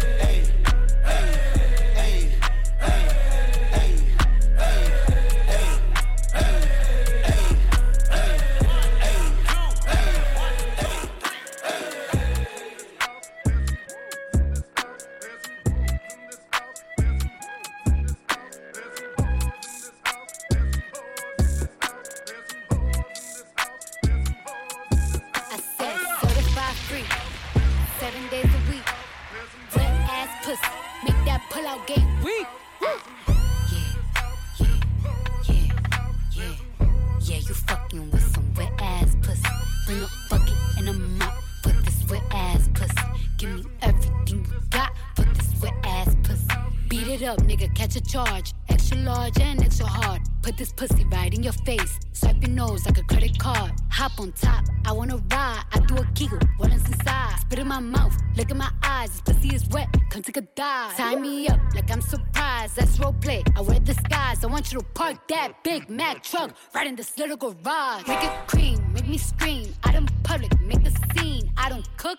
up, 47.27 47.39
nigga, 47.39 47.75
catch 47.75 47.97
a 47.97 48.01
charge. 48.01 48.53
Extra 48.69 48.99
large 48.99 49.39
and 49.41 49.63
extra 49.63 49.87
hard. 49.87 50.23
Put 50.43 50.57
this 50.57 50.73
pussy 50.73 51.05
right 51.11 51.33
in 51.35 51.43
your 51.43 51.53
face. 51.53 51.99
Swipe 52.13 52.41
your 52.41 52.51
nose 52.51 52.87
like 52.87 52.99
a 52.99 53.03
credit 53.03 53.39
card. 53.39 53.73
Hop 53.91 54.13
on 54.21 54.33
top, 54.33 54.65
I 54.85 54.93
wanna 54.93 55.17
ride. 55.17 55.65
I 55.73 55.81
do 55.81 55.97
a 55.97 56.05
giggle, 56.15 56.39
is 56.67 56.87
inside? 56.87 57.37
Spit 57.41 57.59
in 57.59 57.69
my 57.69 57.81
mouth, 57.81 58.17
look 58.37 58.51
in 58.51 58.59
my 58.59 58.71
eyes. 58.83 59.11
This 59.11 59.21
pussy 59.21 59.55
is 59.55 59.69
wet, 59.69 59.89
come 60.11 60.23
take 60.23 60.37
a 60.37 60.43
dive. 60.43 60.97
Tie 60.97 61.17
me 61.17 61.49
up 61.49 61.61
like 61.75 61.91
I'm 61.91 62.01
surprised. 62.01 62.77
That's 62.77 62.99
role 62.99 63.15
play. 63.15 63.43
I 63.57 63.61
wear 63.61 63.81
disguise. 63.81 64.45
I 64.45 64.47
want 64.47 64.73
you 64.73 64.81
to 64.81 64.87
park 64.95 65.29
that 65.29 65.65
Big 65.65 65.91
Mack 65.91 66.23
truck 66.23 66.55
right 66.75 66.87
in 66.87 66.97
this 66.97 67.19
little 67.19 67.37
garage. 67.37 68.07
Make 68.07 68.23
it 68.23 68.33
cream, 68.47 68.79
make 68.93 69.09
me 69.09 69.19
scream. 69.19 69.75
Out 69.85 69.95
in 69.95 70.07
public, 70.23 70.59
make 70.61 70.87
a 70.87 70.93
scene. 71.19 71.51
I 71.57 71.69
don't 71.69 71.87
cook. 71.97 72.19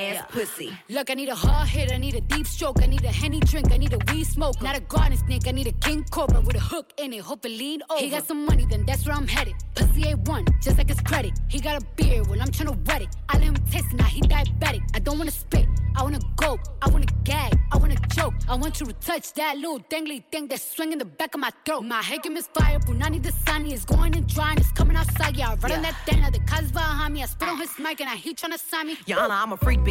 pussy. 0.29 0.71
Look, 0.89 1.09
I 1.09 1.13
need 1.13 1.29
a 1.29 1.35
hard 1.35 1.67
hit, 1.67 1.91
I 1.91 1.97
need 1.97 2.15
a 2.15 2.21
deep 2.21 2.47
stroke, 2.47 2.81
I 2.81 2.87
need 2.87 3.03
a 3.03 3.11
henny 3.11 3.39
drink, 3.39 3.71
I 3.71 3.77
need 3.77 3.93
a 3.93 3.99
weed 4.11 4.25
smoke, 4.25 4.61
not 4.61 4.75
a 4.77 4.81
garden 4.81 5.17
snake, 5.17 5.47
I 5.47 5.51
need 5.51 5.67
a 5.67 5.71
king 5.73 6.03
cobra 6.11 6.41
with 6.41 6.55
a 6.55 6.59
hook 6.59 6.91
in 6.97 7.13
it, 7.13 7.21
hope 7.21 7.45
it 7.45 7.49
lean 7.49 7.81
over. 7.89 8.01
He 8.01 8.09
got 8.09 8.25
some 8.25 8.45
money, 8.45 8.65
then 8.69 8.85
that's 8.85 9.05
where 9.05 9.15
I'm 9.15 9.27
headed. 9.27 9.55
Pussy 9.75 10.03
A1, 10.03 10.61
just 10.61 10.77
like 10.77 10.89
his 10.89 11.01
credit. 11.01 11.33
He 11.49 11.59
got 11.59 11.81
a 11.81 11.85
beard, 11.95 12.27
well 12.27 12.41
I'm 12.41 12.49
tryna 12.49 12.75
wet 12.87 13.01
it. 13.01 13.09
I 13.29 13.37
let 13.37 13.43
him 13.43 13.55
taste 13.71 13.87
it, 13.91 13.97
now 13.97 14.05
he 14.05 14.21
diabetic. 14.21 14.81
I 14.95 14.99
don't 14.99 15.17
wanna 15.17 15.31
spit, 15.31 15.67
I 15.95 16.03
wanna 16.03 16.19
go, 16.35 16.57
I 16.81 16.89
wanna 16.89 17.05
gag, 17.23 17.53
I 17.71 17.77
wanna 17.77 17.97
choke. 18.15 18.33
I 18.49 18.55
want 18.55 18.79
you 18.79 18.85
to 18.87 18.93
touch 18.93 19.33
that 19.33 19.57
little 19.57 19.79
dangly 19.79 20.23
thing 20.31 20.47
that's 20.47 20.75
swinging 20.75 20.97
the 20.97 21.05
back 21.05 21.35
of 21.35 21.41
my 21.41 21.51
throat. 21.65 21.81
My 21.81 22.01
head 22.01 22.19
is 22.25 22.47
fire, 22.47 22.79
Punani 22.79 23.21
the 23.21 23.31
sunny 23.45 23.73
is 23.73 23.85
going 23.85 24.15
and 24.15 24.27
drying, 24.27 24.57
it's 24.57 24.71
coming 24.71 24.95
outside, 24.95 25.35
yeah. 25.35 25.51
I 25.51 25.55
run 25.55 25.71
on 25.73 25.81
that 25.81 25.95
thing, 26.05 26.21
now 26.21 26.29
the 26.29 26.39
cuz 26.39 26.71
behind 26.71 27.13
me, 27.13 27.23
I 27.23 27.25
spit 27.25 27.47
on 27.47 27.59
his 27.59 27.77
mic 27.79 27.99
and 28.01 28.09
I 28.09 28.15
he 28.15 28.33
tryna 28.33 28.59
sign 28.59 28.87
me. 28.87 28.97
Honor, 29.11 29.33
I'm 29.33 29.51
a 29.51 29.57
freak 29.57 29.79
bitch, 29.79 29.90